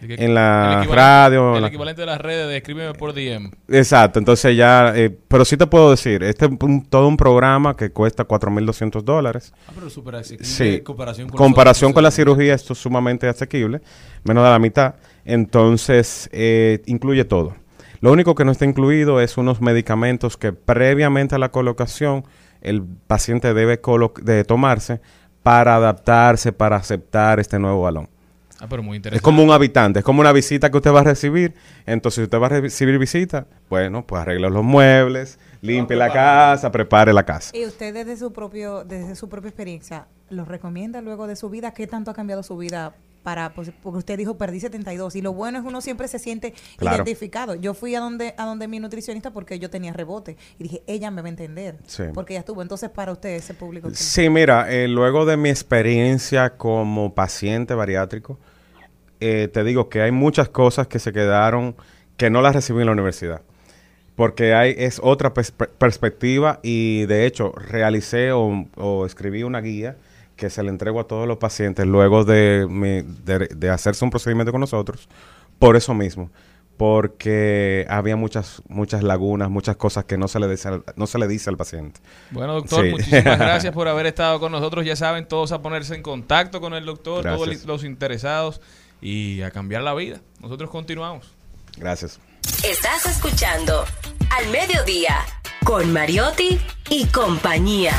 que- 0.00 0.14
en 0.14 0.32
la 0.32 0.84
el 0.84 0.90
radio. 0.90 1.56
El 1.56 1.60
la- 1.62 1.68
equivalente 1.68 2.00
de 2.00 2.06
las 2.06 2.18
redes 2.18 2.48
de 2.48 2.56
escríbeme 2.56 2.94
por 2.94 3.12
DM. 3.12 3.50
Exacto, 3.68 4.18
entonces 4.18 4.56
ya, 4.56 4.92
eh, 4.96 5.10
pero 5.28 5.44
sí 5.44 5.58
te 5.58 5.66
puedo 5.66 5.90
decir, 5.90 6.22
este 6.22 6.46
es 6.46 6.50
un- 6.62 6.86
todo 6.86 7.08
un 7.08 7.16
programa 7.18 7.76
que 7.76 7.90
cuesta 7.90 8.24
4.200 8.24 9.04
dólares. 9.04 9.52
Ah, 9.66 9.72
pero 9.74 9.90
súper 9.90 10.14
asequible 10.14 10.46
Sí, 10.46 10.80
comparación 10.80 11.28
con 11.28 11.36
comparación 11.36 11.92
con 11.92 12.02
la 12.02 12.10
cirugía, 12.10 12.54
esto 12.54 12.72
es 12.72 12.78
sumamente 12.78 13.28
asequible, 13.28 13.82
menos 14.24 14.44
de 14.44 14.50
la 14.50 14.58
mitad. 14.58 14.94
Entonces, 15.26 16.30
eh, 16.32 16.80
incluye 16.86 17.24
todo. 17.24 17.54
Lo 18.00 18.12
único 18.12 18.34
que 18.36 18.44
no 18.44 18.52
está 18.52 18.64
incluido 18.64 19.20
es 19.20 19.36
unos 19.36 19.60
medicamentos 19.60 20.36
que 20.36 20.52
previamente 20.52 21.34
a 21.34 21.38
la 21.38 21.50
colocación 21.50 22.24
el 22.60 22.82
paciente 22.82 23.54
debe 23.54 23.80
de 24.22 24.44
tomarse 24.44 25.00
para 25.42 25.76
adaptarse, 25.76 26.52
para 26.52 26.76
aceptar 26.76 27.40
este 27.40 27.58
nuevo 27.58 27.82
balón. 27.82 28.08
Ah, 28.60 28.66
pero 28.68 28.82
muy 28.82 28.96
interesante. 28.96 29.18
Es 29.18 29.22
como 29.22 29.42
un 29.42 29.50
habitante, 29.52 30.00
es 30.00 30.04
como 30.04 30.20
una 30.20 30.32
visita 30.32 30.70
que 30.70 30.76
usted 30.76 30.92
va 30.92 31.00
a 31.00 31.04
recibir. 31.04 31.54
Entonces, 31.86 32.16
si 32.16 32.22
usted 32.22 32.40
va 32.40 32.46
a 32.46 32.60
recibir 32.60 32.98
visita, 32.98 33.46
bueno, 33.70 34.04
pues 34.04 34.22
arregle 34.22 34.50
los 34.50 34.64
muebles, 34.64 35.38
limpie 35.60 35.96
la 35.96 36.12
casa, 36.12 36.72
prepare 36.72 37.12
la 37.12 37.24
casa. 37.24 37.56
Y 37.56 37.64
usted 37.64 37.94
desde 37.94 38.16
su 38.16 38.32
propio, 38.32 38.84
desde 38.84 39.14
su 39.14 39.28
propia 39.28 39.48
experiencia, 39.48 40.06
¿lo 40.28 40.44
recomienda 40.44 41.00
luego 41.02 41.28
de 41.28 41.36
su 41.36 41.50
vida? 41.50 41.72
¿Qué 41.72 41.86
tanto 41.86 42.10
ha 42.10 42.14
cambiado 42.14 42.42
su 42.42 42.56
vida 42.56 42.94
para, 43.28 43.50
pues, 43.52 43.70
porque 43.82 43.98
usted 43.98 44.16
dijo 44.16 44.38
perdí 44.38 44.58
72 44.58 45.14
y 45.14 45.20
lo 45.20 45.34
bueno 45.34 45.58
es 45.58 45.64
uno 45.66 45.82
siempre 45.82 46.08
se 46.08 46.18
siente 46.18 46.54
Claro. 46.78 46.96
identificado. 46.96 47.54
Yo 47.56 47.74
fui 47.74 47.94
a 47.94 48.00
donde, 48.00 48.32
a 48.38 48.46
donde 48.46 48.68
mi 48.68 48.80
nutricionista 48.80 49.32
porque 49.32 49.58
yo 49.58 49.68
tenía 49.68 49.92
rebote 49.92 50.38
y 50.58 50.62
dije, 50.62 50.82
ella 50.86 51.10
me 51.10 51.20
va 51.20 51.26
a 51.26 51.28
entender, 51.28 51.76
Sí. 51.86 52.04
porque 52.14 52.32
ella 52.32 52.40
estuvo. 52.40 52.62
Entonces, 52.62 52.88
para 52.88 53.12
usted, 53.12 53.28
ese 53.36 53.52
público. 53.52 53.90
Sí, 53.92 54.30
mira, 54.30 54.72
eh, 54.72 54.88
luego 54.88 55.26
de 55.26 55.36
mi 55.36 55.50
experiencia 55.50 56.56
como 56.56 57.14
paciente 57.14 57.74
bariátrico, 57.74 58.38
eh, 59.20 59.50
te 59.52 59.62
digo 59.62 59.90
que 59.90 60.00
hay 60.00 60.10
muchas 60.10 60.48
cosas 60.48 60.86
que 60.86 60.98
se 60.98 61.12
quedaron 61.12 61.76
que 62.16 62.30
no 62.30 62.40
las 62.40 62.54
recibí 62.54 62.80
en 62.80 62.86
la 62.86 62.92
universidad. 62.92 63.42
Porque 64.16 64.54
hay, 64.54 64.74
es 64.78 65.00
otra 65.02 65.34
pers- 65.34 65.52
perspectiva 65.76 66.60
y 66.62 67.04
de 67.04 67.26
hecho 67.26 67.52
realicé 67.52 68.32
o, 68.32 68.66
o 68.76 69.04
escribí 69.04 69.42
una 69.42 69.60
guía 69.60 69.96
que 70.38 70.48
se 70.48 70.62
le 70.62 70.70
entrego 70.70 71.00
a 71.00 71.04
todos 71.04 71.28
los 71.28 71.36
pacientes 71.36 71.84
luego 71.86 72.24
de, 72.24 72.66
mi- 72.70 73.02
de, 73.02 73.48
de 73.54 73.68
hacerse 73.70 74.04
un 74.04 74.10
procedimiento 74.10 74.52
con 74.52 74.62
nosotros, 74.62 75.06
por 75.58 75.76
eso 75.76 75.92
mismo, 75.92 76.30
porque 76.78 77.84
había 77.90 78.14
muchas 78.16 78.62
muchas 78.68 79.02
lagunas, 79.02 79.50
muchas 79.50 79.76
cosas 79.76 80.04
que 80.04 80.16
no 80.16 80.28
se 80.28 80.38
le 80.38 80.48
dice 80.48 80.68
al, 80.68 80.84
no 80.96 81.06
se 81.08 81.18
le 81.18 81.26
dice 81.28 81.50
al 81.50 81.56
paciente. 81.56 82.00
Bueno, 82.30 82.54
doctor, 82.54 82.84
Sí. 82.84 82.90
muchísimas 82.92 83.38
gracias 83.38 83.74
por 83.74 83.88
haber 83.88 84.06
estado 84.06 84.38
con 84.40 84.52
nosotros. 84.52 84.86
Ya 84.86 84.94
saben, 84.96 85.26
todos 85.26 85.50
a 85.52 85.60
ponerse 85.60 85.94
en 85.96 86.02
contacto 86.02 86.60
con 86.60 86.72
el 86.72 86.86
doctor, 86.86 87.24
todos 87.24 87.64
los 87.66 87.84
interesados 87.84 88.60
y 89.02 89.42
a 89.42 89.50
cambiar 89.50 89.82
la 89.82 89.92
vida. 89.94 90.20
Nosotros 90.40 90.70
continuamos. 90.70 91.34
Gracias. 91.76 92.18
Estás 92.64 93.04
escuchando 93.06 93.84
Al 94.30 94.48
Mediodía 94.50 95.16
con 95.64 95.92
Mariotti 95.92 96.60
y 96.90 97.06
compañía. 97.06 97.92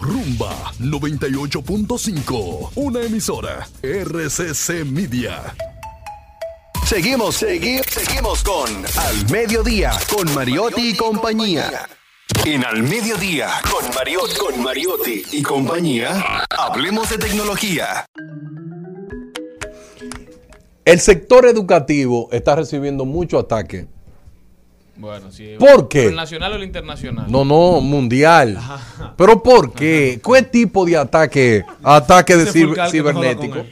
Rumba 0.00 0.72
98.5, 0.78 2.70
una 2.76 3.02
emisora 3.02 3.68
RCC 3.82 4.84
Media. 4.84 5.54
Seguimos, 6.86 7.34
seguimos, 7.34 7.86
seguimos 7.86 8.44
con 8.44 8.68
Al 8.96 9.30
Mediodía, 9.30 9.90
con 10.14 10.32
Mariotti 10.34 10.90
y 10.90 10.96
compañía. 10.96 11.88
En 12.46 12.64
Al 12.64 12.84
Mediodía, 12.84 13.50
con 13.68 13.92
Mariotti, 13.92 14.36
con 14.36 14.62
Mariotti 14.62 15.24
y 15.32 15.42
compañía, 15.42 16.44
hablemos 16.48 17.10
de 17.10 17.18
tecnología. 17.18 18.06
El 20.84 21.00
sector 21.00 21.44
educativo 21.46 22.28
está 22.30 22.54
recibiendo 22.54 23.04
mucho 23.04 23.40
ataque. 23.40 23.88
Bueno, 24.98 25.30
sí. 25.30 25.54
¿Por 25.58 25.88
qué? 25.88 26.06
¿El 26.06 26.16
nacional 26.16 26.52
o 26.52 26.56
el 26.56 26.64
internacional? 26.64 27.26
No, 27.30 27.44
no, 27.44 27.80
mundial. 27.80 28.58
¿Pero 29.16 29.42
por 29.42 29.72
qué? 29.72 30.20
¿Qué 30.22 30.42
tipo 30.42 30.84
de 30.84 30.96
ataque? 30.96 31.64
Ataque 31.82 32.36
de 32.36 32.50
ciber- 32.50 32.90
cibernético. 32.90 33.64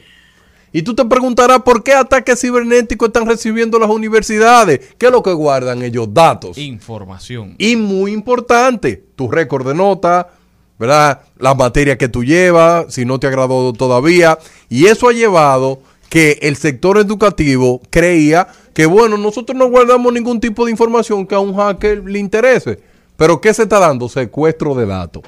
Y 0.71 0.81
tú 0.83 0.93
te 0.93 1.03
preguntarás 1.05 1.61
por 1.63 1.83
qué 1.83 1.93
ataques 1.93 2.39
cibernéticos 2.39 3.07
están 3.07 3.25
recibiendo 3.25 3.77
las 3.79 3.89
universidades. 3.89 4.79
¿Qué 4.97 5.07
es 5.07 5.11
lo 5.11 5.23
que 5.23 5.33
guardan 5.33 5.81
ellos? 5.81 6.13
Datos. 6.13 6.57
Información. 6.57 7.55
Y 7.57 7.75
muy 7.75 8.11
importante, 8.11 9.03
tu 9.15 9.29
récord 9.29 9.67
de 9.67 9.73
nota, 9.73 10.29
¿verdad? 10.77 11.21
La 11.39 11.55
materia 11.55 11.97
que 11.97 12.07
tú 12.09 12.23
llevas, 12.23 12.93
si 12.93 13.05
no 13.05 13.19
te 13.19 13.27
ha 13.27 13.31
graduado 13.31 13.73
todavía. 13.73 14.37
Y 14.69 14.85
eso 14.85 15.09
ha 15.09 15.13
llevado 15.13 15.81
que 16.09 16.39
el 16.41 16.55
sector 16.55 16.97
educativo 16.97 17.81
creía 17.89 18.47
que, 18.73 18.85
bueno, 18.85 19.17
nosotros 19.17 19.57
no 19.57 19.69
guardamos 19.69 20.13
ningún 20.13 20.39
tipo 20.39 20.65
de 20.65 20.71
información 20.71 21.25
que 21.25 21.35
a 21.35 21.39
un 21.39 21.55
hacker 21.55 22.03
le 22.03 22.19
interese. 22.19 22.79
Pero 23.15 23.41
¿qué 23.41 23.53
se 23.53 23.63
está 23.63 23.79
dando? 23.79 24.07
Secuestro 24.07 24.75
de 24.75 24.85
datos. 24.85 25.23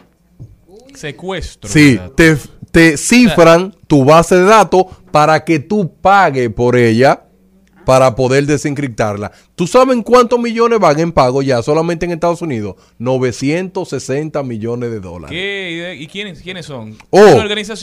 Secuestro. 0.94 1.70
Sí, 1.70 2.00
te, 2.16 2.38
te 2.72 2.98
cifran 2.98 3.76
tu 3.88 4.06
base 4.06 4.36
de 4.36 4.44
datos 4.44 4.86
para 5.12 5.44
que 5.44 5.60
tú 5.60 5.92
pagues 6.02 6.50
por 6.50 6.76
ella 6.76 7.24
para 7.90 8.14
poder 8.14 8.46
desencriptarla. 8.46 9.32
¿Tú 9.56 9.66
sabes 9.66 9.96
en 9.96 10.04
cuántos 10.04 10.40
millones 10.40 10.78
van 10.78 11.00
en 11.00 11.12
pago 11.12 11.42
ya 11.42 11.64
solamente 11.64 12.06
en 12.06 12.12
Estados 12.12 12.40
Unidos? 12.44 12.76
960 13.00 14.44
millones 14.44 14.92
de 14.92 15.00
dólares. 15.00 15.32
¿Qué? 15.32 15.98
¿Y, 16.00 16.06
quiénes, 16.06 16.40
quiénes 16.40 16.68
son? 16.68 16.96
Oh, 17.10 17.18
¿Una 17.18 17.48
Muchas 17.48 17.80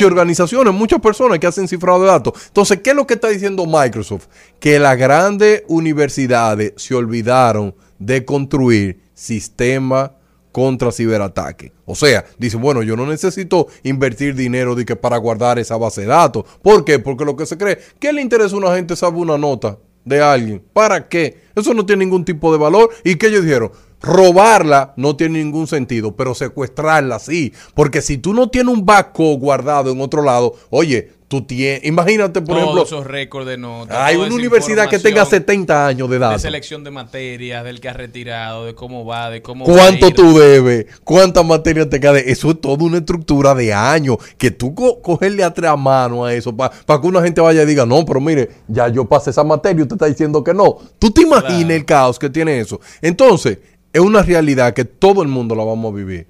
son- 0.00 0.06
organizaciones, 0.08 0.74
muchas 0.74 1.00
personas 1.00 1.38
que 1.38 1.46
hacen 1.46 1.68
cifrado 1.68 2.00
de 2.00 2.08
datos. 2.08 2.32
Entonces, 2.48 2.80
¿qué 2.82 2.90
es 2.90 2.96
lo 2.96 3.06
que 3.06 3.14
está 3.14 3.28
diciendo 3.28 3.64
Microsoft? 3.64 4.26
Que 4.58 4.80
las 4.80 4.98
grandes 4.98 5.62
universidades 5.68 6.72
se 6.74 6.96
olvidaron 6.96 7.76
de 8.00 8.24
construir 8.24 9.02
sistemas 9.14 10.10
contra 10.52 10.92
ciberataque. 10.92 11.72
O 11.84 11.94
sea, 11.94 12.24
dice, 12.38 12.56
bueno, 12.56 12.82
yo 12.82 12.96
no 12.96 13.06
necesito 13.06 13.68
invertir 13.82 14.34
dinero 14.34 14.74
de 14.74 14.84
que 14.84 14.96
para 14.96 15.16
guardar 15.16 15.58
esa 15.58 15.76
base 15.76 16.02
de 16.02 16.08
datos. 16.08 16.44
¿Por 16.62 16.84
qué? 16.84 16.98
Porque 16.98 17.24
lo 17.24 17.36
que 17.36 17.46
se 17.46 17.56
cree, 17.56 17.78
¿qué 17.98 18.12
le 18.12 18.22
interesa 18.22 18.54
a 18.54 18.58
una 18.58 18.74
gente 18.74 18.96
saber 18.96 19.20
una 19.20 19.38
nota 19.38 19.78
de 20.04 20.20
alguien? 20.20 20.62
¿Para 20.72 21.08
qué? 21.08 21.38
Eso 21.54 21.74
no 21.74 21.86
tiene 21.86 22.04
ningún 22.04 22.24
tipo 22.24 22.52
de 22.52 22.58
valor. 22.58 22.90
¿Y 23.04 23.16
qué 23.16 23.28
ellos 23.28 23.44
dijeron? 23.44 23.72
Robarla 24.00 24.94
no 24.96 25.16
tiene 25.16 25.42
ningún 25.42 25.66
sentido, 25.66 26.14
pero 26.14 26.34
secuestrarla 26.34 27.18
sí. 27.18 27.52
Porque 27.74 28.00
si 28.00 28.18
tú 28.18 28.32
no 28.32 28.48
tienes 28.48 28.72
un 28.72 28.86
backup 28.86 29.40
guardado 29.40 29.90
en 29.90 30.00
otro 30.00 30.22
lado, 30.22 30.54
oye, 30.70 31.12
tú 31.28 31.42
tienes, 31.42 31.84
imagínate, 31.84 32.40
por 32.40 32.56
Todos 32.56 32.62
ejemplo, 32.62 32.82
esos 32.84 33.06
récords 33.06 33.46
de 33.46 33.58
notas. 33.58 33.96
hay 33.98 34.16
una 34.16 34.34
universidad 34.34 34.88
que 34.88 34.98
tenga 34.98 35.20
información 35.20 35.40
70 35.42 35.86
años 35.86 36.08
de 36.08 36.14
De 36.14 36.20
datos. 36.20 36.40
selección 36.42 36.82
de 36.84 36.90
materias, 36.90 37.62
del 37.64 37.80
que 37.80 37.88
ha 37.90 37.92
retirado, 37.92 38.64
de 38.64 38.74
cómo 38.74 39.04
va, 39.04 39.28
de 39.28 39.42
cómo 39.42 39.66
va 39.66 39.72
¿Cuánto 39.74 40.08
ir. 40.08 40.14
tú 40.14 40.38
debes? 40.38 40.86
¿Cuántas 41.04 41.44
materias 41.44 41.90
te 41.90 42.00
quedan? 42.00 42.16
Eso 42.24 42.50
es 42.50 42.60
toda 42.60 42.82
una 42.82 42.96
estructura 42.98 43.54
de 43.54 43.74
años. 43.74 44.16
Que 44.38 44.50
tú 44.50 44.74
co- 44.74 45.02
cogerle 45.02 45.44
a 45.44 45.52
tres 45.52 45.70
mano 45.78 46.24
a 46.24 46.32
eso 46.32 46.56
para 46.56 46.72
que 47.00 47.06
una 47.06 47.22
gente 47.22 47.40
vaya 47.42 47.62
y 47.62 47.66
diga, 47.66 47.84
no, 47.84 48.04
pero 48.06 48.20
mire, 48.20 48.48
ya 48.66 48.88
yo 48.88 49.04
pasé 49.04 49.30
esa 49.30 49.44
materia 49.44 49.80
y 49.80 49.82
usted 49.82 49.96
está 49.96 50.06
diciendo 50.06 50.42
que 50.42 50.54
no. 50.54 50.78
¿Tú 50.98 51.10
te 51.10 51.20
imaginas 51.22 51.58
Claro. 51.58 51.74
el 51.74 51.84
caos 51.84 52.18
que 52.18 52.30
tiene 52.30 52.58
eso? 52.58 52.80
Entonces, 53.02 53.58
es 53.92 54.00
una 54.00 54.22
realidad 54.22 54.72
que 54.72 54.84
todo 54.86 55.22
el 55.22 55.28
mundo 55.28 55.54
la 55.54 55.64
vamos 55.64 55.92
a 55.92 55.96
vivir. 55.96 56.26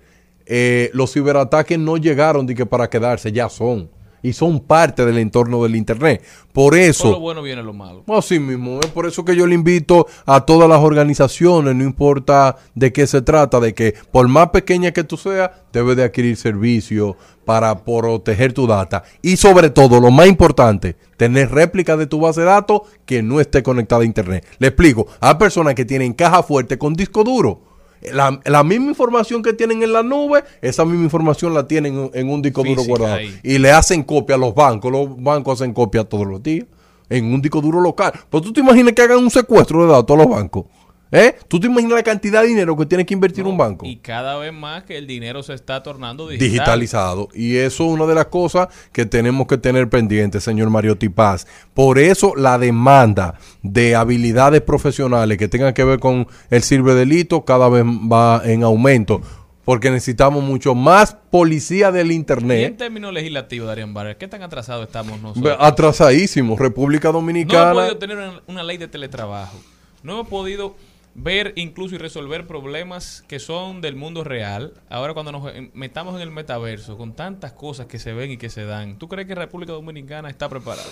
eh, 0.50 0.90
los 0.94 1.12
ciberataques 1.12 1.78
no 1.78 1.98
llegaron 1.98 2.46
de 2.46 2.54
que 2.54 2.64
para 2.64 2.88
quedarse, 2.88 3.30
ya 3.30 3.48
son. 3.50 3.90
Y 4.22 4.32
son 4.32 4.60
parte 4.60 5.04
del 5.04 5.18
entorno 5.18 5.62
del 5.62 5.76
Internet. 5.76 6.22
Por 6.52 6.68
Por 6.68 6.76
eso... 6.76 7.12
lo 7.12 7.20
bueno 7.20 7.40
viene 7.40 7.62
lo 7.62 7.72
malo. 7.72 8.04
Así 8.08 8.38
mismo, 8.38 8.80
es 8.82 8.90
por 8.90 9.06
eso 9.06 9.24
que 9.24 9.36
yo 9.36 9.46
le 9.46 9.54
invito 9.54 10.06
a 10.26 10.40
todas 10.40 10.68
las 10.68 10.80
organizaciones, 10.80 11.74
no 11.74 11.84
importa 11.84 12.56
de 12.74 12.92
qué 12.92 13.06
se 13.06 13.22
trata, 13.22 13.60
de 13.60 13.74
que 13.74 13.94
por 14.10 14.26
más 14.28 14.50
pequeña 14.50 14.90
que 14.90 15.04
tú 15.04 15.16
seas, 15.16 15.50
debes 15.72 15.96
de 15.96 16.04
adquirir 16.04 16.36
servicios 16.36 17.16
para 17.44 17.84
proteger 17.84 18.52
tu 18.52 18.66
data. 18.66 19.04
Y 19.22 19.36
sobre 19.36 19.70
todo, 19.70 20.00
lo 20.00 20.10
más 20.10 20.26
importante, 20.26 20.96
tener 21.16 21.50
réplica 21.50 21.96
de 21.96 22.06
tu 22.06 22.20
base 22.20 22.40
de 22.40 22.46
datos 22.46 22.82
que 23.06 23.22
no 23.22 23.40
esté 23.40 23.62
conectada 23.62 24.02
a 24.02 24.04
Internet. 24.06 24.44
Le 24.58 24.68
explico, 24.68 25.06
hay 25.20 25.36
personas 25.36 25.74
que 25.74 25.84
tienen 25.84 26.12
caja 26.12 26.42
fuerte 26.42 26.76
con 26.76 26.92
disco 26.92 27.24
duro. 27.24 27.67
La, 28.12 28.40
la 28.44 28.64
misma 28.64 28.88
información 28.88 29.42
que 29.42 29.52
tienen 29.52 29.82
en 29.82 29.92
la 29.92 30.02
nube, 30.02 30.44
esa 30.62 30.84
misma 30.84 31.04
información 31.04 31.54
la 31.54 31.66
tienen 31.66 32.10
en, 32.12 32.30
un 32.30 32.42
disco 32.42 32.62
duro 32.62 32.82
guardado. 32.84 33.14
ahí. 33.14 33.38
Y 33.42 33.58
le 33.58 33.70
hacen 33.70 34.02
copia 34.02 34.36
a 34.36 34.38
los 34.38 34.54
bancos. 34.54 34.90
Los 34.90 35.22
bancos 35.22 35.60
hacen 35.60 35.72
copia 35.72 36.04
todos 36.04 36.26
los 36.26 36.42
días 36.42 36.66
en 37.10 37.32
un 37.32 37.40
disco 37.40 37.60
duro 37.60 37.80
local. 37.80 38.12
Pero 38.30 38.42
tú 38.42 38.52
te 38.52 38.60
imaginas 38.60 38.92
que 38.94 39.02
hagan 39.02 39.18
un 39.18 39.30
secuestro 39.30 39.84
de 39.84 39.92
datos 39.92 40.14
a 40.14 40.22
los 40.22 40.28
bancos. 40.28 40.66
¿Eh? 41.10 41.36
¿Tú 41.48 41.58
te 41.58 41.66
imaginas 41.68 41.94
la 41.94 42.02
cantidad 42.02 42.42
de 42.42 42.48
dinero 42.48 42.76
que 42.76 42.84
tiene 42.84 43.06
que 43.06 43.14
invertir 43.14 43.44
un 43.46 43.56
banco? 43.56 43.86
Y 43.86 43.96
cada 43.96 44.36
vez 44.36 44.52
más 44.52 44.84
que 44.84 44.98
el 44.98 45.06
dinero 45.06 45.42
se 45.42 45.54
está 45.54 45.82
tornando 45.82 46.28
digital. 46.28 46.48
digitalizado. 46.50 47.28
Y 47.34 47.56
eso 47.56 47.86
es 47.86 47.90
una 47.92 48.04
de 48.06 48.14
las 48.14 48.26
cosas 48.26 48.68
que 48.92 49.06
tenemos 49.06 49.46
que 49.46 49.56
tener 49.56 49.88
pendiente, 49.88 50.40
señor 50.40 50.68
Mario 50.70 50.96
Tipaz. 50.98 51.46
Por 51.72 51.98
eso 51.98 52.34
la 52.36 52.58
demanda 52.58 53.38
de 53.62 53.94
habilidades 53.96 54.60
profesionales 54.60 55.38
que 55.38 55.48
tengan 55.48 55.72
que 55.72 55.84
ver 55.84 55.98
con 55.98 56.26
el 56.50 56.62
ciberdelito 56.62 57.44
cada 57.44 57.68
vez 57.70 57.84
va 57.84 58.42
en 58.44 58.62
aumento. 58.62 59.22
Porque 59.64 59.90
necesitamos 59.90 60.42
mucho 60.42 60.74
más 60.74 61.14
policía 61.30 61.92
del 61.92 62.06
Y 62.06 62.10
en 62.10 62.16
Internet. 62.16 62.76
términos 62.78 63.12
legislativos, 63.12 63.66
Darían 63.68 63.92
Barrer, 63.92 64.16
¿qué 64.16 64.26
tan 64.26 64.42
atrasados 64.42 64.86
estamos 64.86 65.20
nosotros? 65.20 65.56
Atrasadísimos. 65.60 66.58
República 66.58 67.08
No 67.08 67.18
hemos 67.18 67.22
Dominicana. 67.22 67.72
podido 67.74 67.98
tener 67.98 68.16
una, 68.16 68.42
una 68.46 68.62
ley 68.62 68.78
de 68.78 68.88
teletrabajo. 68.88 69.58
No 70.02 70.12
hemos 70.14 70.28
podido 70.28 70.74
ver 71.20 71.52
incluso 71.56 71.94
y 71.94 71.98
resolver 71.98 72.46
problemas 72.46 73.24
que 73.26 73.38
son 73.38 73.80
del 73.80 73.96
mundo 73.96 74.24
real. 74.24 74.74
Ahora 74.88 75.14
cuando 75.14 75.32
nos 75.32 75.52
eh, 75.52 75.70
metamos 75.74 76.14
en 76.14 76.22
el 76.22 76.30
metaverso, 76.30 76.96
con 76.96 77.14
tantas 77.14 77.52
cosas 77.52 77.86
que 77.86 77.98
se 77.98 78.12
ven 78.12 78.30
y 78.30 78.36
que 78.36 78.50
se 78.50 78.64
dan, 78.64 78.98
¿tú 78.98 79.08
crees 79.08 79.26
que 79.26 79.34
República 79.34 79.72
Dominicana 79.72 80.30
está 80.30 80.48
preparada? 80.48 80.88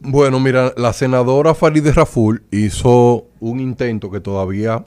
Bueno, 0.00 0.40
mira, 0.40 0.72
la 0.76 0.92
senadora 0.92 1.54
Farideh 1.54 1.92
Raful 1.92 2.42
hizo 2.50 3.26
un 3.40 3.60
intento 3.60 4.10
que 4.10 4.20
todavía 4.20 4.84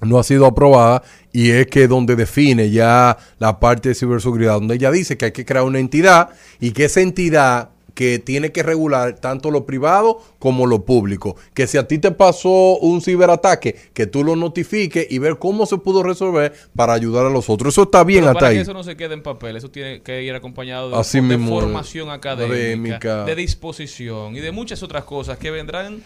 no 0.00 0.18
ha 0.18 0.22
sido 0.22 0.46
aprobada 0.46 1.02
y 1.32 1.50
es 1.50 1.66
que 1.66 1.88
donde 1.88 2.14
define 2.14 2.70
ya 2.70 3.16
la 3.38 3.58
parte 3.58 3.88
de 3.88 3.94
ciberseguridad, 3.94 4.54
donde 4.54 4.76
ella 4.76 4.90
dice 4.90 5.16
que 5.16 5.26
hay 5.26 5.32
que 5.32 5.44
crear 5.44 5.64
una 5.64 5.80
entidad 5.80 6.30
y 6.60 6.70
que 6.70 6.84
esa 6.84 7.00
entidad 7.00 7.70
que 7.98 8.20
tiene 8.20 8.52
que 8.52 8.62
regular 8.62 9.16
tanto 9.18 9.50
lo 9.50 9.66
privado 9.66 10.22
como 10.38 10.66
lo 10.66 10.84
público. 10.84 11.34
Que 11.52 11.66
si 11.66 11.78
a 11.78 11.88
ti 11.88 11.98
te 11.98 12.12
pasó 12.12 12.78
un 12.78 13.00
ciberataque, 13.02 13.74
que 13.92 14.06
tú 14.06 14.22
lo 14.22 14.36
notifiques 14.36 15.08
y 15.10 15.18
ver 15.18 15.40
cómo 15.40 15.66
se 15.66 15.78
pudo 15.78 16.04
resolver 16.04 16.52
para 16.76 16.92
ayudar 16.92 17.26
a 17.26 17.28
los 17.28 17.50
otros. 17.50 17.74
Eso 17.74 17.82
está 17.82 18.04
bien 18.04 18.20
Pero 18.20 18.28
hasta 18.30 18.38
para 18.38 18.50
que 18.52 18.56
ahí. 18.58 18.62
eso 18.62 18.72
no 18.72 18.84
se 18.84 18.96
quede 18.96 19.14
en 19.14 19.24
papel, 19.24 19.56
eso 19.56 19.72
tiene 19.72 20.00
que 20.00 20.22
ir 20.22 20.32
acompañado 20.32 20.90
de, 20.90 20.96
Así 20.96 21.20
de 21.20 21.38
formación 21.38 22.10
académica, 22.10 22.94
académica. 22.98 23.24
de 23.24 23.34
disposición 23.34 24.36
y 24.36 24.40
de 24.42 24.52
muchas 24.52 24.80
otras 24.84 25.02
cosas 25.02 25.36
que 25.36 25.50
vendrán 25.50 26.00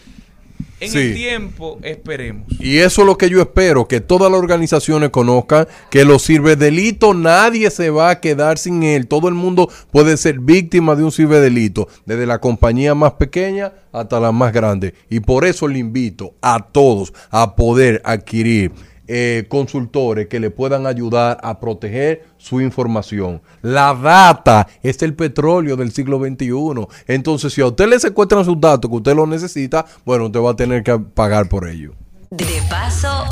en 0.79 0.91
Sí. 0.91 0.97
el 0.97 1.15
tiempo, 1.15 1.79
esperemos. 1.83 2.45
Y 2.59 2.79
eso 2.79 3.01
es 3.01 3.07
lo 3.07 3.17
que 3.17 3.29
yo 3.29 3.41
espero, 3.41 3.87
que 3.87 4.01
todas 4.01 4.31
las 4.31 4.39
organizaciones 4.39 5.09
conozcan 5.11 5.67
que 5.89 6.03
los 6.05 6.25
ciberdelito 6.25 7.13
nadie 7.13 7.69
se 7.71 7.89
va 7.89 8.09
a 8.09 8.19
quedar 8.19 8.57
sin 8.57 8.83
él. 8.83 9.07
Todo 9.07 9.27
el 9.27 9.33
mundo 9.33 9.69
puede 9.91 10.17
ser 10.17 10.39
víctima 10.39 10.95
de 10.95 11.03
un 11.03 11.11
ciberdelito, 11.11 11.87
desde 12.05 12.25
la 12.25 12.39
compañía 12.39 12.95
más 12.95 13.13
pequeña 13.13 13.73
hasta 13.91 14.19
la 14.19 14.31
más 14.31 14.51
grande. 14.51 14.93
Y 15.09 15.19
por 15.19 15.45
eso 15.45 15.67
le 15.67 15.79
invito 15.79 16.33
a 16.41 16.67
todos 16.71 17.13
a 17.29 17.55
poder 17.55 18.01
adquirir 18.03 18.71
eh, 19.07 19.45
consultores 19.49 20.27
que 20.27 20.39
le 20.39 20.49
puedan 20.49 20.87
ayudar 20.87 21.37
a 21.43 21.59
proteger 21.59 22.25
su 22.37 22.61
información. 22.61 23.41
La 23.61 23.93
data 23.93 24.67
es 24.81 25.01
el 25.01 25.13
petróleo 25.13 25.75
del 25.75 25.91
siglo 25.91 26.19
XXI. 26.19 26.87
Entonces, 27.07 27.53
si 27.53 27.61
a 27.61 27.67
usted 27.67 27.87
le 27.87 27.99
secuestran 27.99 28.45
sus 28.45 28.59
datos 28.59 28.89
que 28.89 28.97
usted 28.97 29.15
lo 29.15 29.27
necesita, 29.27 29.85
bueno, 30.05 30.25
usted 30.25 30.39
va 30.39 30.51
a 30.51 30.55
tener 30.55 30.83
que 30.83 30.97
pagar 30.97 31.49
por 31.49 31.67
ello. 31.67 31.93
De 32.31 32.61
paso, 32.69 33.25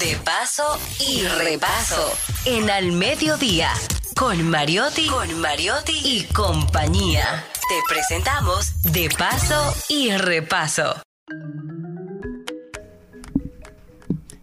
de 0.00 0.16
paso 0.24 0.64
y 0.98 1.22
repaso. 1.44 2.10
En 2.44 2.70
Al 2.70 2.92
Mediodía. 2.92 3.70
Con 4.16 4.50
Mariotti, 4.50 5.06
con 5.06 5.40
Mariotti 5.40 5.92
y 6.02 6.24
compañía. 6.32 7.44
Te 7.68 7.94
presentamos 7.94 8.82
De 8.92 9.08
paso 9.16 9.74
y 9.88 10.10
repaso. 10.10 11.02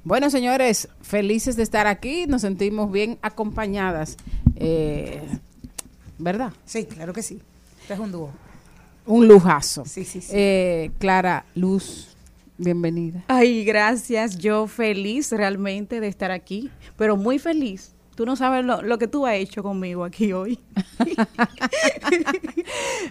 Bueno, 0.05 0.29
señores, 0.29 0.87
felices 1.01 1.55
de 1.55 1.63
estar 1.63 1.87
aquí. 1.87 2.27
Nos 2.27 2.41
sentimos 2.41 2.91
bien 2.91 3.17
acompañadas. 3.23 4.17
Eh, 4.55 5.19
¿Verdad? 6.19 6.53
Sí, 6.63 6.85
claro 6.85 7.11
que 7.11 7.23
sí. 7.23 7.41
Este 7.81 7.95
es 7.95 7.99
un 7.99 8.11
dúo. 8.11 8.29
Un 9.07 9.27
lujazo. 9.27 9.83
Sí, 9.83 10.05
sí, 10.05 10.21
sí. 10.21 10.31
Eh, 10.31 10.91
Clara 10.99 11.47
Luz, 11.55 12.15
bienvenida. 12.59 13.23
Ay, 13.27 13.65
gracias. 13.65 14.37
Yo 14.37 14.67
feliz 14.67 15.31
realmente 15.31 15.99
de 15.99 16.07
estar 16.07 16.29
aquí, 16.29 16.69
pero 16.97 17.17
muy 17.17 17.39
feliz. 17.39 17.95
Tú 18.13 18.27
no 18.27 18.35
sabes 18.35 18.63
lo, 18.63 18.83
lo 18.83 18.99
que 18.99 19.07
tú 19.07 19.25
has 19.25 19.37
hecho 19.37 19.63
conmigo 19.63 20.03
aquí 20.03 20.33
hoy. 20.33 20.59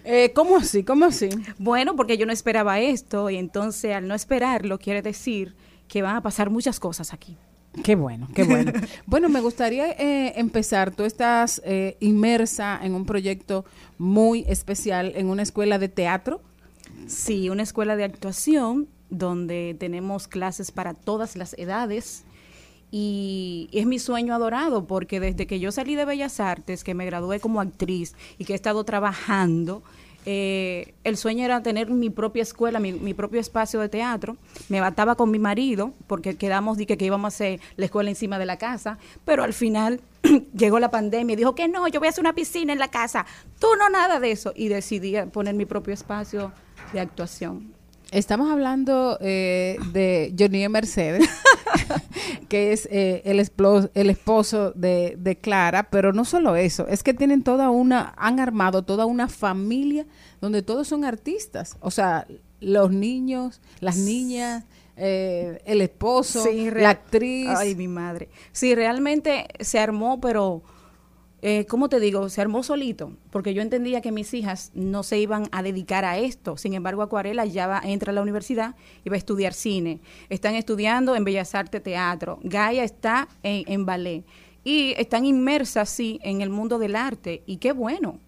Eh, 0.06 0.32
¿Cómo 0.34 0.58
así? 0.58 0.84
¿Cómo 0.84 1.06
así? 1.06 1.30
Bueno, 1.58 1.96
porque 1.96 2.18
yo 2.18 2.26
no 2.26 2.32
esperaba 2.32 2.78
esto 2.78 3.30
y 3.30 3.36
entonces 3.36 3.94
al 3.94 4.06
no 4.06 4.14
esperarlo 4.14 4.78
quiere 4.78 5.00
decir 5.00 5.54
que 5.88 6.02
van 6.02 6.16
a 6.16 6.22
pasar 6.22 6.50
muchas 6.50 6.80
cosas 6.80 7.12
aquí. 7.12 7.36
Qué 7.82 7.96
bueno, 7.96 8.28
qué 8.34 8.44
bueno. 8.44 8.72
bueno, 9.06 9.28
me 9.28 9.40
gustaría 9.40 9.90
eh, 9.90 10.34
empezar. 10.36 10.92
Tú 10.92 11.04
estás 11.04 11.60
eh, 11.64 11.96
inmersa 12.00 12.78
en 12.82 12.94
un 12.94 13.04
proyecto 13.04 13.64
muy 13.98 14.44
especial 14.48 15.12
en 15.16 15.28
una 15.28 15.42
escuela 15.42 15.78
de 15.78 15.88
teatro. 15.88 16.40
Sí, 17.06 17.50
una 17.50 17.62
escuela 17.62 17.96
de 17.96 18.04
actuación 18.04 18.88
donde 19.10 19.76
tenemos 19.78 20.28
clases 20.28 20.70
para 20.70 20.94
todas 20.94 21.36
las 21.36 21.54
edades. 21.58 22.24
Y 22.90 23.68
es 23.72 23.86
mi 23.86 23.98
sueño 23.98 24.34
adorado 24.34 24.86
porque 24.86 25.18
desde 25.18 25.48
que 25.48 25.58
yo 25.58 25.72
salí 25.72 25.96
de 25.96 26.04
Bellas 26.04 26.38
Artes, 26.38 26.84
que 26.84 26.94
me 26.94 27.06
gradué 27.06 27.40
como 27.40 27.60
actriz 27.60 28.14
y 28.38 28.44
que 28.44 28.52
he 28.52 28.56
estado 28.56 28.84
trabajando, 28.84 29.82
eh, 30.26 30.94
el 31.04 31.16
sueño 31.16 31.44
era 31.44 31.62
tener 31.62 31.90
mi 31.90 32.10
propia 32.10 32.42
escuela, 32.42 32.80
mi, 32.80 32.92
mi 32.92 33.14
propio 33.14 33.40
espacio 33.40 33.80
de 33.80 33.88
teatro. 33.88 34.36
Me 34.68 34.80
bataba 34.80 35.14
con 35.14 35.30
mi 35.30 35.38
marido 35.38 35.92
porque 36.06 36.36
quedamos 36.36 36.78
de 36.78 36.86
que, 36.86 36.96
que 36.96 37.04
íbamos 37.04 37.26
a 37.26 37.34
hacer 37.34 37.60
la 37.76 37.84
escuela 37.84 38.10
encima 38.10 38.38
de 38.38 38.46
la 38.46 38.56
casa, 38.56 38.98
pero 39.24 39.42
al 39.42 39.52
final 39.52 40.00
llegó 40.56 40.78
la 40.78 40.90
pandemia 40.90 41.34
y 41.34 41.36
dijo 41.36 41.54
que 41.54 41.68
no, 41.68 41.86
yo 41.88 42.00
voy 42.00 42.06
a 42.06 42.10
hacer 42.10 42.22
una 42.22 42.34
piscina 42.34 42.72
en 42.72 42.78
la 42.78 42.88
casa. 42.88 43.26
Tú 43.58 43.68
no 43.78 43.90
nada 43.90 44.20
de 44.20 44.30
eso. 44.30 44.52
Y 44.56 44.68
decidí 44.68 45.14
poner 45.32 45.54
mi 45.54 45.66
propio 45.66 45.94
espacio 45.94 46.52
de 46.92 47.00
actuación. 47.00 47.73
Estamos 48.14 48.48
hablando 48.50 49.18
eh, 49.20 49.76
de 49.92 50.32
Johnny 50.38 50.68
Mercedes, 50.68 51.28
que 52.48 52.72
es 52.72 52.86
eh, 52.92 53.22
el, 53.24 53.40
esplo- 53.40 53.90
el 53.94 54.08
esposo 54.08 54.70
de, 54.72 55.16
de 55.18 55.36
Clara, 55.36 55.90
pero 55.90 56.12
no 56.12 56.24
solo 56.24 56.54
eso, 56.54 56.86
es 56.86 57.02
que 57.02 57.12
tienen 57.12 57.42
toda 57.42 57.70
una, 57.70 58.14
han 58.16 58.38
armado 58.38 58.82
toda 58.84 59.04
una 59.04 59.26
familia 59.28 60.06
donde 60.40 60.62
todos 60.62 60.86
son 60.86 61.04
artistas, 61.04 61.76
o 61.80 61.90
sea, 61.90 62.26
los 62.60 62.92
niños, 62.92 63.60
las 63.80 63.96
niñas, 63.96 64.62
eh, 64.96 65.60
el 65.64 65.80
esposo, 65.80 66.44
Sí, 66.44 66.70
la 66.70 66.90
actriz. 66.90 67.48
Ay, 67.50 67.74
mi 67.74 67.88
madre. 67.88 68.28
Sí, 68.52 68.76
realmente 68.76 69.46
se 69.58 69.80
armó, 69.80 70.20
pero, 70.20 70.62
eh, 71.46 71.66
¿cómo 71.66 71.90
te 71.90 72.00
digo? 72.00 72.30
Se 72.30 72.40
armó 72.40 72.62
solito, 72.62 73.12
porque 73.28 73.52
yo 73.52 73.60
entendía 73.60 74.00
que 74.00 74.12
mis 74.12 74.32
hijas 74.32 74.70
no 74.72 75.02
se 75.02 75.18
iban 75.18 75.46
a 75.52 75.62
dedicar 75.62 76.06
a 76.06 76.16
esto. 76.16 76.56
Sin 76.56 76.72
embargo, 76.72 77.02
Acuarela 77.02 77.44
ya 77.44 77.66
va, 77.66 77.82
entra 77.84 78.12
a 78.12 78.14
la 78.14 78.22
universidad 78.22 78.76
y 79.04 79.10
va 79.10 79.16
a 79.16 79.18
estudiar 79.18 79.52
cine. 79.52 80.00
Están 80.30 80.54
estudiando 80.54 81.14
en 81.14 81.22
Bellas 81.22 81.54
Artes 81.54 81.82
Teatro. 81.82 82.38
Gaia 82.42 82.82
está 82.82 83.28
en, 83.42 83.84
ballet. 83.84 84.24
Y 84.64 84.94
están 84.96 85.26
inmersas, 85.26 85.90
sí, 85.90 86.18
en 86.22 86.40
el 86.40 86.48
mundo 86.48 86.78
del 86.78 86.96
arte. 86.96 87.42
Y 87.44 87.58
qué 87.58 87.72
bueno 87.72 88.20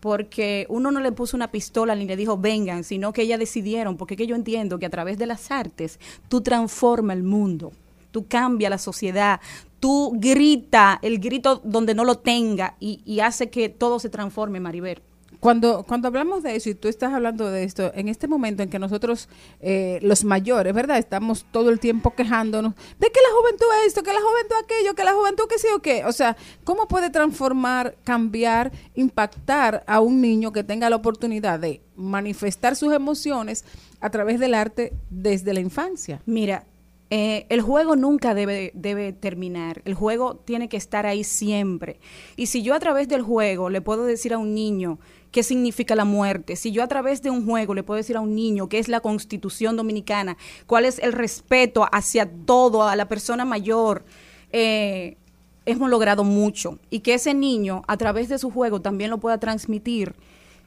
porque 0.00 0.66
uno 0.68 0.90
no 0.90 0.98
le 0.98 1.12
puso 1.12 1.36
una 1.36 1.52
pistola 1.52 1.94
ni 1.94 2.04
le 2.04 2.16
dijo 2.16 2.36
vengan, 2.36 2.82
sino 2.82 3.12
que 3.12 3.22
ellas 3.22 3.38
decidieron, 3.38 3.96
porque 3.96 4.16
que 4.16 4.26
yo 4.26 4.34
entiendo 4.34 4.80
que 4.80 4.86
a 4.86 4.90
través 4.90 5.18
de 5.18 5.26
las 5.26 5.52
artes 5.52 6.00
tú 6.28 6.40
transformas 6.40 7.16
el 7.16 7.22
mundo, 7.22 7.72
tú 8.16 8.26
cambias 8.26 8.70
la 8.70 8.78
sociedad, 8.78 9.40
tú 9.78 10.14
grita 10.14 10.98
el 11.02 11.18
grito 11.18 11.60
donde 11.64 11.94
no 11.94 12.02
lo 12.06 12.14
tenga 12.14 12.74
y, 12.80 13.02
y 13.04 13.20
hace 13.20 13.50
que 13.50 13.68
todo 13.68 13.98
se 13.98 14.08
transforme, 14.08 14.58
Maribel. 14.58 15.02
cuando, 15.38 15.84
cuando 15.84 16.08
hablamos 16.08 16.42
de 16.42 16.56
eso 16.56 16.70
y 16.70 16.74
tú 16.74 16.88
estás 16.88 17.12
hablando 17.12 17.50
de 17.50 17.64
esto, 17.64 17.92
en 17.94 18.08
este 18.08 18.26
momento 18.26 18.62
en 18.62 18.70
que 18.70 18.78
nosotros, 18.78 19.28
eh, 19.60 19.98
los 20.00 20.24
mayores, 20.24 20.72
¿verdad? 20.72 20.96
Estamos 20.96 21.44
todo 21.50 21.68
el 21.68 21.78
tiempo 21.78 22.14
quejándonos 22.14 22.74
de 22.74 23.10
que 23.10 23.20
la 23.20 23.36
juventud 23.38 23.66
es 23.80 23.88
esto, 23.88 24.02
que 24.02 24.14
la 24.14 24.20
juventud 24.22 24.56
aquello, 24.64 24.94
que 24.94 25.04
la 25.04 25.12
juventud 25.12 25.44
que 25.46 25.58
sí 25.58 25.68
o 25.76 25.80
qué. 25.80 26.06
O 26.06 26.12
sea, 26.12 26.38
¿cómo 26.64 26.88
puede 26.88 27.10
transformar, 27.10 27.96
cambiar, 28.02 28.72
impactar 28.94 29.84
a 29.86 30.00
un 30.00 30.22
niño 30.22 30.52
que 30.52 30.64
tenga 30.64 30.88
la 30.88 30.96
oportunidad 30.96 31.60
de 31.60 31.82
manifestar 31.96 32.74
sus 32.76 32.94
emociones 32.94 33.66
a 34.00 34.08
través 34.08 34.40
del 34.40 34.54
arte 34.54 34.94
desde 35.10 35.52
la 35.52 35.60
infancia? 35.60 36.22
Mira, 36.24 36.64
eh, 37.08 37.46
el 37.50 37.60
juego 37.60 37.94
nunca 37.94 38.34
debe, 38.34 38.72
debe 38.74 39.12
terminar. 39.12 39.80
El 39.84 39.94
juego 39.94 40.36
tiene 40.36 40.68
que 40.68 40.76
estar 40.76 41.06
ahí 41.06 41.22
siempre. 41.22 42.00
Y 42.36 42.46
si 42.46 42.62
yo 42.62 42.74
a 42.74 42.80
través 42.80 43.08
del 43.08 43.22
juego 43.22 43.70
le 43.70 43.80
puedo 43.80 44.04
decir 44.04 44.34
a 44.34 44.38
un 44.38 44.54
niño 44.54 44.98
qué 45.30 45.42
significa 45.42 45.94
la 45.94 46.04
muerte, 46.04 46.56
si 46.56 46.72
yo 46.72 46.82
a 46.82 46.88
través 46.88 47.22
de 47.22 47.30
un 47.30 47.46
juego 47.46 47.74
le 47.74 47.84
puedo 47.84 47.98
decir 47.98 48.16
a 48.16 48.20
un 48.20 48.34
niño 48.34 48.68
qué 48.68 48.78
es 48.78 48.88
la 48.88 49.00
constitución 49.00 49.76
dominicana, 49.76 50.36
cuál 50.66 50.84
es 50.84 50.98
el 50.98 51.12
respeto 51.12 51.86
hacia 51.92 52.28
todo, 52.28 52.82
a 52.82 52.96
la 52.96 53.06
persona 53.06 53.44
mayor, 53.44 54.04
eh, 54.50 55.16
hemos 55.64 55.88
logrado 55.88 56.24
mucho. 56.24 56.80
Y 56.90 57.00
que 57.00 57.14
ese 57.14 57.34
niño 57.34 57.82
a 57.86 57.96
través 57.96 58.28
de 58.28 58.38
su 58.38 58.50
juego 58.50 58.80
también 58.80 59.10
lo 59.10 59.18
pueda 59.18 59.38
transmitir 59.38 60.16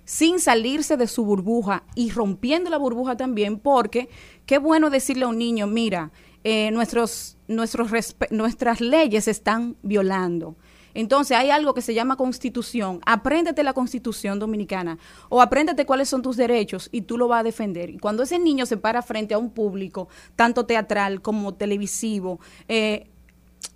sin 0.06 0.40
salirse 0.40 0.98
de 0.98 1.06
su 1.06 1.24
burbuja 1.24 1.84
y 1.94 2.10
rompiendo 2.10 2.72
la 2.72 2.78
burbuja 2.78 3.16
también, 3.16 3.60
porque 3.60 4.10
qué 4.48 4.58
bueno 4.58 4.90
decirle 4.90 5.26
a 5.26 5.28
un 5.28 5.38
niño, 5.38 5.68
mira, 5.68 6.12
eh, 6.44 6.72
nuestros, 6.72 7.38
nuestros 7.48 7.92
nuestras 8.32 8.82
leyes 8.82 9.26
se 9.26 9.32
están 9.32 9.76
violando. 9.82 10.56
Entonces 10.94 11.38
hay 11.38 11.50
algo 11.52 11.74
que 11.74 11.82
se 11.82 11.94
llama 11.94 12.16
constitución. 12.16 13.00
Apréndete 13.06 13.64
la 13.64 13.74
constitución 13.74 14.40
dominicana 14.40 14.98
o 15.30 15.42
apréndete 15.42 15.86
cuáles 15.86 16.10
son 16.10 16.22
tus 16.22 16.36
derechos 16.36 16.90
y 16.92 17.02
tú 17.02 17.18
lo 17.18 17.28
vas 17.28 17.42
a 17.42 17.44
defender. 17.44 17.90
Y 17.90 18.00
cuando 18.00 18.24
ese 18.24 18.40
niño 18.40 18.66
se 18.66 18.78
para 18.78 19.02
frente 19.02 19.34
a 19.34 19.38
un 19.38 19.52
público, 19.52 20.10
tanto 20.36 20.66
teatral 20.66 21.22
como 21.22 21.54
televisivo, 21.54 22.40
eh, 22.68 23.08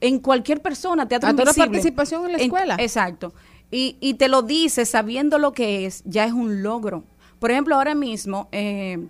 en 0.01 0.19
cualquier 0.19 0.61
persona, 0.61 1.07
teatro 1.07 1.29
A 1.29 1.35
toda 1.35 1.53
participación 1.53 2.25
en 2.25 2.31
la 2.33 2.37
escuela. 2.39 2.75
exacto. 2.79 3.33
Y, 3.71 3.97
y 3.99 4.15
te 4.15 4.27
lo 4.27 4.41
dice 4.41 4.85
sabiendo 4.85 5.37
lo 5.39 5.53
que 5.53 5.85
es, 5.85 6.03
ya 6.05 6.25
es 6.25 6.33
un 6.33 6.61
logro. 6.61 7.03
Por 7.39 7.51
ejemplo, 7.51 7.75
ahora 7.75 7.95
mismo, 7.95 8.47
eh, 8.51 9.07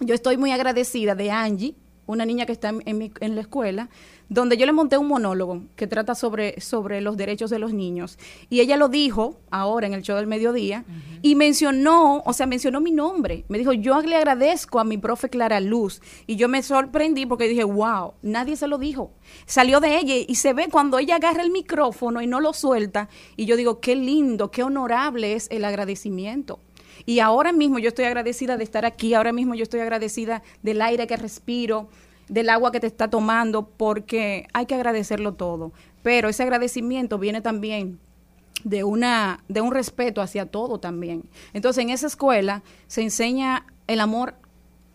yo 0.00 0.14
estoy 0.14 0.36
muy 0.36 0.50
agradecida 0.50 1.14
de 1.14 1.30
Angie, 1.30 1.74
una 2.06 2.24
niña 2.24 2.46
que 2.46 2.52
está 2.52 2.72
en, 2.84 2.98
mi- 2.98 3.12
en 3.20 3.34
la 3.34 3.40
escuela, 3.42 3.88
donde 4.28 4.56
yo 4.56 4.66
le 4.66 4.72
monté 4.72 4.98
un 4.98 5.06
monólogo 5.08 5.62
que 5.76 5.86
trata 5.86 6.14
sobre, 6.14 6.60
sobre 6.60 7.00
los 7.00 7.16
derechos 7.16 7.50
de 7.50 7.58
los 7.60 7.72
niños. 7.72 8.18
Y 8.50 8.60
ella 8.60 8.76
lo 8.76 8.88
dijo 8.88 9.38
ahora 9.50 9.86
en 9.86 9.94
el 9.94 10.02
show 10.02 10.16
del 10.16 10.26
mediodía 10.26 10.84
y 11.22 11.34
mencionó, 11.36 12.22
o 12.26 12.32
sea, 12.32 12.46
mencionó 12.46 12.80
mi 12.80 12.90
nombre. 12.90 13.44
Me 13.48 13.58
dijo, 13.58 13.72
yo 13.72 14.00
le 14.02 14.16
agradezco 14.16 14.80
a 14.80 14.84
mi 14.84 14.98
profe 14.98 15.28
Clara 15.28 15.60
Luz. 15.60 16.00
Y 16.26 16.36
yo 16.36 16.48
me 16.48 16.62
sorprendí 16.62 17.24
porque 17.26 17.48
dije, 17.48 17.64
wow, 17.64 18.14
nadie 18.22 18.56
se 18.56 18.66
lo 18.66 18.78
dijo. 18.78 19.12
Salió 19.46 19.78
de 19.80 19.98
ella 19.98 20.14
y 20.26 20.34
se 20.34 20.52
ve 20.52 20.68
cuando 20.70 20.98
ella 20.98 21.16
agarra 21.16 21.42
el 21.42 21.50
micrófono 21.50 22.20
y 22.20 22.26
no 22.26 22.40
lo 22.40 22.52
suelta. 22.52 23.08
Y 23.36 23.46
yo 23.46 23.56
digo, 23.56 23.80
qué 23.80 23.94
lindo, 23.94 24.50
qué 24.50 24.62
honorable 24.64 25.34
es 25.34 25.46
el 25.50 25.64
agradecimiento. 25.64 26.58
Y 27.04 27.20
ahora 27.20 27.52
mismo 27.52 27.78
yo 27.78 27.88
estoy 27.88 28.06
agradecida 28.06 28.56
de 28.56 28.64
estar 28.64 28.84
aquí, 28.84 29.14
ahora 29.14 29.32
mismo 29.32 29.54
yo 29.54 29.62
estoy 29.62 29.80
agradecida 29.80 30.42
del 30.62 30.80
aire 30.80 31.06
que 31.06 31.16
respiro, 31.16 31.88
del 32.28 32.48
agua 32.48 32.72
que 32.72 32.80
te 32.80 32.86
está 32.86 33.08
tomando, 33.08 33.68
porque 33.68 34.48
hay 34.52 34.66
que 34.66 34.74
agradecerlo 34.74 35.34
todo. 35.34 35.72
Pero 36.02 36.28
ese 36.28 36.42
agradecimiento 36.42 37.18
viene 37.18 37.40
también 37.40 37.98
de 38.64 38.84
una 38.84 39.44
de 39.48 39.60
un 39.60 39.72
respeto 39.72 40.20
hacia 40.20 40.46
todo 40.46 40.78
también. 40.78 41.24
Entonces, 41.52 41.82
en 41.82 41.90
esa 41.90 42.06
escuela 42.06 42.62
se 42.86 43.02
enseña 43.02 43.66
el 43.86 44.00
amor 44.00 44.34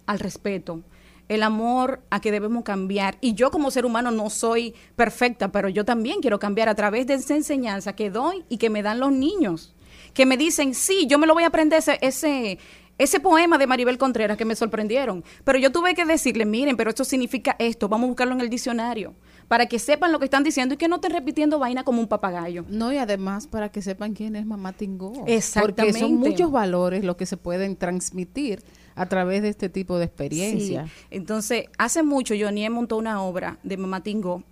al 0.05 0.19
respeto, 0.19 0.81
el 1.29 1.43
amor 1.43 2.01
a 2.09 2.19
que 2.19 2.31
debemos 2.31 2.63
cambiar. 2.63 3.17
Y 3.21 3.33
yo 3.33 3.51
como 3.51 3.71
ser 3.71 3.85
humano 3.85 4.11
no 4.11 4.29
soy 4.29 4.73
perfecta, 4.95 5.51
pero 5.51 5.69
yo 5.69 5.85
también 5.85 6.19
quiero 6.19 6.39
cambiar 6.39 6.67
a 6.67 6.75
través 6.75 7.07
de 7.07 7.13
esa 7.13 7.35
enseñanza 7.35 7.93
que 7.93 8.09
doy 8.09 8.43
y 8.49 8.57
que 8.57 8.69
me 8.69 8.83
dan 8.83 8.99
los 8.99 9.11
niños, 9.11 9.73
que 10.13 10.25
me 10.25 10.37
dicen, 10.37 10.73
sí, 10.73 11.07
yo 11.07 11.17
me 11.17 11.27
lo 11.27 11.33
voy 11.33 11.43
a 11.43 11.47
aprender 11.47 11.79
ese, 11.79 11.97
ese, 12.01 12.59
ese 12.97 13.19
poema 13.19 13.57
de 13.57 13.67
Maribel 13.67 13.97
Contreras 13.97 14.37
que 14.37 14.45
me 14.45 14.55
sorprendieron. 14.55 15.23
Pero 15.43 15.57
yo 15.57 15.71
tuve 15.71 15.93
que 15.93 16.05
decirle, 16.05 16.45
miren, 16.45 16.77
pero 16.77 16.89
esto 16.89 17.03
significa 17.03 17.55
esto, 17.59 17.89
vamos 17.89 18.05
a 18.05 18.07
buscarlo 18.09 18.33
en 18.33 18.41
el 18.41 18.49
diccionario, 18.49 19.15
para 19.47 19.65
que 19.65 19.79
sepan 19.79 20.11
lo 20.11 20.19
que 20.19 20.25
están 20.25 20.43
diciendo 20.43 20.75
y 20.75 20.77
que 20.77 20.87
no 20.87 20.95
estén 20.95 21.11
repitiendo 21.11 21.59
vaina 21.59 21.83
como 21.83 22.01
un 22.01 22.07
papagayo. 22.07 22.65
No, 22.69 22.91
y 22.91 22.97
además 22.97 23.47
para 23.47 23.69
que 23.69 23.81
sepan 23.81 24.13
quién 24.13 24.35
es 24.35 24.45
Mamá 24.45 24.73
Tingó. 24.73 25.13
Porque 25.13 25.35
Exactamente. 25.35 25.99
son 25.99 26.15
muchos 26.15 26.51
valores 26.51 27.03
los 27.03 27.15
que 27.15 27.25
se 27.25 27.37
pueden 27.37 27.75
transmitir 27.75 28.63
a 28.95 29.05
través 29.07 29.41
de 29.41 29.49
este 29.49 29.69
tipo 29.69 29.97
de 29.97 30.05
experiencia. 30.05 30.85
Sí. 30.85 30.91
Entonces, 31.11 31.65
hace 31.77 32.03
mucho 32.03 32.35
Johnny 32.39 32.69
montó 32.69 32.97
una 32.97 33.23
obra 33.23 33.57
de 33.63 33.77
Mamá 33.77 34.03
Tingó 34.03 34.43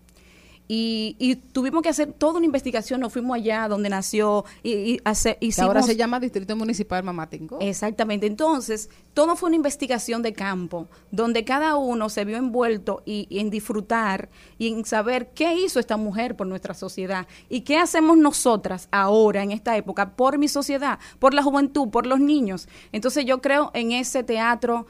y, 0.71 1.15
y 1.17 1.35
tuvimos 1.35 1.81
que 1.81 1.89
hacer 1.89 2.13
toda 2.13 2.37
una 2.37 2.45
investigación. 2.45 3.01
Nos 3.01 3.11
fuimos 3.11 3.35
allá 3.35 3.67
donde 3.67 3.89
nació 3.89 4.45
y, 4.63 4.71
y 4.71 5.01
hace- 5.03 5.35
Que 5.37 5.47
hicimos... 5.47 5.67
ahora 5.67 5.81
se 5.81 5.95
llama 5.97 6.19
Distrito 6.19 6.55
Municipal 6.55 7.03
Mamá 7.03 7.27
Tingó. 7.27 7.57
Exactamente. 7.59 8.27
Entonces, 8.27 8.89
todo 9.15 9.35
fue 9.35 9.47
una 9.47 9.55
investigación 9.55 10.21
de 10.21 10.31
campo, 10.33 10.87
donde 11.09 11.43
cada 11.43 11.75
uno 11.75 12.07
se 12.09 12.23
vio 12.23 12.37
envuelto 12.37 13.01
y, 13.03 13.25
y 13.31 13.39
en 13.39 13.49
disfrutar 13.49 14.29
y 14.59 14.67
en 14.67 14.85
saber 14.85 15.31
qué 15.33 15.55
hizo 15.55 15.79
esta 15.79 15.97
mujer 15.97 16.35
por 16.35 16.45
nuestra 16.45 16.75
sociedad 16.75 17.25
y 17.49 17.61
qué 17.61 17.77
hacemos 17.79 18.15
nosotras 18.17 18.87
ahora, 18.91 19.41
en 19.41 19.51
esta 19.51 19.75
época, 19.75 20.11
por 20.15 20.37
mi 20.37 20.47
sociedad, 20.47 20.99
por 21.17 21.33
la 21.33 21.41
juventud, 21.41 21.89
por 21.89 22.05
los 22.05 22.19
niños. 22.19 22.67
Entonces, 22.91 23.25
yo 23.25 23.41
creo 23.41 23.71
en 23.73 23.91
ese 23.91 24.23
teatro 24.23 24.85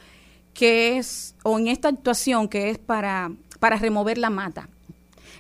que 0.54 0.98
es, 0.98 1.36
o 1.44 1.58
en 1.58 1.70
esta 1.70 1.88
actuación 1.88 2.50
que 2.50 2.70
es 2.70 2.78
para, 2.78 3.32
para 3.62 3.78
remover 3.78 4.18
la 4.18 4.30
mata. 4.30 4.68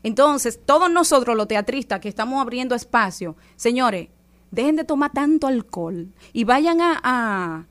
Entonces, 0.04 0.60
todos 0.66 0.90
nosotros 0.90 1.36
los 1.36 1.48
teatristas 1.48 2.00
que 2.00 2.10
estamos 2.10 2.42
abriendo 2.42 2.76
espacio, 2.76 3.36
señores, 3.56 4.10
dejen 4.52 4.76
de 4.76 4.84
tomar 4.84 5.12
tanto 5.12 5.48
alcohol 5.48 6.08
y 6.34 6.44
vayan 6.44 6.80
a, 6.82 7.68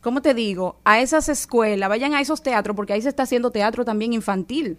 ¿cómo 0.00 0.22
te 0.22 0.34
digo? 0.34 0.80
A 0.84 1.00
esas 1.00 1.28
escuelas, 1.28 1.88
vayan 1.88 2.14
a 2.14 2.20
esos 2.20 2.42
teatros, 2.42 2.76
porque 2.76 2.92
ahí 2.92 3.02
se 3.02 3.08
está 3.08 3.24
haciendo 3.24 3.50
teatro 3.50 3.84
también 3.84 4.12
infantil. 4.12 4.78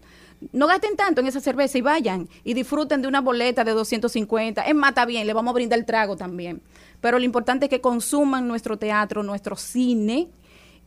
No 0.51 0.65
gasten 0.65 0.95
tanto 0.95 1.21
en 1.21 1.27
esa 1.27 1.39
cerveza 1.39 1.77
y 1.77 1.81
vayan 1.81 2.27
y 2.43 2.55
disfruten 2.55 3.01
de 3.01 3.07
una 3.07 3.21
boleta 3.21 3.63
de 3.63 3.71
250. 3.71 4.63
Es 4.63 4.75
mata 4.75 5.05
bien, 5.05 5.27
le 5.27 5.33
vamos 5.33 5.51
a 5.51 5.55
brindar 5.55 5.77
el 5.77 5.85
trago 5.85 6.15
también. 6.15 6.61
Pero 6.99 7.19
lo 7.19 7.25
importante 7.25 7.65
es 7.65 7.69
que 7.69 7.81
consuman 7.81 8.47
nuestro 8.47 8.77
teatro, 8.77 9.21
nuestro 9.21 9.55
cine 9.55 10.29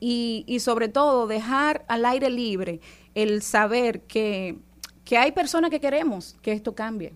y, 0.01 0.45
y 0.49 0.59
sobre 0.59 0.89
todo 0.89 1.29
dejar 1.29 1.85
al 1.87 2.05
aire 2.05 2.31
libre 2.31 2.81
el 3.15 3.43
saber 3.43 4.01
que, 4.03 4.59
que 5.05 5.19
hay 5.19 5.33
personas 5.33 5.71
que 5.71 5.81
queremos 5.81 6.37
que 6.43 6.53
esto 6.53 6.75
cambie. 6.75 7.13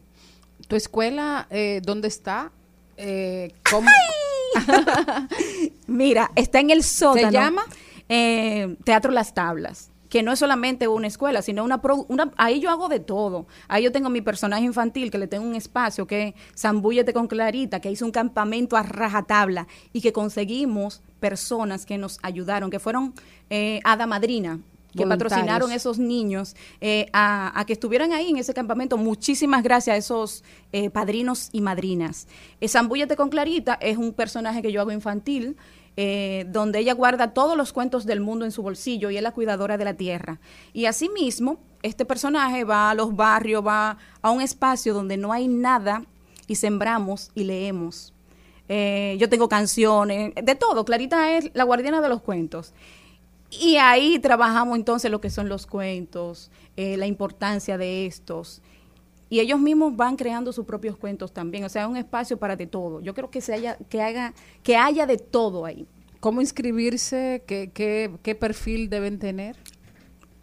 ¿Tu 0.66 0.76
escuela 0.76 1.46
eh, 1.50 1.80
dónde 1.84 2.08
está? 2.08 2.50
Eh, 2.96 3.52
¿cómo? 3.70 3.88
Mira, 5.86 6.30
está 6.34 6.60
en 6.60 6.70
el 6.70 6.82
sótano. 6.82 7.30
llama? 7.30 7.62
Eh, 8.08 8.76
Teatro 8.84 9.10
Las 9.12 9.34
Tablas. 9.34 9.90
Que 10.08 10.22
no 10.22 10.32
es 10.32 10.38
solamente 10.38 10.88
una 10.88 11.06
escuela, 11.06 11.42
sino 11.42 11.62
una, 11.64 11.82
pro- 11.82 12.06
una. 12.08 12.32
Ahí 12.38 12.60
yo 12.60 12.70
hago 12.70 12.88
de 12.88 12.98
todo. 12.98 13.46
Ahí 13.68 13.84
yo 13.84 13.92
tengo 13.92 14.08
mi 14.08 14.22
personaje 14.22 14.64
infantil, 14.64 15.10
que 15.10 15.18
le 15.18 15.26
tengo 15.26 15.46
un 15.46 15.54
espacio, 15.54 16.06
que 16.06 16.34
Zambúllete 16.56 17.12
con 17.12 17.26
Clarita, 17.26 17.80
que 17.80 17.90
hizo 17.90 18.06
un 18.06 18.10
campamento 18.10 18.78
a 18.78 18.82
rajatabla 18.82 19.66
y 19.92 20.00
que 20.00 20.14
conseguimos 20.14 21.02
personas 21.20 21.84
que 21.84 21.98
nos 21.98 22.18
ayudaron, 22.22 22.70
que 22.70 22.78
fueron 22.78 23.12
eh, 23.50 23.80
Hada 23.84 24.06
Madrina, 24.06 24.60
que 24.92 25.04
Voluntarios. 25.04 25.30
patrocinaron 25.30 25.72
esos 25.72 25.98
niños 25.98 26.56
eh, 26.80 27.06
a, 27.12 27.58
a 27.58 27.64
que 27.66 27.74
estuvieran 27.74 28.12
ahí 28.12 28.30
en 28.30 28.38
ese 28.38 28.54
campamento. 28.54 28.96
Muchísimas 28.96 29.62
gracias 29.62 29.94
a 29.94 29.96
esos 29.98 30.44
eh, 30.72 30.90
padrinos 30.90 31.50
y 31.52 31.60
madrinas. 31.60 32.26
Eh, 32.60 32.68
Zambúllete 32.68 33.14
con 33.16 33.28
Clarita 33.28 33.74
es 33.80 33.98
un 33.98 34.12
personaje 34.12 34.62
que 34.62 34.72
yo 34.72 34.80
hago 34.80 34.90
infantil, 34.92 35.56
eh, 35.96 36.46
donde 36.48 36.78
ella 36.78 36.94
guarda 36.94 37.34
todos 37.34 37.56
los 37.56 37.72
cuentos 37.72 38.06
del 38.06 38.20
mundo 38.20 38.44
en 38.44 38.52
su 38.52 38.62
bolsillo 38.62 39.10
y 39.10 39.16
es 39.16 39.22
la 39.22 39.32
cuidadora 39.32 39.76
de 39.76 39.84
la 39.84 39.94
tierra. 39.94 40.38
Y 40.72 40.86
asimismo, 40.86 41.58
este 41.82 42.04
personaje 42.04 42.64
va 42.64 42.90
a 42.90 42.94
los 42.94 43.16
barrios, 43.16 43.66
va 43.66 43.98
a 44.22 44.30
un 44.30 44.40
espacio 44.40 44.94
donde 44.94 45.16
no 45.16 45.32
hay 45.32 45.48
nada 45.48 46.04
y 46.46 46.54
sembramos 46.54 47.30
y 47.34 47.44
leemos. 47.44 48.14
Eh, 48.68 49.16
yo 49.18 49.28
tengo 49.28 49.48
canciones, 49.48 50.34
de 50.34 50.54
todo. 50.54 50.84
Clarita 50.84 51.32
es 51.36 51.50
la 51.54 51.64
guardiana 51.64 52.00
de 52.00 52.08
los 52.08 52.20
cuentos. 52.20 52.74
Y 53.50 53.76
ahí 53.76 54.18
trabajamos 54.18 54.76
entonces 54.76 55.10
lo 55.10 55.20
que 55.20 55.30
son 55.30 55.48
los 55.48 55.66
cuentos, 55.66 56.50
eh, 56.76 56.96
la 56.96 57.06
importancia 57.06 57.78
de 57.78 58.06
estos. 58.06 58.60
Y 59.30 59.40
ellos 59.40 59.60
mismos 59.60 59.96
van 59.96 60.16
creando 60.16 60.52
sus 60.52 60.66
propios 60.66 60.96
cuentos 60.96 61.32
también. 61.32 61.64
O 61.64 61.68
sea, 61.68 61.82
es 61.82 61.88
un 61.88 61.96
espacio 61.96 62.38
para 62.38 62.56
de 62.56 62.66
todo. 62.66 63.00
Yo 63.00 63.14
creo 63.14 63.30
que 63.30 63.40
se 63.40 63.54
haya, 63.54 63.76
que 63.88 64.02
haga, 64.02 64.34
que 64.62 64.76
haya 64.76 65.06
de 65.06 65.18
todo 65.18 65.64
ahí. 65.64 65.86
¿Cómo 66.20 66.40
inscribirse? 66.40 67.42
¿Qué, 67.46 67.70
qué, 67.72 68.10
qué 68.22 68.34
perfil 68.34 68.90
deben 68.90 69.18
tener? 69.18 69.56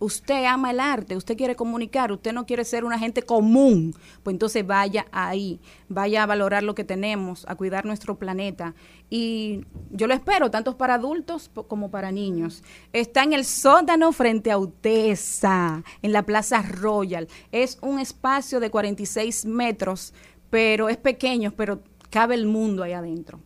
Usted 0.06 0.46
ama 0.46 0.72
el 0.72 0.80
arte, 0.80 1.16
usted 1.16 1.36
quiere 1.36 1.56
comunicar, 1.56 2.12
usted 2.12 2.32
no 2.32 2.46
quiere 2.46 2.64
ser 2.64 2.86
una 2.86 3.00
gente 3.00 3.24
común, 3.24 3.96
pues 4.24 4.34
entonces 4.34 4.66
vaya 4.66 5.06
ahí, 5.12 5.60
vaya 5.90 6.24
a 6.24 6.26
valorar 6.26 6.64
lo 6.64 6.76
que 6.76 6.84
tenemos, 6.84 7.46
a 7.48 7.56
cuidar 7.56 7.86
nuestro 7.86 8.18
planeta. 8.18 8.76
Y 9.10 9.66
yo 9.92 10.08
lo 10.08 10.14
espero, 10.14 10.52
tanto 10.52 10.78
para 10.78 10.96
adultos 10.96 11.50
como 11.68 11.92
para 11.92 12.12
niños. 12.12 12.64
Está 12.94 13.24
en 13.24 13.34
el 13.34 13.46
sótano 13.46 14.12
frente 14.12 14.52
a 14.52 14.58
Utesa, 14.58 15.84
en 16.02 16.12
la 16.12 16.24
Plaza 16.24 16.62
Royal. 16.62 17.28
Es 17.52 17.78
un 17.82 18.00
espacio 18.00 18.60
de 18.60 18.70
46 18.70 19.46
metros, 19.46 20.14
pero 20.50 20.90
es 20.90 20.98
pequeño, 20.98 21.52
pero 21.56 21.82
cabe 22.10 22.36
el 22.36 22.46
mundo 22.46 22.84
ahí 22.84 22.94
adentro. 22.94 23.40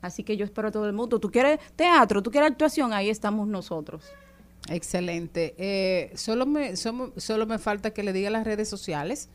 Así 0.00 0.24
que 0.24 0.36
yo 0.36 0.44
espero 0.44 0.68
a 0.68 0.72
todo 0.72 0.86
el 0.86 0.92
mundo. 0.92 1.20
¿Tú 1.20 1.30
quieres 1.30 1.60
teatro? 1.76 2.22
¿Tú 2.22 2.30
quieres 2.30 2.50
actuación? 2.50 2.92
Ahí 2.92 3.08
estamos 3.08 3.46
nosotros. 3.46 4.04
Excelente. 4.68 5.54
Eh, 5.58 6.12
solo, 6.14 6.46
me, 6.46 6.76
solo, 6.76 7.46
me 7.46 7.58
falta 7.58 7.92
que 7.92 8.02
le 8.02 8.12
diga 8.12 8.28
las 8.30 8.44
redes 8.44 8.68
sociales. 8.68 9.28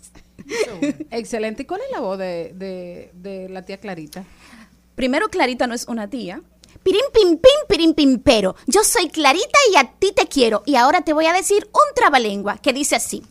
Excelente. 1.12 1.62
¿Y 1.62 1.66
cuál 1.66 1.81
es 1.82 1.93
la 1.93 2.01
voz 2.01 2.19
de, 2.19 2.52
de, 2.56 3.12
de 3.14 3.48
la 3.48 3.62
tía 3.62 3.78
Clarita? 3.78 4.24
Primero, 4.97 5.28
Clarita 5.28 5.69
no 5.69 5.74
es 5.74 5.86
una 5.86 6.10
tía. 6.10 6.43
Pirim 6.82 7.05
pim 7.14 7.39
pim 7.39 7.66
pirim 7.69 7.94
pim 7.94 8.19
pero. 8.19 8.56
Yo 8.66 8.82
soy 8.82 9.09
Clarita 9.10 9.59
y 9.73 9.77
a 9.77 9.93
ti 9.93 10.10
te 10.12 10.27
quiero. 10.27 10.64
Y 10.66 10.74
ahora 10.74 11.02
te 11.02 11.12
voy 11.12 11.27
a 11.27 11.32
decir 11.32 11.69
un 11.73 11.94
trabalengua 11.94 12.59
que 12.59 12.73
dice 12.73 12.97
así. 12.97 13.23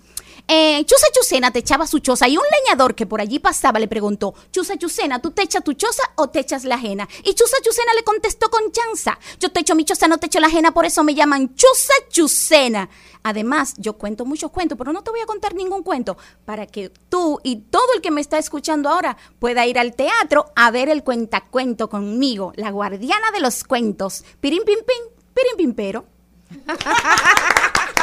Eh, 0.48 0.84
Chusa 0.86 1.08
Chusena 1.14 1.52
te 1.52 1.60
echaba 1.60 1.88
su 1.88 2.00
choza 2.00 2.28
y 2.28 2.38
un 2.38 2.44
leñador 2.66 2.96
que 2.96 3.06
por 3.06 3.22
allí 3.22 3.40
pasaba 3.40 3.80
le 3.80 3.88
preguntó, 3.88 4.34
Chusa 4.52 4.78
Chusena, 4.78 5.22
¿tú 5.22 5.32
te 5.32 5.44
echas 5.44 5.64
tu 5.64 5.74
choza 5.74 6.04
o 6.16 6.30
te 6.30 6.40
echas 6.40 6.64
la 6.64 6.76
ajena? 6.76 7.08
Y 7.24 7.34
Chusa 7.34 7.58
Chusena 7.64 7.94
le 7.94 8.04
contestó 8.04 8.50
con 8.50 8.72
chanza, 8.72 9.18
yo 9.40 9.52
te 9.52 9.62
echo 9.62 9.76
mi 9.76 9.86
choza, 9.86 10.08
no 10.08 10.18
te 10.18 10.28
echo 10.28 10.40
la 10.40 10.48
ajena, 10.48 10.74
por 10.74 10.86
eso 10.86 11.04
me 11.04 11.16
llaman 11.16 11.56
Chusa 11.56 11.94
Chusena. 12.10 12.90
Además, 13.24 13.76
yo 13.78 13.94
cuento 13.94 14.26
muchos 14.26 14.52
cuentos, 14.52 14.78
pero 14.78 14.92
no 14.94 15.04
te 15.04 15.12
voy 15.12 15.20
a 15.20 15.26
contar 15.26 15.54
ningún 15.54 15.84
cuento 15.84 16.18
para 16.44 16.66
que 16.66 16.90
tú 16.90 17.40
y 17.44 17.58
todo 17.58 17.94
el 17.96 18.02
que 18.02 18.12
me 18.12 18.22
está 18.22 18.38
escuchando 18.40 18.90
ahora 18.90 19.16
pueda 19.40 19.68
ir 19.68 19.78
al 19.78 19.96
teatro 19.96 20.52
a 20.56 20.72
ver 20.72 20.90
el 20.90 21.04
cuentacuento 21.04 21.90
conmigo, 21.90 22.52
la 22.56 22.72
guardiana 22.72 23.32
de 23.32 23.42
los 23.42 23.64
cuentos. 23.64 24.24
Pirim 24.40 24.64
pim 24.64 24.80
pim, 24.80 25.34
pirim 25.34 25.58
pim 25.58 25.74
pero. 25.74 26.06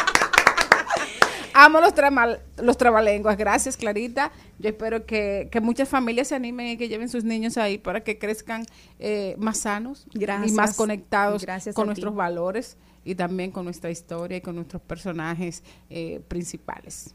Amo 1.61 1.81
los, 1.81 1.93
tramal- 1.93 2.41
los 2.63 2.77
trabalenguas. 2.77 3.37
Gracias, 3.37 3.77
Clarita. 3.77 4.31
Yo 4.61 4.69
espero 4.69 5.05
que, 5.07 5.49
que 5.51 5.61
muchas 5.61 5.89
familias 5.89 6.29
se 6.29 6.37
animen 6.37 6.69
y 6.69 6.77
que 6.77 6.89
lleven 6.89 7.09
sus 7.09 7.25
niños 7.25 7.57
ahí 7.59 7.79
para 7.79 8.05
que 8.05 8.17
crezcan 8.17 8.65
eh, 9.01 9.35
más 9.39 9.59
sanos 9.59 10.07
Gracias. 10.13 10.53
y 10.53 10.55
más 10.55 10.77
conectados 10.77 11.43
Gracias 11.43 11.75
con 11.75 11.87
nuestros 11.87 12.13
ti. 12.13 12.17
valores 12.17 12.77
y 13.05 13.17
también 13.17 13.51
con 13.51 13.65
nuestra 13.65 13.91
historia 13.91 14.37
y 14.37 14.41
con 14.41 14.55
nuestros 14.55 14.83
personajes 14.83 15.65
eh, 15.91 16.21
principales. 16.29 17.15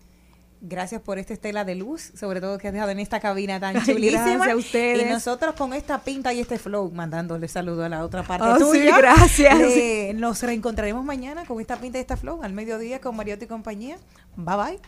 Gracias 0.66 1.02
por 1.02 1.20
esta 1.20 1.34
estela 1.34 1.66
de 1.66 1.76
luz, 1.76 2.14
sobre 2.18 2.40
todo 2.40 2.58
que 2.58 2.70
has 2.70 2.74
dejado 2.74 2.90
en 2.92 3.00
esta 3.00 3.20
cabina 3.20 3.60
tan 3.60 3.74
Gracias 3.74 3.96
chulísima. 3.98 4.46
a 4.46 4.56
ustedes. 4.56 5.02
Y 5.06 5.10
nosotros 5.12 5.56
con 5.56 5.74
esta 5.74 6.00
pinta 6.04 6.32
y 6.34 6.40
este 6.40 6.58
flow, 6.58 6.90
mandándole 6.90 7.50
saludo 7.50 7.84
a 7.84 7.90
la 7.90 8.06
otra 8.06 8.24
parte 8.24 8.48
Oh, 8.48 8.72
sí, 8.72 8.80
tuya. 8.80 8.98
gracias. 8.98 9.60
Le- 9.60 10.14
nos 10.14 10.42
reencontraremos 10.42 11.04
mañana 11.04 11.44
con 11.46 11.60
esta 11.60 11.76
pinta 11.76 11.98
y 11.98 12.02
este 12.02 12.16
flow 12.16 12.42
al 12.44 12.54
mediodía 12.54 13.02
con 13.02 13.14
Mariotti 13.18 13.44
y 13.44 13.48
compañía. 13.50 13.98
Bye 14.38 14.56
bye. 14.56 14.80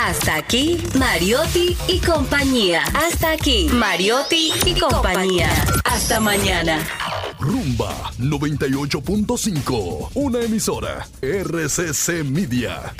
Hasta 0.00 0.36
aquí, 0.36 0.80
Mariotti 0.96 1.76
y 1.88 1.98
compañía. 1.98 2.84
Hasta 2.94 3.32
aquí, 3.32 3.68
Mariotti 3.72 4.52
y 4.64 4.78
compañía. 4.78 5.50
Hasta 5.84 6.20
mañana. 6.20 6.78
Rumba 7.40 7.92
98.5, 8.20 10.10
una 10.14 10.40
emisora 10.42 11.06
RCC 11.20 12.22
Media. 12.24 12.94